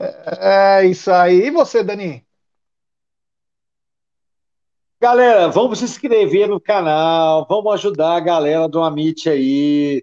É, 0.00 0.80
é 0.82 0.86
isso 0.86 1.10
aí. 1.10 1.46
E 1.46 1.50
você, 1.50 1.82
Dani? 1.82 2.24
Galera, 5.00 5.48
vamos 5.48 5.80
se 5.80 5.84
inscrever 5.84 6.48
no 6.48 6.58
canal, 6.58 7.46
vamos 7.46 7.74
ajudar 7.74 8.16
a 8.16 8.20
galera 8.20 8.66
do 8.66 8.82
Amit 8.82 9.28
aí. 9.28 10.02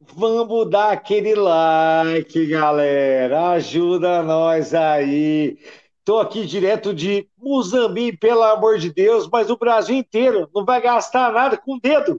Vamos 0.00 0.70
dar 0.70 0.92
aquele 0.92 1.34
like, 1.34 2.46
galera. 2.46 3.50
Ajuda 3.50 4.22
nós 4.22 4.72
aí. 4.72 5.58
Estou 5.98 6.20
aqui 6.20 6.46
direto 6.46 6.94
de 6.94 7.28
Muzambique, 7.36 8.16
pelo 8.16 8.42
amor 8.42 8.78
de 8.78 8.90
Deus, 8.90 9.28
mas 9.28 9.50
o 9.50 9.58
Brasil 9.58 9.94
inteiro 9.94 10.48
não 10.54 10.64
vai 10.64 10.80
gastar 10.80 11.30
nada 11.30 11.58
com 11.58 11.74
o 11.74 11.80
dedo. 11.80 12.18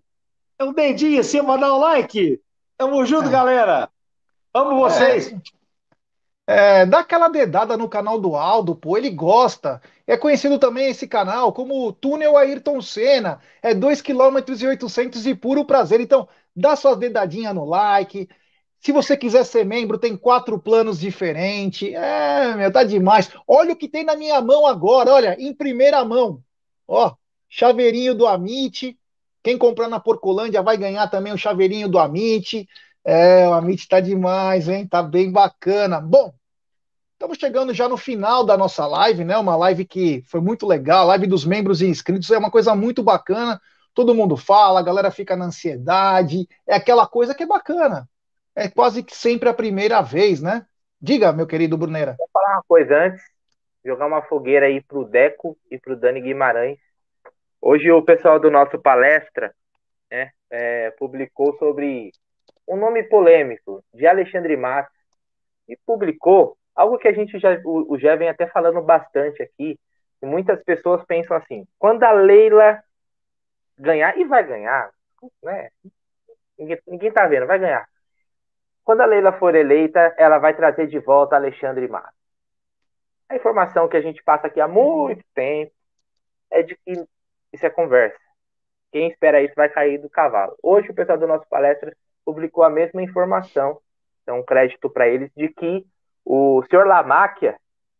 É 0.59 0.63
um 0.63 0.73
dedinho 0.73 1.19
assim, 1.19 1.41
mandar 1.41 1.73
um 1.73 1.79
like. 1.79 2.39
Tamo 2.77 3.03
junto, 3.05 3.29
é. 3.29 3.31
galera. 3.31 3.89
Amo 4.53 4.75
vocês. 4.79 5.33
É, 6.47 6.81
é, 6.81 6.85
dá 6.85 6.99
aquela 6.99 7.27
dedada 7.27 7.77
no 7.77 7.87
canal 7.87 8.19
do 8.19 8.35
Aldo, 8.35 8.75
pô, 8.75 8.97
ele 8.97 9.09
gosta. 9.09 9.81
É 10.07 10.17
conhecido 10.17 10.57
também 10.57 10.89
esse 10.89 11.07
canal 11.07 11.53
como 11.53 11.93
Túnel 11.93 12.35
Ayrton 12.37 12.81
Senna. 12.81 13.39
É 13.61 13.73
2 13.73 14.01
km 14.01 14.37
e 14.59 14.67
800 14.67 15.25
e 15.27 15.35
puro 15.35 15.63
prazer. 15.65 16.01
Então, 16.01 16.27
dá 16.55 16.75
suas 16.75 16.97
dedadinhas 16.97 17.53
no 17.53 17.65
like, 17.65 18.27
se 18.79 18.91
você 18.91 19.17
quiser 19.17 19.43
ser 19.45 19.65
membro, 19.65 19.97
tem 19.97 20.15
quatro 20.15 20.57
planos 20.59 20.99
diferentes. 20.99 21.93
É, 21.93 22.55
meu, 22.55 22.71
tá 22.71 22.83
demais. 22.83 23.29
Olha 23.47 23.73
o 23.73 23.75
que 23.75 23.89
tem 23.89 24.03
na 24.05 24.15
minha 24.15 24.41
mão 24.41 24.65
agora, 24.65 25.11
olha, 25.13 25.35
em 25.39 25.53
primeira 25.53 26.03
mão. 26.05 26.41
Ó, 26.87 27.13
chaveirinho 27.49 28.15
do 28.15 28.25
Amit. 28.25 28.97
Quem 29.43 29.57
comprar 29.57 29.87
na 29.89 29.99
Porcolândia 29.99 30.61
vai 30.61 30.77
ganhar 30.77 31.07
também 31.09 31.33
o 31.33 31.37
chaveirinho 31.37 31.89
do 31.89 31.99
Amit. 31.99 32.67
É, 33.09 33.47
o 33.47 33.53
Amit 33.53 33.87
tá 33.87 33.99
demais, 33.99 34.67
hein? 34.67 34.87
Tá 34.87 35.01
bem 35.01 35.31
bacana. 35.31 35.99
Bom, 35.99 36.33
estamos 37.13 37.37
chegando 37.37 37.73
já 37.73 37.89
no 37.89 37.97
final 37.97 38.45
da 38.45 38.55
nossa 38.55 38.85
live, 38.85 39.23
né? 39.23 39.37
Uma 39.37 39.55
live 39.55 39.85
que 39.85 40.21
foi 40.27 40.41
muito 40.41 40.67
legal, 40.67 41.07
live 41.07 41.25
dos 41.25 41.45
membros 41.45 41.81
e 41.81 41.87
inscritos, 41.87 42.29
é 42.29 42.37
uma 42.37 42.51
coisa 42.51 42.75
muito 42.75 43.01
bacana. 43.01 43.59
Todo 43.93 44.13
mundo 44.13 44.37
fala, 44.37 44.79
a 44.79 44.83
galera 44.83 45.09
fica 45.09 45.35
na 45.35 45.45
ansiedade, 45.45 46.47
é 46.67 46.75
aquela 46.75 47.07
coisa 47.07 47.33
que 47.33 47.43
é 47.43 47.47
bacana 47.47 48.07
é 48.59 48.69
quase 48.69 49.01
que 49.01 49.15
sempre 49.15 49.47
a 49.47 49.53
primeira 49.53 50.01
vez, 50.01 50.41
né? 50.41 50.65
Diga, 51.01 51.31
meu 51.31 51.47
querido 51.47 51.77
Bruneira. 51.77 52.15
Vou 52.17 52.29
falar 52.31 52.55
uma 52.55 52.63
coisa 52.67 52.93
antes, 53.05 53.21
jogar 53.85 54.05
uma 54.05 54.21
fogueira 54.21 54.65
aí 54.65 54.81
pro 54.81 55.05
Deco 55.05 55.57
e 55.71 55.79
pro 55.79 55.95
Dani 55.95 56.19
Guimarães. 56.19 56.77
Hoje 57.61 57.89
o 57.89 58.01
pessoal 58.01 58.37
do 58.37 58.51
nosso 58.51 58.77
palestra 58.77 59.53
né, 60.11 60.31
é, 60.49 60.91
publicou 60.91 61.57
sobre 61.57 62.11
um 62.69 62.77
nome 62.77 63.03
polêmico 63.03 63.83
de 63.91 64.05
Alexandre 64.05 64.55
Matos 64.55 64.93
e 65.67 65.75
publicou 65.85 66.55
algo 66.75 66.99
que 66.99 67.07
a 67.07 67.11
gente 67.11 67.39
já, 67.39 67.59
o, 67.65 67.93
o 67.93 67.97
vem 67.97 68.29
até 68.29 68.45
falando 68.47 68.79
bastante 68.81 69.41
aqui, 69.41 69.77
e 70.21 70.25
muitas 70.25 70.63
pessoas 70.63 71.03
pensam 71.05 71.35
assim, 71.35 71.67
quando 71.79 72.03
a 72.03 72.11
Leila 72.11 72.81
ganhar, 73.77 74.17
e 74.17 74.23
vai 74.23 74.45
ganhar, 74.45 74.91
né? 75.43 75.69
Ninguém, 76.57 76.79
ninguém 76.87 77.11
tá 77.11 77.25
vendo, 77.27 77.47
vai 77.47 77.57
ganhar. 77.57 77.87
Quando 78.83 79.01
a 79.01 79.05
Leila 79.05 79.33
for 79.33 79.55
eleita, 79.55 80.13
ela 80.17 80.37
vai 80.37 80.55
trazer 80.55 80.87
de 80.87 80.99
volta 80.99 81.35
Alexandre 81.35 81.87
Matos. 81.87 82.13
A 83.27 83.35
informação 83.35 83.87
que 83.87 83.97
a 83.97 84.01
gente 84.01 84.23
passa 84.23 84.47
aqui 84.47 84.61
há 84.61 84.67
muito 84.67 85.23
tempo 85.33 85.71
é 86.51 86.61
de 86.61 86.75
que 86.75 86.93
isso 87.53 87.65
é 87.65 87.69
conversa. 87.69 88.19
Quem 88.91 89.09
espera 89.09 89.41
isso 89.41 89.53
vai 89.55 89.69
cair 89.69 89.99
do 89.99 90.09
cavalo. 90.09 90.55
Hoje 90.61 90.89
o 90.89 90.93
pessoal 90.93 91.17
do 91.17 91.27
nosso 91.27 91.47
palestra 91.47 91.95
publicou 92.29 92.63
a 92.63 92.69
mesma 92.69 93.01
informação, 93.01 93.79
então 94.21 94.43
crédito 94.43 94.87
para 94.87 95.07
eles, 95.07 95.31
de 95.35 95.49
que 95.49 95.83
o 96.23 96.63
senhor 96.69 96.85
Lamáquia, 96.85 97.57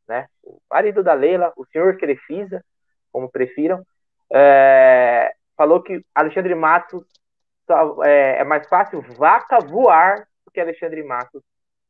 né, 0.08 0.28
o 0.44 0.60
marido 0.70 1.02
da 1.02 1.14
Leila, 1.14 1.52
o 1.58 1.66
senhor 1.66 1.98
Crefisa, 1.98 2.64
como 3.12 3.32
prefiram, 3.32 3.84
é, 4.32 5.34
falou 5.58 5.82
que 5.82 6.06
Alexandre 6.14 6.54
Matos 6.54 7.04
é, 8.04 8.42
é 8.42 8.44
mais 8.44 8.68
fácil 8.68 9.02
vaca 9.18 9.58
voar 9.60 10.28
que 10.54 10.60
Alexandre 10.60 11.02
Matos 11.04 11.42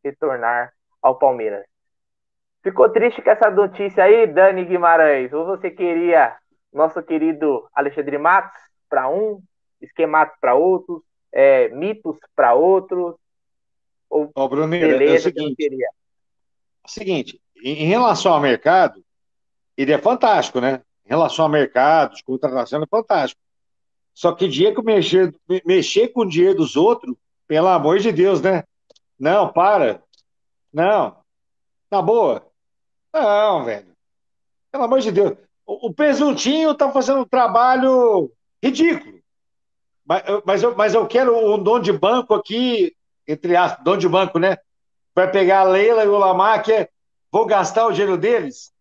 retornar 0.03 0.71
ao 1.01 1.17
Palmeiras. 1.17 1.65
Ficou 2.61 2.89
triste 2.89 3.21
com 3.21 3.29
essa 3.29 3.49
notícia 3.49 4.03
aí, 4.03 4.27
Dani 4.27 4.65
Guimarães? 4.65 5.31
Ou 5.33 5.45
você 5.45 5.71
queria 5.71 6.37
nosso 6.71 7.01
querido 7.01 7.67
Alexandre 7.73 8.17
Matos 8.17 8.59
para 8.89 9.09
um, 9.09 9.41
esquematos 9.81 10.37
para 10.39 10.55
outros, 10.55 11.01
é, 11.31 11.69
mitos 11.69 12.17
para 12.35 12.53
outros? 12.53 13.15
Ou 14.09 14.31
oh, 14.33 14.49
Bruninho, 14.49 14.87
beleza, 14.87 15.13
é 15.13 15.31
o 15.31 15.33
seguinte, 15.33 15.55
queria? 15.55 15.85
É 15.85 16.87
o 16.87 16.89
seguinte, 16.89 17.41
em 17.63 17.85
relação 17.85 18.33
ao 18.33 18.39
mercado, 18.41 19.03
ele 19.77 19.91
é 19.91 19.97
fantástico, 19.97 20.59
né? 20.59 20.81
Em 21.05 21.09
relação 21.09 21.45
ao 21.45 21.51
mercado, 21.51 22.15
de 22.15 22.23
contratação, 22.23 22.81
é 22.81 22.87
fantástico. 22.87 23.41
Só 24.13 24.33
que 24.33 24.47
dia 24.47 24.73
que 24.73 24.81
mexer, 24.81 25.33
mexer 25.65 26.09
com 26.09 26.21
o 26.21 26.27
dinheiro 26.27 26.55
dos 26.55 26.75
outros, 26.75 27.15
pelo 27.47 27.67
amor 27.67 27.99
de 27.99 28.11
Deus, 28.11 28.41
né? 28.41 28.63
Não, 29.17 29.51
para. 29.51 30.03
Não. 30.73 31.17
Na 31.89 32.01
boa. 32.01 32.45
Não, 33.13 33.63
velho. 33.63 33.95
Pelo 34.71 34.83
amor 34.83 34.99
de 34.99 35.11
Deus. 35.11 35.37
O, 35.65 35.87
o 35.87 35.93
presuntinho 35.93 36.75
tá 36.75 36.91
fazendo 36.91 37.21
um 37.21 37.25
trabalho 37.25 38.31
ridículo. 38.61 39.18
Mas, 40.09 40.23
mas, 40.43 40.63
eu, 40.63 40.75
mas 40.75 40.93
eu 40.95 41.05
quero 41.05 41.37
um 41.37 41.61
dono 41.61 41.83
de 41.83 41.93
banco 41.93 42.33
aqui, 42.33 42.95
entre 43.27 43.55
aspas, 43.55 43.83
dono 43.83 43.97
de 43.97 44.09
banco, 44.09 44.39
né? 44.39 44.57
Vai 45.13 45.29
pegar 45.29 45.59
a 45.59 45.63
Leila 45.63 46.03
e 46.03 46.07
o 46.07 46.17
Lamar, 46.17 46.63
que 46.63 46.73
é, 46.73 46.89
vou 47.31 47.45
gastar 47.45 47.85
o 47.85 47.91
dinheiro 47.91 48.17
deles, 48.17 48.73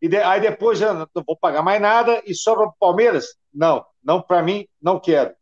e 0.00 0.08
de, 0.08 0.16
aí 0.16 0.40
depois 0.40 0.80
eu 0.80 0.94
não 0.94 1.06
vou 1.26 1.36
pagar 1.36 1.60
mais 1.60 1.82
nada 1.82 2.22
e 2.24 2.34
sobra 2.34 2.64
para 2.64 2.72
o 2.72 2.78
Palmeiras? 2.80 3.36
Não, 3.52 3.84
não 4.02 4.22
para 4.22 4.42
mim, 4.42 4.66
não 4.80 4.98
quero. 4.98 5.34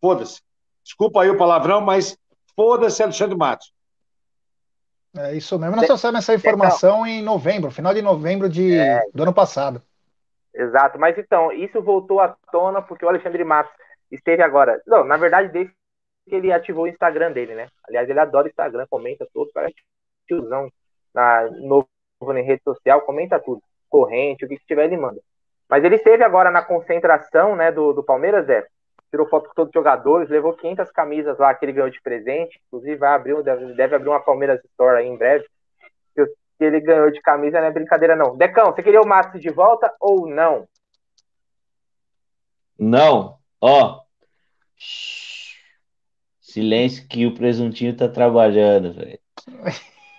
Foda-se. 0.00 0.40
Desculpa 0.84 1.22
aí 1.22 1.30
o 1.30 1.36
palavrão, 1.36 1.80
mas 1.80 2.16
foda-se 2.54 3.02
Alexandre 3.02 3.36
Matos. 3.36 3.72
É 5.16 5.34
isso 5.34 5.58
mesmo. 5.58 5.74
Nós 5.74 5.86
trouxemos 5.86 6.20
essa 6.20 6.34
informação 6.34 7.04
então, 7.04 7.06
em 7.06 7.20
novembro, 7.20 7.72
final 7.72 7.92
de 7.92 8.00
novembro 8.00 8.48
de, 8.48 8.78
é, 8.78 9.00
do 9.12 9.24
ano 9.24 9.34
passado. 9.34 9.82
Exato, 10.54 11.00
mas 11.00 11.18
então, 11.18 11.50
isso 11.50 11.82
voltou 11.82 12.20
à 12.20 12.36
tona 12.52 12.80
porque 12.80 13.04
o 13.04 13.08
Alexandre 13.08 13.42
Matos 13.42 13.72
esteve 14.10 14.42
agora. 14.42 14.80
Não, 14.86 15.04
na 15.04 15.16
verdade, 15.16 15.50
desde 15.50 15.72
que 16.28 16.34
ele 16.34 16.52
ativou 16.52 16.84
o 16.84 16.88
Instagram 16.88 17.32
dele, 17.32 17.54
né? 17.54 17.68
Aliás, 17.86 18.08
ele 18.08 18.20
adora 18.20 18.46
o 18.46 18.50
Instagram, 18.50 18.86
comenta 18.88 19.26
tudo, 19.32 19.50
parece 19.52 19.76
tiozão 20.26 20.70
na, 21.14 21.50
novo 21.50 21.88
em 22.36 22.42
rede 22.42 22.62
social, 22.62 23.02
comenta 23.02 23.38
tudo. 23.40 23.62
Corrente, 23.88 24.44
o 24.44 24.48
que 24.48 24.58
tiver, 24.66 24.84
ele 24.84 24.96
manda. 24.96 25.20
Mas 25.68 25.84
ele 25.84 25.96
esteve 25.96 26.22
agora 26.22 26.50
na 26.50 26.62
concentração 26.62 27.56
né, 27.56 27.72
do, 27.72 27.92
do 27.92 28.02
Palmeiras, 28.02 28.48
é 28.48 28.66
tirou 29.10 29.26
foto 29.26 29.48
com 29.48 29.54
todos 29.54 29.70
os 29.70 29.74
jogadores, 29.74 30.28
levou 30.28 30.52
500 30.52 30.90
camisas 30.90 31.38
lá 31.38 31.54
que 31.54 31.64
ele 31.64 31.72
ganhou 31.72 31.88
de 31.88 32.00
presente, 32.00 32.60
inclusive 32.66 32.96
vai 32.96 33.14
abrir, 33.14 33.42
deve, 33.42 33.72
deve 33.72 33.96
abrir 33.96 34.08
uma 34.08 34.20
Palmeiras 34.20 34.62
Store 34.64 34.98
aí 34.98 35.06
em 35.06 35.16
breve, 35.16 35.46
que 36.14 36.64
ele 36.64 36.80
ganhou 36.80 37.10
de 37.10 37.20
camisa 37.20 37.60
não 37.60 37.68
é 37.68 37.70
brincadeira 37.70 38.16
não. 38.16 38.36
Decão, 38.36 38.66
você 38.66 38.82
queria 38.82 39.00
o 39.00 39.06
Matos 39.06 39.40
de 39.40 39.48
volta 39.48 39.94
ou 40.00 40.28
não? 40.28 40.68
Não, 42.78 43.37
ó, 43.60 44.00
silêncio 46.40 47.06
que 47.08 47.26
o 47.26 47.34
presuntinho 47.34 47.96
tá 47.96 48.08
trabalhando, 48.08 48.94
velho. 48.94 49.18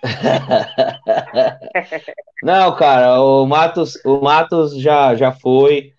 não, 2.42 2.74
cara, 2.76 3.20
o 3.20 3.46
Matos, 3.46 3.96
o 4.04 4.20
Matos 4.20 4.78
já, 4.80 5.14
já 5.14 5.32
foi. 5.32 5.92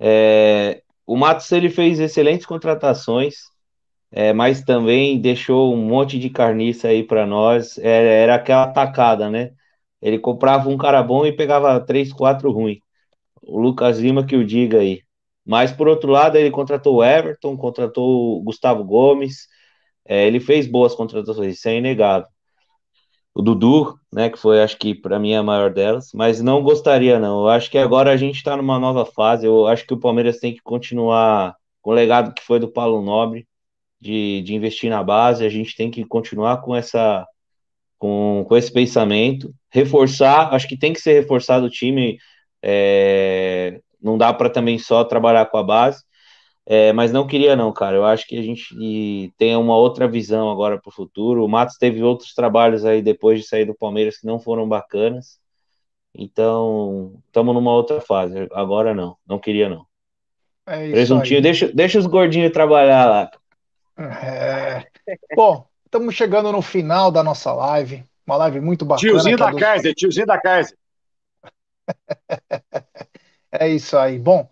É, 0.00 0.82
o 1.06 1.16
Matos 1.16 1.50
ele 1.52 1.70
fez 1.70 2.00
excelentes 2.00 2.46
contratações, 2.46 3.36
é, 4.10 4.32
mas 4.32 4.62
também 4.62 5.20
deixou 5.20 5.74
um 5.74 5.76
monte 5.76 6.18
de 6.18 6.30
carniça 6.30 6.88
aí 6.88 7.02
para 7.02 7.26
nós. 7.26 7.78
Era, 7.78 8.08
era, 8.08 8.34
aquela 8.36 8.68
tacada, 8.68 9.30
né? 9.30 9.50
Ele 10.02 10.18
comprava 10.18 10.68
um 10.68 10.76
cara 10.76 11.02
bom 11.02 11.24
e 11.26 11.32
pegava 11.32 11.80
três, 11.80 12.12
quatro 12.12 12.50
ruim. 12.52 12.78
O 13.42 13.60
Lucas 13.60 13.98
Lima 13.98 14.26
que 14.26 14.36
o 14.36 14.44
diga 14.44 14.80
aí. 14.80 15.02
Mas 15.44 15.72
por 15.72 15.88
outro 15.88 16.10
lado, 16.10 16.36
ele 16.36 16.50
contratou 16.50 16.96
o 16.96 17.04
Everton, 17.04 17.56
contratou 17.56 18.38
o 18.38 18.42
Gustavo 18.42 18.84
Gomes. 18.84 19.48
É, 20.06 20.26
ele 20.26 20.40
fez 20.40 20.66
boas 20.66 20.94
contratações, 20.94 21.54
isso 21.54 21.68
é 21.68 21.76
inegável 21.76 22.28
o 23.34 23.42
Dudu, 23.42 23.98
né, 24.12 24.30
que 24.30 24.38
foi, 24.38 24.62
acho 24.62 24.78
que 24.78 24.94
para 24.94 25.18
mim 25.18 25.34
a 25.34 25.42
maior 25.42 25.72
delas, 25.72 26.10
mas 26.14 26.40
não 26.40 26.62
gostaria 26.62 27.18
não. 27.18 27.42
Eu 27.42 27.48
acho 27.48 27.68
que 27.70 27.76
agora 27.76 28.12
a 28.12 28.16
gente 28.16 28.36
está 28.36 28.56
numa 28.56 28.78
nova 28.78 29.04
fase. 29.04 29.44
Eu 29.46 29.66
acho 29.66 29.84
que 29.86 29.92
o 29.92 29.98
Palmeiras 29.98 30.38
tem 30.38 30.54
que 30.54 30.62
continuar 30.62 31.56
com 31.82 31.90
o 31.90 31.94
legado 31.94 32.32
que 32.32 32.42
foi 32.42 32.60
do 32.60 32.70
Paulo 32.70 33.02
Nobre 33.02 33.46
de, 34.00 34.42
de 34.42 34.54
investir 34.54 34.88
na 34.90 35.02
base. 35.02 35.44
A 35.44 35.48
gente 35.48 35.74
tem 35.76 35.90
que 35.90 36.04
continuar 36.04 36.58
com 36.62 36.74
essa 36.76 37.26
com, 37.98 38.44
com 38.48 38.56
esse 38.56 38.72
pensamento, 38.72 39.52
reforçar. 39.70 40.54
Acho 40.54 40.68
que 40.68 40.78
tem 40.78 40.92
que 40.92 41.00
ser 41.00 41.14
reforçado 41.14 41.66
o 41.66 41.70
time. 41.70 42.18
É, 42.62 43.80
não 44.04 44.18
dá 44.18 44.32
para 44.32 44.50
também 44.50 44.78
só 44.78 45.02
trabalhar 45.02 45.46
com 45.46 45.56
a 45.56 45.62
base. 45.62 46.04
É, 46.66 46.92
mas 46.92 47.12
não 47.12 47.26
queria 47.26 47.56
não, 47.56 47.72
cara. 47.72 47.96
Eu 47.96 48.04
acho 48.04 48.26
que 48.26 48.38
a 48.38 48.42
gente 48.42 49.32
tem 49.36 49.54
uma 49.56 49.76
outra 49.76 50.06
visão 50.08 50.50
agora 50.50 50.80
para 50.80 50.88
o 50.88 50.94
futuro. 50.94 51.44
O 51.44 51.48
Matos 51.48 51.76
teve 51.76 52.02
outros 52.02 52.32
trabalhos 52.34 52.84
aí 52.84 53.02
depois 53.02 53.40
de 53.40 53.46
sair 53.46 53.64
do 53.64 53.74
Palmeiras 53.74 54.18
que 54.18 54.26
não 54.26 54.38
foram 54.38 54.68
bacanas. 54.68 55.38
Então, 56.14 57.14
estamos 57.26 57.54
numa 57.54 57.72
outra 57.72 58.00
fase. 58.00 58.48
Agora 58.52 58.94
não, 58.94 59.16
não 59.26 59.38
queria 59.38 59.68
não. 59.68 59.84
É 60.66 60.84
isso 60.84 60.92
Presuntinho, 60.92 61.38
aí. 61.38 61.42
deixa, 61.42 61.70
deixa 61.72 61.98
os 61.98 62.06
gordinhos 62.06 62.52
trabalhar 62.52 63.06
lá. 63.06 63.30
É. 63.98 64.86
Bom, 65.36 65.66
estamos 65.84 66.14
chegando 66.14 66.50
no 66.50 66.62
final 66.62 67.10
da 67.10 67.22
nossa 67.22 67.52
live. 67.52 68.04
Uma 68.26 68.36
live 68.36 68.60
muito 68.60 68.86
bacana. 68.86 69.10
Tiozinho 69.10 69.34
é 69.34 69.38
da 69.38 69.50
do- 69.50 69.58
Kaiser, 69.58 69.94
tiozinho 69.94 70.26
da 70.26 70.40
Kaiser. 70.40 70.78
É 73.58 73.68
isso 73.68 73.96
aí. 73.96 74.18
Bom, 74.18 74.48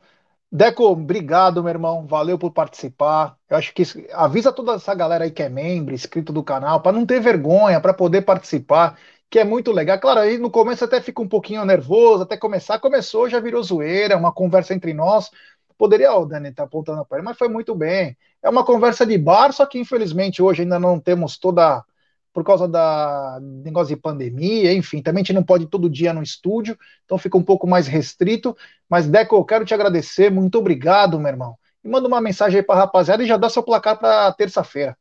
Deco, 0.52 0.84
obrigado, 0.84 1.62
meu 1.62 1.70
irmão. 1.70 2.06
Valeu 2.06 2.38
por 2.38 2.52
participar. 2.52 3.38
Eu 3.50 3.56
acho 3.58 3.74
que 3.74 3.82
isso- 3.82 4.00
avisa 4.12 4.52
toda 4.52 4.74
essa 4.74 4.94
galera 4.94 5.24
aí 5.24 5.30
que 5.32 5.42
é 5.42 5.48
membro, 5.48 5.94
inscrito 5.94 6.32
do 6.32 6.44
canal, 6.44 6.82
para 6.82 6.92
não 6.92 7.06
ter 7.06 7.20
vergonha, 7.20 7.80
para 7.80 7.94
poder 7.94 8.22
participar, 8.22 8.98
que 9.30 9.38
é 9.40 9.44
muito 9.44 9.72
legal. 9.72 9.98
Claro, 10.00 10.20
aí 10.20 10.38
no 10.38 10.50
começo 10.50 10.84
até 10.84 11.00
fica 11.00 11.22
um 11.22 11.28
pouquinho 11.28 11.64
nervoso, 11.64 12.24
até 12.24 12.36
começar. 12.36 12.80
Começou, 12.80 13.28
já 13.30 13.40
virou 13.40 13.62
zoeira, 13.64 14.18
uma 14.18 14.32
conversa 14.32 14.74
entre 14.74 14.94
nós. 14.94 15.30
Poderia, 15.78 16.14
o 16.14 16.26
Dani 16.26 16.52
tá 16.52 16.64
apontando 16.64 17.04
para 17.06 17.18
ele, 17.18 17.26
mas 17.26 17.38
foi 17.38 17.48
muito 17.48 17.74
bem. 17.74 18.16
É 18.42 18.50
uma 18.50 18.64
conversa 18.64 19.06
de 19.06 19.18
bar, 19.18 19.52
só 19.52 19.66
que 19.66 19.78
infelizmente 19.80 20.42
hoje 20.42 20.62
ainda 20.62 20.78
não 20.78 21.00
temos 21.00 21.38
toda 21.38 21.84
por 22.32 22.44
causa 22.44 22.66
da 22.66 23.38
negócio 23.42 23.94
de 23.94 24.00
pandemia, 24.00 24.72
enfim, 24.72 25.02
também 25.02 25.20
a 25.20 25.24
gente 25.24 25.34
não 25.34 25.42
pode 25.42 25.66
todo 25.66 25.90
dia 25.90 26.12
no 26.12 26.22
estúdio, 26.22 26.78
então 27.04 27.18
fica 27.18 27.36
um 27.36 27.42
pouco 27.42 27.66
mais 27.66 27.86
restrito. 27.86 28.56
Mas, 28.88 29.06
Deco, 29.06 29.36
eu 29.36 29.44
quero 29.44 29.64
te 29.64 29.74
agradecer, 29.74 30.30
muito 30.30 30.58
obrigado, 30.58 31.18
meu 31.18 31.28
irmão. 31.28 31.56
E 31.84 31.88
manda 31.88 32.08
uma 32.08 32.20
mensagem 32.20 32.60
aí 32.60 32.64
pra 32.64 32.76
rapaziada 32.76 33.22
e 33.22 33.26
já 33.26 33.36
dá 33.36 33.48
seu 33.48 33.62
placar 33.62 33.98
para 33.98 34.32
terça-feira. 34.32 34.96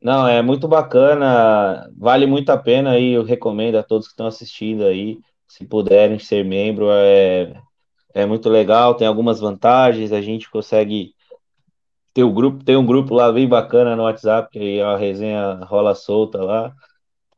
Não, 0.00 0.28
é 0.28 0.42
muito 0.42 0.68
bacana, 0.68 1.90
vale 1.96 2.26
muito 2.26 2.50
a 2.50 2.58
pena 2.58 2.90
aí, 2.90 3.12
eu 3.12 3.24
recomendo 3.24 3.76
a 3.76 3.82
todos 3.82 4.06
que 4.06 4.12
estão 4.12 4.26
assistindo 4.26 4.84
aí, 4.84 5.18
se 5.48 5.64
puderem 5.64 6.18
ser 6.18 6.44
membro, 6.44 6.88
é, 6.90 7.54
é 8.12 8.26
muito 8.26 8.50
legal, 8.50 8.94
tem 8.94 9.06
algumas 9.06 9.40
vantagens, 9.40 10.12
a 10.12 10.20
gente 10.20 10.50
consegue 10.50 11.14
ter 12.14 12.24
o 12.24 12.32
grupo, 12.32 12.64
tem 12.64 12.76
um 12.76 12.86
grupo 12.86 13.14
lá 13.14 13.32
bem 13.32 13.48
bacana 13.48 13.96
no 13.96 14.04
WhatsApp, 14.04 14.50
que 14.52 14.80
a 14.80 14.96
resenha 14.96 15.56
rola 15.64 15.94
solta 15.94 16.42
lá, 16.42 16.74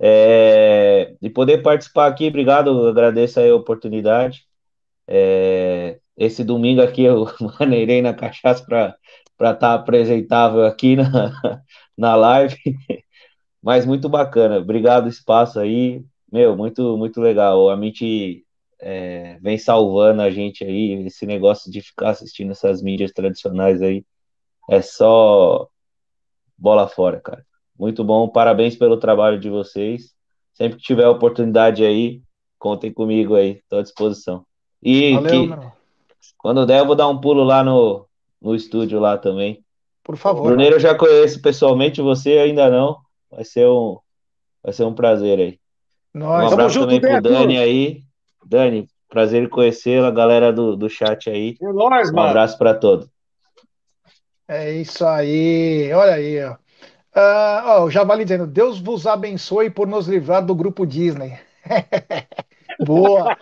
é, 0.00 1.16
e 1.22 1.30
poder 1.30 1.62
participar 1.62 2.08
aqui, 2.08 2.28
obrigado, 2.28 2.88
agradeço 2.88 3.40
a 3.40 3.54
oportunidade, 3.54 4.46
É, 5.08 5.98
esse 6.16 6.44
domingo 6.44 6.80
aqui 6.82 7.02
eu 7.04 7.26
maneirei 7.60 8.02
na 8.02 8.14
cachaça 8.14 8.64
para 8.66 9.52
estar 9.52 9.74
apresentável 9.74 10.64
aqui 10.64 10.96
na, 10.96 11.04
na 11.96 12.16
live, 12.16 12.56
mas 13.62 13.86
muito 13.86 14.08
bacana. 14.08 14.58
Obrigado, 14.58 15.08
espaço 15.08 15.58
aí. 15.60 16.04
Meu, 16.30 16.56
muito, 16.56 16.96
muito 16.96 17.20
legal. 17.20 17.60
O 17.64 17.68
Amit 17.70 18.44
é, 18.80 19.38
vem 19.40 19.58
salvando 19.58 20.22
a 20.22 20.30
gente 20.30 20.64
aí. 20.64 21.04
Esse 21.06 21.26
negócio 21.26 21.70
de 21.70 21.80
ficar 21.82 22.10
assistindo 22.10 22.52
essas 22.52 22.82
mídias 22.82 23.12
tradicionais 23.12 23.82
aí 23.82 24.04
é 24.68 24.82
só 24.82 25.68
bola 26.56 26.88
fora, 26.88 27.20
cara. 27.20 27.44
Muito 27.78 28.02
bom. 28.02 28.28
Parabéns 28.28 28.76
pelo 28.76 28.96
trabalho 28.96 29.38
de 29.38 29.50
vocês. 29.50 30.14
Sempre 30.54 30.78
que 30.78 30.84
tiver 30.84 31.06
oportunidade 31.08 31.84
aí, 31.84 32.22
contem 32.58 32.92
comigo 32.92 33.34
aí. 33.34 33.58
Estou 33.62 33.78
à 33.78 33.82
disposição. 33.82 34.44
E 34.82 35.14
Valeu, 35.14 35.30
que, 35.30 35.68
quando 36.38 36.64
der, 36.64 36.80
eu 36.80 36.86
vou 36.86 36.94
dar 36.96 37.08
um 37.08 37.20
pulo 37.20 37.44
lá 37.44 37.62
no, 37.62 38.06
no 38.40 38.54
estúdio 38.54 38.98
lá 38.98 39.18
também. 39.18 39.62
Por 40.02 40.16
favor. 40.16 40.44
Bruneiro 40.44 40.76
eu 40.76 40.80
já 40.80 40.94
conheço 40.94 41.42
pessoalmente, 41.42 42.00
você 42.00 42.38
ainda 42.38 42.70
não. 42.70 42.96
Vai 43.30 43.44
ser 43.44 43.66
um, 43.68 43.98
vai 44.62 44.72
ser 44.72 44.84
um 44.84 44.94
prazer 44.94 45.38
aí. 45.38 45.58
Um 46.14 46.20
Nós, 46.20 46.44
Tamo 46.44 46.52
abraço 46.54 46.74
junto, 46.74 46.86
também 46.86 47.00
pro 47.00 47.10
Beto. 47.10 47.28
Dani 47.28 47.58
aí. 47.58 48.02
Dani, 48.46 48.88
prazer 49.08 49.42
em 49.42 49.48
conhecê-la, 49.48 50.10
galera 50.10 50.52
do, 50.52 50.76
do 50.76 50.88
chat 50.88 51.28
aí. 51.28 51.56
É 51.60 51.72
nóis, 51.72 52.10
Um 52.10 52.14
mano. 52.14 52.28
abraço 52.28 52.56
para 52.56 52.72
todos. 52.72 53.08
É 54.48 54.72
isso 54.72 55.04
aí. 55.06 55.92
Olha 55.92 56.14
aí, 56.14 56.44
ó. 56.44 56.56
Ah, 57.14 57.62
ó, 57.78 57.84
o 57.84 57.90
Javali 57.90 58.24
dizendo: 58.24 58.46
Deus 58.46 58.78
vos 58.80 59.06
abençoe 59.06 59.70
por 59.70 59.86
nos 59.86 60.06
livrar 60.06 60.44
do 60.44 60.54
grupo 60.54 60.86
Disney. 60.86 61.38
Boa. 62.84 63.36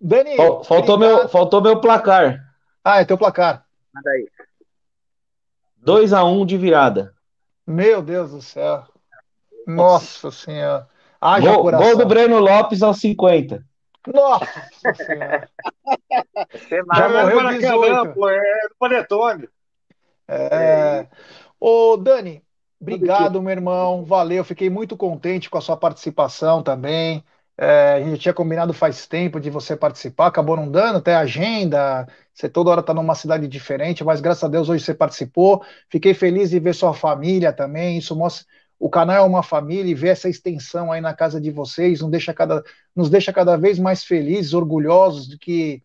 Dani, 0.00 0.36
Fal- 0.36 0.64
Faltou 0.64 0.94
obrigado. 0.94 1.18
meu, 1.20 1.28
faltou 1.28 1.60
meu 1.60 1.80
placar. 1.80 2.40
Ah, 2.82 3.00
é 3.00 3.04
teu 3.04 3.18
placar. 3.18 3.64
Manda 3.94 4.10
aí. 4.10 4.26
2 5.76 6.12
a 6.12 6.24
1 6.24 6.46
de 6.46 6.56
virada. 6.56 7.14
Meu 7.66 8.02
Deus 8.02 8.30
do 8.32 8.42
céu. 8.42 8.84
Nossa 9.66 10.30
Senhora. 10.30 10.88
Haja 11.20 11.52
Gol, 11.52 11.62
coração. 11.62 11.86
gol 11.86 11.96
do 11.98 12.06
Breno 12.06 12.38
Lopes 12.38 12.82
aos 12.82 12.98
50. 12.98 13.62
Nossa 14.12 14.46
Senhora. 14.96 15.48
Você 16.52 16.82
Já 16.94 17.04
é 17.04 17.08
morreu 17.08 17.30
do 17.38 17.44
Maracanã, 17.44 17.58
18. 18.02 18.14
pô, 18.14 18.28
é 18.30 18.40
do 18.68 18.74
Panetone. 18.78 19.48
É. 20.30 21.08
Ô, 21.58 21.96
Dani, 21.96 22.42
obrigado, 22.80 23.42
meu 23.42 23.50
irmão. 23.50 24.04
Valeu. 24.04 24.44
Fiquei 24.44 24.70
muito 24.70 24.96
contente 24.96 25.50
com 25.50 25.58
a 25.58 25.60
sua 25.60 25.76
participação 25.76 26.62
também. 26.62 27.24
É, 27.58 27.94
a 27.94 28.00
gente 28.00 28.20
tinha 28.20 28.32
combinado 28.32 28.72
faz 28.72 29.06
tempo 29.06 29.38
de 29.38 29.50
você 29.50 29.76
participar, 29.76 30.28
acabou 30.28 30.56
não 30.56 30.70
dando, 30.70 30.96
até 30.96 31.14
agenda. 31.14 32.08
Você 32.32 32.48
toda 32.48 32.70
hora 32.70 32.80
está 32.80 32.94
numa 32.94 33.14
cidade 33.14 33.46
diferente, 33.46 34.02
mas 34.02 34.20
graças 34.20 34.44
a 34.44 34.48
Deus 34.48 34.68
hoje 34.68 34.82
você 34.84 34.94
participou. 34.94 35.62
Fiquei 35.90 36.14
feliz 36.14 36.50
de 36.50 36.58
ver 36.58 36.74
sua 36.74 36.94
família 36.94 37.52
também. 37.52 37.98
Isso 37.98 38.16
mostra. 38.16 38.46
O 38.78 38.88
canal 38.88 39.16
é 39.16 39.28
uma 39.28 39.42
família 39.42 39.90
e 39.90 39.94
ver 39.94 40.08
essa 40.08 40.28
extensão 40.28 40.90
aí 40.90 41.02
na 41.02 41.12
casa 41.12 41.38
de 41.38 41.50
vocês 41.50 42.00
nos 42.00 42.10
deixa 42.10 42.32
cada, 42.32 42.64
nos 42.96 43.10
deixa 43.10 43.30
cada 43.30 43.58
vez 43.58 43.78
mais 43.78 44.02
felizes, 44.04 44.54
orgulhosos 44.54 45.28
do 45.28 45.38
que 45.38 45.82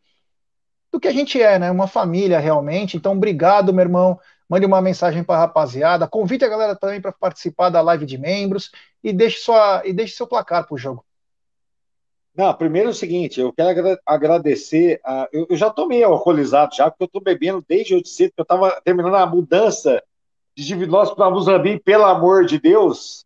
do 0.93 0.99
que 0.99 1.09
a 1.09 1.11
gente 1.11 1.41
é, 1.41 1.59
né? 1.59 1.69
Uma 1.69 1.87
família 1.87 2.39
realmente. 2.39 2.95
Então, 2.95 3.11
obrigado, 3.11 3.73
meu 3.73 3.83
irmão. 3.83 4.17
Mande 4.47 4.65
uma 4.65 4.81
mensagem 4.81 5.23
para 5.23 5.35
a 5.35 5.39
rapaziada. 5.39 6.07
Convite 6.07 6.45
a 6.45 6.49
galera 6.49 6.75
também 6.75 7.01
para 7.01 7.11
participar 7.11 7.69
da 7.69 7.81
live 7.81 8.05
de 8.05 8.17
membros 8.17 8.71
e 9.03 9.11
deixe, 9.11 9.39
sua, 9.39 9.81
e 9.85 9.91
deixe 9.91 10.15
seu 10.15 10.27
placar 10.27 10.65
para 10.67 10.75
o 10.75 10.77
jogo. 10.77 11.03
Não, 12.35 12.53
primeiro 12.53 12.89
é 12.89 12.91
o 12.91 12.95
seguinte, 12.95 13.39
eu 13.39 13.53
quero 13.53 13.69
agra- 13.69 13.99
agradecer. 14.05 14.99
A, 15.05 15.27
eu, 15.31 15.47
eu 15.49 15.55
já 15.55 15.69
tô 15.69 15.87
meio 15.87 16.07
alcoolizado 16.07 16.75
já, 16.75 16.91
porque 16.91 17.05
eu 17.05 17.07
tô 17.07 17.21
bebendo 17.21 17.63
desde 17.67 17.95
hoje 17.95 18.07
cedo, 18.07 18.31
porque 18.31 18.41
eu 18.41 18.43
estava 18.43 18.81
terminando 18.81 19.15
a 19.15 19.25
mudança 19.25 20.03
de 20.55 20.65
Divinópolis 20.65 21.15
para 21.15 21.29
Muzambique, 21.29 21.83
pelo 21.83 22.05
amor 22.05 22.45
de 22.45 22.59
Deus. 22.59 23.25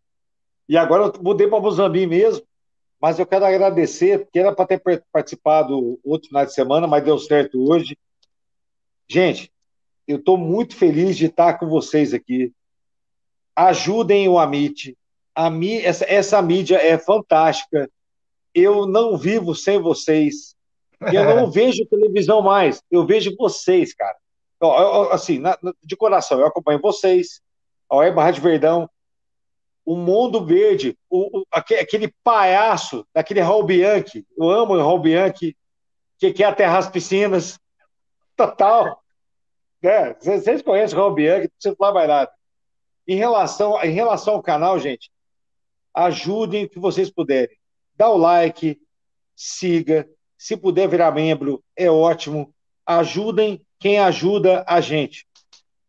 E 0.68 0.78
agora 0.78 1.06
eu 1.06 1.24
mudei 1.24 1.48
para 1.48 1.60
Muzambique 1.60 2.08
mesmo. 2.08 2.46
Mas 3.02 3.18
eu 3.18 3.26
quero 3.26 3.46
agradecer, 3.46 4.20
porque 4.20 4.40
era 4.40 4.54
para 4.54 4.68
ter 4.68 4.80
par- 4.80 5.02
participado 5.12 6.00
outro 6.04 6.28
final 6.28 6.46
de 6.46 6.54
semana, 6.54 6.86
mas 6.86 7.04
deu 7.04 7.18
certo 7.18 7.68
hoje. 7.68 7.98
Gente, 9.08 9.52
eu 10.10 10.18
estou 10.18 10.38
muito 10.38 10.76
feliz 10.76 11.16
de 11.16 11.28
estar 11.28 11.60
com 11.60 11.68
vocês 11.70 12.14
aqui. 12.14 12.52
Ajudem 13.56 14.28
o 14.28 14.38
Amit. 14.40 14.98
A 15.36 15.50
mí- 15.50 15.82
essa, 15.84 16.06
essa 16.06 16.42
mídia 16.42 16.78
é 16.78 16.98
fantástica 16.98 17.90
eu 18.54 18.88
não 18.88 19.16
vivo 19.16 19.54
sem 19.54 19.80
vocês. 19.80 20.56
Eu 21.14 21.24
não 21.24 21.50
vejo 21.52 21.86
televisão 21.86 22.42
mais, 22.42 22.82
eu 22.90 23.06
vejo 23.06 23.36
vocês, 23.38 23.94
cara. 23.94 24.18
Ó, 24.60 25.10
Assim, 25.12 25.38
na- 25.40 25.58
de 25.84 25.96
coração, 25.96 26.40
eu 26.40 26.48
acompanho 26.48 26.82
vocês, 26.82 27.40
a 27.88 27.96
Web 27.98 28.18
Rádio 28.18 28.42
Verdão, 28.42 28.90
o 29.86 29.96
Mundo 29.96 30.44
Verde, 30.44 30.98
o, 31.10 31.40
o- 31.40 31.46
aque- 31.52 31.76
aquele 31.76 32.12
palhaço 32.24 33.06
daquele 33.14 33.40
Raul 33.40 33.64
Bianchi, 33.64 34.26
eu 34.38 34.50
amo 34.50 34.74
o 34.74 34.78
Raul 34.80 35.00
Bianchi, 35.00 35.56
que 36.18 36.34
quer 36.34 36.46
aterrar 36.46 36.78
as 36.78 36.90
piscinas, 36.90 37.60
total. 38.36 39.00
É, 39.82 40.14
Vocês 40.14 40.62
conhecem 40.62 40.98
o 40.98 41.02
Raul 41.02 41.14
Bianchi, 41.14 41.44
não 41.44 41.50
precisa 41.50 41.76
falar 41.76 41.94
mais 41.94 42.08
nada. 42.08 42.32
Em 43.08 43.16
relação, 43.16 43.82
em 43.84 43.92
relação 43.92 44.36
ao 44.36 44.44
canal, 44.44 44.80
gente, 44.80 45.12
ajudem 45.94 46.66
o 46.66 46.70
que 46.70 46.80
vocês 46.80 47.10
puderem 47.10 47.60
dá 48.00 48.10
o 48.10 48.18
like, 48.18 48.80
siga. 49.36 50.10
Se 50.38 50.56
puder 50.56 50.88
virar 50.88 51.12
membro, 51.12 51.62
é 51.76 51.92
ótimo. 51.92 52.56
Ajudem 52.86 53.62
quem 53.78 54.00
ajuda 54.00 54.64
a 54.66 54.80
gente. 54.80 55.28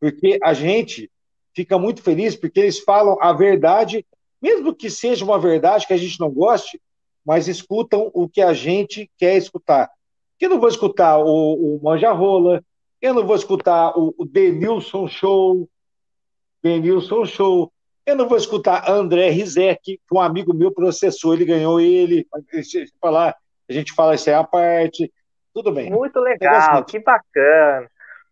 Porque 0.01 0.41
a 0.43 0.53
gente 0.53 1.09
fica 1.55 1.79
muito 1.79 2.03
feliz 2.03 2.35
porque 2.35 2.59
eles 2.59 2.81
falam 2.81 3.17
a 3.21 3.33
verdade, 3.33 4.05
mesmo 4.43 4.75
que 4.75 4.91
seja 4.91 5.25
uma 5.25 5.39
verdade 5.39 5.87
que 5.87 5.93
a 5.93 5.97
gente 5.97 6.19
não 6.19 6.31
goste, 6.31 6.81
mas 7.25 7.47
escutam 7.47 8.11
o 8.13 8.29
que 8.29 8.43
a 8.43 8.53
gente 8.53 9.09
quer 9.17 9.37
escutar. 9.37 9.89
Eu 10.41 10.51
não 10.51 10.59
vou 10.59 10.69
escutar 10.69 11.19
o, 11.19 11.77
o 11.77 11.81
Manja 11.81 12.11
Rola, 12.11 12.65
eu 13.01 13.15
não 13.15 13.27
vou 13.27 13.37
escutar 13.37 13.97
o, 13.99 14.15
o 14.19 14.25
Denilson 14.25 15.09
Show, 15.09 15.69
Denilson 16.63 17.25
Show, 17.25 17.73
eu 18.05 18.17
não 18.17 18.29
vou 18.29 18.37
escutar 18.37 18.91
André 18.91 19.31
Rizek, 19.31 19.81
que 19.83 20.15
um 20.15 20.21
amigo 20.21 20.53
meu 20.53 20.73
processou, 20.73 21.35
ele 21.35 21.45
ganhou 21.45 21.81
ele. 21.81 22.27
Falar, 23.01 23.37
a 23.69 23.73
gente 23.73 23.93
fala 23.93 24.15
isso 24.15 24.29
aí 24.29 24.35
à 24.35 24.45
parte. 24.45 25.13
Tudo 25.55 25.73
bem. 25.73 25.91
Muito 25.91 26.19
legal, 26.21 26.85
que 26.85 26.99
bacana. 26.99 27.89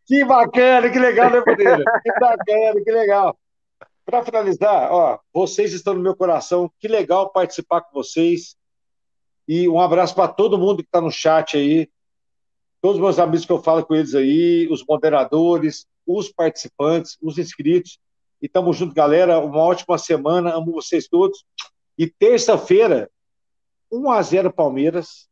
Que 0.06 0.24
bacana, 0.24 0.90
que 0.90 0.98
legal, 0.98 1.30
né, 1.30 1.42
Bandeira? 1.44 1.84
Que 2.02 2.12
bacana, 2.18 2.84
que 2.84 2.90
legal. 2.90 3.38
Para 4.04 4.24
finalizar, 4.24 4.90
ó, 4.90 5.18
vocês 5.32 5.72
estão 5.74 5.94
no 5.94 6.00
meu 6.00 6.16
coração. 6.16 6.70
Que 6.80 6.88
legal 6.88 7.30
participar 7.30 7.82
com 7.82 7.92
vocês. 7.92 8.56
E 9.46 9.68
um 9.68 9.78
abraço 9.78 10.14
para 10.14 10.28
todo 10.28 10.58
mundo 10.58 10.78
que 10.78 10.88
está 10.88 11.00
no 11.00 11.10
chat 11.10 11.56
aí. 11.56 11.90
Todos 12.80 12.96
os 12.96 13.02
meus 13.02 13.18
amigos 13.18 13.44
que 13.44 13.52
eu 13.52 13.62
falo 13.62 13.84
com 13.84 13.94
eles 13.94 14.14
aí, 14.14 14.68
os 14.70 14.84
moderadores, 14.86 15.86
os 16.06 16.30
participantes, 16.30 17.16
os 17.22 17.38
inscritos. 17.38 17.98
E 18.40 18.48
tamo 18.48 18.72
junto, 18.72 18.94
galera. 18.94 19.38
Uma 19.38 19.62
ótima 19.62 19.98
semana. 19.98 20.54
Amo 20.54 20.72
vocês 20.72 21.08
todos. 21.08 21.44
E 21.96 22.06
terça-feira, 22.06 23.10
1 23.90 24.10
a 24.10 24.22
0 24.22 24.52
Palmeiras. 24.52 25.28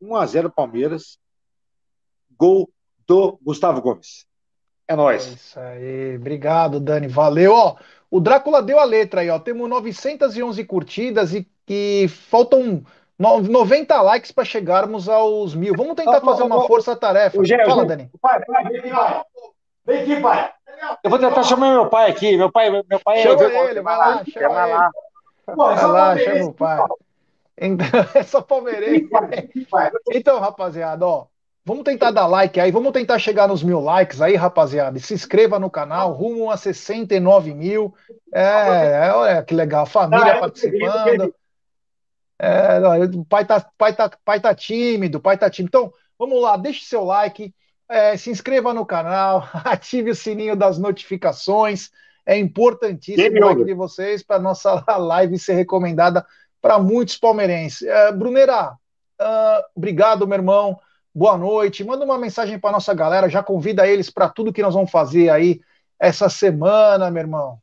1 0.00 0.16
a 0.16 0.26
0 0.26 0.50
Palmeiras. 0.50 1.18
Gol 2.36 2.70
do 3.06 3.38
Gustavo 3.42 3.80
Gomes. 3.80 4.26
É 4.86 4.96
nóis. 4.96 5.26
É 5.26 5.30
isso 5.30 5.60
aí. 5.60 6.16
Obrigado, 6.16 6.80
Dani. 6.80 7.08
Valeu. 7.08 7.52
Ó, 7.52 7.76
o 8.10 8.20
Drácula 8.20 8.62
deu 8.62 8.78
a 8.78 8.84
letra 8.84 9.20
aí, 9.20 9.30
ó. 9.30 9.38
Temos 9.38 9.68
911 9.68 10.64
curtidas 10.64 11.32
e, 11.32 11.48
e 11.68 12.08
faltam 12.08 12.84
90 13.18 14.00
likes 14.02 14.30
para 14.30 14.44
chegarmos 14.44 15.08
aos 15.08 15.54
mil. 15.54 15.74
Vamos 15.76 15.96
tentar 15.96 16.20
fazer 16.20 16.44
uma 16.44 16.66
força-tarefa. 16.66 17.38
Fala, 17.66 17.84
Dani. 17.84 18.10
Pai, 18.20 18.40
vem 18.46 18.78
aqui, 18.78 18.90
pai. 18.90 19.22
Vem 19.84 20.02
aqui, 20.02 20.20
pai. 20.20 20.50
Eu 21.02 21.10
vou 21.10 21.18
tentar 21.18 21.42
chamar 21.42 21.72
meu 21.72 21.88
pai 21.88 22.10
aqui. 22.10 22.36
Meu 22.36 22.50
pai, 22.50 22.70
meu 22.70 23.00
pai 23.04 23.22
chama 23.22 23.42
é. 23.42 23.70
ele, 23.70 23.80
vai 23.82 23.96
lá, 23.96 24.24
chama 24.24 24.48
vai 24.48 24.70
lá. 24.70 24.90
Vai 25.46 25.86
lá, 25.86 26.18
chama 26.18 26.44
o 26.44 26.52
pai. 26.52 26.78
Então, 27.60 27.86
é 28.14 28.22
só 28.22 28.40
palmeirense. 28.40 29.08
Então, 30.12 30.38
rapaziada, 30.38 31.04
ó. 31.04 31.26
Vamos 31.64 31.84
tentar 31.84 32.12
dar 32.12 32.26
like 32.26 32.58
aí, 32.58 32.70
vamos 32.70 32.92
tentar 32.92 33.18
chegar 33.18 33.46
nos 33.46 33.62
mil 33.62 33.80
likes 33.80 34.22
aí, 34.22 34.36
rapaziada. 34.36 34.96
E 34.96 35.00
se 35.02 35.12
inscreva 35.12 35.58
no 35.58 35.68
canal, 35.68 36.12
rumo 36.12 36.50
a 36.50 36.56
69 36.56 37.52
mil. 37.52 37.94
É, 38.32 39.12
olha 39.12 39.42
que 39.42 39.54
legal, 39.54 39.84
família 39.84 40.38
participando. 40.38 41.34
É, 42.38 42.78
o 43.16 43.24
pai 43.24 43.44
tá, 43.44 43.64
pai, 43.76 43.94
tá, 43.94 44.10
pai 44.24 44.40
tá 44.40 44.54
tímido, 44.54 45.20
pai 45.20 45.36
tá 45.36 45.50
tímido. 45.50 45.68
Então, 45.68 45.92
vamos 46.18 46.40
lá, 46.40 46.56
deixe 46.56 46.84
seu 46.84 47.04
like, 47.04 47.52
é, 47.88 48.16
se 48.16 48.30
inscreva 48.30 48.72
no 48.72 48.86
canal, 48.86 49.48
ative 49.64 50.10
o 50.10 50.14
sininho 50.14 50.54
das 50.54 50.78
notificações. 50.78 51.90
É 52.24 52.36
importantíssimo 52.38 53.38
o 53.38 53.44
like 53.44 53.64
de 53.64 53.74
vocês 53.74 54.22
para 54.22 54.38
nossa 54.38 54.84
live 54.96 55.38
ser 55.38 55.54
recomendada 55.54 56.24
para 56.60 56.78
muitos 56.78 57.16
palmeirenses. 57.16 57.82
É, 57.82 58.12
Brunera, 58.12 58.72
uh, 58.72 59.64
obrigado, 59.74 60.26
meu 60.26 60.36
irmão. 60.36 60.78
Boa 61.14 61.36
noite. 61.36 61.82
Manda 61.82 62.04
uma 62.04 62.18
mensagem 62.18 62.58
para 62.58 62.72
nossa 62.72 62.94
galera. 62.94 63.28
Já 63.28 63.42
convida 63.42 63.88
eles 63.88 64.10
para 64.10 64.28
tudo 64.28 64.52
que 64.52 64.62
nós 64.62 64.74
vamos 64.74 64.90
fazer 64.90 65.30
aí 65.30 65.60
essa 65.98 66.28
semana, 66.28 67.10
meu 67.10 67.22
irmão. 67.22 67.58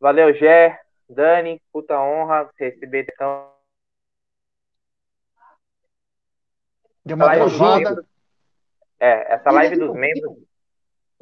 Valeu, 0.00 0.34
Gé. 0.34 0.85
Dani, 1.08 1.60
puta 1.72 2.00
honra 2.00 2.50
receber 2.58 3.06
então. 3.12 3.52
Deu 7.04 7.16
uma 7.16 7.32
travada. 7.32 8.04
É, 8.98 9.34
essa 9.34 9.50
live 9.50 9.76
dos 9.76 9.94
membros 9.94 10.36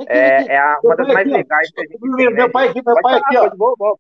é, 0.07 0.47
é 0.47 0.59
a, 0.59 0.81
uma 0.83 0.97
das 0.97 1.09
mais 1.09 1.27
legais 1.27 1.71
que 1.73 1.81
a 1.81 1.85
gente 1.85 1.99
tem. 2.17 2.31
Meu 2.31 2.51
pai 2.51 2.69
aqui, 2.69 2.83
meu 2.85 3.01
pai 3.03 3.19
aqui, 3.19 3.37
ó. 3.37 3.51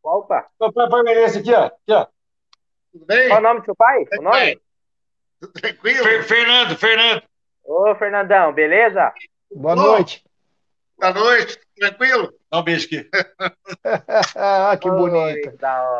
Opa. 0.02 0.46
Meu 0.60 0.72
pai 0.72 0.88
palmeirense 0.88 1.38
aqui, 1.38 1.52
ó. 1.52 1.66
Aqui, 1.66 1.92
ó. 1.92 2.06
Tudo 2.92 3.06
bem? 3.06 3.28
Qual 3.28 3.40
o 3.40 3.42
nome 3.42 3.60
do 3.60 3.64
seu 3.64 3.76
pai? 3.76 4.04
O 4.18 4.22
nome? 4.22 4.60
Tudo 5.40 5.52
tranquilo? 5.52 6.04
Fer 6.04 6.24
Fernando, 6.24 6.76
Fernando. 6.76 7.22
Ô, 7.64 7.94
Fernandão, 7.96 8.52
beleza? 8.52 9.12
Boa 9.54 9.76
noite. 9.76 10.24
Boa 10.98 11.12
noite, 11.12 11.58
tranquilo? 11.76 12.32
Dá 12.50 12.58
um 12.60 12.62
beijo 12.62 12.86
aqui. 12.86 13.08
ah, 14.36 14.76
que 14.76 14.90
bonito. 14.90 15.52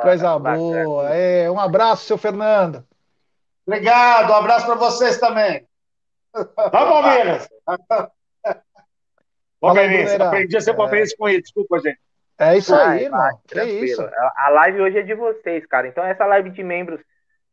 Coisa 0.03 0.39
boa. 0.39 1.11
É, 1.11 1.51
um 1.51 1.59
abraço, 1.59 2.07
seu 2.07 2.17
Fernando. 2.17 2.87
Obrigado, 3.67 4.31
um 4.31 4.37
abraço 4.37 4.67
para 4.67 4.75
vocês 4.77 5.19
também. 5.19 5.67
Vai, 6.33 6.71
Palmeiras! 6.71 7.49
Palmeirense, 9.61 10.21
aprendi 10.21 10.57
a 10.57 10.61
ser 10.61 10.75
palmeirense 10.75 11.15
é... 11.15 11.17
com 11.17 11.29
ele, 11.29 11.41
desculpa, 11.41 11.79
gente. 11.81 11.99
É 12.39 12.57
isso 12.57 12.75
aí, 12.75 13.05
irmão. 13.05 13.41
É 13.55 13.65
isso. 13.65 14.03
A 14.37 14.51
live 14.51 14.81
hoje 14.83 14.99
é 14.99 15.03
de 15.03 15.15
vocês, 15.15 15.65
cara. 15.67 15.87
Então, 15.87 16.05
essa 16.05 16.27
live 16.27 16.51
de 16.51 16.63
membros 16.63 17.01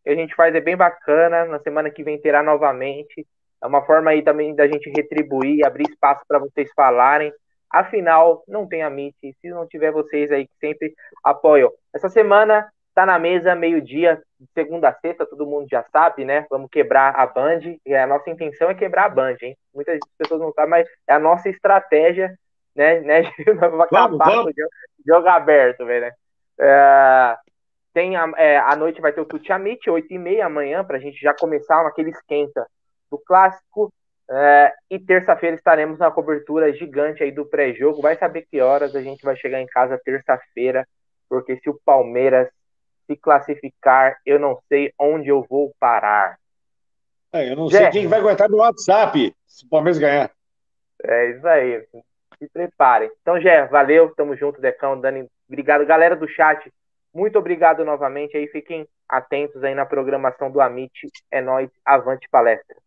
que 0.04 0.10
a 0.10 0.16
gente 0.16 0.36
faz 0.36 0.54
é 0.56 0.60
bem 0.60 0.76
bacana. 0.76 1.46
Na 1.46 1.60
semana 1.60 1.90
que 1.90 2.04
vem 2.04 2.20
terá 2.20 2.42
novamente. 2.42 3.26
É 3.62 3.68
uma 3.68 3.84
forma 3.84 4.12
aí 4.12 4.24
também 4.24 4.56
da 4.56 4.68
gente 4.68 4.90
retribuir, 4.90 5.66
abrir 5.66 5.90
espaço 5.90 6.24
para 6.28 6.40
vocês 6.40 6.70
falarem. 6.76 7.32
Afinal, 7.70 8.44
não 8.48 8.68
tem 8.68 8.82
a 8.82 8.90
Meet. 8.90 9.16
Se 9.40 9.50
não 9.50 9.68
tiver 9.68 9.92
vocês 9.92 10.32
aí 10.32 10.48
que 10.48 10.54
sempre 10.60 10.94
apoiam. 11.24 11.72
Essa 11.94 12.10
semana 12.10 12.68
tá 12.94 13.06
na 13.06 13.18
mesa, 13.18 13.56
meio-dia, 13.56 14.22
segunda 14.54 14.90
a 14.90 14.94
sexta, 14.94 15.26
todo 15.26 15.46
mundo 15.46 15.68
já 15.70 15.84
sabe, 15.92 16.26
né? 16.26 16.46
Vamos 16.50 16.70
quebrar 16.70 17.16
a 17.16 17.26
Band. 17.26 17.78
E 17.86 17.96
a 17.96 18.08
nossa 18.08 18.30
intenção 18.30 18.70
é 18.70 18.74
quebrar 18.74 19.06
a 19.06 19.10
Band, 19.10 19.38
hein? 19.42 19.56
Muitas 19.74 20.00
pessoas 20.18 20.42
não 20.42 20.52
sabem, 20.52 20.70
mas 20.70 20.90
é 21.08 21.14
a 21.14 21.20
nossa 21.20 21.48
estratégia, 21.48 22.36
né? 22.76 23.00
né? 23.02 23.22
vamos, 23.90 24.18
vamos. 24.18 24.54
Jogo 25.06 25.28
aberto, 25.28 25.86
velho, 25.86 26.08
né? 26.08 26.12
É, 26.60 27.38
tem 27.94 28.16
a, 28.16 28.32
é, 28.38 28.58
a 28.58 28.76
noite 28.76 29.02
vai 29.02 29.14
ter 29.14 29.22
o 29.22 29.26
Tuti 29.26 29.52
Amit, 29.52 29.90
8 29.90 30.14
e 30.14 30.18
meia 30.18 30.46
amanhã, 30.46 30.84
pra 30.84 31.00
gente 31.00 31.20
já 31.20 31.34
começar 31.34 31.86
aquele 31.86 32.10
esquenta 32.10 32.66
do 33.12 33.18
clássico. 33.18 33.92
É, 34.34 34.74
e 34.90 34.98
terça-feira 34.98 35.58
estaremos 35.58 36.00
na 36.00 36.10
cobertura 36.10 36.72
gigante 36.74 37.22
aí 37.22 37.32
do 37.32 37.46
pré-jogo. 37.46 38.02
Vai 38.02 38.18
saber 38.18 38.48
que 38.50 38.62
horas 38.62 38.96
a 38.96 39.02
gente 39.02 39.24
vai 39.24 39.36
chegar 39.36 39.62
em 39.62 39.68
casa 39.68 40.02
terça-feira, 40.04 40.88
porque 41.28 41.58
se 41.58 41.70
o 41.70 41.80
Palmeiras 41.86 42.48
se 43.06 43.18
classificar, 43.18 44.18
eu 44.26 44.40
não 44.40 44.58
sei 44.70 44.94
onde 44.98 45.28
eu 45.28 45.46
vou 45.50 45.74
parar. 45.78 46.38
É, 47.34 47.52
eu 47.52 47.56
não 47.58 47.68
sei 47.68 47.90
quem 47.90 48.08
vai 48.08 48.20
aguentar 48.20 48.50
no 48.50 48.58
WhatsApp 48.58 49.36
se 49.46 49.66
o 49.66 49.70
Palmeiras 49.70 50.00
ganhar. 50.00 50.32
É 51.04 51.32
isso 51.32 51.48
aí. 51.48 51.86
Se 52.38 52.50
preparem. 52.52 53.12
Então, 53.22 53.40
Gé, 53.40 53.66
valeu. 53.68 54.14
Tamo 54.16 54.36
junto, 54.36 54.62
Decão, 54.62 55.00
Dani. 55.00 55.28
Obrigado, 55.48 55.86
galera 55.86 56.16
do 56.16 56.28
chat. 56.28 56.72
Muito 57.14 57.38
obrigado 57.38 57.84
novamente 57.84 58.38
aí. 58.38 58.48
Fiquem 58.48 58.88
atentos 59.08 59.64
aí 59.64 59.76
na 59.76 59.86
programação 59.86 60.50
do 60.50 60.62
Amit. 60.62 61.10
É 61.30 61.42
nós, 61.42 61.70
avante 61.86 62.28
palestra. 62.30 62.78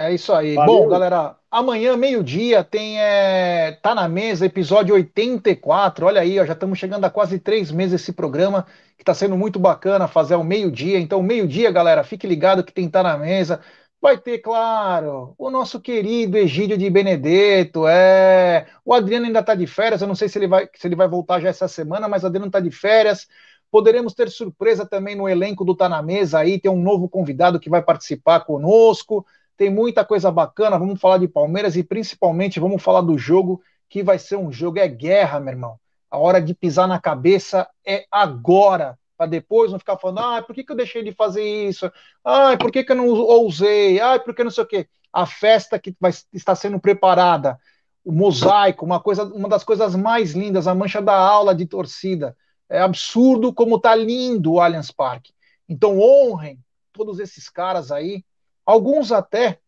É 0.00 0.14
isso 0.14 0.32
aí. 0.32 0.54
Valeu. 0.54 0.76
Bom, 0.76 0.88
galera, 0.88 1.36
amanhã, 1.50 1.94
meio-dia, 1.94 2.64
tem. 2.64 2.98
É, 2.98 3.72
tá 3.82 3.94
na 3.94 4.08
mesa, 4.08 4.46
episódio 4.46 4.94
84. 4.94 6.06
Olha 6.06 6.22
aí, 6.22 6.40
ó, 6.40 6.46
já 6.46 6.54
estamos 6.54 6.78
chegando 6.78 7.04
a 7.04 7.10
quase 7.10 7.38
três 7.38 7.70
meses 7.70 8.00
esse 8.00 8.10
programa, 8.10 8.66
que 8.96 9.02
está 9.02 9.12
sendo 9.12 9.36
muito 9.36 9.58
bacana 9.58 10.08
fazer 10.08 10.32
ao 10.32 10.42
meio-dia. 10.42 10.98
Então, 10.98 11.22
meio-dia, 11.22 11.70
galera, 11.70 12.02
fique 12.02 12.26
ligado 12.26 12.64
que 12.64 12.72
tem 12.72 12.88
Tá 12.88 13.02
na 13.02 13.18
Mesa. 13.18 13.60
Vai 14.00 14.16
ter, 14.16 14.38
claro, 14.38 15.34
o 15.36 15.50
nosso 15.50 15.78
querido 15.78 16.38
Egídio 16.38 16.78
de 16.78 16.88
Benedetto. 16.88 17.86
É... 17.86 18.68
O 18.82 18.94
Adriano 18.94 19.26
ainda 19.26 19.40
está 19.40 19.54
de 19.54 19.66
férias. 19.66 20.00
Eu 20.00 20.08
não 20.08 20.14
sei 20.14 20.30
se 20.30 20.38
ele 20.38 20.48
vai, 20.48 20.66
se 20.74 20.88
ele 20.88 20.96
vai 20.96 21.08
voltar 21.08 21.40
já 21.40 21.50
essa 21.50 21.68
semana, 21.68 22.08
mas 22.08 22.22
o 22.22 22.26
Adriano 22.26 22.46
está 22.46 22.58
de 22.58 22.70
férias. 22.70 23.28
Poderemos 23.70 24.14
ter 24.14 24.30
surpresa 24.30 24.86
também 24.86 25.14
no 25.14 25.28
elenco 25.28 25.62
do 25.62 25.76
Tá 25.76 25.90
na 25.90 26.00
Mesa 26.00 26.38
aí. 26.38 26.58
Tem 26.58 26.70
um 26.70 26.80
novo 26.80 27.06
convidado 27.06 27.60
que 27.60 27.68
vai 27.68 27.82
participar 27.82 28.40
conosco. 28.40 29.26
Tem 29.60 29.68
muita 29.68 30.06
coisa 30.06 30.32
bacana. 30.32 30.78
Vamos 30.78 30.98
falar 30.98 31.18
de 31.18 31.28
Palmeiras 31.28 31.76
e 31.76 31.84
principalmente 31.84 32.58
vamos 32.58 32.82
falar 32.82 33.02
do 33.02 33.18
jogo 33.18 33.62
que 33.90 34.02
vai 34.02 34.18
ser 34.18 34.36
um 34.36 34.50
jogo 34.50 34.78
é 34.78 34.88
guerra, 34.88 35.38
meu 35.38 35.52
irmão. 35.52 35.78
A 36.10 36.16
hora 36.16 36.40
de 36.40 36.54
pisar 36.54 36.88
na 36.88 36.98
cabeça 36.98 37.68
é 37.86 38.06
agora, 38.10 38.98
para 39.18 39.26
depois 39.26 39.70
não 39.70 39.78
ficar 39.78 39.98
falando, 39.98 40.20
ah, 40.20 40.42
por 40.42 40.54
que, 40.54 40.64
que 40.64 40.72
eu 40.72 40.76
deixei 40.76 41.04
de 41.04 41.12
fazer 41.12 41.44
isso? 41.44 41.92
Ah, 42.24 42.56
por 42.58 42.72
que, 42.72 42.82
que 42.82 42.92
eu 42.92 42.96
não 42.96 43.06
ousei? 43.06 44.00
Ah, 44.00 44.18
por 44.18 44.34
que 44.34 44.42
não 44.42 44.50
sei 44.50 44.64
o 44.64 44.66
quê? 44.66 44.88
A 45.12 45.26
festa 45.26 45.78
que 45.78 45.94
vai, 46.00 46.10
está 46.32 46.54
sendo 46.54 46.80
preparada, 46.80 47.60
o 48.02 48.10
mosaico, 48.10 48.86
uma 48.86 48.98
coisa, 48.98 49.24
uma 49.24 49.46
das 49.46 49.62
coisas 49.62 49.94
mais 49.94 50.32
lindas, 50.32 50.66
a 50.66 50.74
mancha 50.74 51.02
da 51.02 51.14
aula 51.14 51.54
de 51.54 51.66
torcida. 51.66 52.34
É 52.66 52.80
absurdo 52.80 53.52
como 53.52 53.78
tá 53.78 53.94
lindo 53.94 54.54
o 54.54 54.60
Allianz 54.60 54.90
Parque. 54.90 55.34
Então 55.68 56.00
honrem 56.00 56.58
todos 56.94 57.18
esses 57.18 57.50
caras 57.50 57.92
aí 57.92 58.24
Alguns 58.70 59.10
até 59.10 59.58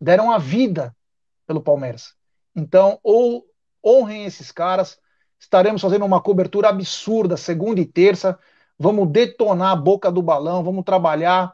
deram 0.00 0.30
a 0.30 0.38
vida 0.38 0.96
pelo 1.46 1.60
Palmeiras. 1.60 2.14
Então, 2.56 2.98
ou 3.02 3.44
honrem 3.84 4.24
esses 4.24 4.50
caras. 4.50 4.98
Estaremos 5.38 5.82
fazendo 5.82 6.04
uma 6.04 6.22
cobertura 6.22 6.70
absurda 6.70 7.36
segunda 7.36 7.78
e 7.80 7.84
terça. 7.84 8.38
Vamos 8.78 9.10
detonar 9.10 9.72
a 9.72 9.76
boca 9.76 10.10
do 10.10 10.22
balão, 10.22 10.64
vamos 10.64 10.82
trabalhar 10.82 11.52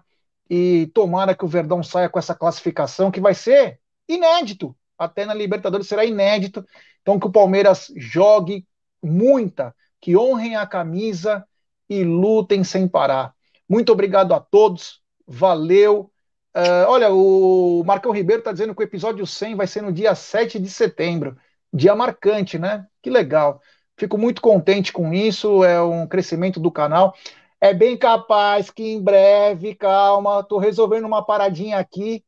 e 0.49 0.89
tomara 0.95 1.35
que 1.35 1.45
o 1.45 1.49
Verdão 1.49 1.83
saia 1.83 2.09
com 2.09 2.19
essa 2.19 2.35
classificação 2.35 3.11
que 3.11 3.21
vai 3.21 3.35
ser 3.35 3.81
inédito. 4.09 4.77
Até 4.97 5.27
na 5.27 5.35
Libertadores 5.35 5.89
será 5.89 6.05
inédito. 6.05 6.65
Então 7.03 7.19
que 7.19 7.27
o 7.27 7.33
Palmeiras 7.33 7.93
jogue 7.97 8.67
muita, 9.03 9.75
que 10.01 10.17
honrem 10.17 10.55
a 10.55 10.65
camisa 10.65 11.45
e 11.89 12.05
lutem 12.05 12.63
sem 12.63 12.87
parar. 12.87 13.35
Muito 13.69 13.91
obrigado 13.91 14.33
a 14.33 14.39
todos. 14.39 15.03
Valeu. 15.27 16.14
Uh, 16.57 16.87
olha, 16.89 17.13
o 17.13 17.83
Marcão 17.85 18.13
Ribeiro 18.13 18.41
está 18.41 18.53
dizendo 18.53 18.75
que 18.75 18.81
o 18.81 18.85
episódio 18.85 19.27
100 19.27 19.57
vai 19.57 19.67
ser 19.67 19.83
no 19.83 19.93
dia 19.93 20.15
7 20.15 20.59
de 20.59 20.71
setembro. 20.71 21.37
Dia 21.73 21.97
marcante, 21.97 22.59
né? 22.59 22.87
Que 23.03 23.11
legal. 23.11 23.61
Fico 23.97 24.17
muito 24.17 24.41
contente 24.41 24.93
com 24.93 25.13
isso, 25.13 25.65
é 25.65 25.83
um 25.83 26.07
crescimento 26.07 26.61
do 26.61 26.71
canal. 26.71 27.15
É 27.61 27.73
bem 27.75 27.97
capaz 27.97 28.71
que 28.71 28.85
em 28.85 29.03
breve, 29.03 29.75
calma, 29.75 30.41
estou 30.41 30.59
resolvendo 30.59 31.07
uma 31.07 31.25
paradinha 31.25 31.79
aqui. 31.79 32.25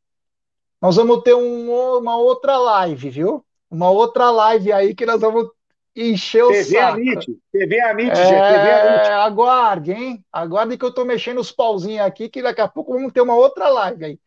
nós 0.81 0.97
vamos 0.97 1.23
ter 1.23 1.35
um, 1.35 1.71
uma 1.99 2.17
outra 2.17 2.57
live, 2.59 3.11
viu? 3.11 3.45
Uma 3.71 3.91
outra 3.91 4.31
live 4.31 4.73
aí 4.73 4.95
que 4.95 5.07
nós 5.07 5.21
vamos 5.21 5.51
encher 5.97 6.45
o 6.45 6.49
TV 6.49 6.65
saco. 6.65 6.93
Amit, 6.95 7.39
TV 7.53 7.81
Amit, 7.81 8.11
É, 8.11 8.15
Gê, 8.15 8.43
TV 8.43 8.71
Amit. 8.73 9.09
aguarde, 9.09 9.93
hein? 9.93 10.25
Aguarde 10.33 10.77
que 10.77 10.85
eu 10.85 10.93
tô 10.93 11.05
mexendo 11.05 11.41
os 11.41 11.51
pauzinhos 11.51 12.07
aqui, 12.07 12.29
que 12.29 12.43
daqui 12.43 12.61
a 12.61 12.69
pouco 12.69 12.93
vamos 12.93 13.13
ter 13.13 13.21
uma 13.21 13.35
outra 13.35 13.69
live 13.69 14.05
aí, 14.05 14.21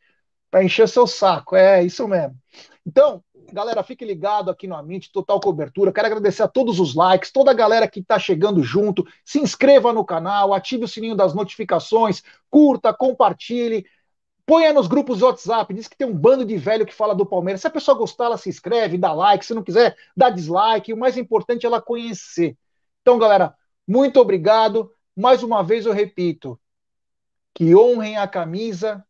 para 0.50 0.64
encher 0.64 0.88
seu 0.88 1.06
saco. 1.08 1.56
É, 1.56 1.84
isso 1.84 2.08
mesmo. 2.08 2.36
Então, 2.86 3.24
galera, 3.54 3.84
fique 3.84 4.04
ligado 4.04 4.50
aqui 4.50 4.68
no 4.68 4.76
Amit, 4.76 5.12
total 5.12 5.40
cobertura. 5.40 5.92
Quero 5.92 6.08
agradecer 6.08 6.44
a 6.44 6.48
todos 6.48 6.80
os 6.80 6.96
likes, 6.96 7.32
toda 7.32 7.52
a 7.52 7.54
galera 7.54 7.88
que 7.88 8.04
tá 8.04 8.18
chegando 8.18 8.64
junto. 8.64 9.06
Se 9.24 9.40
inscreva 9.40 9.94
no 9.94 10.04
canal, 10.06 10.54
ative 10.54 10.86
o 10.86 10.88
sininho 10.88 11.16
das 11.16 11.34
notificações, 11.36 12.24
curta, 12.50 12.94
compartilhe. 12.94 13.86
Ponha 14.50 14.74
nos 14.74 14.88
grupos 14.88 15.20
do 15.20 15.28
WhatsApp, 15.28 15.72
diz 15.76 15.88
que 15.88 15.96
tem 15.96 16.08
um 16.08 16.18
bando 16.18 16.44
de 16.44 16.58
velho 16.58 16.84
que 16.84 16.92
fala 16.92 17.14
do 17.14 17.24
Palmeiras. 17.24 17.62
Se 17.62 17.68
a 17.68 17.70
pessoa 17.70 17.96
gostar, 17.96 18.26
ela 18.26 18.38
se 18.38 18.50
inscreve, 18.50 18.98
dá 18.98 19.14
like. 19.14 19.46
Se 19.46 19.54
não 19.54 19.62
quiser, 19.62 19.96
dá 20.18 20.32
dislike. 20.32 20.92
O 20.92 20.98
mais 20.98 21.20
importante 21.20 21.66
é 21.66 21.68
ela 21.68 21.80
conhecer. 21.80 22.58
Então, 23.04 23.20
galera, 23.20 23.54
muito 23.88 24.20
obrigado. 24.20 24.92
Mais 25.16 25.44
uma 25.44 25.62
vez 25.62 25.86
eu 25.86 25.94
repito: 25.94 26.60
que 27.54 27.76
honrem 27.76 28.18
a 28.18 28.28
camisa 28.28 29.06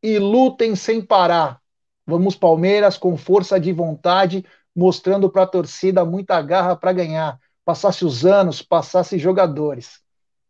e 0.00 0.16
lutem 0.16 0.76
sem 0.76 1.02
parar. 1.04 1.60
Vamos, 2.06 2.36
Palmeiras, 2.36 2.96
com 2.96 3.16
força 3.16 3.58
de 3.58 3.72
vontade, 3.72 4.46
mostrando 4.76 5.28
para 5.28 5.42
a 5.42 5.48
torcida 5.48 6.04
muita 6.04 6.40
garra 6.40 6.76
para 6.76 6.92
ganhar. 6.92 7.40
Passasse 7.64 8.04
os 8.04 8.24
anos, 8.24 8.62
passasse 8.62 9.18
jogadores. 9.18 10.00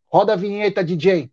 Roda 0.06 0.34
a 0.34 0.36
vinheta, 0.36 0.84
DJ. 0.84 1.32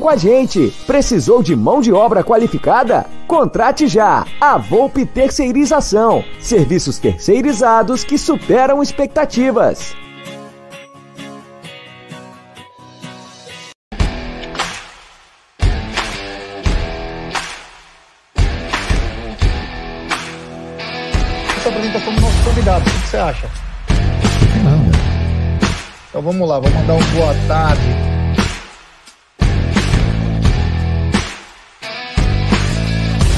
com 0.00 0.08
a 0.08 0.16
gente. 0.16 0.74
Precisou 0.86 1.42
de 1.42 1.56
mão 1.56 1.80
de 1.80 1.92
obra 1.92 2.22
qualificada? 2.22 3.06
Contrate 3.26 3.86
já! 3.86 4.26
A 4.40 4.58
Volpe 4.58 5.06
Terceirização. 5.06 6.22
Serviços 6.38 6.98
terceirizados 6.98 8.04
que 8.04 8.18
superam 8.18 8.82
expectativas. 8.82 9.96
Essa 21.56 21.68
apresentação 21.70 22.14
do 22.14 22.20
nosso 22.20 22.44
convidado, 22.44 22.80
o 22.80 22.92
que 22.92 23.08
você 23.08 23.16
acha? 23.16 23.50
Então 26.10 26.22
vamos 26.22 26.48
lá, 26.48 26.58
vamos 26.58 26.74
mandar 26.74 26.94
um 26.94 27.04
boa 27.14 27.34
tarde 27.46 28.07